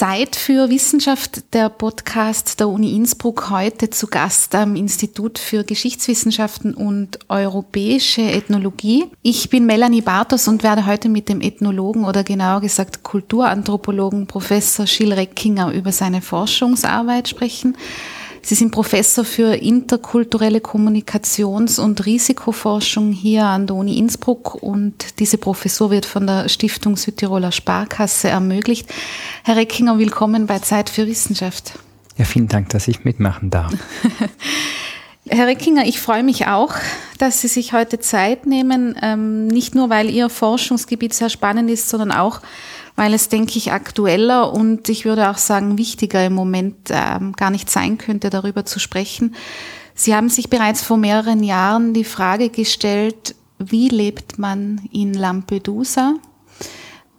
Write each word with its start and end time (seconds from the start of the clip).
Zeit 0.00 0.34
für 0.34 0.70
Wissenschaft, 0.70 1.52
der 1.52 1.68
Podcast 1.68 2.58
der 2.58 2.70
Uni 2.70 2.96
Innsbruck, 2.96 3.50
heute 3.50 3.90
zu 3.90 4.06
Gast 4.06 4.54
am 4.54 4.74
Institut 4.74 5.38
für 5.38 5.62
Geschichtswissenschaften 5.62 6.72
und 6.72 7.18
europäische 7.28 8.22
Ethnologie. 8.22 9.10
Ich 9.20 9.50
bin 9.50 9.66
Melanie 9.66 10.00
Bartos 10.00 10.48
und 10.48 10.62
werde 10.62 10.86
heute 10.86 11.10
mit 11.10 11.28
dem 11.28 11.42
Ethnologen 11.42 12.06
oder 12.06 12.24
genauer 12.24 12.62
gesagt 12.62 13.02
Kulturanthropologen 13.02 14.26
Professor 14.26 14.86
Schill 14.86 15.12
Reckinger 15.12 15.70
über 15.70 15.92
seine 15.92 16.22
Forschungsarbeit 16.22 17.28
sprechen. 17.28 17.76
Sie 18.42 18.54
sind 18.54 18.70
Professor 18.70 19.24
für 19.24 19.54
interkulturelle 19.54 20.60
Kommunikations- 20.60 21.78
und 21.78 22.04
Risikoforschung 22.06 23.12
hier 23.12 23.44
an 23.44 23.66
der 23.66 23.76
Uni 23.76 23.98
Innsbruck 23.98 24.54
und 24.54 25.20
diese 25.20 25.38
Professur 25.38 25.90
wird 25.90 26.06
von 26.06 26.26
der 26.26 26.48
Stiftung 26.48 26.96
Südtiroler 26.96 27.52
Sparkasse 27.52 28.28
ermöglicht. 28.28 28.88
Herr 29.44 29.56
Reckinger, 29.56 29.98
willkommen 29.98 30.46
bei 30.46 30.58
Zeit 30.58 30.88
für 30.88 31.06
Wissenschaft. 31.06 31.78
Ja, 32.16 32.24
vielen 32.24 32.48
Dank, 32.48 32.70
dass 32.70 32.88
ich 32.88 33.04
mitmachen 33.04 33.50
darf. 33.50 33.72
Herr 35.28 35.46
Reckinger, 35.46 35.86
ich 35.86 36.00
freue 36.00 36.22
mich 36.22 36.46
auch, 36.46 36.74
dass 37.18 37.42
Sie 37.42 37.48
sich 37.48 37.72
heute 37.72 38.00
Zeit 38.00 38.46
nehmen, 38.46 38.96
ähm, 39.00 39.46
nicht 39.46 39.74
nur 39.74 39.90
weil 39.90 40.10
Ihr 40.10 40.28
Forschungsgebiet 40.28 41.14
sehr 41.14 41.28
spannend 41.28 41.70
ist, 41.70 41.88
sondern 41.88 42.10
auch, 42.10 42.40
weil 43.00 43.14
es, 43.14 43.30
denke 43.30 43.56
ich, 43.56 43.72
aktueller 43.72 44.52
und 44.52 44.90
ich 44.90 45.06
würde 45.06 45.30
auch 45.30 45.38
sagen 45.38 45.78
wichtiger 45.78 46.22
im 46.26 46.34
Moment 46.34 46.90
ähm, 46.90 47.32
gar 47.32 47.48
nicht 47.48 47.70
sein 47.70 47.96
könnte, 47.96 48.28
darüber 48.28 48.66
zu 48.66 48.78
sprechen. 48.78 49.34
Sie 49.94 50.14
haben 50.14 50.28
sich 50.28 50.50
bereits 50.50 50.82
vor 50.82 50.98
mehreren 50.98 51.42
Jahren 51.42 51.94
die 51.94 52.04
Frage 52.04 52.50
gestellt, 52.50 53.34
wie 53.58 53.88
lebt 53.88 54.38
man 54.38 54.82
in 54.92 55.14
Lampedusa? 55.14 56.16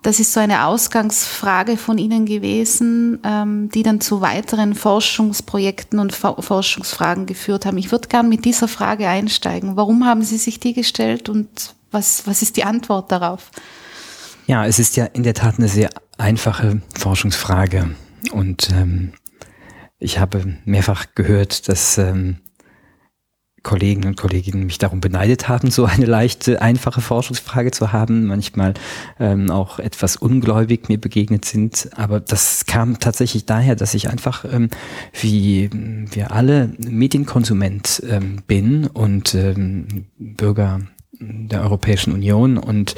Das 0.04 0.20
ist 0.20 0.34
so 0.34 0.40
eine 0.40 0.68
Ausgangsfrage 0.68 1.78
von 1.78 1.98
Ihnen 1.98 2.28
gewesen, 2.28 3.20
ähm, 3.24 3.72
die 3.72 3.82
dann 3.82 4.02
zu 4.02 4.22
weiteren 4.22 4.76
Forschungsprojekten 4.76 5.98
und 5.98 6.14
Forschungsfragen 6.14 7.26
geführt 7.26 7.66
haben. 7.66 7.80
Ich 7.80 7.92
würde 7.92 8.08
gern 8.08 8.30
mit 8.30 8.46
dieser 8.46 8.68
Frage 8.68 9.08
einsteigen. 9.08 9.78
Warum 9.78 10.06
haben 10.06 10.22
Sie 10.22 10.38
sich 10.38 10.60
die 10.60 10.74
gestellt 10.74 11.28
und 11.28 11.74
was, 11.90 12.28
was 12.28 12.44
ist 12.44 12.56
die 12.58 12.66
Antwort 12.66 13.12
darauf? 13.12 13.50
Ja, 14.48 14.66
es 14.66 14.80
ist 14.80 14.98
ja 14.98 15.06
in 15.06 15.24
der 15.24 15.34
Tat 15.34 15.58
eine 15.58 15.68
sehr 15.68 15.90
einfache 16.18 16.82
Forschungsfrage. 16.98 17.92
Und 18.32 18.70
ähm, 18.72 19.14
ich 20.00 20.20
habe 20.20 20.58
mehrfach 20.66 21.08
gehört, 21.16 21.68
dass 21.68 21.98
ähm, 21.98 22.38
Kollegen 23.64 24.06
und 24.06 24.18
Kolleginnen 24.18 24.66
mich 24.66 24.80
darum 24.80 25.02
beneidet 25.02 25.48
haben, 25.48 25.70
so 25.70 25.86
eine 25.86 26.06
leichte, 26.06 26.62
einfache 26.62 27.02
Forschungsfrage 27.02 27.72
zu 27.72 27.92
haben, 27.92 28.26
manchmal 28.26 28.74
ähm, 29.20 29.52
auch 29.52 29.78
etwas 29.78 30.16
ungläubig 30.16 30.90
mir 30.90 31.00
begegnet 31.00 31.46
sind. 31.46 31.90
Aber 31.96 32.20
das 32.20 32.66
kam 32.66 33.00
tatsächlich 33.00 33.46
daher, 33.46 33.76
dass 33.76 33.94
ich 33.94 34.10
einfach, 34.10 34.46
ähm, 34.46 34.70
wie 35.20 35.70
wir 36.12 36.32
alle, 36.32 36.74
Medienkonsument 36.80 38.02
ähm, 38.10 38.42
bin 38.48 38.88
und 38.88 39.36
ähm, 39.36 40.08
Bürger 40.18 40.82
der 41.22 41.62
Europäischen 41.62 42.14
Union 42.14 42.58
und 42.58 42.96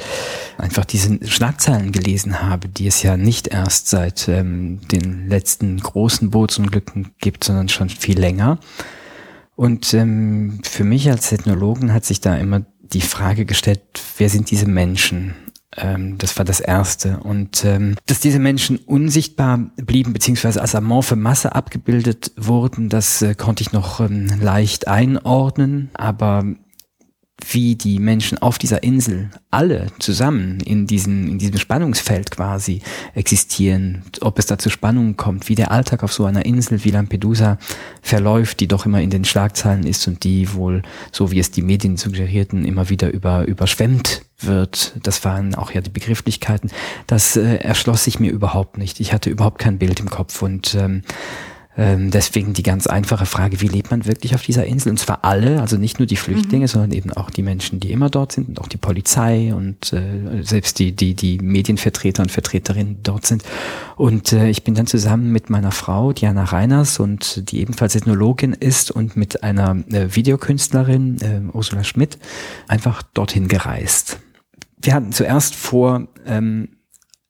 einfach 0.58 0.84
diese 0.84 1.18
Schlagzeilen 1.26 1.92
gelesen 1.92 2.42
habe, 2.42 2.68
die 2.68 2.86
es 2.86 3.02
ja 3.02 3.16
nicht 3.16 3.48
erst 3.48 3.88
seit 3.88 4.28
ähm, 4.28 4.80
den 4.88 5.28
letzten 5.28 5.78
großen 5.78 6.30
Bootsunglücken 6.30 7.12
gibt, 7.18 7.44
sondern 7.44 7.68
schon 7.68 7.88
viel 7.88 8.18
länger. 8.18 8.58
Und 9.56 9.94
ähm, 9.94 10.60
für 10.64 10.84
mich 10.84 11.08
als 11.10 11.30
Ethnologen 11.32 11.92
hat 11.92 12.04
sich 12.04 12.20
da 12.20 12.36
immer 12.36 12.64
die 12.80 13.00
Frage 13.00 13.44
gestellt, 13.44 13.80
wer 14.18 14.28
sind 14.28 14.50
diese 14.50 14.66
Menschen? 14.66 15.34
Ähm, 15.76 16.18
das 16.18 16.36
war 16.38 16.44
das 16.44 16.60
Erste. 16.60 17.18
Und 17.20 17.64
ähm, 17.64 17.96
dass 18.06 18.20
diese 18.20 18.38
Menschen 18.38 18.78
unsichtbar 18.78 19.58
blieben, 19.76 20.12
beziehungsweise 20.12 20.60
als 20.60 20.74
amorphe 20.74 21.16
Masse 21.16 21.54
abgebildet 21.54 22.32
wurden, 22.36 22.88
das 22.88 23.22
äh, 23.22 23.34
konnte 23.34 23.62
ich 23.62 23.72
noch 23.72 24.00
ähm, 24.00 24.28
leicht 24.40 24.88
einordnen. 24.88 25.90
Aber 25.94 26.44
wie 27.50 27.74
die 27.74 27.98
Menschen 27.98 28.38
auf 28.38 28.58
dieser 28.58 28.82
Insel 28.82 29.30
alle 29.50 29.88
zusammen 29.98 30.60
in 30.60 30.86
diesem, 30.86 31.28
in 31.28 31.38
diesem 31.38 31.58
Spannungsfeld 31.58 32.30
quasi 32.30 32.80
existieren, 33.14 34.02
ob 34.20 34.38
es 34.38 34.46
da 34.46 34.58
zu 34.58 34.70
Spannungen 34.70 35.16
kommt, 35.16 35.48
wie 35.48 35.54
der 35.54 35.70
Alltag 35.70 36.02
auf 36.02 36.12
so 36.12 36.24
einer 36.24 36.46
Insel 36.46 36.84
wie 36.84 36.90
Lampedusa 36.90 37.58
verläuft, 38.02 38.60
die 38.60 38.68
doch 38.68 38.86
immer 38.86 39.00
in 39.00 39.10
den 39.10 39.24
Schlagzeilen 39.24 39.84
ist 39.84 40.06
und 40.06 40.24
die 40.24 40.54
wohl, 40.54 40.82
so 41.12 41.32
wie 41.32 41.38
es 41.40 41.50
die 41.50 41.62
Medien 41.62 41.96
suggerierten, 41.96 42.64
immer 42.64 42.88
wieder 42.88 43.12
über, 43.12 43.46
überschwemmt 43.46 44.22
wird. 44.38 44.94
Das 45.02 45.24
waren 45.24 45.54
auch 45.54 45.72
ja 45.72 45.80
die 45.80 45.90
Begrifflichkeiten. 45.90 46.70
Das 47.06 47.36
äh, 47.36 47.56
erschloss 47.56 48.04
sich 48.04 48.20
mir 48.20 48.30
überhaupt 48.30 48.78
nicht. 48.78 49.00
Ich 49.00 49.12
hatte 49.12 49.30
überhaupt 49.30 49.58
kein 49.58 49.78
Bild 49.78 50.00
im 50.00 50.10
Kopf 50.10 50.40
und 50.42 50.74
ähm, 50.74 51.02
ähm, 51.76 52.10
deswegen 52.10 52.52
die 52.52 52.62
ganz 52.62 52.86
einfache 52.86 53.26
Frage, 53.26 53.60
wie 53.60 53.66
lebt 53.66 53.90
man 53.90 54.06
wirklich 54.06 54.34
auf 54.34 54.42
dieser 54.42 54.64
Insel? 54.64 54.90
Und 54.90 54.98
zwar 54.98 55.24
alle, 55.24 55.60
also 55.60 55.76
nicht 55.76 55.98
nur 55.98 56.06
die 56.06 56.16
Flüchtlinge, 56.16 56.64
mhm. 56.64 56.68
sondern 56.68 56.92
eben 56.92 57.12
auch 57.12 57.30
die 57.30 57.42
Menschen, 57.42 57.80
die 57.80 57.90
immer 57.90 58.10
dort 58.10 58.32
sind 58.32 58.48
und 58.48 58.60
auch 58.60 58.68
die 58.68 58.76
Polizei 58.76 59.52
und 59.52 59.92
äh, 59.92 60.42
selbst 60.42 60.78
die, 60.78 60.92
die, 60.92 61.14
die 61.14 61.38
Medienvertreter 61.38 62.22
und 62.22 62.30
Vertreterinnen 62.30 62.98
dort 63.02 63.26
sind. 63.26 63.42
Und 63.96 64.32
äh, 64.32 64.48
ich 64.48 64.62
bin 64.62 64.74
dann 64.74 64.86
zusammen 64.86 65.32
mit 65.32 65.50
meiner 65.50 65.72
Frau, 65.72 66.12
Diana 66.12 66.44
Reiners, 66.44 67.00
und 67.00 67.50
die 67.50 67.60
ebenfalls 67.60 67.96
Ethnologin 67.96 68.52
ist 68.52 68.92
und 68.92 69.16
mit 69.16 69.42
einer 69.42 69.76
äh, 69.90 70.14
Videokünstlerin, 70.14 71.20
äh, 71.20 71.40
Ursula 71.52 71.82
Schmidt, 71.82 72.18
einfach 72.68 73.02
dorthin 73.02 73.48
gereist. 73.48 74.18
Wir 74.80 74.94
hatten 74.94 75.12
zuerst 75.12 75.56
vor, 75.56 76.06
ähm, 76.26 76.68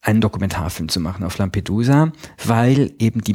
einen 0.03 0.21
Dokumentarfilm 0.21 0.88
zu 0.88 1.00
machen 1.00 1.25
auf 1.25 1.38
Lampedusa, 1.38 2.12
weil 2.44 2.93
eben 2.99 3.22
die 3.22 3.32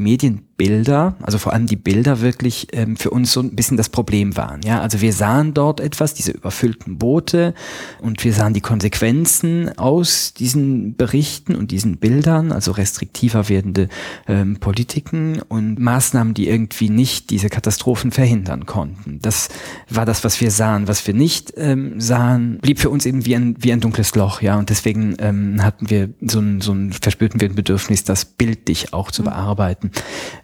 Medienbilder, 0.60 1.16
also 1.22 1.38
vor 1.38 1.54
allem 1.54 1.66
die 1.66 1.76
Bilder 1.76 2.22
wirklich 2.22 2.68
ähm, 2.74 2.98
für 2.98 3.10
uns 3.10 3.32
so 3.32 3.42
ein 3.42 3.56
bisschen 3.56 3.78
das 3.78 3.90
Problem 3.90 4.36
waren. 4.38 4.62
Ja, 4.64 4.82
also 4.82 5.02
wir 5.02 5.14
sahen 5.14 5.54
dort 5.54 5.80
etwas, 5.80 6.14
diese 6.14 6.32
überfüllten 6.32 6.98
Boote 6.98 7.54
und 8.02 8.24
wir 8.24 8.34
sahen 8.34 8.54
die 8.54 8.62
Konsequenzen 8.62 9.78
aus 9.78 10.34
diesen 10.34 10.96
Berichten 10.96 11.56
und 11.56 11.72
diesen 11.72 11.98
Bildern, 11.98 12.52
also 12.52 12.72
restriktiver 12.72 13.50
werdende 13.50 13.88
ähm, 14.28 14.58
Politiken 14.60 15.42
und 15.48 15.80
Maßnahmen, 15.80 16.34
die 16.34 16.48
irgendwie 16.50 16.90
nicht 16.90 17.30
diese 17.30 17.50
Katastrophen 17.50 18.12
verhindern 18.12 18.66
konnten. 18.66 19.20
Das 19.22 19.50
war 19.90 20.06
das, 20.06 20.24
was 20.24 20.42
wir 20.42 20.52
sahen. 20.52 20.88
Was 20.88 21.06
wir 21.08 21.14
nicht 21.14 21.54
ähm, 21.56 22.00
sahen, 22.02 22.60
blieb 22.60 22.80
für 22.80 22.90
uns 22.90 23.06
eben 23.06 23.26
wie 23.26 23.36
ein, 23.36 23.56
wie 23.60 23.72
ein 23.72 23.80
dunkles 23.80 24.16
Loch. 24.16 24.42
Ja, 24.42 24.58
und 24.58 24.70
deswegen 24.70 25.16
ähm, 25.20 25.64
hatten 25.64 25.90
wir 25.90 26.10
so 26.22 26.40
ein 26.40 26.62
so 26.62 26.74
ein, 26.74 26.92
verspürten 26.92 27.40
wir 27.40 27.50
ein 27.50 27.56
Bedürfnis, 27.56 28.04
das 28.04 28.26
bildlich 28.26 28.94
auch 28.94 29.12
zu 29.12 29.22
mhm. 29.22 29.28
bearbeiten. 29.28 29.92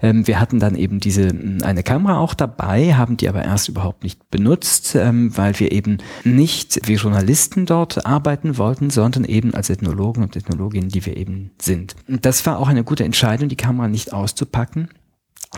Ähm, 0.02 0.05
wir 0.14 0.40
hatten 0.40 0.60
dann 0.60 0.76
eben 0.76 1.00
diese, 1.00 1.30
eine 1.64 1.84
Kamera 1.84 2.20
auch 2.20 2.34
dabei, 2.34 2.94
haben 2.96 3.18
die 3.18 3.30
aber 3.30 3.44
erst 3.44 3.70
überhaupt 3.70 4.04
nicht 4.04 4.30
benutzt, 4.30 4.96
ähm, 4.96 5.36
weil 5.38 5.60
wir 5.60 5.72
eben 5.72 5.98
nicht 6.24 6.88
wie 6.88 6.96
Journalisten 6.96 7.66
dort 7.66 8.06
arbeiten 8.06 8.58
wollten, 8.58 8.90
sondern 8.90 9.26
eben 9.26 9.54
als 9.54 9.70
Ethnologen 9.70 10.24
und 10.24 10.36
Ethnologinnen, 10.36 10.90
die 10.90 11.06
wir 11.06 11.18
eben 11.18 11.52
sind. 11.62 11.96
Das 12.08 12.46
war 12.46 12.60
auch 12.60 12.68
eine 12.68 12.84
gute 12.84 13.04
Entscheidung, 13.04 13.50
die 13.50 13.56
Kamera 13.56 13.88
nicht 13.88 14.14
auszupacken. 14.14 14.90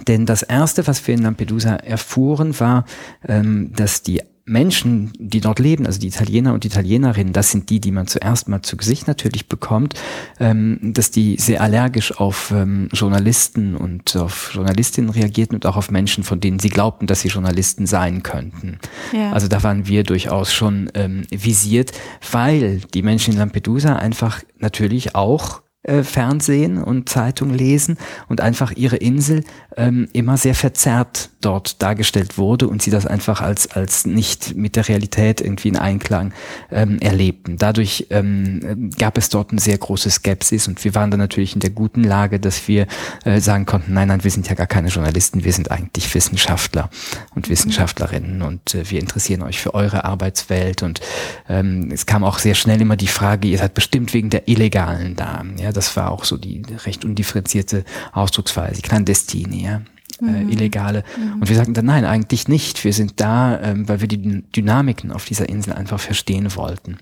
Denn 0.08 0.26
das 0.26 0.44
erste, 0.44 0.86
was 0.86 1.06
wir 1.08 1.16
in 1.16 1.24
Lampedusa 1.24 1.76
erfuhren, 1.76 2.60
war, 2.60 2.86
ähm, 3.28 3.72
dass 3.76 4.04
die 4.04 4.22
Menschen, 4.48 5.12
die 5.20 5.42
dort 5.42 5.60
leben, 5.60 5.86
also 5.86 6.00
die 6.00 6.08
Italiener 6.08 6.54
und 6.54 6.64
Italienerinnen, 6.64 7.34
das 7.34 7.52
sind 7.52 7.70
die, 7.70 7.82
die 7.82 7.92
man 7.92 8.08
zuerst 8.08 8.48
mal 8.48 8.62
zu 8.62 8.78
Gesicht 8.78 9.06
natürlich 9.06 9.50
bekommt, 9.50 9.94
ähm, 10.40 10.80
dass 10.82 11.12
die 11.12 11.36
sehr 11.38 11.62
allergisch 11.62 12.18
auf 12.18 12.52
ähm, 12.52 12.88
Journalisten 12.94 13.76
und 13.76 14.16
auf 14.16 14.52
Journalistinnen 14.54 15.10
reagierten 15.10 15.56
und 15.56 15.66
auch 15.66 15.76
auf 15.76 15.92
Menschen, 15.92 16.24
von 16.24 16.40
denen 16.40 16.60
sie 16.60 16.70
glaubten, 16.70 17.08
dass 17.08 17.22
sie 17.22 17.28
Journalisten 17.28 17.86
sein 17.86 18.24
könnten. 18.24 18.80
Ja. 19.12 19.34
Also 19.34 19.50
da 19.50 19.64
waren 19.64 19.86
wir 19.88 20.04
durchaus 20.04 20.54
schon 20.54 20.90
ähm, 20.94 21.24
visiert, 21.30 21.92
weil 22.32 22.80
die 22.94 23.02
Menschen 23.02 23.34
in 23.34 23.40
Lampedusa 23.40 23.98
einfach 23.98 24.42
natürlich 24.60 25.14
auch 25.14 25.62
äh, 25.88 26.04
Fernsehen 26.04 26.78
und 26.78 27.10
Zeitung 27.10 27.54
lesen 27.54 27.98
und 28.28 28.42
einfach 28.42 28.72
ihre 28.74 28.98
Insel 28.98 29.44
ähm, 29.78 30.08
immer 30.14 30.38
sehr 30.38 30.56
verzerrt 30.56 31.30
dort 31.42 31.82
dargestellt 31.82 32.38
wurde 32.38 32.68
und 32.68 32.82
sie 32.82 32.92
das 32.92 33.06
einfach 33.06 33.42
als, 33.42 33.72
als 33.72 34.06
nicht 34.06 34.56
mit 34.56 34.76
der 34.76 34.88
Realität 34.88 35.40
irgendwie 35.40 35.70
in 35.70 35.78
Einklang 35.78 36.34
ähm, 36.72 37.00
erlebten. 37.00 37.58
Dadurch 37.58 38.08
ähm, 38.10 38.90
gab 38.98 39.18
es 39.18 39.30
dort 39.30 39.52
eine 39.52 39.62
sehr 39.62 39.78
große 39.78 40.10
Skepsis 40.10 40.68
und 40.68 40.84
wir 40.84 40.96
waren 40.96 41.12
dann 41.12 41.20
natürlich 41.20 41.54
in 41.54 41.62
der 41.62 41.70
guten 41.70 42.04
Lage, 42.04 42.40
dass 42.40 42.68
wir 42.68 42.88
äh, 43.24 43.40
sagen 43.40 43.66
konnten, 43.66 43.94
nein, 43.94 44.08
nein, 44.08 44.24
wir 44.24 44.32
sind 44.32 44.50
ja 44.50 44.56
gar 44.56 44.68
keine 44.68 44.90
Journalisten, 44.90 45.44
wir 45.44 45.54
sind 45.54 45.72
eigentlich 45.72 46.14
Wissenschaftler 46.14 46.90
und 47.36 47.48
mhm. 47.48 47.52
Wissenschaftlerinnen 47.52 48.42
und 48.42 48.76
äh, 48.76 48.90
wir 48.90 49.00
interessieren 49.00 49.44
euch 49.44 49.60
für 49.60 49.74
eure 49.74 50.06
Arbeitswelt 50.06 50.84
und 50.84 51.02
ähm, 51.48 51.92
es 51.94 52.06
kam 52.06 52.24
auch 52.24 52.40
sehr 52.40 52.56
schnell 52.56 52.82
immer 52.82 52.98
die 52.98 53.08
Frage, 53.08 53.48
ihr 53.48 53.60
seid 53.60 53.74
bestimmt 53.74 54.14
wegen 54.14 54.30
der 54.30 54.48
Illegalen 54.48 55.16
da. 55.16 55.46
Ja, 55.58 55.72
das 55.78 55.96
war 55.96 56.12
auch 56.12 56.26
so 56.26 56.38
die 56.38 56.64
recht 56.86 57.06
undifferenzierte 57.06 57.86
Ausdrucksweise, 58.12 58.82
Clandestine, 58.82 59.56
ja. 59.56 59.82
Äh, 60.20 60.44
mhm. 60.44 60.50
Illegale. 60.50 61.04
Mhm. 61.16 61.42
Und 61.42 61.50
wir 61.50 61.56
sagten 61.56 61.76
dann, 61.76 61.86
nein, 61.86 62.04
eigentlich 62.04 62.48
nicht. 62.48 62.84
Wir 62.84 62.94
sind 62.94 63.20
da, 63.22 63.62
ähm, 63.62 63.88
weil 63.88 64.02
wir 64.02 64.08
die 64.08 64.42
Dynamiken 64.56 65.12
auf 65.12 65.26
dieser 65.26 65.48
Insel 65.48 65.74
einfach 65.74 66.00
verstehen 66.00 66.56
wollten. 66.56 66.98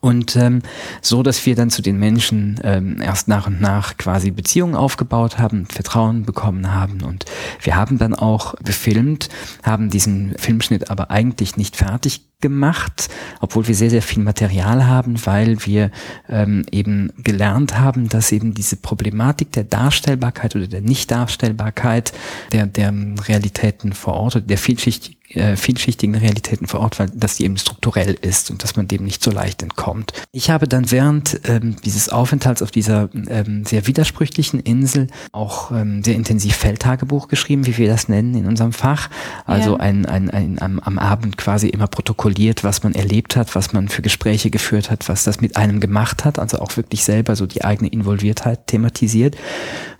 Und 0.00 0.36
ähm, 0.36 0.62
so, 1.02 1.22
dass 1.22 1.44
wir 1.44 1.54
dann 1.54 1.70
zu 1.70 1.82
den 1.82 1.98
Menschen 1.98 2.60
ähm, 2.62 3.00
erst 3.00 3.28
nach 3.28 3.46
und 3.46 3.60
nach 3.60 3.96
quasi 3.96 4.30
Beziehungen 4.30 4.74
aufgebaut 4.74 5.38
haben, 5.38 5.66
Vertrauen 5.66 6.24
bekommen 6.24 6.72
haben. 6.72 7.02
Und 7.02 7.26
wir 7.60 7.76
haben 7.76 7.98
dann 7.98 8.14
auch 8.14 8.54
gefilmt, 8.64 9.28
haben 9.62 9.90
diesen 9.90 10.34
Filmschnitt 10.38 10.90
aber 10.90 11.10
eigentlich 11.10 11.56
nicht 11.56 11.76
fertig 11.76 12.22
gemacht, 12.40 13.08
obwohl 13.40 13.66
wir 13.68 13.74
sehr, 13.74 13.88
sehr 13.88 14.02
viel 14.02 14.22
Material 14.22 14.86
haben, 14.86 15.14
weil 15.24 15.64
wir 15.64 15.90
ähm, 16.28 16.66
eben 16.70 17.10
gelernt 17.16 17.78
haben, 17.78 18.10
dass 18.10 18.32
eben 18.32 18.52
diese 18.52 18.76
Problematik 18.76 19.52
der 19.52 19.64
Darstellbarkeit 19.64 20.54
oder 20.54 20.66
der 20.66 20.82
Nichtdarstellbarkeit 20.82 22.12
der, 22.52 22.66
der 22.66 22.92
Realitäten 23.28 23.94
vor 23.94 24.14
Ort, 24.14 24.42
der 24.50 24.58
vielschichtig, 24.58 25.16
äh, 25.36 25.56
vielschichtigen 25.56 26.14
Realitäten 26.14 26.66
vor 26.66 26.80
Ort, 26.80 26.98
weil 26.98 27.08
dass 27.14 27.36
die 27.36 27.44
eben 27.44 27.56
strukturell 27.56 28.16
ist 28.20 28.50
und 28.50 28.62
dass 28.62 28.76
man 28.76 28.88
dem 28.88 29.04
nicht 29.04 29.22
so 29.22 29.30
leicht 29.30 29.62
entkommt. 29.62 30.12
Ich 30.32 30.50
habe 30.50 30.68
dann 30.68 30.90
während 30.90 31.40
ähm, 31.44 31.76
dieses 31.84 32.08
Aufenthalts 32.08 32.62
auf 32.62 32.70
dieser 32.70 33.08
ähm, 33.28 33.64
sehr 33.64 33.86
widersprüchlichen 33.86 34.60
Insel 34.60 35.08
auch 35.32 35.70
ähm, 35.70 36.02
sehr 36.02 36.14
intensiv 36.14 36.56
Feldtagebuch 36.56 37.28
geschrieben, 37.28 37.66
wie 37.66 37.76
wir 37.76 37.88
das 37.88 38.08
nennen 38.08 38.34
in 38.34 38.46
unserem 38.46 38.72
Fach. 38.72 39.10
Also 39.44 39.72
ja. 39.72 39.80
ein, 39.80 40.06
ein, 40.06 40.30
ein, 40.30 40.58
ein, 40.58 40.80
am 40.82 40.98
Abend 40.98 41.36
quasi 41.36 41.68
immer 41.68 41.86
protokolliert, 41.86 42.64
was 42.64 42.82
man 42.82 42.94
erlebt 42.94 43.36
hat, 43.36 43.54
was 43.54 43.72
man 43.72 43.88
für 43.88 44.02
Gespräche 44.02 44.50
geführt 44.50 44.90
hat, 44.90 45.08
was 45.08 45.24
das 45.24 45.40
mit 45.40 45.56
einem 45.56 45.80
gemacht 45.80 46.24
hat, 46.24 46.38
also 46.38 46.58
auch 46.58 46.76
wirklich 46.76 47.04
selber 47.04 47.36
so 47.36 47.46
die 47.46 47.64
eigene 47.64 47.88
Involviertheit 47.88 48.66
thematisiert 48.66 49.36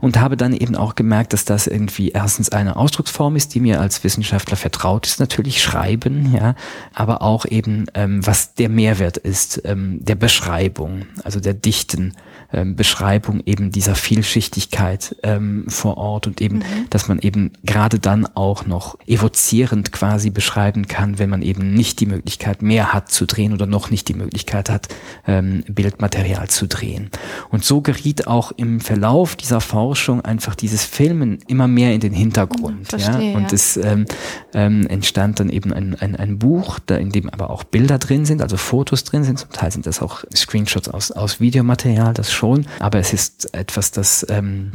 und 0.01 0.19
habe 0.21 0.37
dann 0.37 0.53
eben 0.53 0.77
auch 0.77 0.95
gemerkt, 0.95 1.33
dass 1.33 1.45
das 1.45 1.67
irgendwie 1.67 2.11
erstens 2.11 2.51
eine 2.51 2.77
Ausdrucksform 2.77 3.37
ist, 3.37 3.55
die 3.55 3.61
mir 3.61 3.81
als 3.81 4.05
Wissenschaftler 4.05 4.57
vertraut 4.57 5.07
ist, 5.07 5.21
natürlich 5.25 5.63
schreiben, 5.63 6.35
ja, 6.35 6.55
aber 6.93 7.23
auch 7.23 7.47
eben, 7.47 7.87
ähm, 7.95 8.27
was 8.27 8.55
der 8.55 8.69
Mehrwert 8.69 9.17
ist, 9.17 9.63
ähm, 9.65 10.05
der 10.05 10.17
Beschreibung, 10.17 11.07
also 11.25 11.41
der 11.41 11.55
dichten 11.55 12.13
ähm, 12.55 12.77
Beschreibung 12.77 13.43
eben 13.45 13.71
dieser 13.71 13.95
Vielschichtigkeit 13.95 15.17
ähm, 15.23 15.65
vor 15.69 15.97
Ort 15.97 16.27
und 16.27 16.41
eben, 16.41 16.59
mhm. 16.59 16.63
dass 16.91 17.09
man 17.09 17.19
eben 17.19 17.53
gerade 17.65 17.99
dann 17.99 18.27
auch 18.35 18.67
noch 18.67 18.97
evozierend 19.07 19.93
quasi 19.93 20.31
beschreiben 20.31 20.87
kann, 20.87 21.19
wenn 21.19 21.31
man 21.31 21.43
eben 21.43 21.75
nicht 21.75 22.01
die 22.01 22.07
Möglichkeit 22.07 22.63
mehr 22.63 22.93
hat 22.93 23.11
zu 23.11 23.27
drehen 23.27 23.53
oder 23.53 23.67
noch 23.67 23.91
nicht 23.91 24.09
die 24.09 24.15
Möglichkeit 24.15 24.71
hat, 24.71 24.89
ähm, 25.27 25.65
Bildmaterial 25.69 26.49
zu 26.49 26.69
drehen. 26.69 27.11
Und 27.51 27.65
so 27.65 27.81
geriet 27.81 28.27
auch 28.27 28.53
im 28.53 28.81
Verlauf 28.81 29.37
dieser 29.37 29.61
Forschung 29.61 30.21
einfach 30.21 30.55
dieses 30.55 30.85
Filmen 30.85 31.39
immer 31.49 31.67
mehr 31.67 31.93
in 31.93 32.01
den 32.01 32.13
Hintergrund. 32.13 32.89
Verstehe, 32.89 33.33
ja? 33.33 33.37
Und 33.37 33.51
ja. 33.51 33.55
es 33.55 33.77
ähm, 33.77 34.07
ähm, 34.55 34.87
entstand 34.87 35.41
dann 35.41 35.49
eben 35.49 35.73
ein, 35.73 35.97
ein, 35.99 36.15
ein 36.15 36.39
Buch, 36.39 36.79
da 36.87 36.97
in 36.97 37.11
dem 37.11 37.29
aber 37.31 37.51
auch 37.51 37.65
Bilder 37.65 37.99
drin 37.99 38.25
sind, 38.25 38.43
also 38.43 38.57
Fotos 38.57 39.03
drin 39.05 39.25
sind. 39.25 39.39
Zum 39.41 39.51
Teil 39.51 39.73
sind 39.73 39.87
das 39.87 40.01
auch 40.01 40.25
Screenshots 40.35 40.89
aus, 40.89 41.11
aus 41.11 41.41
Videomaterial, 41.41 42.15
das 42.15 42.33
schon 42.33 42.44
schon, 42.45 42.67
aber 42.79 42.99
es 42.99 43.15
ist 43.15 43.55
etwas, 43.55 43.91
das, 43.91 44.27
ähm, 44.29 44.73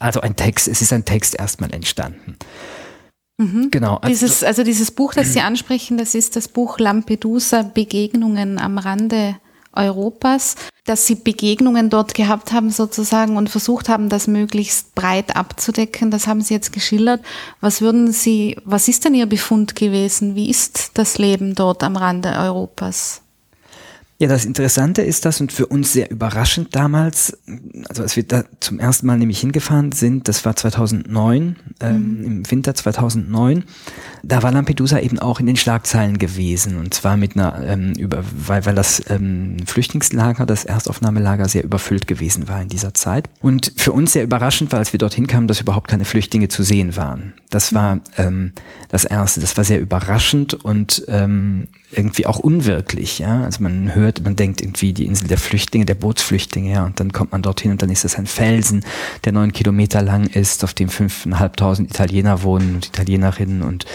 also 0.00 0.20
ein 0.20 0.34
Text, 0.34 0.66
es 0.66 0.82
ist 0.82 0.92
ein 0.92 1.04
Text 1.04 1.38
erstmal 1.38 1.72
entstanden. 1.72 2.36
Mhm. 3.38 3.70
Genau. 3.70 3.96
Also, 3.96 4.08
dieses, 4.08 4.42
also 4.42 4.64
dieses 4.64 4.90
Buch, 4.90 5.14
das 5.14 5.32
Sie 5.32 5.40
ansprechen, 5.40 5.98
das 5.98 6.14
ist 6.14 6.34
das 6.34 6.48
Buch 6.48 6.78
Lampedusa 6.78 7.62
Begegnungen 7.62 8.58
am 8.58 8.78
Rande 8.78 9.36
Europas, 9.72 10.56
dass 10.84 11.06
Sie 11.06 11.16
Begegnungen 11.16 11.90
dort 11.90 12.14
gehabt 12.14 12.52
haben 12.52 12.70
sozusagen 12.70 13.36
und 13.36 13.50
versucht 13.50 13.88
haben, 13.88 14.08
das 14.08 14.26
möglichst 14.26 14.94
breit 14.94 15.36
abzudecken. 15.36 16.10
Das 16.10 16.26
haben 16.26 16.40
Sie 16.40 16.54
jetzt 16.54 16.72
geschildert. 16.72 17.20
Was 17.60 17.82
würden 17.82 18.10
Sie, 18.10 18.56
was 18.64 18.88
ist 18.88 19.04
denn 19.04 19.14
Ihr 19.14 19.26
Befund 19.26 19.76
gewesen? 19.76 20.34
Wie 20.34 20.50
ist 20.50 20.92
das 20.94 21.18
Leben 21.18 21.54
dort 21.54 21.84
am 21.84 21.96
Rande 21.96 22.30
Europas? 22.30 23.22
Ja, 24.18 24.28
das 24.28 24.46
Interessante 24.46 25.02
ist 25.02 25.26
das 25.26 25.42
und 25.42 25.52
für 25.52 25.66
uns 25.66 25.92
sehr 25.92 26.10
überraschend 26.10 26.74
damals, 26.74 27.36
also 27.86 28.02
als 28.02 28.16
wir 28.16 28.22
da 28.22 28.44
zum 28.60 28.78
ersten 28.78 29.06
Mal 29.06 29.18
nämlich 29.18 29.40
hingefahren 29.40 29.92
sind, 29.92 30.26
das 30.26 30.42
war 30.46 30.56
2009, 30.56 31.56
ähm, 31.80 32.18
mhm. 32.18 32.24
im 32.24 32.50
Winter 32.50 32.74
2009, 32.74 33.64
da 34.22 34.42
war 34.42 34.52
Lampedusa 34.52 35.00
eben 35.00 35.18
auch 35.18 35.38
in 35.38 35.44
den 35.44 35.56
Schlagzeilen 35.56 36.16
gewesen 36.16 36.78
und 36.78 36.94
zwar 36.94 37.18
mit 37.18 37.36
einer, 37.36 37.62
ähm, 37.66 37.92
über, 37.92 38.24
weil, 38.46 38.64
weil 38.64 38.74
das 38.74 39.02
ähm, 39.10 39.58
Flüchtlingslager, 39.66 40.46
das 40.46 40.64
Erstaufnahmelager 40.64 41.46
sehr 41.46 41.64
überfüllt 41.64 42.06
gewesen 42.06 42.48
war 42.48 42.62
in 42.62 42.68
dieser 42.68 42.94
Zeit. 42.94 43.28
Und 43.42 43.72
für 43.76 43.92
uns 43.92 44.14
sehr 44.14 44.24
überraschend 44.24 44.72
war, 44.72 44.78
als 44.78 44.94
wir 44.94 44.98
dorthin 44.98 45.26
kamen, 45.26 45.46
dass 45.46 45.60
überhaupt 45.60 45.88
keine 45.88 46.06
Flüchtlinge 46.06 46.48
zu 46.48 46.62
sehen 46.62 46.96
waren. 46.96 47.34
Das 47.50 47.74
war 47.74 48.00
ähm, 48.16 48.52
das 48.88 49.04
Erste, 49.04 49.40
das 49.40 49.58
war 49.58 49.64
sehr 49.64 49.80
überraschend 49.80 50.54
und 50.54 51.04
ähm, 51.08 51.68
irgendwie 51.92 52.26
auch 52.26 52.38
unwirklich, 52.38 53.18
ja. 53.18 53.44
Also 53.44 53.62
man 53.62 53.94
hört, 53.94 54.05
man 54.22 54.36
denkt 54.36 54.60
irgendwie 54.60 54.92
die 54.92 55.06
Insel 55.06 55.28
der 55.28 55.38
Flüchtlinge, 55.38 55.86
der 55.86 55.94
Bootsflüchtlinge, 55.94 56.72
ja, 56.72 56.84
und 56.84 57.00
dann 57.00 57.12
kommt 57.12 57.32
man 57.32 57.42
dorthin 57.42 57.70
und 57.70 57.82
dann 57.82 57.90
ist 57.90 58.04
das 58.04 58.16
ein 58.16 58.26
Felsen, 58.26 58.84
der 59.24 59.32
neun 59.32 59.52
Kilometer 59.52 60.02
lang 60.02 60.26
ist, 60.26 60.64
auf 60.64 60.74
dem 60.74 60.88
fünfeinhalbtausend 60.88 61.90
Italiener 61.90 62.42
wohnen 62.42 62.76
und 62.76 62.86
Italienerinnen 62.86 63.62
und 63.62 63.86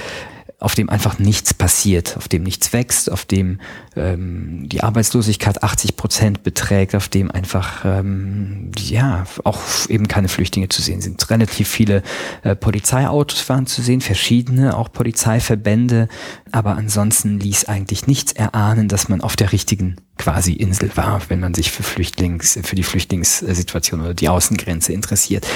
auf 0.60 0.76
dem 0.76 0.90
einfach 0.90 1.18
nichts 1.18 1.54
passiert, 1.56 2.16
auf 2.18 2.28
dem 2.28 2.44
nichts 2.44 2.72
wächst, 2.72 3.12
auf 3.12 3.26
dem 3.26 3.60
ähm, 3.96 4.70
die 4.70 4.84
Arbeitslosigkeit 4.84 5.64
80 5.64 5.98
Prozent 5.98 6.44
beträgt, 6.44 6.96
auf 6.96 7.10
dem 7.10 7.30
einfach 7.30 7.84
ähm, 7.86 8.72
ja 8.80 9.26
auch 9.44 9.60
eben 9.90 10.08
keine 10.08 10.28
Flüchtlinge 10.28 10.70
zu 10.70 10.82
sehen 10.82 11.02
sind. 11.02 11.30
Relativ 11.30 11.68
viele 11.68 12.04
äh, 12.44 12.56
Polizeiautos 12.56 13.48
waren 13.50 13.68
zu 13.68 13.82
sehen, 13.82 14.02
verschiedene, 14.02 14.78
auch 14.78 14.92
Polizeiverbände, 14.92 16.08
aber 16.52 16.76
ansonsten 16.76 17.40
ließ 17.40 17.66
eigentlich 17.66 18.08
nichts 18.08 18.32
erahnen, 18.32 18.88
dass 18.88 19.10
man 19.10 19.22
auf 19.22 19.36
der 19.36 19.52
richtigen 19.52 19.98
quasi 20.18 20.54
Insel 20.54 20.96
war, 20.96 21.20
wenn 21.30 21.40
man 21.40 21.56
sich 21.56 21.72
für 21.72 21.82
Flüchtlings, 21.82 22.60
für 22.62 22.76
die 22.76 22.84
Flüchtlingssituation 22.84 24.02
oder 24.02 24.14
die 24.14 24.30
Außengrenze 24.30 24.94
interessiert. 24.94 25.48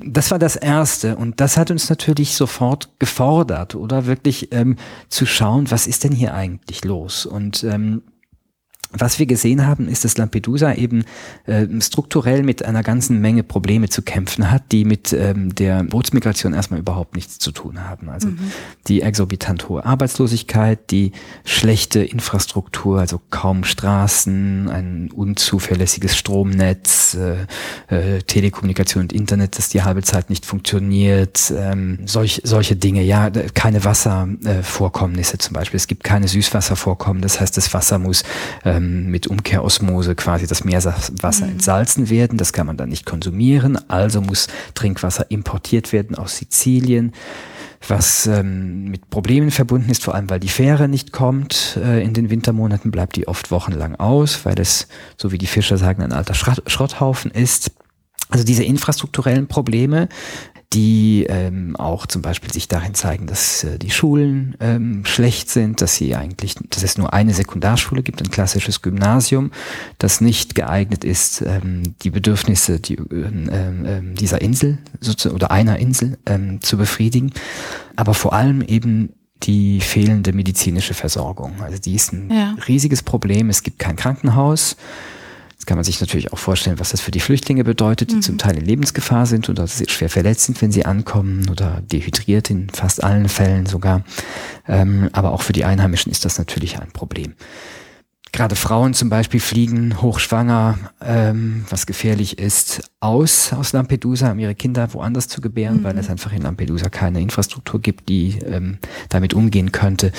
Das 0.00 0.32
war 0.32 0.40
das 0.40 0.56
Erste 0.56 1.14
und 1.16 1.40
das 1.40 1.56
hat 1.56 1.70
uns 1.70 1.88
natürlich 1.88 2.34
sofort 2.34 2.88
gefordert, 2.98 3.76
oder 3.76 4.06
wirklich 4.06 4.52
ähm, 4.52 4.76
zu 5.08 5.24
schauen, 5.24 5.70
was 5.70 5.86
ist 5.86 6.04
denn 6.04 6.12
hier 6.12 6.34
eigentlich 6.34 6.84
los? 6.84 7.26
Und 7.26 7.64
ähm, 7.64 7.77
Ähm, 7.78 8.02
was 8.90 9.18
wir 9.18 9.26
gesehen 9.26 9.66
haben, 9.66 9.86
ist, 9.88 10.04
dass 10.04 10.16
Lampedusa 10.16 10.72
eben 10.72 11.04
äh, 11.46 11.66
strukturell 11.80 12.42
mit 12.42 12.64
einer 12.64 12.82
ganzen 12.82 13.20
Menge 13.20 13.42
Probleme 13.42 13.88
zu 13.90 14.00
kämpfen 14.00 14.50
hat, 14.50 14.72
die 14.72 14.84
mit 14.84 15.12
ähm, 15.12 15.54
der 15.54 15.84
Bootsmigration 15.84 16.54
erstmal 16.54 16.80
überhaupt 16.80 17.14
nichts 17.14 17.38
zu 17.38 17.52
tun 17.52 17.84
haben. 17.84 18.08
Also 18.08 18.28
mhm. 18.28 18.38
die 18.86 19.02
exorbitant 19.02 19.68
hohe 19.68 19.84
Arbeitslosigkeit, 19.84 20.90
die 20.90 21.12
schlechte 21.44 22.00
Infrastruktur, 22.00 23.00
also 23.00 23.20
kaum 23.28 23.64
Straßen, 23.64 24.70
ein 24.70 25.10
unzuverlässiges 25.10 26.16
Stromnetz, 26.16 27.14
äh, 27.14 27.44
äh, 27.94 28.22
Telekommunikation 28.22 29.02
und 29.02 29.12
Internet, 29.12 29.58
das 29.58 29.68
die 29.68 29.82
halbe 29.82 30.02
Zeit 30.02 30.30
nicht 30.30 30.46
funktioniert, 30.46 31.52
ähm, 31.54 31.98
solch, 32.06 32.40
solche 32.44 32.76
Dinge, 32.76 33.02
ja, 33.02 33.28
keine 33.28 33.84
Wasservorkommnisse 33.84 35.36
zum 35.36 35.52
Beispiel. 35.52 35.76
Es 35.76 35.88
gibt 35.88 36.04
keine 36.04 36.26
Süßwasservorkommen, 36.26 37.20
das 37.20 37.38
heißt, 37.38 37.54
das 37.54 37.74
Wasser 37.74 37.98
muss 37.98 38.22
äh, 38.64 38.77
ähm, 38.78 39.10
mit 39.10 39.26
Umkehrosmose 39.26 40.14
quasi 40.14 40.46
das 40.46 40.64
Meerwasser 40.64 41.46
mhm. 41.46 41.52
entsalzen 41.52 42.08
werden. 42.08 42.38
Das 42.38 42.52
kann 42.52 42.66
man 42.66 42.76
dann 42.76 42.88
nicht 42.88 43.06
konsumieren. 43.06 43.78
Also 43.88 44.20
muss 44.20 44.48
Trinkwasser 44.74 45.30
importiert 45.30 45.92
werden 45.92 46.16
aus 46.16 46.38
Sizilien 46.38 47.12
was 47.86 48.26
ähm, 48.26 48.86
mit 48.86 49.08
Problemen 49.10 49.50
verbunden 49.50 49.90
ist, 49.90 50.02
vor 50.02 50.14
allem 50.14 50.28
weil 50.30 50.40
die 50.40 50.48
Fähre 50.48 50.88
nicht 50.88 51.12
kommt. 51.12 51.78
Äh, 51.80 52.02
in 52.02 52.12
den 52.12 52.30
Wintermonaten 52.30 52.90
bleibt 52.90 53.16
die 53.16 53.28
oft 53.28 53.50
wochenlang 53.50 53.94
aus, 53.96 54.44
weil 54.44 54.58
es, 54.58 54.88
so 55.16 55.30
wie 55.30 55.38
die 55.38 55.46
Fischer 55.46 55.76
sagen, 55.76 56.02
ein 56.02 56.12
alter 56.12 56.34
Schrotthaufen 56.34 57.30
ist. 57.30 57.70
Also 58.30 58.44
diese 58.44 58.64
infrastrukturellen 58.64 59.46
Probleme, 59.46 60.08
die 60.74 61.24
ähm, 61.28 61.76
auch 61.76 62.06
zum 62.06 62.20
Beispiel 62.20 62.52
sich 62.52 62.68
darin 62.68 62.92
zeigen, 62.94 63.26
dass 63.26 63.64
äh, 63.64 63.78
die 63.78 63.90
Schulen 63.90 64.54
ähm, 64.60 65.02
schlecht 65.06 65.48
sind, 65.48 65.80
dass 65.80 65.96
sie 65.96 66.14
eigentlich, 66.14 66.56
dass 66.68 66.82
es 66.82 66.98
nur 66.98 67.14
eine 67.14 67.32
Sekundarschule 67.32 68.02
gibt, 68.02 68.20
ein 68.20 68.30
klassisches 68.30 68.82
Gymnasium, 68.82 69.50
das 69.96 70.20
nicht 70.20 70.54
geeignet 70.54 71.04
ist, 71.04 71.40
ähm, 71.40 71.94
die 72.02 72.10
Bedürfnisse 72.10 72.80
die, 72.80 72.96
ähm, 72.96 74.14
dieser 74.14 74.42
Insel 74.42 74.78
oder 75.32 75.50
einer 75.50 75.78
Insel 75.78 76.18
ähm, 76.26 76.60
zu 76.60 76.76
befriedigen, 76.76 77.32
aber 77.96 78.12
vor 78.12 78.34
allem 78.34 78.60
eben 78.60 79.14
die 79.44 79.80
fehlende 79.80 80.32
medizinische 80.32 80.94
Versorgung. 80.94 81.62
Also 81.62 81.78
die 81.78 81.94
ist 81.94 82.12
ein 82.12 82.30
ja. 82.30 82.56
riesiges 82.66 83.02
Problem. 83.02 83.48
Es 83.48 83.62
gibt 83.62 83.78
kein 83.78 83.96
Krankenhaus 83.96 84.76
kann 85.68 85.76
man 85.76 85.84
sich 85.84 86.00
natürlich 86.00 86.32
auch 86.32 86.38
vorstellen, 86.38 86.80
was 86.80 86.92
das 86.92 87.02
für 87.02 87.10
die 87.10 87.20
Flüchtlinge 87.20 87.62
bedeutet, 87.62 88.10
die 88.10 88.16
mhm. 88.16 88.22
zum 88.22 88.38
Teil 88.38 88.56
in 88.56 88.64
Lebensgefahr 88.64 89.26
sind 89.26 89.50
oder 89.50 89.68
schwer 89.68 90.08
verletzt 90.08 90.46
sind, 90.46 90.62
wenn 90.62 90.72
sie 90.72 90.86
ankommen 90.86 91.50
oder 91.50 91.82
dehydriert 91.82 92.48
in 92.48 92.70
fast 92.70 93.04
allen 93.04 93.28
Fällen 93.28 93.66
sogar. 93.66 94.02
Ähm, 94.66 95.10
aber 95.12 95.30
auch 95.30 95.42
für 95.42 95.52
die 95.52 95.66
Einheimischen 95.66 96.10
ist 96.10 96.24
das 96.24 96.38
natürlich 96.38 96.80
ein 96.80 96.90
Problem. 96.92 97.34
Gerade 98.32 98.56
Frauen 98.56 98.94
zum 98.94 99.10
Beispiel 99.10 99.40
fliegen 99.40 100.00
hochschwanger, 100.00 100.78
ähm, 101.02 101.66
was 101.68 101.84
gefährlich 101.86 102.38
ist, 102.38 102.90
aus 103.00 103.52
aus 103.52 103.74
Lampedusa, 103.74 104.32
um 104.32 104.38
ihre 104.38 104.54
Kinder 104.54 104.94
woanders 104.94 105.28
zu 105.28 105.42
gebären, 105.42 105.80
mhm. 105.80 105.84
weil 105.84 105.98
es 105.98 106.08
einfach 106.08 106.32
in 106.32 106.42
Lampedusa 106.42 106.88
keine 106.88 107.20
Infrastruktur 107.20 107.80
gibt, 107.80 108.08
die 108.08 108.38
ähm, 108.38 108.78
damit 109.10 109.34
umgehen 109.34 109.70
könnte. 109.70 110.12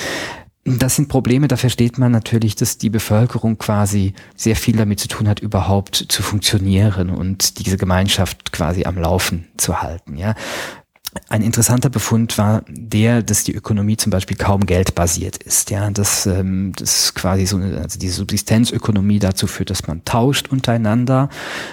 Das 0.64 0.96
sind 0.96 1.08
Probleme, 1.08 1.48
da 1.48 1.56
versteht 1.56 1.98
man 1.98 2.12
natürlich, 2.12 2.54
dass 2.54 2.76
die 2.76 2.90
Bevölkerung 2.90 3.56
quasi 3.56 4.12
sehr 4.36 4.56
viel 4.56 4.76
damit 4.76 5.00
zu 5.00 5.08
tun 5.08 5.26
hat, 5.26 5.40
überhaupt 5.40 5.96
zu 5.96 6.22
funktionieren 6.22 7.10
und 7.10 7.58
diese 7.58 7.78
Gemeinschaft 7.78 8.52
quasi 8.52 8.84
am 8.84 8.98
Laufen 8.98 9.48
zu 9.56 9.80
halten. 9.80 10.16
Ja, 10.16 10.34
ein 11.28 11.42
interessanter 11.42 11.90
Befund 11.90 12.38
war 12.38 12.62
der, 12.68 13.22
dass 13.22 13.42
die 13.42 13.54
Ökonomie 13.54 13.96
zum 13.96 14.10
Beispiel 14.10 14.36
kaum 14.36 14.64
geldbasiert 14.64 15.38
ist. 15.38 15.70
Ja, 15.70 15.90
dass 15.90 16.26
ähm, 16.26 16.72
das 16.76 17.14
quasi 17.14 17.46
so 17.46 17.56
eine, 17.56 17.78
also 17.78 17.98
die 17.98 18.10
Subsistenzökonomie 18.10 19.18
dazu 19.18 19.48
führt, 19.48 19.70
dass 19.70 19.88
man 19.88 20.04
tauscht 20.04 20.48
untereinander 20.48 21.28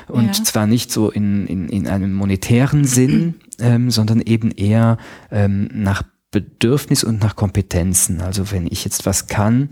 und 0.07 0.37
ja. 0.37 0.43
zwar 0.43 0.65
nicht 0.65 0.91
so 0.91 1.11
in, 1.11 1.45
in, 1.45 1.69
in 1.69 1.87
einem 1.87 2.13
monetären 2.13 2.85
Sinn, 2.85 3.35
ähm, 3.59 3.91
sondern 3.91 4.21
eben 4.21 4.49
eher 4.51 4.97
ähm, 5.29 5.69
nach 5.71 6.03
Bedürfnis 6.31 7.03
und 7.03 7.21
nach 7.21 7.35
Kompetenzen. 7.35 8.21
Also 8.21 8.51
wenn 8.51 8.67
ich 8.67 8.83
jetzt 8.83 9.05
was 9.05 9.27
kann, 9.27 9.69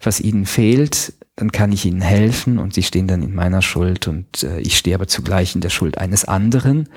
was 0.00 0.20
ihnen 0.20 0.46
fehlt, 0.46 1.14
dann 1.36 1.52
kann 1.52 1.72
ich 1.72 1.86
ihnen 1.86 2.00
helfen 2.00 2.58
und 2.58 2.74
sie 2.74 2.82
stehen 2.82 3.06
dann 3.06 3.22
in 3.22 3.34
meiner 3.34 3.62
Schuld 3.62 4.08
und 4.08 4.42
äh, 4.42 4.60
ich 4.60 4.76
stehe 4.76 4.96
aber 4.96 5.06
zugleich 5.06 5.54
in 5.54 5.60
der 5.60 5.70
Schuld 5.70 5.98
eines 5.98 6.24
anderen. 6.24 6.88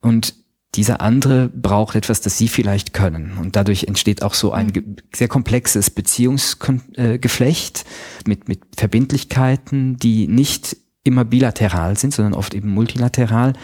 Und 0.00 0.34
dieser 0.76 1.00
andere 1.00 1.48
braucht 1.48 1.96
etwas, 1.96 2.20
das 2.20 2.38
sie 2.38 2.48
vielleicht 2.48 2.92
können. 2.92 3.36
Und 3.38 3.56
dadurch 3.56 3.84
entsteht 3.84 4.22
auch 4.22 4.34
so 4.34 4.52
ein 4.52 4.68
mhm. 4.68 4.96
sehr 5.12 5.28
komplexes 5.28 5.90
Beziehungsgeflecht 5.90 7.84
mit, 8.26 8.48
mit 8.48 8.60
Verbindlichkeiten, 8.76 9.96
die 9.96 10.28
nicht 10.28 10.76
immer 11.02 11.24
bilateral 11.24 11.96
sind, 11.96 12.12
sondern 12.12 12.34
oft 12.34 12.54
eben 12.54 12.68
multilateral. 12.68 13.54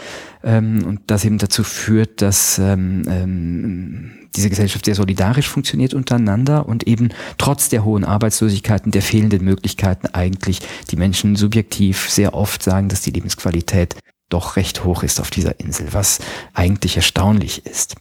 Ähm, 0.43 0.83
und 0.85 1.01
das 1.07 1.23
eben 1.23 1.37
dazu 1.37 1.63
führt, 1.63 2.21
dass 2.21 2.57
ähm, 2.57 3.03
ähm, 3.07 4.11
diese 4.35 4.49
Gesellschaft 4.49 4.85
sehr 4.85 4.95
solidarisch 4.95 5.47
funktioniert 5.47 5.93
untereinander 5.93 6.67
und 6.67 6.87
eben 6.87 7.09
trotz 7.37 7.69
der 7.69 7.83
hohen 7.83 8.03
Arbeitslosigkeit 8.03 8.85
und 8.85 8.95
der 8.95 9.01
fehlenden 9.01 9.43
Möglichkeiten 9.43 10.07
eigentlich 10.07 10.61
die 10.89 10.95
Menschen 10.95 11.35
subjektiv 11.35 12.09
sehr 12.09 12.33
oft 12.33 12.63
sagen, 12.63 12.89
dass 12.89 13.01
die 13.01 13.11
Lebensqualität 13.11 13.95
doch 14.29 14.55
recht 14.55 14.83
hoch 14.83 15.03
ist 15.03 15.19
auf 15.19 15.29
dieser 15.29 15.59
Insel, 15.59 15.87
was 15.91 16.19
eigentlich 16.53 16.97
erstaunlich 16.97 17.65
ist. 17.65 17.95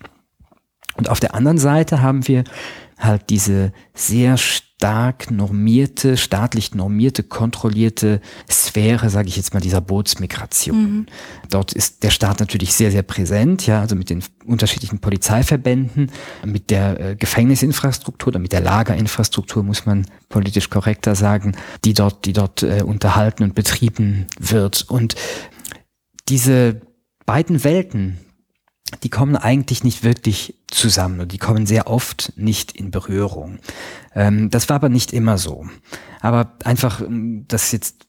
Und 0.96 1.10
auf 1.10 1.20
der 1.20 1.34
anderen 1.34 1.58
Seite 1.58 2.00
haben 2.00 2.26
wir 2.26 2.44
halt 2.98 3.28
diese 3.28 3.72
sehr 3.94 4.38
stark 4.78 5.30
normierte, 5.30 6.18
staatlich 6.18 6.74
normierte, 6.74 7.22
kontrollierte 7.22 8.20
Sphäre, 8.50 9.08
sage 9.08 9.28
ich 9.28 9.36
jetzt 9.36 9.54
mal, 9.54 9.60
dieser 9.60 9.80
Bootsmigration. 9.80 10.82
Mhm. 10.82 11.06
Dort 11.48 11.72
ist 11.72 12.02
der 12.02 12.10
Staat 12.10 12.40
natürlich 12.40 12.74
sehr, 12.74 12.90
sehr 12.90 13.02
präsent, 13.02 13.66
ja, 13.66 13.80
also 13.80 13.96
mit 13.96 14.10
den 14.10 14.22
unterschiedlichen 14.44 14.98
Polizeiverbänden, 14.98 16.10
mit 16.44 16.70
der 16.70 17.00
äh, 17.00 17.16
Gefängnisinfrastruktur 17.16 18.28
oder 18.28 18.38
mit 18.38 18.52
der 18.52 18.60
Lagerinfrastruktur, 18.60 19.62
muss 19.62 19.86
man 19.86 20.06
politisch 20.28 20.68
korrekter 20.68 21.14
sagen, 21.14 21.56
die 21.86 21.94
dort, 21.94 22.26
die 22.26 22.34
dort 22.34 22.62
äh, 22.62 22.82
unterhalten 22.84 23.44
und 23.44 23.54
betrieben 23.54 24.26
wird. 24.38 24.84
Und 24.90 25.14
diese 26.28 26.82
beiden 27.24 27.64
Welten, 27.64 28.18
die 29.02 29.10
kommen 29.10 29.36
eigentlich 29.36 29.84
nicht 29.84 30.04
wirklich 30.04 30.54
zusammen 30.68 31.20
und 31.20 31.32
die 31.32 31.38
kommen 31.38 31.66
sehr 31.66 31.86
oft 31.86 32.32
nicht 32.36 32.72
in 32.72 32.90
Berührung. 32.90 33.58
Ähm, 34.14 34.50
das 34.50 34.68
war 34.68 34.76
aber 34.76 34.88
nicht 34.88 35.12
immer 35.12 35.38
so. 35.38 35.66
Aber 36.20 36.52
einfach, 36.64 37.02
das 37.46 37.72
jetzt 37.72 38.06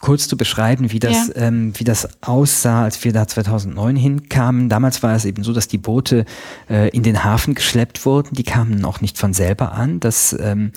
kurz 0.00 0.28
zu 0.28 0.36
beschreiben, 0.36 0.92
wie 0.92 0.98
das, 0.98 1.28
ja. 1.28 1.34
ähm, 1.36 1.72
wie 1.76 1.84
das 1.84 2.22
aussah, 2.22 2.84
als 2.84 3.02
wir 3.04 3.12
da 3.12 3.26
2009 3.26 3.96
hinkamen. 3.96 4.68
Damals 4.68 5.02
war 5.02 5.14
es 5.14 5.24
eben 5.24 5.42
so, 5.42 5.52
dass 5.52 5.68
die 5.68 5.78
Boote 5.78 6.26
äh, 6.68 6.90
in 6.90 7.02
den 7.02 7.24
Hafen 7.24 7.54
geschleppt 7.54 8.04
wurden. 8.04 8.34
Die 8.34 8.44
kamen 8.44 8.84
auch 8.84 9.00
nicht 9.00 9.18
von 9.18 9.32
selber 9.32 9.72
an. 9.72 10.00
Das 10.00 10.36
ähm, 10.38 10.72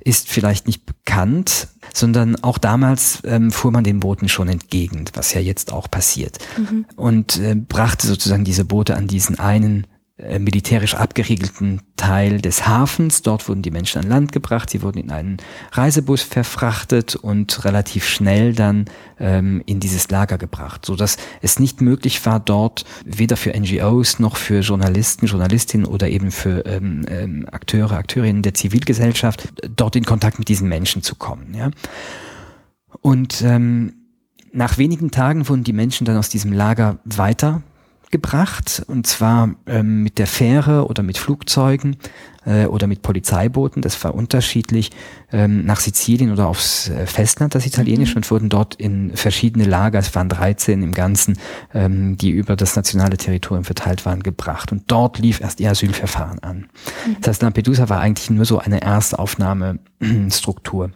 ist 0.00 0.28
vielleicht 0.28 0.66
nicht 0.66 0.84
bekannt, 0.86 1.68
sondern 1.94 2.36
auch 2.42 2.58
damals 2.58 3.20
ähm, 3.24 3.50
fuhr 3.50 3.70
man 3.70 3.84
den 3.84 4.00
Booten 4.00 4.28
schon 4.28 4.48
entgegen, 4.48 5.04
was 5.14 5.32
ja 5.32 5.40
jetzt 5.40 5.72
auch 5.72 5.90
passiert. 5.90 6.38
Mhm. 6.58 6.84
Und 6.96 7.38
äh, 7.38 7.54
brachte 7.54 8.06
sozusagen 8.06 8.44
diese 8.44 8.64
Boote 8.64 8.96
an 8.96 9.06
diesen 9.06 9.38
einen 9.38 9.86
militärisch 10.16 10.94
abgeriegelten 10.94 11.82
Teil 11.96 12.40
des 12.40 12.68
Hafens. 12.68 13.22
Dort 13.22 13.48
wurden 13.48 13.62
die 13.62 13.72
Menschen 13.72 14.00
an 14.00 14.08
Land 14.08 14.30
gebracht, 14.30 14.70
sie 14.70 14.82
wurden 14.82 14.98
in 14.98 15.10
einen 15.10 15.38
Reisebus 15.72 16.22
verfrachtet 16.22 17.16
und 17.16 17.64
relativ 17.64 18.06
schnell 18.06 18.54
dann 18.54 18.84
ähm, 19.18 19.60
in 19.66 19.80
dieses 19.80 20.10
Lager 20.10 20.38
gebracht, 20.38 20.86
so 20.86 20.94
dass 20.94 21.16
es 21.42 21.58
nicht 21.58 21.80
möglich 21.80 22.24
war, 22.26 22.38
dort 22.38 22.84
weder 23.04 23.36
für 23.36 23.58
NGOs 23.58 24.20
noch 24.20 24.36
für 24.36 24.60
Journalisten, 24.60 25.26
Journalistinnen 25.26 25.86
oder 25.86 26.08
eben 26.08 26.30
für 26.30 26.64
ähm, 26.64 27.04
ähm, 27.08 27.48
Akteure, 27.50 27.92
Akteurinnen 27.92 28.42
der 28.42 28.54
Zivilgesellschaft 28.54 29.52
dort 29.74 29.96
in 29.96 30.04
Kontakt 30.04 30.38
mit 30.38 30.48
diesen 30.48 30.68
Menschen 30.68 31.02
zu 31.02 31.16
kommen. 31.16 31.54
Ja? 31.54 31.70
Und 33.00 33.42
ähm, 33.42 33.94
nach 34.52 34.78
wenigen 34.78 35.10
Tagen 35.10 35.48
wurden 35.48 35.64
die 35.64 35.72
Menschen 35.72 36.04
dann 36.04 36.16
aus 36.16 36.28
diesem 36.28 36.52
Lager 36.52 36.98
weiter 37.04 37.62
gebracht 38.14 38.82
und 38.86 39.06
zwar 39.08 39.56
ähm, 39.66 40.04
mit 40.04 40.20
der 40.20 40.28
Fähre 40.28 40.86
oder 40.86 41.02
mit 41.02 41.18
Flugzeugen 41.18 41.96
äh, 42.46 42.66
oder 42.66 42.86
mit 42.86 43.02
Polizeibooten, 43.02 43.82
das 43.82 44.04
war 44.04 44.14
unterschiedlich, 44.14 44.92
ähm, 45.32 45.64
nach 45.64 45.80
Sizilien 45.80 46.30
oder 46.30 46.46
aufs 46.46 46.90
äh, 46.90 47.08
Festland, 47.08 47.56
das 47.56 47.66
italienische, 47.66 48.12
mhm. 48.12 48.18
und 48.18 48.30
wurden 48.30 48.50
dort 48.50 48.76
in 48.76 49.16
verschiedene 49.16 49.64
Lager, 49.64 49.98
es 49.98 50.14
waren 50.14 50.28
13 50.28 50.84
im 50.84 50.92
Ganzen, 50.92 51.40
ähm, 51.74 52.16
die 52.16 52.30
über 52.30 52.54
das 52.54 52.76
nationale 52.76 53.16
Territorium 53.16 53.64
verteilt 53.64 54.06
waren, 54.06 54.22
gebracht. 54.22 54.70
Und 54.70 54.84
dort 54.86 55.18
lief 55.18 55.40
erst 55.40 55.58
ihr 55.58 55.72
Asylverfahren 55.72 56.38
an. 56.38 56.68
Mhm. 57.06 57.16
Das 57.20 57.30
heißt, 57.30 57.42
Lampedusa 57.42 57.88
war 57.88 57.98
eigentlich 57.98 58.30
nur 58.30 58.44
so 58.44 58.60
eine 58.60 58.80
Erstaufnahmestruktur. 58.80 60.92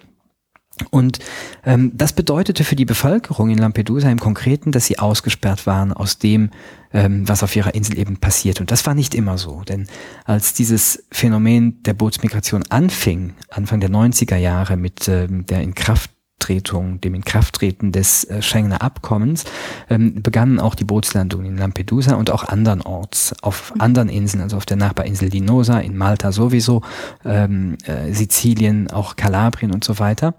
Und 0.91 1.19
ähm, 1.65 1.93
das 1.95 2.13
bedeutete 2.13 2.65
für 2.65 2.77
die 2.77 2.85
Bevölkerung 2.85 3.51
in 3.51 3.59
Lampedusa 3.59 4.11
im 4.11 4.21
Konkreten, 4.21 4.73
dass 4.73 4.87
sie 4.87 4.99
ausgesperrt 4.99 5.67
waren 5.67 5.93
aus 5.93 6.19
dem, 6.19 6.51
ähm, 6.93 7.29
was 7.29 7.43
auf 7.43 7.55
ihrer 7.55 7.75
Insel 7.75 7.99
eben 7.99 8.17
passiert. 8.19 8.61
Und 8.61 8.71
das 8.71 8.87
war 8.87 8.95
nicht 8.95 9.15
immer 9.15 9.39
so, 9.39 9.63
denn 9.63 9.87
als 10.25 10.55
dieses 10.55 11.05
Phänomen 11.11 11.83
der 11.83 11.95
Bootsmigration 11.95 12.65
anfing, 12.69 13.35
Anfang 13.51 13.81
der 13.81 13.91
90er 13.91 14.37
Jahre 14.37 14.77
mit 14.77 15.09
ähm, 15.09 15.45
der 15.47 15.63
Inkrafttretung, 15.63 17.01
dem 17.01 17.15
Inkrafttreten 17.15 17.93
des 17.93 18.25
äh, 18.25 18.41
Schengener 18.43 18.83
Abkommens, 18.83 19.45
ähm, 19.91 20.23
begannen 20.23 20.61
auch 20.61 20.75
die 20.75 20.85
Bootslandungen 20.85 21.47
in 21.47 21.59
Lampedusa 21.59 22.15
und 22.15 22.31
auch 22.31 22.45
andernorts, 22.45 23.35
auf 23.43 23.75
anderen 23.79 24.09
Inseln, 24.09 24.43
also 24.43 24.57
auf 24.57 24.67
der 24.67 24.77
Nachbarinsel 24.77 25.29
Linosa, 25.29 25.81
in 25.81 25.97
Malta 25.97 26.33
sowieso, 26.33 26.83
ähm, 27.25 27.77
äh, 27.85 28.13
Sizilien, 28.13 28.91
auch 28.91 29.17
Kalabrien 29.17 29.73
und 29.73 29.85
so 29.85 29.99
weiter. 29.99 30.35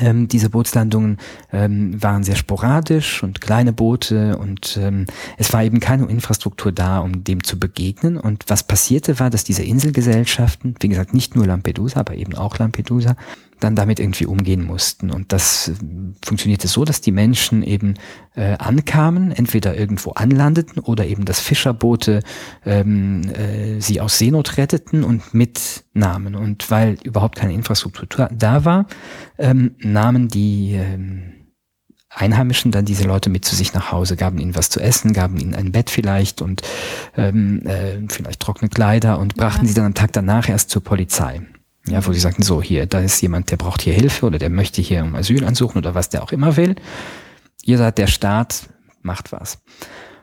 Ähm, 0.00 0.28
diese 0.28 0.50
Bootslandungen 0.50 1.18
ähm, 1.52 2.02
waren 2.02 2.24
sehr 2.24 2.36
sporadisch 2.36 3.22
und 3.22 3.40
kleine 3.40 3.72
Boote 3.72 4.36
und 4.38 4.76
ähm, 4.80 5.06
es 5.36 5.52
war 5.52 5.62
eben 5.62 5.78
keine 5.78 6.06
Infrastruktur 6.06 6.72
da, 6.72 6.98
um 6.98 7.22
dem 7.22 7.44
zu 7.44 7.58
begegnen. 7.58 8.16
Und 8.16 8.44
was 8.48 8.64
passierte 8.64 9.20
war, 9.20 9.30
dass 9.30 9.44
diese 9.44 9.62
Inselgesellschaften, 9.62 10.74
wie 10.80 10.88
gesagt, 10.88 11.14
nicht 11.14 11.36
nur 11.36 11.46
Lampedusa, 11.46 12.00
aber 12.00 12.14
eben 12.14 12.34
auch 12.34 12.58
Lampedusa, 12.58 13.16
dann 13.64 13.74
damit 13.74 13.98
irgendwie 13.98 14.26
umgehen 14.26 14.64
mussten. 14.64 15.10
Und 15.10 15.32
das 15.32 15.68
äh, 15.68 15.72
funktionierte 16.24 16.68
so, 16.68 16.84
dass 16.84 17.00
die 17.00 17.12
Menschen 17.12 17.62
eben 17.62 17.94
äh, 18.36 18.56
ankamen, 18.58 19.32
entweder 19.32 19.76
irgendwo 19.76 20.12
anlandeten 20.12 20.80
oder 20.80 21.06
eben 21.06 21.24
das 21.24 21.40
Fischerboote 21.40 22.20
ähm, 22.64 23.22
äh, 23.34 23.80
sie 23.80 24.00
aus 24.00 24.18
Seenot 24.18 24.56
retteten 24.56 25.02
und 25.02 25.34
mitnahmen. 25.34 26.34
Und 26.34 26.70
weil 26.70 26.98
überhaupt 27.02 27.36
keine 27.36 27.54
Infrastruktur 27.54 28.28
da 28.32 28.64
war, 28.64 28.86
ähm, 29.38 29.74
nahmen 29.80 30.28
die 30.28 30.74
ähm, 30.74 31.34
Einheimischen 32.10 32.70
dann 32.70 32.84
diese 32.84 33.04
Leute 33.04 33.28
mit 33.28 33.44
zu 33.44 33.56
sich 33.56 33.74
nach 33.74 33.90
Hause, 33.90 34.16
gaben 34.16 34.38
ihnen 34.38 34.54
was 34.54 34.70
zu 34.70 34.80
essen, 34.80 35.12
gaben 35.12 35.36
ihnen 35.36 35.54
ein 35.54 35.72
Bett 35.72 35.90
vielleicht 35.90 36.42
und 36.42 36.62
ähm, 37.16 37.66
äh, 37.66 37.98
vielleicht 38.08 38.40
trockene 38.40 38.68
Kleider 38.68 39.18
und 39.18 39.34
brachten 39.34 39.64
ja. 39.64 39.68
sie 39.68 39.74
dann 39.74 39.86
am 39.86 39.94
Tag 39.94 40.12
danach 40.12 40.48
erst 40.48 40.70
zur 40.70 40.84
Polizei. 40.84 41.42
Ja, 41.86 42.04
wo 42.06 42.12
sie 42.12 42.20
sagten, 42.20 42.42
so 42.42 42.62
hier, 42.62 42.86
da 42.86 43.00
ist 43.00 43.20
jemand, 43.20 43.50
der 43.50 43.58
braucht 43.58 43.82
hier 43.82 43.92
Hilfe 43.92 44.24
oder 44.24 44.38
der 44.38 44.50
möchte 44.50 44.80
hier 44.80 45.02
um 45.02 45.14
Asyl 45.14 45.44
ansuchen 45.44 45.78
oder 45.78 45.94
was 45.94 46.08
der 46.08 46.22
auch 46.22 46.32
immer 46.32 46.56
will. 46.56 46.76
Ihr 47.62 47.78
seid 47.78 47.98
der 47.98 48.06
Staat, 48.06 48.68
macht 49.02 49.32
was. 49.32 49.62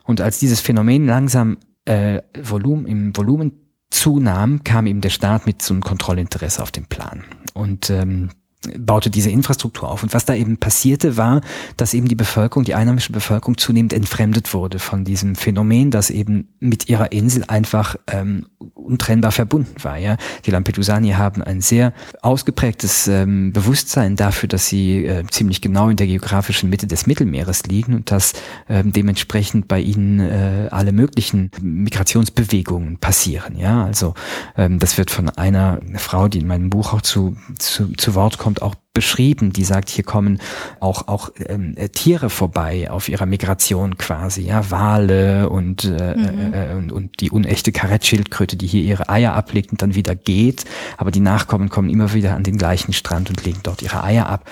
Und 0.04 0.22
als 0.22 0.40
dieses 0.40 0.60
Phänomen 0.60 1.06
langsam 1.06 1.58
äh, 1.86 2.22
Volumen, 2.42 2.88
im 2.88 3.16
Volumen 3.16 3.54
zunahm, 3.92 4.64
kam 4.64 4.88
eben 4.88 5.02
der 5.02 5.10
Staat 5.10 5.46
mit 5.46 5.62
so 5.62 5.74
einem 5.74 5.84
Kontrollinteresse 5.84 6.64
auf 6.64 6.72
den 6.72 6.86
Plan. 6.86 7.24
Und 7.54 7.90
ähm, 7.90 8.30
baute 8.78 9.10
diese 9.10 9.30
Infrastruktur 9.30 9.90
auf. 9.90 10.04
Und 10.04 10.14
was 10.14 10.26
da 10.26 10.36
eben 10.36 10.58
passierte, 10.58 11.18
war, 11.18 11.42
dass 11.78 11.94
eben 11.94 12.08
die 12.08 12.16
Bevölkerung, 12.16 12.64
die 12.64 12.76
einheimische 12.76 13.12
Bevölkerung 13.12 13.58
zunehmend 13.58 13.94
entfremdet 13.94 14.54
wurde 14.54 14.80
von 14.80 15.04
diesem 15.04 15.36
Phänomen, 15.36 15.90
das 15.90 16.10
eben 16.10 16.50
mit 16.60 16.88
ihrer 16.88 17.12
Insel 17.12 17.44
einfach 17.48 17.96
ähm, 18.08 18.46
untrennbar 18.76 19.32
verbunden 19.32 19.84
war. 19.84 19.98
Ja, 19.98 20.18
die 20.46 20.52
Lampedusani 20.52 21.12
haben 21.12 21.42
ein 21.42 21.62
sehr 21.62 21.94
ausgeprägtes 22.22 23.08
ähm, 23.08 23.52
Bewusstsein 23.52 24.16
dafür, 24.16 24.48
dass 24.48 24.68
sie 24.68 25.06
äh, 25.06 25.24
ziemlich 25.30 25.62
genau 25.62 25.90
in 25.90 25.98
der 25.98 26.08
geografischen 26.08 26.70
Mitte 26.70 26.88
des 26.88 27.08
Mittelmeeres 27.08 27.64
liegen 27.64 27.96
und 27.96 28.12
dass 28.12 28.34
ähm, 28.70 28.92
dementsprechend 28.92 29.68
bei 29.68 29.80
ihnen 29.80 30.20
äh, 30.20 30.68
alle 30.70 30.92
möglichen 30.92 31.50
Migrationsbewegungen 31.62 32.98
passieren. 32.98 33.58
Ja, 33.58 33.84
also 33.86 34.14
ähm, 34.56 34.78
das 34.78 34.98
wird 34.98 35.10
von 35.10 35.30
einer 35.30 35.80
Frau, 35.96 36.28
die 36.28 36.40
in 36.40 36.48
meinem 36.48 36.70
Buch 36.70 36.94
auch 36.94 37.02
zu, 37.02 37.36
zu, 37.58 37.94
zu 37.94 38.16
Wort 38.16 38.38
kommt, 38.38 38.51
kommt 38.52 38.62
auch 38.62 38.76
beschrieben, 38.94 39.54
die 39.54 39.64
sagt, 39.64 39.90
hier 39.90 40.04
kommen 40.04 40.40
auch 40.82 41.08
auch 41.08 41.32
ähm, 41.48 41.76
äh, 41.78 41.88
Tiere 41.88 42.30
vorbei 42.30 42.92
auf 42.92 43.08
ihrer 43.08 43.26
Migration 43.26 43.98
quasi, 43.98 44.42
ja, 44.42 44.70
Wale 44.70 45.50
und, 45.50 45.86
äh, 45.86 46.16
mhm. 46.16 46.54
äh, 46.54 46.76
und, 46.76 46.92
und 46.92 47.22
die 47.22 47.32
unechte 47.32 47.72
Karettschildkröte, 47.72 48.58
die 48.58 48.68
hier 48.68 48.84
ihre 48.84 49.08
Eier 49.08 49.34
ablegt 49.34 49.72
und 49.72 49.82
dann 49.82 49.96
wieder 49.96 50.14
geht, 50.14 50.66
aber 50.98 51.10
die 51.12 51.22
Nachkommen 51.22 51.70
kommen 51.70 51.90
immer 51.90 52.14
wieder 52.14 52.36
an 52.36 52.44
den 52.44 52.58
gleichen 52.58 52.92
Strand 52.92 53.30
und 53.30 53.46
legen 53.46 53.62
dort 53.64 53.82
ihre 53.82 54.04
Eier 54.04 54.28
ab. 54.28 54.50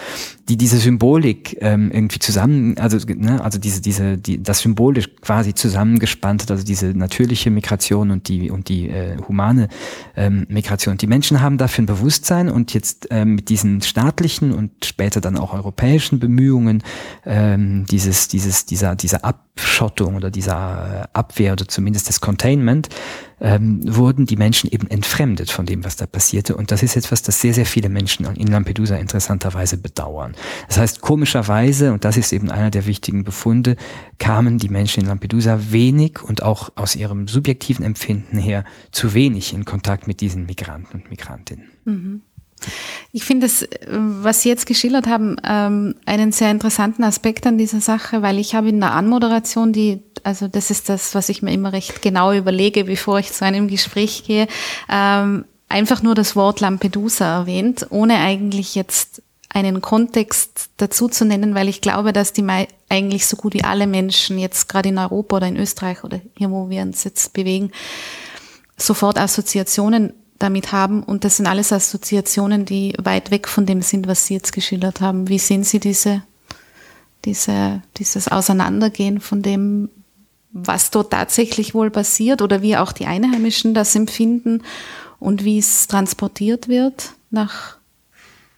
Die 0.47 0.55
diese 0.55 0.77
Symbolik 0.77 1.57
ähm, 1.59 1.91
irgendwie 1.91 2.19
zusammen, 2.19 2.77
also 2.79 2.97
ne, 3.07 3.43
also 3.43 3.59
diese 3.59 3.81
diese 3.81 4.17
die 4.17 4.41
das 4.41 4.59
symbolisch 4.59 5.09
quasi 5.21 5.53
zusammengespannt 5.53 6.49
also 6.49 6.63
diese 6.63 6.87
natürliche 6.87 7.51
Migration 7.51 8.09
und 8.09 8.29
die 8.29 8.49
und 8.49 8.69
die 8.69 8.89
äh, 8.89 9.17
humane 9.27 9.67
ähm, 10.15 10.47
Migration. 10.49 10.97
Die 10.97 11.07
Menschen 11.07 11.41
haben 11.41 11.57
dafür 11.57 11.83
ein 11.83 11.87
Bewusstsein 11.87 12.49
und 12.49 12.73
jetzt 12.73 13.07
ähm, 13.11 13.35
mit 13.35 13.49
diesen 13.49 13.81
staatlichen 13.81 14.28
westlichen 14.29 14.53
und 14.53 14.85
später 14.85 15.21
dann 15.21 15.37
auch 15.37 15.53
europäischen 15.53 16.19
Bemühungen 16.19 16.83
ähm, 17.25 17.85
dieses, 17.89 18.27
dieses, 18.27 18.65
dieser, 18.65 18.95
dieser 18.95 19.25
Abschottung 19.25 20.15
oder 20.15 20.29
dieser 20.29 21.09
Abwehr 21.13 21.53
oder 21.53 21.67
zumindest 21.67 22.09
des 22.09 22.21
Containment 22.21 22.89
ähm, 23.41 23.81
wurden 23.85 24.25
die 24.25 24.35
Menschen 24.35 24.69
eben 24.69 24.87
entfremdet 24.87 25.49
von 25.49 25.65
dem, 25.65 25.83
was 25.83 25.95
da 25.95 26.05
passierte. 26.05 26.55
Und 26.55 26.71
das 26.71 26.83
ist 26.83 26.95
etwas, 26.95 27.21
das 27.23 27.41
sehr, 27.41 27.53
sehr 27.53 27.65
viele 27.65 27.89
Menschen 27.89 28.25
in 28.35 28.47
Lampedusa 28.47 28.97
interessanterweise 28.97 29.77
bedauern. 29.77 30.35
Das 30.67 30.77
heißt, 30.77 31.01
komischerweise, 31.01 31.91
und 31.91 32.05
das 32.05 32.17
ist 32.17 32.31
eben 32.33 32.51
einer 32.51 32.69
der 32.69 32.85
wichtigen 32.85 33.23
Befunde, 33.23 33.77
kamen 34.19 34.57
die 34.57 34.69
Menschen 34.69 35.01
in 35.01 35.07
Lampedusa 35.07 35.59
wenig 35.71 36.21
und 36.21 36.43
auch 36.43 36.69
aus 36.75 36.95
ihrem 36.95 37.27
subjektiven 37.27 37.83
Empfinden 37.83 38.37
her 38.37 38.63
zu 38.91 39.13
wenig 39.13 39.53
in 39.53 39.65
Kontakt 39.65 40.07
mit 40.07 40.21
diesen 40.21 40.45
Migranten 40.45 40.97
und 40.97 41.09
Migrantinnen. 41.09 41.69
Mhm. 41.85 42.21
Ich 43.11 43.23
finde 43.23 43.45
es, 43.47 43.67
was 43.87 44.41
Sie 44.41 44.49
jetzt 44.49 44.65
geschildert 44.65 45.07
haben, 45.07 45.37
ähm, 45.43 45.95
einen 46.05 46.31
sehr 46.31 46.51
interessanten 46.51 47.03
Aspekt 47.03 47.47
an 47.47 47.57
dieser 47.57 47.81
Sache, 47.81 48.21
weil 48.21 48.39
ich 48.39 48.55
habe 48.55 48.69
in 48.69 48.79
der 48.79 48.93
Anmoderation, 48.93 49.73
die, 49.73 50.01
also 50.23 50.47
das 50.47 50.71
ist 50.71 50.89
das, 50.89 51.15
was 51.15 51.29
ich 51.29 51.41
mir 51.41 51.53
immer 51.53 51.73
recht 51.73 52.01
genau 52.01 52.33
überlege, 52.33 52.85
bevor 52.85 53.19
ich 53.19 53.31
zu 53.31 53.45
einem 53.45 53.67
Gespräch 53.67 54.23
gehe, 54.25 54.47
ähm, 54.89 55.45
einfach 55.67 56.01
nur 56.01 56.15
das 56.15 56.35
Wort 56.35 56.59
Lampedusa 56.59 57.39
erwähnt, 57.39 57.87
ohne 57.89 58.17
eigentlich 58.17 58.75
jetzt 58.75 59.21
einen 59.49 59.81
Kontext 59.81 60.69
dazu 60.77 61.07
zu 61.07 61.25
nennen, 61.25 61.55
weil 61.55 61.69
ich 61.69 61.81
glaube, 61.81 62.13
dass 62.13 62.33
die 62.33 62.45
eigentlich 62.87 63.25
so 63.25 63.35
gut 63.35 63.55
wie 63.55 63.63
alle 63.63 63.87
Menschen 63.87 64.37
jetzt 64.37 64.69
gerade 64.69 64.89
in 64.89 64.97
Europa 64.97 65.37
oder 65.37 65.47
in 65.47 65.57
Österreich 65.57 66.03
oder 66.03 66.21
hier, 66.37 66.51
wo 66.51 66.69
wir 66.69 66.83
uns 66.83 67.03
jetzt 67.03 67.33
bewegen, 67.33 67.71
sofort 68.77 69.17
Assoziationen 69.17 70.13
damit 70.39 70.71
haben. 70.71 71.03
Und 71.03 71.23
das 71.23 71.37
sind 71.37 71.47
alles 71.47 71.71
Assoziationen, 71.71 72.65
die 72.65 72.95
weit 73.01 73.29
weg 73.29 73.47
von 73.47 73.65
dem 73.65 73.81
sind, 73.81 74.07
was 74.07 74.25
Sie 74.25 74.33
jetzt 74.33 74.53
geschildert 74.53 75.01
haben. 75.01 75.27
Wie 75.27 75.39
sehen 75.39 75.63
Sie 75.63 75.79
diese, 75.79 76.23
diese, 77.25 77.81
dieses 77.97 78.29
Auseinandergehen 78.29 79.19
von 79.19 79.41
dem, 79.41 79.89
was 80.51 80.89
dort 80.89 81.11
tatsächlich 81.11 81.73
wohl 81.75 81.91
passiert 81.91 82.41
oder 82.41 82.61
wie 82.61 82.77
auch 82.77 82.91
die 82.91 83.05
Einheimischen 83.05 83.73
das 83.73 83.95
empfinden 83.95 84.63
und 85.19 85.43
wie 85.43 85.59
es 85.59 85.87
transportiert 85.87 86.67
wird 86.67 87.13
nach 87.29 87.77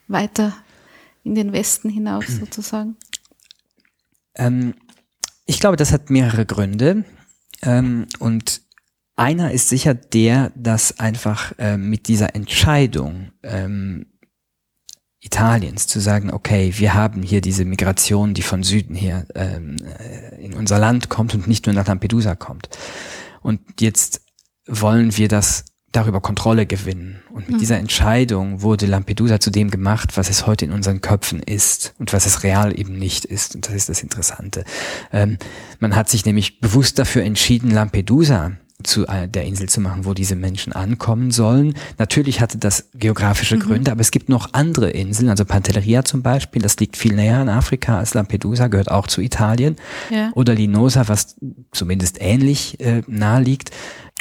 weiter 0.07 0.53
in 1.23 1.35
den 1.35 1.51
Westen 1.51 1.89
hinaus 1.89 2.27
sozusagen? 2.27 2.95
Ähm, 4.35 4.75
ich 5.45 5.59
glaube, 5.59 5.77
das 5.77 5.91
hat 5.91 6.09
mehrere 6.09 6.45
Gründe. 6.45 7.03
Ähm, 7.61 8.07
und 8.19 8.61
einer 9.21 9.51
ist 9.51 9.69
sicher 9.69 9.93
der, 9.93 10.51
dass 10.55 10.99
einfach 10.99 11.53
äh, 11.59 11.77
mit 11.77 12.07
dieser 12.07 12.35
Entscheidung 12.35 13.31
ähm, 13.43 14.07
Italiens 15.19 15.85
zu 15.85 15.99
sagen, 15.99 16.31
okay, 16.31 16.73
wir 16.77 16.95
haben 16.95 17.21
hier 17.21 17.41
diese 17.41 17.63
Migration, 17.63 18.33
die 18.33 18.41
von 18.41 18.63
Süden 18.63 18.95
her 18.95 19.27
ähm, 19.35 19.75
äh, 19.99 20.43
in 20.43 20.53
unser 20.55 20.79
Land 20.79 21.09
kommt 21.09 21.35
und 21.35 21.47
nicht 21.47 21.67
nur 21.67 21.75
nach 21.75 21.85
Lampedusa 21.85 22.33
kommt. 22.33 22.69
Und 23.41 23.61
jetzt 23.79 24.21
wollen 24.67 25.15
wir 25.15 25.27
das 25.27 25.65
darüber 25.91 26.21
Kontrolle 26.21 26.65
gewinnen. 26.65 27.21
Und 27.29 27.47
mit 27.47 27.57
mhm. 27.57 27.59
dieser 27.59 27.77
Entscheidung 27.77 28.63
wurde 28.63 28.87
Lampedusa 28.87 29.39
zu 29.39 29.51
dem 29.51 29.69
gemacht, 29.69 30.17
was 30.17 30.29
es 30.29 30.47
heute 30.47 30.65
in 30.65 30.71
unseren 30.71 31.01
Köpfen 31.01 31.43
ist 31.43 31.93
und 31.99 32.13
was 32.13 32.25
es 32.25 32.41
real 32.43 32.77
eben 32.79 32.97
nicht 32.97 33.25
ist. 33.25 33.53
Und 33.53 33.67
das 33.67 33.75
ist 33.75 33.89
das 33.89 34.01
Interessante. 34.01 34.63
Ähm, 35.11 35.37
man 35.79 35.95
hat 35.95 36.09
sich 36.09 36.25
nämlich 36.25 36.59
bewusst 36.61 36.97
dafür 36.97 37.23
entschieden, 37.23 37.69
Lampedusa 37.69 38.53
zu 38.83 39.05
der 39.05 39.43
Insel 39.43 39.69
zu 39.69 39.81
machen, 39.81 40.05
wo 40.05 40.13
diese 40.13 40.35
Menschen 40.35 40.73
ankommen 40.73 41.31
sollen. 41.31 41.75
Natürlich 41.97 42.41
hatte 42.41 42.57
das 42.57 42.89
geografische 42.93 43.55
mhm. 43.55 43.61
Gründe, 43.61 43.91
aber 43.91 44.01
es 44.01 44.11
gibt 44.11 44.29
noch 44.29 44.49
andere 44.53 44.89
Inseln, 44.89 45.29
also 45.29 45.45
Pantelleria 45.45 46.03
zum 46.03 46.21
Beispiel, 46.21 46.61
das 46.61 46.77
liegt 46.77 46.97
viel 46.97 47.15
näher 47.15 47.41
in 47.41 47.49
Afrika 47.49 47.97
als 47.97 48.13
Lampedusa, 48.13 48.67
gehört 48.67 48.91
auch 48.91 49.07
zu 49.07 49.21
Italien. 49.21 49.75
Ja. 50.09 50.31
Oder 50.33 50.55
Linosa, 50.55 51.07
was 51.07 51.35
zumindest 51.71 52.17
ähnlich 52.19 52.79
äh, 52.79 53.01
nahe 53.07 53.41
liegt. 53.41 53.71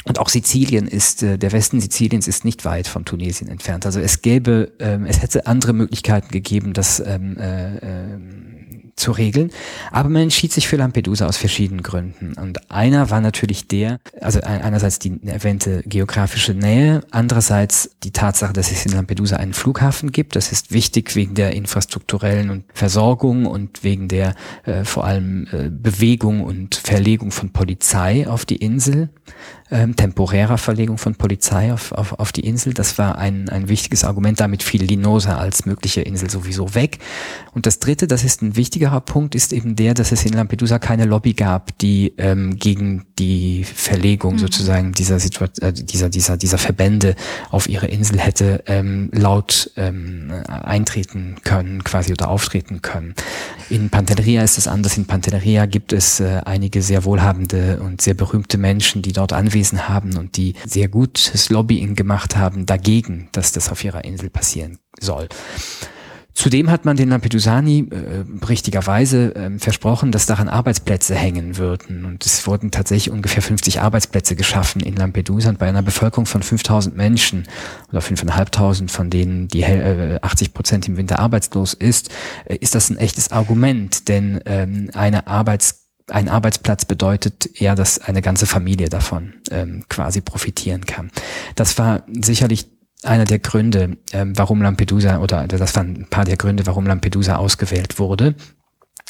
Und 0.03 0.17
auch 0.19 0.29
Sizilien 0.29 0.87
ist, 0.87 1.21
äh, 1.21 1.37
der 1.37 1.51
Westen 1.51 1.79
Siziliens 1.79 2.27
ist 2.27 2.43
nicht 2.43 2.65
weit 2.65 2.87
von 2.87 3.05
Tunesien 3.05 3.49
entfernt. 3.49 3.85
Also 3.85 3.99
es 3.99 4.21
gäbe, 4.21 4.71
ähm, 4.79 5.05
es 5.05 5.21
hätte 5.21 5.45
andere 5.45 5.73
Möglichkeiten 5.73 6.29
gegeben, 6.31 6.73
dass 6.73 6.99
ähm, 6.99 7.37
äh, 7.37 7.77
äh, 7.77 8.19
zu 8.95 9.11
regeln. 9.11 9.51
Aber 9.91 10.09
man 10.09 10.23
entschied 10.23 10.51
sich 10.51 10.67
für 10.67 10.75
Lampedusa 10.75 11.25
aus 11.25 11.37
verschiedenen 11.37 11.83
Gründen. 11.83 12.33
Und 12.33 12.71
einer 12.71 13.09
war 13.09 13.21
natürlich 13.21 13.67
der, 13.67 13.99
also 14.19 14.41
einerseits 14.41 14.99
die 14.99 15.19
erwähnte 15.25 15.83
geografische 15.85 16.53
Nähe, 16.53 17.01
andererseits 17.11 17.91
die 18.03 18.11
Tatsache, 18.11 18.53
dass 18.53 18.71
es 18.71 18.85
in 18.85 18.93
Lampedusa 18.93 19.37
einen 19.37 19.53
Flughafen 19.53 20.11
gibt. 20.11 20.35
Das 20.35 20.51
ist 20.51 20.71
wichtig 20.71 21.15
wegen 21.15 21.33
der 21.33 21.53
infrastrukturellen 21.53 22.49
und 22.49 22.65
Versorgung 22.73 23.45
und 23.45 23.83
wegen 23.83 24.07
der 24.07 24.35
äh, 24.65 24.83
vor 24.83 25.05
allem 25.05 25.47
äh, 25.51 25.69
Bewegung 25.69 26.41
und 26.41 26.75
Verlegung 26.75 27.31
von 27.31 27.51
Polizei 27.51 28.27
auf 28.27 28.45
die 28.45 28.57
Insel 28.57 29.09
ähm, 29.71 29.95
temporärer 29.95 30.57
Verlegung 30.57 30.97
von 30.97 31.15
Polizei 31.15 31.73
auf, 31.73 31.93
auf, 31.93 32.19
auf 32.19 32.31
die 32.31 32.41
Insel. 32.41 32.73
Das 32.73 32.97
war 32.97 33.17
ein, 33.17 33.49
ein 33.49 33.69
wichtiges 33.69 34.03
Argument. 34.03 34.39
Damit 34.39 34.63
fiel 34.63 34.83
Linosa 34.83 35.37
als 35.37 35.65
mögliche 35.65 36.01
Insel 36.01 36.29
sowieso 36.29 36.75
weg. 36.75 36.99
Und 37.53 37.65
das 37.65 37.79
Dritte, 37.79 38.07
das 38.07 38.23
ist 38.23 38.41
ein 38.41 38.55
wichtigerer 38.57 38.99
Punkt, 38.99 39.33
ist 39.33 39.53
eben 39.53 39.75
der, 39.75 39.93
dass 39.93 40.11
es 40.11 40.25
in 40.25 40.33
Lampedusa 40.33 40.77
keine 40.77 41.05
Lobby 41.05 41.33
gab, 41.33 41.77
die 41.79 42.13
ähm, 42.17 42.57
gegen 42.57 43.05
die 43.17 43.63
Verlegung 43.63 44.33
mhm. 44.33 44.39
sozusagen 44.39 44.91
dieser, 44.91 45.19
Situation, 45.19 45.69
äh, 45.69 45.73
dieser, 45.73 46.09
dieser, 46.09 46.35
dieser 46.35 46.57
Verbände 46.57 47.15
auf 47.49 47.69
ihre 47.69 47.87
Insel 47.87 48.19
hätte 48.19 48.63
ähm, 48.67 49.09
laut 49.13 49.71
ähm, 49.77 50.33
eintreten 50.47 51.37
können, 51.43 51.83
quasi 51.83 52.11
oder 52.11 52.29
auftreten 52.29 52.81
können. 52.81 53.15
In 53.69 53.89
Pantelleria 53.89 54.43
ist 54.43 54.57
es 54.57 54.67
anders. 54.67 54.97
In 54.97 55.05
Pantelleria 55.05 55.65
gibt 55.65 55.93
es 55.93 56.19
äh, 56.19 56.41
einige 56.43 56.81
sehr 56.81 57.05
wohlhabende 57.05 57.79
und 57.79 58.01
sehr 58.01 58.15
berühmte 58.15 58.57
Menschen, 58.57 59.01
die 59.01 59.13
dort 59.13 59.31
anwesend 59.31 59.60
hingewiesen 59.61 59.87
haben 59.87 60.17
und 60.17 60.37
die 60.37 60.55
sehr 60.65 60.87
gutes 60.87 61.49
Lobbying 61.49 61.95
gemacht 61.95 62.35
haben 62.35 62.65
dagegen, 62.65 63.29
dass 63.31 63.51
das 63.51 63.71
auf 63.71 63.83
ihrer 63.83 64.03
Insel 64.03 64.29
passieren 64.29 64.79
soll. 64.99 65.27
Zudem 66.33 66.71
hat 66.71 66.85
man 66.85 66.95
den 66.95 67.09
Lampedusani 67.09 67.89
äh, 67.91 68.45
richtigerweise 68.45 69.35
äh, 69.35 69.59
versprochen, 69.59 70.13
dass 70.13 70.25
daran 70.25 70.47
Arbeitsplätze 70.47 71.13
hängen 71.13 71.57
würden. 71.57 72.05
Und 72.05 72.25
es 72.25 72.47
wurden 72.47 72.71
tatsächlich 72.71 73.11
ungefähr 73.11 73.43
50 73.43 73.81
Arbeitsplätze 73.81 74.37
geschaffen 74.37 74.81
in 74.81 74.95
Lampedusa. 74.95 75.49
Und 75.49 75.59
bei 75.59 75.67
einer 75.67 75.81
Bevölkerung 75.81 76.25
von 76.25 76.41
5000 76.41 76.95
Menschen 76.95 77.47
oder 77.91 77.99
5.500, 77.99 78.89
von 78.89 79.09
denen 79.09 79.49
die 79.49 79.61
äh, 79.61 80.19
80 80.21 80.53
Prozent 80.53 80.87
im 80.87 80.95
Winter 80.95 81.19
arbeitslos 81.19 81.73
ist, 81.73 82.09
äh, 82.45 82.55
ist 82.55 82.75
das 82.75 82.89
ein 82.89 82.97
echtes 82.97 83.33
Argument. 83.33 84.07
Denn 84.07 84.39
ähm, 84.45 84.89
eine 84.93 85.27
Arbeits 85.27 85.80
ein 86.11 86.29
Arbeitsplatz 86.29 86.85
bedeutet 86.85 87.61
eher, 87.61 87.75
dass 87.75 87.99
eine 87.99 88.21
ganze 88.21 88.45
Familie 88.45 88.89
davon 88.89 89.33
ähm, 89.49 89.85
quasi 89.89 90.21
profitieren 90.21 90.85
kann. 90.85 91.11
Das 91.55 91.77
war 91.77 92.03
sicherlich 92.21 92.69
einer 93.03 93.25
der 93.25 93.39
Gründe, 93.39 93.97
ähm, 94.11 94.37
warum 94.37 94.61
Lampedusa, 94.61 95.19
oder 95.19 95.47
das 95.47 95.75
waren 95.75 96.01
ein 96.01 96.07
paar 96.09 96.25
der 96.25 96.37
Gründe, 96.37 96.65
warum 96.67 96.85
Lampedusa 96.85 97.37
ausgewählt 97.37 97.97
wurde. 97.97 98.35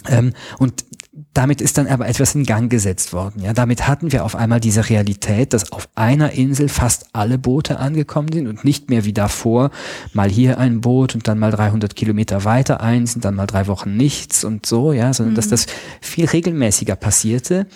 Ähm, 0.07 0.33
und 0.59 0.85
damit 1.33 1.61
ist 1.61 1.77
dann 1.77 1.87
aber 1.87 2.07
etwas 2.07 2.35
in 2.35 2.43
Gang 2.43 2.69
gesetzt 2.69 3.13
worden. 3.13 3.41
Ja, 3.41 3.53
damit 3.53 3.87
hatten 3.87 4.11
wir 4.11 4.25
auf 4.25 4.35
einmal 4.35 4.59
diese 4.59 4.89
Realität, 4.89 5.53
dass 5.53 5.71
auf 5.71 5.87
einer 5.95 6.31
Insel 6.31 6.67
fast 6.67 7.07
alle 7.13 7.37
Boote 7.37 7.79
angekommen 7.79 8.31
sind 8.33 8.47
und 8.47 8.65
nicht 8.65 8.89
mehr 8.89 9.05
wie 9.05 9.13
davor 9.13 9.71
mal 10.13 10.29
hier 10.29 10.57
ein 10.57 10.81
Boot 10.81 11.15
und 11.15 11.27
dann 11.27 11.39
mal 11.39 11.51
300 11.51 11.95
Kilometer 11.95 12.43
weiter 12.43 12.81
eins 12.81 13.15
und 13.15 13.23
dann 13.23 13.35
mal 13.35 13.47
drei 13.47 13.67
Wochen 13.67 13.95
nichts 13.95 14.43
und 14.43 14.65
so, 14.65 14.91
ja, 14.91 15.13
sondern 15.13 15.33
mhm. 15.33 15.37
dass 15.37 15.47
das 15.47 15.67
viel 16.01 16.25
regelmäßiger 16.25 16.97
passierte. 16.97 17.67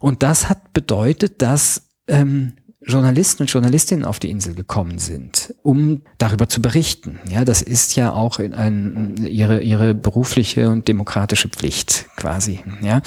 Und 0.00 0.22
das 0.24 0.48
hat 0.48 0.72
bedeutet, 0.72 1.40
dass 1.40 1.82
ähm, 2.08 2.54
Journalisten 2.86 3.44
und 3.44 3.50
Journalistinnen 3.50 4.04
auf 4.04 4.18
die 4.18 4.30
Insel 4.30 4.54
gekommen 4.54 4.98
sind, 4.98 5.54
um 5.62 6.02
darüber 6.18 6.48
zu 6.48 6.60
berichten. 6.60 7.18
Ja, 7.28 7.44
das 7.44 7.62
ist 7.62 7.96
ja 7.96 8.12
auch 8.12 8.38
in 8.38 8.54
ein, 8.54 9.16
ihre, 9.26 9.60
ihre 9.60 9.94
berufliche 9.94 10.68
und 10.70 10.86
demokratische 10.88 11.48
Pflicht 11.48 12.06
quasi. 12.16 12.60
Ja, 12.82 13.00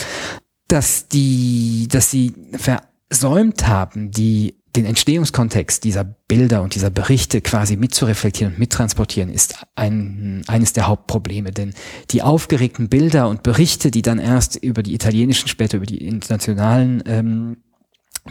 dass 0.67 1.07
die, 1.07 1.87
dass 1.89 2.11
sie 2.11 2.33
versäumt 2.53 3.67
haben, 3.67 4.11
die 4.11 4.55
den 4.75 4.85
Entstehungskontext 4.85 5.83
dieser 5.83 6.03
Bilder 6.03 6.61
und 6.61 6.75
dieser 6.75 6.91
Berichte 6.91 7.41
quasi 7.41 7.77
mitzureflektieren 7.77 8.53
und 8.53 8.59
mittransportieren, 8.59 9.29
ist 9.29 9.55
ein, 9.75 10.43
eines 10.47 10.73
der 10.73 10.87
Hauptprobleme. 10.87 11.51
Denn 11.51 11.73
die 12.11 12.21
aufgeregten 12.21 12.87
Bilder 12.87 13.27
und 13.27 13.41
Berichte, 13.41 13.89
die 13.89 14.03
dann 14.03 14.19
erst 14.19 14.55
über 14.55 14.83
die 14.83 14.93
italienischen, 14.93 15.47
später 15.47 15.77
über 15.77 15.87
die 15.87 16.05
internationalen 16.05 17.01
ähm, 17.07 17.57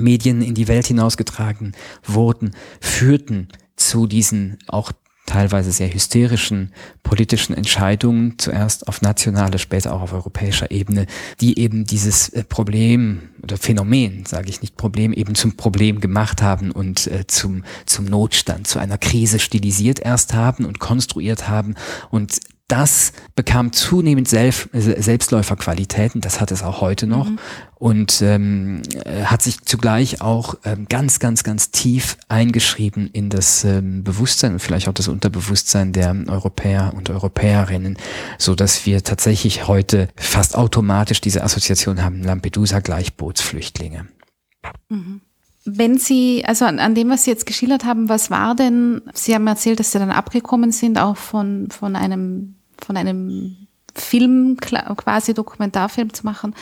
Medien 0.01 0.43
in 0.43 0.55
die 0.55 0.69
Welt 0.69 0.87
hinausgetragen 0.87 1.73
wurden, 2.05 2.53
führten 2.81 3.49
zu 3.77 4.07
diesen 4.07 4.59
auch 4.69 4.93
teilweise 5.27 5.73
sehr 5.73 5.93
hysterischen 5.93 6.73
politischen 7.03 7.55
Entscheidungen, 7.55 8.39
zuerst 8.39 8.89
auf 8.89 9.03
nationaler, 9.03 9.59
später 9.59 9.93
auch 9.93 10.01
auf 10.01 10.13
europäischer 10.13 10.71
Ebene, 10.71 11.07
die 11.41 11.59
eben 11.59 11.85
dieses 11.85 12.29
äh, 12.31 12.45
Problem 12.45 13.23
oder 13.43 13.57
Phänomen, 13.57 14.25
sage 14.25 14.49
ich 14.49 14.63
nicht 14.63 14.77
Problem, 14.77 15.13
eben 15.13 15.35
zum 15.35 15.57
Problem 15.57 16.01
gemacht 16.01 16.43
haben 16.43 16.71
und 16.71 17.09
äh, 17.09 17.27
zum, 17.27 17.65
zum 17.85 18.07
Notstand, 18.07 18.67
zu 18.67 18.79
einer 18.79 18.99
Krise 18.99 19.39
stilisiert 19.39 19.99
erst 19.99 20.33
haben 20.33 20.65
und 20.65 20.79
konstruiert 20.79 21.49
haben 21.49 21.75
und 22.11 22.39
das 22.69 23.13
bekam 23.37 23.73
zunehmend 23.73 24.29
Selb 24.29 24.69
Selbstläuferqualitäten, 24.73 26.21
das 26.21 26.41
hat 26.41 26.51
es 26.51 26.63
auch 26.63 26.81
heute 26.81 27.07
noch 27.07 27.31
mhm. 27.31 27.39
und 27.77 28.23
ähm, 28.23 28.83
äh, 29.05 29.25
hat 29.25 29.43
sich 29.43 29.63
zugleich 29.63 30.21
auch 30.21 30.57
ähm, 30.65 30.87
ganz, 30.89 31.21
ganz, 31.21 31.45
ganz 31.45 31.71
tief 31.71 32.17
eingeschrieben 32.29 33.09
in 33.13 33.31
das 33.31 33.65
ähm, 33.65 34.03
Bewusstsein 34.03 34.55
und 34.55 34.59
vielleicht 34.59 34.89
auch 34.89 34.95
das 34.95 35.07
Unterbewusstsein 35.07 35.93
der 35.93 36.17
Europäer 36.27 36.93
und 36.97 37.09
Europäerinnen, 37.09 37.99
so 38.39 38.57
dass 38.57 38.85
wir 38.85 39.05
tatsächlich 39.05 39.69
heute 39.69 40.09
fast 40.17 40.57
automatisch 40.57 41.21
diese 41.21 41.45
Assoziation 41.45 42.03
haben, 42.03 42.23
Lampedusa 42.23 42.81
gleich 42.81 43.15
Bootsflüchtlinge. 43.15 44.09
Mhm. 44.89 45.21
Wenn 45.67 45.99
Sie, 45.99 46.45
also 46.47 46.65
an, 46.65 46.79
an, 46.79 46.95
dem, 46.95 47.11
was 47.11 47.25
Sie 47.25 47.31
jetzt 47.31 47.45
geschildert 47.45 47.85
haben, 47.85 48.09
was 48.09 48.31
war 48.31 48.55
denn, 48.55 49.03
Sie 49.13 49.35
haben 49.35 49.47
erzählt, 49.47 49.81
dass 49.81 49.93
Sie 49.93 49.99
dann 49.99 50.11
abgekommen 50.11 50.73
sind, 50.73 50.99
auch 50.99 51.17
von, 51.17 51.69
von 51.71 51.97
einem, 51.97 52.55
von 52.79 52.97
einem 52.97 53.57
Film, 53.95 54.57
quasi 54.59 55.35
Dokumentarfilm 55.35 56.13
zu 56.13 56.25
machen. 56.25 56.55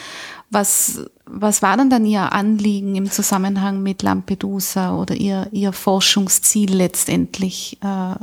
Was, 0.51 1.05
was 1.27 1.63
war 1.63 1.77
denn 1.77 1.91
dann 1.91 2.07
Ihr 2.07 2.33
Anliegen 2.33 2.95
im 2.97 3.11
Zusammenhang 3.11 3.83
mit 3.83 4.03
Lampedusa 4.03 4.97
oder 4.97 5.15
Ihr, 5.15 5.49
Ihr 5.53 5.73
Forschungsziel 5.73 6.75
letztendlich 6.75 7.79
äh, 7.83 8.15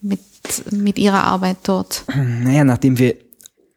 mit, 0.00 0.20
mit 0.70 0.98
Ihrer 0.98 1.24
Arbeit 1.24 1.58
dort? 1.64 2.04
Naja, 2.14 2.64
nachdem 2.64 2.98
wir 2.98 3.16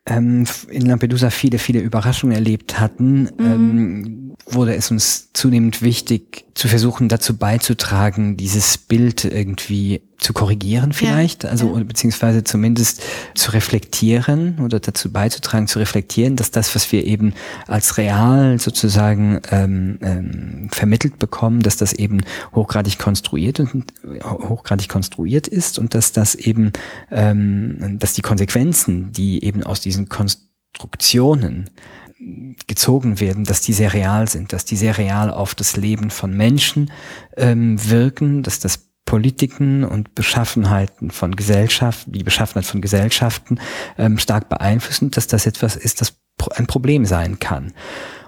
ähm, 0.06 0.46
in 0.70 0.86
Lampedusa 0.86 1.30
viele, 1.30 1.58
viele 1.58 1.80
Überraschungen 1.80 2.36
erlebt 2.36 2.80
hatten, 2.80 3.24
mhm. 3.24 3.30
ähm, 3.39 4.36
wurde 4.46 4.76
es 4.76 4.91
uns 4.91 5.32
zunehmend 5.34 5.82
wichtig, 5.82 6.46
zu 6.54 6.68
versuchen, 6.68 7.10
dazu 7.10 7.38
beizutragen, 7.38 8.38
dieses 8.38 8.78
Bild 8.78 9.26
irgendwie 9.26 10.02
zu 10.17 10.34
korrigieren 10.34 10.93
vielleicht, 10.93 11.43
ja, 11.43 11.49
also 11.49 11.78
ja. 11.78 11.84
beziehungsweise 11.84 12.43
zumindest 12.43 13.04
zu 13.36 13.51
reflektieren 13.51 14.60
oder 14.60 14.80
dazu 14.80 15.12
beizutragen, 15.12 15.67
zu 15.67 15.80
reflektieren, 15.80 16.36
dass 16.36 16.51
das, 16.51 16.73
was 16.73 16.91
wir 16.91 17.06
eben 17.06 17.34
als 17.67 17.97
real 17.97 18.58
sozusagen 18.60 19.41
ähm, 19.51 19.99
ähm, 20.01 20.69
vermittelt 20.71 21.19
bekommen, 21.19 21.62
dass 21.62 21.78
das 21.78 21.93
eben 21.93 22.21
hochgradig 22.54 22.97
konstruiert 22.97 23.60
und 23.60 23.93
hochgradig 24.23 24.89
konstruiert 24.89 25.47
ist 25.47 25.80
und 25.80 25.93
dass 25.93 26.12
das 26.12 26.36
eben, 26.36 26.71
ähm, 27.12 27.97
dass 27.99 28.13
die 28.13 28.21
Konsequenzen, 28.21 29.12
die 29.12 29.43
eben 29.43 29.63
aus 29.63 29.82
diesen 29.82 30.08
Konstruktionen 30.08 31.69
gezogen 32.67 33.19
werden, 33.19 33.43
dass 33.43 33.62
die 33.62 33.73
sehr 33.73 33.93
real 33.93 34.28
sind, 34.30 34.54
dass 34.54 34.63
die 34.63 34.78
sehr 34.78 34.97
real 34.97 35.30
auf 35.30 35.54
das 35.54 35.75
Leben 35.75 36.10
von 36.10 36.36
Menschen 36.36 36.91
ähm, 37.36 37.78
wirken, 37.89 38.41
dass 38.41 38.60
das 38.60 38.85
Politiken 39.06 39.84
und 39.84 40.15
Beschaffenheiten 40.15 41.12
von 41.12 41.36
Gesellschaften, 41.36 42.12
die 42.12 42.24
Beschaffenheit 42.24 42.65
von 42.65 42.82
Gesellschaften 42.82 43.60
ähm, 43.98 44.18
stark 44.18 44.50
beeinflussen, 44.50 45.12
dass 45.12 45.28
das 45.28 45.46
etwas 45.46 45.76
ist, 45.76 46.02
das 46.02 46.18
ein 46.56 46.68
Problem 46.68 47.06
sein 47.06 47.39
kann. 47.39 47.74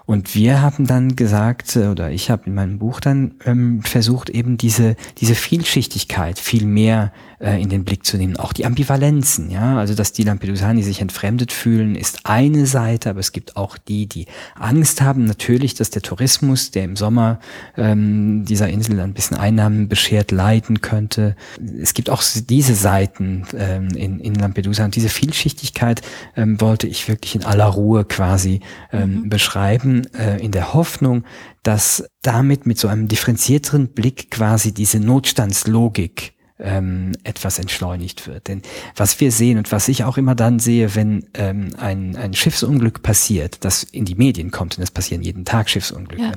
Und 0.05 0.35
wir 0.35 0.61
haben 0.61 0.87
dann 0.87 1.17
gesagt, 1.17 1.75
äh, 1.75 1.87
oder 1.87 2.11
ich 2.11 2.31
habe 2.31 2.43
in 2.45 2.53
meinem 2.53 2.79
Buch 2.79 3.01
dann 3.01 3.35
ähm, 3.45 3.81
versucht, 3.83 4.29
eben 4.29 4.57
diese, 4.57 4.95
diese 5.17 5.35
Vielschichtigkeit 5.35 6.39
viel 6.39 6.65
mehr 6.65 7.11
äh, 7.39 7.61
in 7.61 7.69
den 7.69 7.83
Blick 7.83 8.05
zu 8.05 8.17
nehmen. 8.17 8.37
Auch 8.37 8.53
die 8.53 8.65
Ambivalenzen, 8.65 9.51
ja. 9.51 9.77
Also, 9.77 9.93
dass 9.93 10.11
die 10.11 10.23
Lampedusani 10.23 10.83
sich 10.83 11.01
entfremdet 11.01 11.51
fühlen, 11.51 11.95
ist 11.95 12.21
eine 12.23 12.65
Seite, 12.65 13.11
aber 13.11 13.19
es 13.19 13.31
gibt 13.31 13.57
auch 13.57 13.77
die, 13.77 14.07
die 14.07 14.25
Angst 14.55 15.01
haben. 15.01 15.25
Natürlich, 15.25 15.75
dass 15.75 15.89
der 15.89 16.01
Tourismus, 16.01 16.71
der 16.71 16.83
im 16.83 16.95
Sommer 16.95 17.39
ähm, 17.75 18.45
dieser 18.45 18.69
Insel 18.69 18.99
ein 18.99 19.13
bisschen 19.13 19.37
Einnahmen 19.37 19.87
beschert, 19.87 20.31
leiden 20.31 20.81
könnte. 20.81 21.35
Es 21.79 21.93
gibt 21.93 22.09
auch 22.09 22.23
diese 22.49 22.73
Seiten 22.73 23.45
ähm, 23.55 23.89
in, 23.89 24.19
in 24.19 24.35
Lampedusa 24.35 24.85
und 24.85 24.95
diese 24.95 25.09
Vielschichtigkeit 25.09 26.01
ähm, 26.35 26.59
wollte 26.59 26.87
ich 26.87 27.07
wirklich 27.07 27.35
in 27.35 27.43
aller 27.43 27.65
Ruhe 27.65 28.05
quasi 28.05 28.61
ähm, 28.91 29.21
mhm. 29.21 29.29
beschreiben, 29.29 30.07
äh, 30.13 30.43
in 30.43 30.51
der 30.51 30.73
Hoffnung, 30.73 31.23
dass 31.63 32.03
damit 32.21 32.65
mit 32.65 32.79
so 32.79 32.87
einem 32.87 33.07
differenzierteren 33.07 33.89
Blick 33.89 34.31
quasi 34.31 34.73
diese 34.73 34.99
Notstandslogik 34.99 36.36
ähm, 36.59 37.13
etwas 37.23 37.59
entschleunigt 37.59 38.27
wird. 38.27 38.47
Denn 38.47 38.61
was 38.95 39.19
wir 39.19 39.31
sehen 39.31 39.57
und 39.57 39.71
was 39.71 39.87
ich 39.87 40.03
auch 40.03 40.17
immer 40.17 40.35
dann 40.35 40.59
sehe, 40.59 40.95
wenn 40.95 41.25
ähm, 41.33 41.69
ein, 41.77 42.15
ein 42.15 42.33
Schiffsunglück 42.33 43.03
passiert, 43.03 43.63
das 43.63 43.83
in 43.83 44.05
die 44.05 44.15
Medien 44.15 44.51
kommt, 44.51 44.77
und 44.77 44.83
es 44.83 44.91
passieren 44.91 45.21
jeden 45.21 45.45
Tag 45.45 45.69
Schiffsunglücke, 45.69 46.23
ja. 46.23 46.31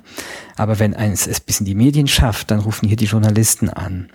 aber 0.57 0.79
wenn 0.79 0.95
eins 0.95 1.27
es 1.27 1.41
bis 1.41 1.61
in 1.61 1.67
die 1.67 1.75
Medien 1.75 2.07
schafft, 2.07 2.51
dann 2.51 2.61
rufen 2.61 2.89
hier 2.89 2.97
die 2.97 3.07
Journalisten 3.07 3.71
an 3.71 4.09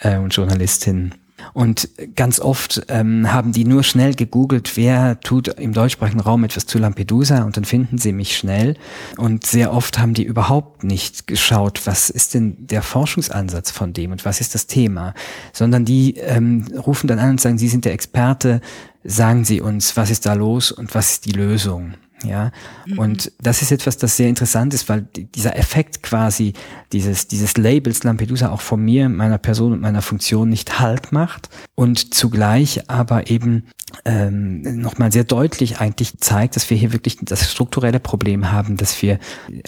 äh, 0.00 0.18
und 0.18 0.34
Journalistinnen 0.34 1.14
und 1.54 1.88
ganz 2.16 2.40
oft 2.40 2.82
ähm, 2.88 3.32
haben 3.32 3.52
die 3.52 3.64
nur 3.64 3.84
schnell 3.84 4.14
gegoogelt, 4.14 4.76
wer 4.76 5.20
tut 5.20 5.46
im 5.48 5.72
deutschsprachigen 5.72 6.18
Raum 6.20 6.42
etwas 6.42 6.66
zu 6.66 6.78
Lampedusa 6.78 7.44
und 7.44 7.56
dann 7.56 7.64
finden 7.64 7.96
sie 7.96 8.12
mich 8.12 8.36
schnell. 8.36 8.76
Und 9.16 9.46
sehr 9.46 9.72
oft 9.72 10.00
haben 10.00 10.14
die 10.14 10.24
überhaupt 10.24 10.82
nicht 10.82 11.28
geschaut, 11.28 11.86
was 11.86 12.10
ist 12.10 12.34
denn 12.34 12.66
der 12.66 12.82
Forschungsansatz 12.82 13.70
von 13.70 13.92
dem 13.92 14.10
und 14.10 14.24
was 14.24 14.40
ist 14.40 14.56
das 14.56 14.66
Thema, 14.66 15.14
sondern 15.52 15.84
die 15.84 16.16
ähm, 16.16 16.66
rufen 16.76 17.06
dann 17.06 17.20
an 17.20 17.30
und 17.30 17.40
sagen, 17.40 17.56
Sie 17.56 17.68
sind 17.68 17.84
der 17.84 17.92
Experte, 17.92 18.60
sagen 19.04 19.44
Sie 19.44 19.60
uns, 19.60 19.96
was 19.96 20.10
ist 20.10 20.26
da 20.26 20.34
los 20.34 20.72
und 20.72 20.92
was 20.96 21.12
ist 21.12 21.26
die 21.26 21.32
Lösung. 21.32 21.94
Ja, 22.24 22.50
mhm. 22.86 22.98
und 22.98 23.32
das 23.40 23.62
ist 23.62 23.72
etwas, 23.72 23.96
das 23.96 24.16
sehr 24.16 24.28
interessant 24.28 24.74
ist, 24.74 24.88
weil 24.88 25.02
dieser 25.02 25.56
Effekt 25.56 26.02
quasi 26.02 26.54
dieses, 26.92 27.28
dieses 27.28 27.56
Labels 27.56 28.02
Lampedusa 28.04 28.50
auch 28.50 28.60
von 28.60 28.82
mir, 28.82 29.08
meiner 29.08 29.38
Person 29.38 29.72
und 29.72 29.80
meiner 29.80 30.02
Funktion 30.02 30.48
nicht 30.48 30.80
Halt 30.80 31.12
macht 31.12 31.48
und 31.74 32.14
zugleich 32.14 32.88
aber 32.88 33.30
eben 33.30 33.64
ähm, 34.04 34.62
nochmal 34.80 35.12
sehr 35.12 35.24
deutlich 35.24 35.80
eigentlich 35.80 36.18
zeigt, 36.18 36.56
dass 36.56 36.68
wir 36.70 36.76
hier 36.76 36.92
wirklich 36.92 37.18
das 37.22 37.50
strukturelle 37.50 38.00
Problem 38.00 38.50
haben, 38.50 38.76
dass 38.76 39.00
wir 39.02 39.18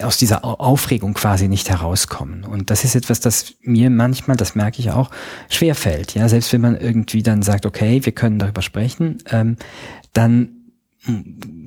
aus 0.01 0.17
dieser 0.17 0.43
Aufregung 0.43 1.13
quasi 1.13 1.47
nicht 1.47 1.69
herauskommen. 1.69 2.43
Und 2.43 2.69
das 2.69 2.83
ist 2.83 2.95
etwas, 2.95 3.19
das 3.19 3.53
mir 3.61 3.89
manchmal, 3.89 4.37
das 4.37 4.55
merke 4.55 4.79
ich 4.79 4.91
auch, 4.91 5.11
schwer 5.49 5.75
fällt. 5.75 6.13
Ja, 6.13 6.27
selbst 6.29 6.51
wenn 6.53 6.61
man 6.61 6.75
irgendwie 6.77 7.23
dann 7.23 7.41
sagt, 7.41 7.65
okay, 7.65 8.03
wir 8.03 8.11
können 8.11 8.39
darüber 8.39 8.61
sprechen, 8.61 9.19
ähm, 9.29 9.57
dann 10.13 10.56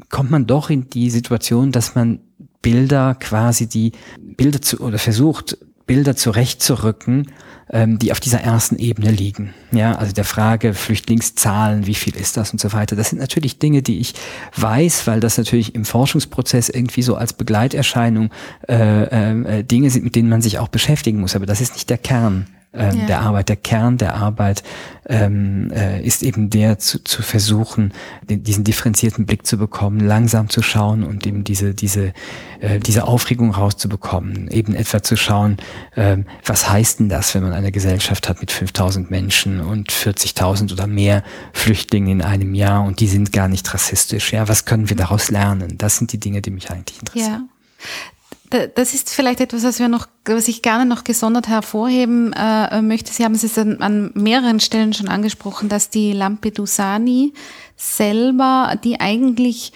kommt 0.09 0.31
man 0.31 0.47
doch 0.47 0.71
in 0.71 0.91
die 0.91 1.11
Situation, 1.11 1.73
dass 1.73 1.95
man 1.95 2.21
Bilder 2.63 3.15
quasi 3.15 3.67
die 3.67 3.93
Bilder 4.19 4.61
zu 4.61 4.81
oder 4.81 4.99
versucht, 4.99 5.57
Bilder 5.87 6.15
zurechtzurücken, 6.15 7.33
ähm, 7.71 7.99
die 7.99 8.13
auf 8.13 8.21
dieser 8.21 8.41
ersten 8.41 8.77
Ebene 8.77 9.11
liegen. 9.11 9.55
Ja, 9.73 9.97
also 9.97 10.13
der 10.13 10.25
Frage 10.25 10.73
Flüchtlingszahlen, 10.73 11.87
wie 11.87 11.95
viel 11.95 12.15
ist 12.15 12.37
das 12.37 12.53
und 12.53 12.61
so 12.61 12.73
weiter. 12.73 12.95
Das 12.95 13.11
sind 13.11 13.19
natürlich 13.19 13.59
Dinge, 13.59 13.83
die 13.83 13.99
ich 13.99 14.15
weiß, 14.57 15.07
weil 15.07 15.19
das 15.21 15.37
natürlich 15.37 15.75
im 15.75 15.85
Forschungsprozess 15.85 16.69
irgendwie 16.69 17.03
so 17.03 17.17
als 17.17 17.33
Begleiterscheinung 17.33 18.31
äh, 18.69 19.59
äh, 19.59 19.65
Dinge 19.65 19.91
sind, 19.91 20.05
mit 20.05 20.15
denen 20.15 20.29
man 20.29 20.43
sich 20.43 20.59
auch 20.59 20.69
beschäftigen 20.69 21.21
muss. 21.21 21.35
Aber 21.35 21.47
das 21.47 21.61
ist 21.61 21.75
nicht 21.75 21.91
der 21.91 21.99
Kern 21.99 22.47
ähm, 22.73 23.01
ja. 23.01 23.07
der 23.07 23.21
Arbeit. 23.21 23.49
Der 23.49 23.57
Kern 23.57 23.99
der 23.99 24.15
Arbeit 24.15 24.63
ähm, 25.07 25.71
äh, 25.73 26.01
ist 26.03 26.23
eben 26.23 26.51
der 26.51 26.79
zu, 26.79 27.03
zu 27.03 27.23
versuchen, 27.23 27.93
den, 28.23 28.45
diesen 28.45 28.65
differenzierten 28.65 29.27
Blick 29.27 29.47
zu 29.47 29.59
bekommen, 29.59 30.01
langsam 30.01 30.49
zu 30.49 30.63
schauen 30.63 31.03
und 31.03 31.27
eben 31.27 31.43
diese, 31.43 31.75
diese, 31.75 32.13
äh, 32.61 32.79
diese 32.79 33.05
Aufregung 33.05 33.51
rauszubekommen. 33.51 34.49
Eben 34.49 34.75
etwa 34.75 35.03
zu 35.03 35.17
schauen, 35.17 35.57
äh, 35.97 36.19
was 36.45 36.71
heißt 36.71 37.01
denn 37.01 37.09
das, 37.09 37.35
wenn 37.35 37.43
man 37.43 37.53
eine 37.53 37.73
Gesellschaft 37.73 38.29
hat 38.29 38.41
mit 38.41 38.53
5000 38.53 39.11
Menschen 39.11 39.61
und 39.61 39.91
40.000 39.91 40.73
oder 40.73 40.87
mehr 40.87 41.25
Flüchtlingen 41.53 42.21
in 42.21 42.23
einem 42.23 42.55
Jahr 42.55 42.85
und 42.85 43.01
die 43.01 43.09
sind 43.09 43.33
gar 43.33 43.49
nicht 43.49 43.73
rassistisch. 43.75 44.33
Ja, 44.33 44.49
was 44.49 44.65
können 44.65 44.89
wir 44.89 44.97
daraus 44.97 45.31
lernen? 45.31 45.77
Das 45.77 45.97
sind 45.97 46.13
die 46.13 46.21
Dinge, 46.21 46.41
die 46.41 46.51
mich 46.51 46.71
eigentlich 46.71 47.01
interessieren. 47.01 47.49
Ja. 47.49 48.20
Das 48.51 48.95
ist 48.95 49.11
vielleicht 49.11 49.41
etwas, 49.41 49.63
was 49.63 49.79
wir 49.79 49.89
noch, 49.89 50.09
was 50.25 50.49
ich 50.49 50.61
gerne 50.61 50.85
noch 50.85 51.05
gesondert 51.05 51.47
hervorheben 51.47 52.33
äh, 52.33 52.83
möchte. 52.83 53.13
Sie 53.13 53.25
haben 53.25 53.35
es 53.35 53.57
an, 53.57 53.81
an 53.81 54.11
mehreren 54.15 54.59
Stellen 54.59 54.93
schon 54.93 55.09
angesprochen, 55.09 55.69
dass 55.69 55.89
die 55.89 56.13
Lampedusani 56.13 57.33
selber, 57.77 58.77
die 58.83 58.99
eigentlich 58.99 59.73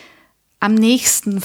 am 0.59 0.75
nächsten 0.75 1.41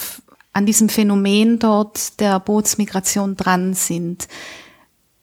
an 0.52 0.66
diesem 0.66 0.88
Phänomen 0.88 1.60
dort 1.60 2.18
der 2.18 2.40
Bootsmigration 2.40 3.36
dran 3.36 3.74
sind, 3.74 4.26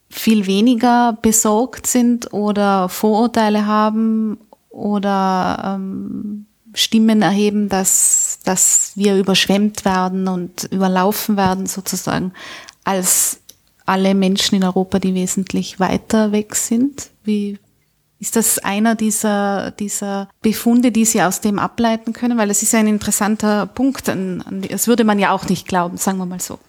viel 0.10 0.48
weniger 0.48 1.18
besorgt 1.22 1.88
sind 1.88 2.34
oder 2.34 2.88
Vorurteile 2.90 3.66
haben 3.66 4.40
oder 4.70 5.76
ähm, 5.76 6.47
Stimmen 6.78 7.22
erheben, 7.22 7.70
dass, 7.70 8.40
dass 8.44 8.92
wir 8.96 9.18
überschwemmt 9.18 9.86
werden 9.86 10.28
und 10.28 10.66
überlaufen 10.72 11.38
werden 11.38 11.66
sozusagen, 11.66 12.34
als 12.84 13.40
alle 13.86 14.14
Menschen 14.16 14.56
in 14.56 14.64
Europa, 14.64 15.00
die 15.00 15.14
wesentlich 15.14 15.80
weiter 15.80 16.32
weg 16.32 16.56
sind? 16.56 17.10
Wie, 17.24 17.58
ist 18.20 18.36
das 18.36 18.60
einer 18.60 18.96
dieser, 18.96 19.72
dieser 19.72 20.30
Befunde, 20.42 20.92
die 20.92 21.06
Sie 21.06 21.22
aus 21.22 21.42
dem 21.42 21.60
ableiten 21.60 22.14
können? 22.14 22.38
Weil 22.38 22.50
es 22.50 22.64
ist 22.64 22.74
ein 22.74 22.88
interessanter 22.88 23.68
Punkt, 23.68 24.08
das 24.08 24.88
würde 24.88 25.04
man 25.04 25.20
ja 25.20 25.32
auch 25.32 25.48
nicht 25.50 25.68
glauben, 25.68 25.98
sagen 25.98 26.18
wir 26.18 26.26
mal 26.26 26.40
so. 26.40 26.60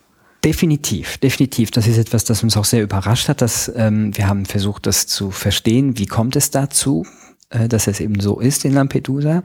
Definitiv, 0.45 1.19
definitiv. 1.19 1.71
Das 1.71 1.87
ist 1.87 1.99
etwas, 1.99 2.25
das 2.25 2.43
uns 2.43 2.57
auch 2.57 2.65
sehr 2.65 2.83
überrascht 2.83 3.29
hat. 3.29 3.41
Dass, 3.41 3.73
ähm, 3.75 4.17
wir 4.17 4.29
haben 4.29 4.47
versucht, 4.47 4.87
das 4.87 5.07
zu 5.07 5.31
verstehen. 5.31 5.99
Wie 5.99 6.07
kommt 6.07 6.37
es 6.37 6.51
dazu? 6.51 7.05
Äh, 7.51 7.69
dass 7.69 7.87
es 7.87 8.01
eben 8.01 8.21
so 8.21 8.41
ist 8.41 8.65
in 8.65 8.75
Lampedusa. 8.75 9.43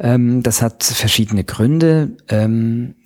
Ähm, 0.00 0.42
das 0.42 0.60
hat 0.60 0.82
verschiedene 0.82 1.44
Gründe. 1.44 2.16
Ähm, 2.28 2.96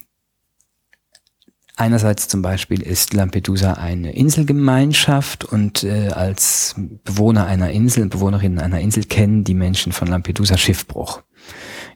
einerseits 1.77 2.29
zum 2.29 2.41
Beispiel 2.41 2.81
ist 2.81 3.13
Lampedusa 3.13 3.75
eine 3.75 4.15
Inselgemeinschaft 4.15 5.45
und 5.45 5.85
äh, 5.85 6.09
als 6.09 6.77
Bewohner 7.05 7.45
einer 7.45 7.73
Insel, 7.73 8.09
Bewohnerinnen 8.09 8.59
einer 8.59 8.81
Insel 8.81 9.05
kennen 9.05 9.45
die 9.45 9.55
Menschen 9.55 9.93
von 9.93 10.09
Lampedusa 10.09 10.57
Schiffbruch. 10.57 11.23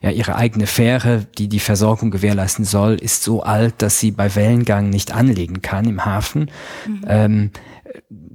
Ja, 0.01 0.11
ihre 0.11 0.35
eigene 0.35 0.67
Fähre, 0.67 1.25
die 1.39 1.47
die 1.47 1.59
Versorgung 1.59 2.11
gewährleisten 2.11 2.65
soll, 2.65 2.95
ist 2.95 3.23
so 3.23 3.41
alt, 3.41 3.81
dass 3.81 3.99
sie 3.99 4.11
bei 4.11 4.35
Wellengang 4.35 4.91
nicht 4.91 5.11
anlegen 5.11 5.63
kann 5.63 5.85
im 5.85 6.05
Hafen. 6.05 6.51
Mhm. 6.85 7.01
Ähm, 7.07 7.51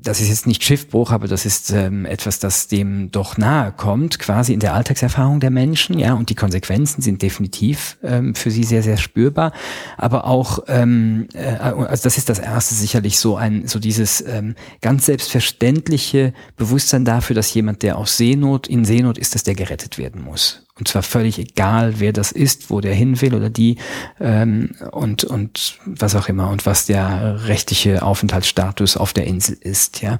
das 0.02 0.20
ist 0.20 0.28
jetzt 0.28 0.46
nicht 0.46 0.64
Schiffbruch, 0.64 1.10
aber 1.12 1.28
das 1.28 1.46
ist 1.46 1.70
ähm, 1.70 2.04
etwas, 2.04 2.38
das 2.38 2.68
dem 2.68 3.10
doch 3.10 3.38
nahe 3.38 3.72
kommt, 3.72 4.18
quasi 4.18 4.52
in 4.52 4.60
der 4.60 4.74
Alltagserfahrung 4.74 5.40
der 5.40 5.50
Menschen, 5.50 5.98
ja, 5.98 6.14
und 6.14 6.30
die 6.30 6.34
Konsequenzen 6.34 7.02
sind 7.02 7.22
definitiv 7.22 7.96
ähm, 8.02 8.34
für 8.34 8.50
sie 8.50 8.64
sehr, 8.64 8.82
sehr 8.82 8.96
spürbar. 8.96 9.52
Aber 9.96 10.26
auch, 10.26 10.60
ähm, 10.68 11.28
äh, 11.34 11.56
also 11.56 12.02
das 12.04 12.18
ist 12.18 12.28
das 12.28 12.38
erste 12.38 12.74
sicherlich 12.74 13.18
so 13.18 13.36
ein, 13.36 13.66
so 13.66 13.78
dieses 13.78 14.20
ähm, 14.26 14.54
ganz 14.80 15.06
selbstverständliche 15.06 16.32
Bewusstsein 16.56 17.04
dafür, 17.04 17.34
dass 17.34 17.54
jemand, 17.54 17.82
der 17.82 17.96
aus 17.96 18.16
Seenot, 18.16 18.66
in 18.66 18.84
Seenot 18.84 19.18
ist, 19.18 19.34
dass 19.34 19.42
der 19.42 19.54
gerettet 19.54 19.98
werden 19.98 20.22
muss. 20.22 20.61
Und 20.82 20.88
zwar 20.88 21.04
völlig 21.04 21.38
egal, 21.38 22.00
wer 22.00 22.12
das 22.12 22.32
ist, 22.32 22.68
wo 22.68 22.80
der 22.80 22.92
hin 22.92 23.20
will 23.20 23.36
oder 23.36 23.50
die 23.50 23.76
ähm, 24.18 24.70
und, 24.90 25.22
und 25.22 25.78
was 25.84 26.16
auch 26.16 26.28
immer 26.28 26.50
und 26.50 26.66
was 26.66 26.86
der 26.86 27.46
rechtliche 27.46 28.02
Aufenthaltsstatus 28.02 28.96
auf 28.96 29.12
der 29.12 29.28
Insel 29.28 29.56
ist. 29.60 30.02
Ja, 30.02 30.18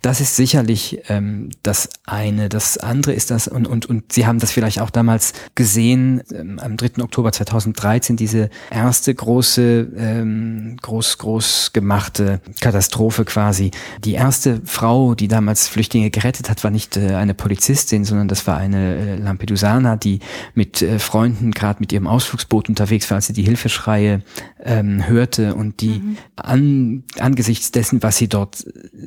Das 0.00 0.20
ist 0.20 0.36
sicherlich 0.36 1.00
ähm, 1.08 1.50
das 1.64 1.88
eine. 2.06 2.48
Das 2.48 2.78
andere 2.78 3.14
ist 3.14 3.32
das, 3.32 3.48
und, 3.48 3.66
und, 3.66 3.86
und 3.86 4.12
Sie 4.12 4.28
haben 4.28 4.38
das 4.38 4.52
vielleicht 4.52 4.80
auch 4.80 4.90
damals 4.90 5.32
gesehen, 5.56 6.22
ähm, 6.32 6.60
am 6.60 6.76
3. 6.76 7.02
Oktober 7.02 7.32
2013, 7.32 8.14
diese 8.14 8.48
erste 8.70 9.12
große, 9.12 9.88
ähm, 9.96 10.76
groß, 10.80 11.18
groß 11.18 11.72
gemachte 11.72 12.40
Katastrophe 12.60 13.24
quasi. 13.24 13.72
Die 14.04 14.12
erste 14.12 14.60
Frau, 14.66 15.16
die 15.16 15.26
damals 15.26 15.66
Flüchtlinge 15.66 16.10
gerettet 16.10 16.48
hat, 16.48 16.62
war 16.62 16.70
nicht 16.70 16.96
äh, 16.96 17.16
eine 17.16 17.34
Polizistin, 17.34 18.04
sondern 18.04 18.28
das 18.28 18.46
war 18.46 18.56
eine 18.56 18.94
äh, 18.94 19.16
Lampedusa 19.16 19.79
Jana, 19.80 19.96
die 19.96 20.20
mit 20.54 20.82
äh, 20.82 20.98
Freunden 20.98 21.52
gerade 21.52 21.80
mit 21.80 21.92
ihrem 21.92 22.06
Ausflugsboot 22.06 22.68
unterwegs 22.68 23.10
war, 23.10 23.16
als 23.16 23.26
sie 23.26 23.32
die 23.32 23.42
Hilfeschreie 23.42 24.22
ähm, 24.62 25.06
hörte 25.06 25.54
und 25.54 25.80
die 25.80 26.00
mhm. 26.00 26.16
an, 26.36 27.04
angesichts 27.18 27.72
dessen, 27.72 28.02
was 28.02 28.18
sie 28.18 28.28
dort 28.28 28.64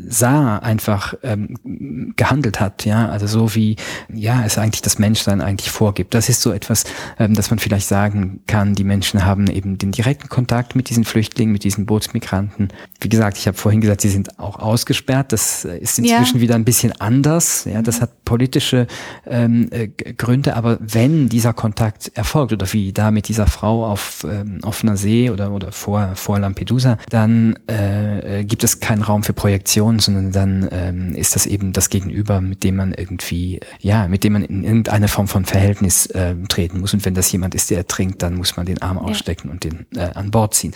sah, 0.07 0.57
einfach 0.57 1.13
ähm, 1.23 2.13
gehandelt 2.15 2.59
hat. 2.59 2.85
Ja, 2.85 3.09
also 3.09 3.27
so 3.27 3.55
wie 3.55 3.75
ja 4.11 4.43
es 4.43 4.57
eigentlich 4.57 4.81
das 4.81 4.99
Menschsein 4.99 5.41
eigentlich 5.41 5.71
vorgibt. 5.71 6.13
Das 6.13 6.29
ist 6.29 6.41
so 6.41 6.51
etwas, 6.51 6.85
ähm, 7.19 7.35
dass 7.35 7.49
man 7.49 7.59
vielleicht 7.59 7.87
sagen 7.87 8.41
kann. 8.47 8.73
Die 8.73 8.83
Menschen 8.83 9.25
haben 9.25 9.47
eben 9.47 9.77
den 9.77 9.91
direkten 9.91 10.29
Kontakt 10.29 10.75
mit 10.75 10.89
diesen 10.89 11.03
Flüchtlingen, 11.03 11.53
mit 11.53 11.63
diesen 11.63 11.85
Bootsmigranten. 11.85 12.69
Wie 12.99 13.09
gesagt, 13.09 13.37
ich 13.37 13.47
habe 13.47 13.57
vorhin 13.57 13.81
gesagt, 13.81 14.01
sie 14.01 14.09
sind 14.09 14.39
auch 14.39 14.59
ausgesperrt. 14.59 15.31
Das 15.31 15.65
äh, 15.65 15.77
ist 15.77 15.99
inzwischen 15.99 16.37
ja. 16.37 16.41
wieder 16.41 16.55
ein 16.55 16.65
bisschen 16.65 16.93
anders. 16.99 17.65
Ja, 17.65 17.81
das 17.81 17.97
mhm. 17.97 18.01
hat 18.01 18.25
politische 18.25 18.87
ähm, 19.27 19.67
äh, 19.71 19.87
Gründe 19.87 20.52
aber 20.53 20.77
wenn 20.79 21.29
dieser 21.29 21.53
Kontakt 21.53 22.11
erfolgt 22.15 22.53
oder 22.53 22.71
wie 22.73 22.93
da 22.93 23.11
mit 23.11 23.27
dieser 23.27 23.47
Frau 23.47 23.85
auf 23.85 24.25
ähm, 24.29 24.59
offener 24.63 24.97
See 24.97 25.29
oder, 25.29 25.51
oder 25.51 25.71
vor, 25.71 26.11
vor 26.15 26.39
Lampedusa, 26.39 26.97
dann 27.09 27.57
äh, 27.69 28.39
äh, 28.39 28.43
gibt 28.43 28.63
es 28.63 28.79
keinen 28.79 29.01
Raum 29.01 29.23
für 29.23 29.33
Projektion, 29.33 29.99
sondern 29.99 30.31
dann 30.31 30.69
ähm, 30.71 31.15
ist 31.15 31.35
das 31.35 31.45
eben 31.45 31.73
das 31.73 31.89
Gegenüber, 31.89 32.41
mit 32.41 32.63
dem 32.63 32.75
man 32.75 32.93
irgendwie, 32.93 33.59
ja, 33.79 34.07
mit 34.07 34.23
dem 34.23 34.33
man 34.33 34.43
in 34.43 34.63
irgendeine 34.63 35.07
Form 35.07 35.27
von 35.27 35.45
Verhältnis 35.45 36.05
äh, 36.07 36.35
treten 36.47 36.79
muss. 36.79 36.93
Und 36.93 37.05
wenn 37.05 37.13
das 37.13 37.31
jemand 37.31 37.55
ist, 37.55 37.69
der 37.69 37.79
ertrinkt, 37.79 38.21
dann 38.21 38.35
muss 38.35 38.55
man 38.57 38.65
den 38.65 38.81
Arm 38.81 38.97
ja. 38.97 39.03
ausstecken 39.03 39.49
und 39.49 39.63
den 39.63 39.85
äh, 39.95 40.09
an 40.13 40.31
Bord 40.31 40.53
ziehen. 40.53 40.73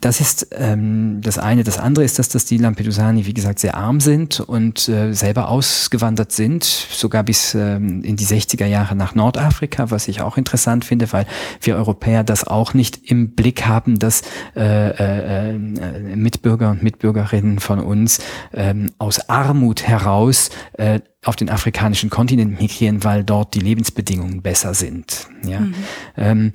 Das 0.00 0.20
ist 0.20 0.48
ähm, 0.52 1.20
das 1.22 1.38
eine. 1.38 1.64
Das 1.64 1.78
andere 1.78 2.04
ist, 2.04 2.18
dass, 2.18 2.28
dass 2.28 2.44
die 2.44 2.58
Lampedusani, 2.58 3.26
wie 3.26 3.34
gesagt, 3.34 3.58
sehr 3.58 3.76
arm 3.76 4.00
sind 4.00 4.40
und 4.40 4.88
äh, 4.88 5.12
selber 5.12 5.48
ausgewandert 5.48 6.32
sind, 6.32 6.64
sogar 6.64 7.22
bis 7.22 7.54
ähm, 7.54 8.02
in 8.02 8.16
die 8.16 8.26
60er 8.26 8.66
Jahre 8.66 8.96
nach 8.96 9.14
Nordafrika, 9.20 9.90
was 9.90 10.08
ich 10.08 10.22
auch 10.22 10.38
interessant 10.38 10.86
finde, 10.86 11.12
weil 11.12 11.26
wir 11.60 11.76
Europäer 11.76 12.24
das 12.24 12.46
auch 12.46 12.72
nicht 12.72 13.10
im 13.10 13.34
Blick 13.34 13.66
haben, 13.66 13.98
dass 13.98 14.22
äh, 14.56 14.62
äh, 14.62 15.54
äh 15.54 16.16
Mitbürger 16.16 16.70
und 16.70 16.82
Mitbürgerinnen 16.82 17.58
von 17.60 17.80
uns 17.80 18.20
äh, 18.52 18.74
aus 18.98 19.28
Armut 19.28 19.86
heraus 19.86 20.48
äh, 20.72 21.00
auf 21.24 21.36
den 21.36 21.50
afrikanischen 21.50 22.08
Kontinent 22.08 22.58
migrieren, 22.58 23.04
weil 23.04 23.24
dort 23.24 23.54
die 23.54 23.60
Lebensbedingungen 23.60 24.40
besser 24.40 24.72
sind. 24.72 25.28
Ja. 25.44 25.60
Mhm. 25.60 25.74
Ähm, 26.16 26.52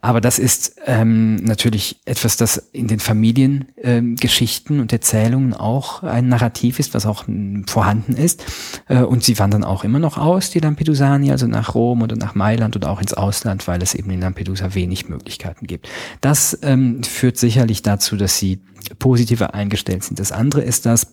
aber 0.00 0.20
das 0.20 0.38
ist 0.38 0.76
ähm, 0.86 1.36
natürlich 1.36 2.00
etwas, 2.04 2.36
das 2.36 2.56
in 2.72 2.86
den 2.86 3.00
Familiengeschichten 3.00 4.76
ähm, 4.76 4.82
und 4.82 4.92
Erzählungen 4.92 5.54
auch 5.54 6.02
ein 6.02 6.28
Narrativ 6.28 6.78
ist, 6.78 6.94
was 6.94 7.06
auch 7.06 7.26
m, 7.26 7.64
vorhanden 7.66 8.16
ist. 8.16 8.44
Äh, 8.88 9.02
und 9.02 9.24
sie 9.24 9.38
wandern 9.38 9.64
auch 9.64 9.84
immer 9.84 9.98
noch 9.98 10.18
aus, 10.18 10.50
die 10.50 10.60
Lampedusani, 10.60 11.30
also 11.30 11.46
nach 11.46 11.74
Rom 11.74 12.02
oder 12.02 12.16
nach 12.16 12.34
Mailand 12.34 12.76
oder 12.76 12.90
auch 12.90 13.00
ins 13.00 13.14
Ausland, 13.14 13.66
weil 13.66 13.82
es 13.82 13.94
eben 13.94 14.10
in 14.10 14.20
Lampedusa 14.20 14.74
wenig 14.74 15.08
Möglichkeiten 15.08 15.66
gibt. 15.66 15.88
Das 16.20 16.58
ähm, 16.62 17.02
führt 17.02 17.36
sicherlich 17.36 17.82
dazu, 17.82 18.16
dass 18.16 18.38
sie 18.38 18.60
positiver 18.98 19.54
eingestellt 19.54 20.04
sind. 20.04 20.18
Das 20.20 20.32
andere 20.32 20.62
ist 20.62 20.86
das, 20.86 21.08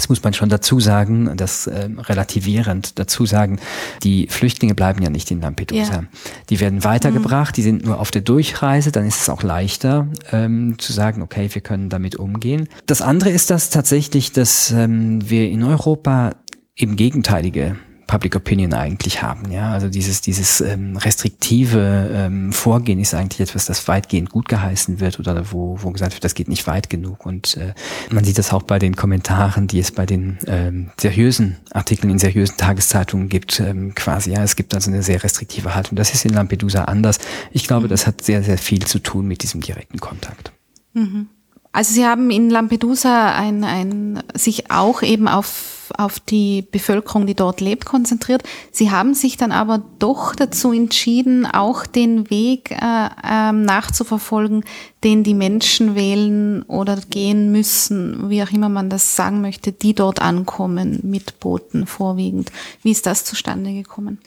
das 0.00 0.08
muss 0.08 0.22
man 0.22 0.32
schon 0.32 0.48
dazu 0.48 0.80
sagen, 0.80 1.36
das 1.36 1.66
äh, 1.66 1.90
relativierend 1.98 2.98
dazu 2.98 3.26
sagen, 3.26 3.58
die 4.02 4.28
Flüchtlinge 4.28 4.74
bleiben 4.74 5.02
ja 5.02 5.10
nicht 5.10 5.30
in 5.30 5.42
Lampedusa. 5.42 5.92
Ja. 5.92 6.04
Die 6.48 6.58
werden 6.58 6.84
weitergebracht, 6.84 7.52
mhm. 7.52 7.56
die 7.56 7.62
sind 7.62 7.84
nur 7.84 8.00
auf 8.00 8.10
der 8.10 8.22
Durchreise, 8.22 8.92
dann 8.92 9.06
ist 9.06 9.20
es 9.20 9.28
auch 9.28 9.42
leichter 9.42 10.08
ähm, 10.32 10.78
zu 10.78 10.94
sagen, 10.94 11.20
okay, 11.20 11.50
wir 11.52 11.60
können 11.60 11.90
damit 11.90 12.16
umgehen. 12.16 12.66
Das 12.86 13.02
andere 13.02 13.28
ist 13.28 13.50
das 13.50 13.68
tatsächlich, 13.68 14.32
dass 14.32 14.70
ähm, 14.70 15.28
wir 15.28 15.50
in 15.50 15.62
Europa 15.62 16.30
eben 16.76 16.96
gegenteilige 16.96 17.76
Public 18.10 18.34
Opinion 18.34 18.74
eigentlich 18.74 19.22
haben. 19.22 19.52
Ja, 19.52 19.70
also 19.70 19.88
dieses 19.88 20.20
dieses 20.20 20.60
ähm, 20.60 20.96
restriktive 20.96 22.10
ähm, 22.12 22.52
Vorgehen 22.52 22.98
ist 22.98 23.14
eigentlich 23.14 23.40
etwas, 23.40 23.66
das 23.66 23.86
weitgehend 23.86 24.30
gut 24.30 24.48
geheißen 24.48 24.98
wird 24.98 25.20
oder 25.20 25.52
wo 25.52 25.78
wo 25.80 25.92
gesagt 25.92 26.14
wird, 26.14 26.24
das 26.24 26.34
geht 26.34 26.48
nicht 26.48 26.66
weit 26.66 26.90
genug. 26.90 27.24
Und 27.24 27.56
äh, 27.56 27.72
man 28.10 28.24
sieht 28.24 28.36
das 28.36 28.52
auch 28.52 28.64
bei 28.64 28.80
den 28.80 28.96
Kommentaren, 28.96 29.68
die 29.68 29.78
es 29.78 29.92
bei 29.92 30.06
den 30.06 30.38
ähm, 30.48 30.90
seriösen 30.98 31.58
Artikeln 31.70 32.10
in 32.10 32.18
seriösen 32.18 32.56
Tageszeitungen 32.56 33.28
gibt, 33.28 33.60
ähm, 33.60 33.94
quasi. 33.94 34.32
Ja, 34.32 34.42
es 34.42 34.56
gibt 34.56 34.74
also 34.74 34.90
eine 34.90 35.04
sehr 35.04 35.22
restriktive 35.22 35.76
Haltung. 35.76 35.94
Das 35.94 36.12
ist 36.12 36.24
in 36.24 36.32
Lampedusa 36.32 36.86
anders. 36.86 37.20
Ich 37.52 37.68
glaube, 37.68 37.86
mhm. 37.86 37.90
das 37.90 38.08
hat 38.08 38.22
sehr 38.22 38.42
sehr 38.42 38.58
viel 38.58 38.84
zu 38.86 38.98
tun 38.98 39.28
mit 39.28 39.44
diesem 39.44 39.60
direkten 39.60 40.00
Kontakt. 40.00 40.50
Mhm. 40.94 41.28
Also 41.70 41.94
Sie 41.94 42.04
haben 42.04 42.32
in 42.32 42.50
Lampedusa 42.50 43.32
ein, 43.36 43.62
ein, 43.62 44.20
sich 44.34 44.72
auch 44.72 45.02
eben 45.02 45.28
auf 45.28 45.79
auf, 45.98 46.20
die 46.20 46.62
Bevölkerung, 46.62 47.26
die 47.26 47.34
dort 47.34 47.60
lebt, 47.60 47.84
konzentriert. 47.84 48.42
Sie 48.70 48.90
haben 48.90 49.14
sich 49.14 49.36
dann 49.36 49.52
aber 49.52 49.82
doch 49.98 50.34
dazu 50.34 50.72
entschieden, 50.72 51.46
auch 51.46 51.86
den 51.86 52.30
Weg 52.30 52.70
äh, 52.70 53.08
äh, 53.22 53.52
nachzuverfolgen, 53.52 54.64
den 55.04 55.24
die 55.24 55.34
Menschen 55.34 55.94
wählen 55.94 56.62
oder 56.62 56.96
gehen 57.08 57.52
müssen, 57.52 58.30
wie 58.30 58.42
auch 58.42 58.50
immer 58.50 58.68
man 58.68 58.90
das 58.90 59.16
sagen 59.16 59.40
möchte, 59.40 59.72
die 59.72 59.94
dort 59.94 60.20
ankommen 60.20 61.00
mit 61.02 61.40
Booten 61.40 61.86
vorwiegend. 61.86 62.52
Wie 62.82 62.90
ist 62.90 63.06
das 63.06 63.24
zustande 63.24 63.72
gekommen? 63.72 64.18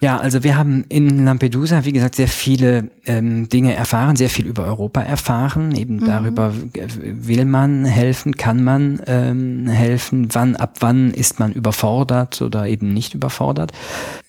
Ja, 0.00 0.18
also 0.18 0.44
wir 0.44 0.56
haben 0.56 0.84
in 0.88 1.24
Lampedusa, 1.24 1.84
wie 1.84 1.92
gesagt, 1.92 2.14
sehr 2.14 2.28
viele 2.28 2.90
ähm, 3.04 3.48
Dinge 3.48 3.74
erfahren, 3.74 4.14
sehr 4.14 4.30
viel 4.30 4.46
über 4.46 4.64
Europa 4.64 5.02
erfahren. 5.02 5.74
Eben 5.74 5.96
mhm. 5.96 6.06
darüber 6.06 6.52
will 6.72 7.44
man 7.44 7.84
helfen, 7.84 8.36
kann 8.36 8.62
man 8.62 9.02
ähm, 9.06 9.66
helfen, 9.66 10.28
wann, 10.32 10.54
ab 10.54 10.76
wann 10.80 11.12
ist 11.12 11.40
man 11.40 11.52
überfordert 11.52 12.40
oder 12.42 12.68
eben 12.68 12.94
nicht 12.94 13.14
überfordert. 13.14 13.72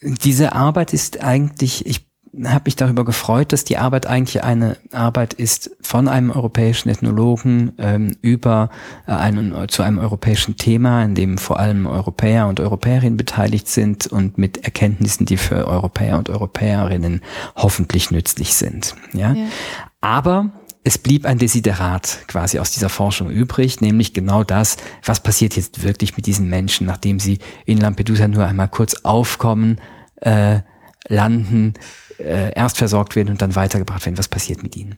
Diese 0.01 0.53
Arbeit 0.53 0.93
ist 0.93 1.23
eigentlich, 1.23 1.85
ich 1.85 2.08
habe 2.45 2.63
mich 2.65 2.75
darüber 2.75 3.05
gefreut, 3.05 3.53
dass 3.53 3.63
die 3.63 3.77
Arbeit 3.77 4.05
eigentlich 4.05 4.43
eine 4.43 4.77
Arbeit 4.91 5.33
ist 5.33 5.71
von 5.81 6.07
einem 6.07 6.31
europäischen 6.31 6.89
Ethnologen 6.89 7.73
ähm, 7.77 8.15
über 8.21 8.69
äh, 9.07 9.11
einen, 9.11 9.67
zu 9.69 9.83
einem 9.83 9.97
europäischen 9.99 10.55
Thema, 10.55 11.03
in 11.03 11.15
dem 11.15 11.37
vor 11.37 11.59
allem 11.59 11.87
Europäer 11.87 12.47
und 12.47 12.59
Europäerinnen 12.59 13.17
beteiligt 13.17 13.67
sind 13.67 14.07
und 14.07 14.37
mit 14.37 14.63
Erkenntnissen, 14.63 15.25
die 15.25 15.37
für 15.37 15.67
Europäer 15.67 16.17
und 16.17 16.29
Europäerinnen 16.29 17.21
hoffentlich 17.55 18.11
nützlich 18.11 18.53
sind. 18.53 18.95
Ja, 19.13 19.33
ja. 19.33 19.45
aber 20.01 20.51
es 20.83 20.97
blieb 20.97 21.25
ein 21.25 21.37
Desiderat 21.37 22.19
quasi 22.27 22.59
aus 22.59 22.71
dieser 22.71 22.89
Forschung 22.89 23.29
übrig, 23.29 23.81
nämlich 23.81 24.13
genau 24.13 24.43
das, 24.43 24.77
was 25.03 25.21
passiert 25.21 25.55
jetzt 25.55 25.83
wirklich 25.83 26.15
mit 26.15 26.25
diesen 26.25 26.49
Menschen, 26.49 26.87
nachdem 26.87 27.19
sie 27.19 27.39
in 27.65 27.79
Lampedusa 27.79 28.27
nur 28.27 28.45
einmal 28.45 28.69
kurz 28.69 28.95
aufkommen, 29.03 29.81
äh, 30.21 30.59
landen, 31.07 31.73
äh, 32.19 32.53
erst 32.53 32.77
versorgt 32.77 33.15
werden 33.15 33.29
und 33.29 33.41
dann 33.41 33.55
weitergebracht 33.55 34.05
werden. 34.05 34.17
Was 34.17 34.27
passiert 34.27 34.63
mit 34.63 34.75
ihnen? 34.75 34.97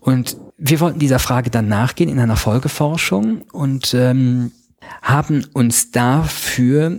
Und 0.00 0.36
wir 0.58 0.80
wollten 0.80 0.98
dieser 0.98 1.18
Frage 1.18 1.50
dann 1.50 1.68
nachgehen 1.68 2.10
in 2.10 2.18
einer 2.18 2.36
Folgeforschung 2.36 3.42
und 3.52 3.94
ähm, 3.94 4.52
haben 5.00 5.46
uns 5.52 5.90
dafür 5.92 6.98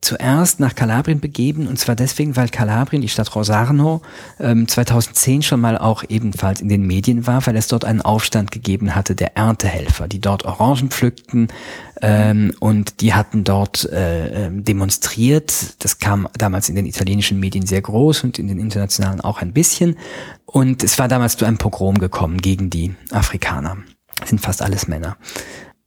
zuerst 0.00 0.60
nach 0.60 0.74
Kalabrien 0.74 1.20
begeben 1.20 1.66
und 1.66 1.78
zwar 1.78 1.94
deswegen, 1.94 2.36
weil 2.36 2.48
Kalabrien, 2.48 3.02
die 3.02 3.08
Stadt 3.08 3.34
Rosarno, 3.34 4.02
ähm, 4.38 4.68
2010 4.68 5.42
schon 5.42 5.60
mal 5.60 5.76
auch 5.76 6.04
ebenfalls 6.08 6.60
in 6.60 6.68
den 6.68 6.86
Medien 6.86 7.26
war, 7.26 7.46
weil 7.46 7.56
es 7.56 7.68
dort 7.68 7.84
einen 7.84 8.02
Aufstand 8.02 8.50
gegeben 8.50 8.94
hatte 8.94 9.14
der 9.14 9.36
Erntehelfer, 9.36 10.08
die 10.08 10.20
dort 10.20 10.44
Orangen 10.44 10.90
pflückten 10.90 11.48
ähm, 12.00 12.54
und 12.60 13.00
die 13.00 13.14
hatten 13.14 13.44
dort 13.44 13.84
äh, 13.90 14.46
ähm, 14.46 14.64
demonstriert. 14.64 15.82
Das 15.82 15.98
kam 15.98 16.28
damals 16.36 16.68
in 16.68 16.76
den 16.76 16.86
italienischen 16.86 17.40
Medien 17.40 17.66
sehr 17.66 17.82
groß 17.82 18.24
und 18.24 18.38
in 18.38 18.48
den 18.48 18.58
internationalen 18.58 19.20
auch 19.20 19.40
ein 19.42 19.52
bisschen 19.52 19.96
und 20.46 20.82
es 20.82 20.98
war 20.98 21.08
damals 21.08 21.36
zu 21.36 21.44
einem 21.44 21.58
Pogrom 21.58 21.98
gekommen 21.98 22.38
gegen 22.38 22.70
die 22.70 22.94
Afrikaner. 23.10 23.78
Das 24.20 24.30
sind 24.30 24.40
fast 24.40 24.62
alles 24.62 24.88
Männer. 24.88 25.16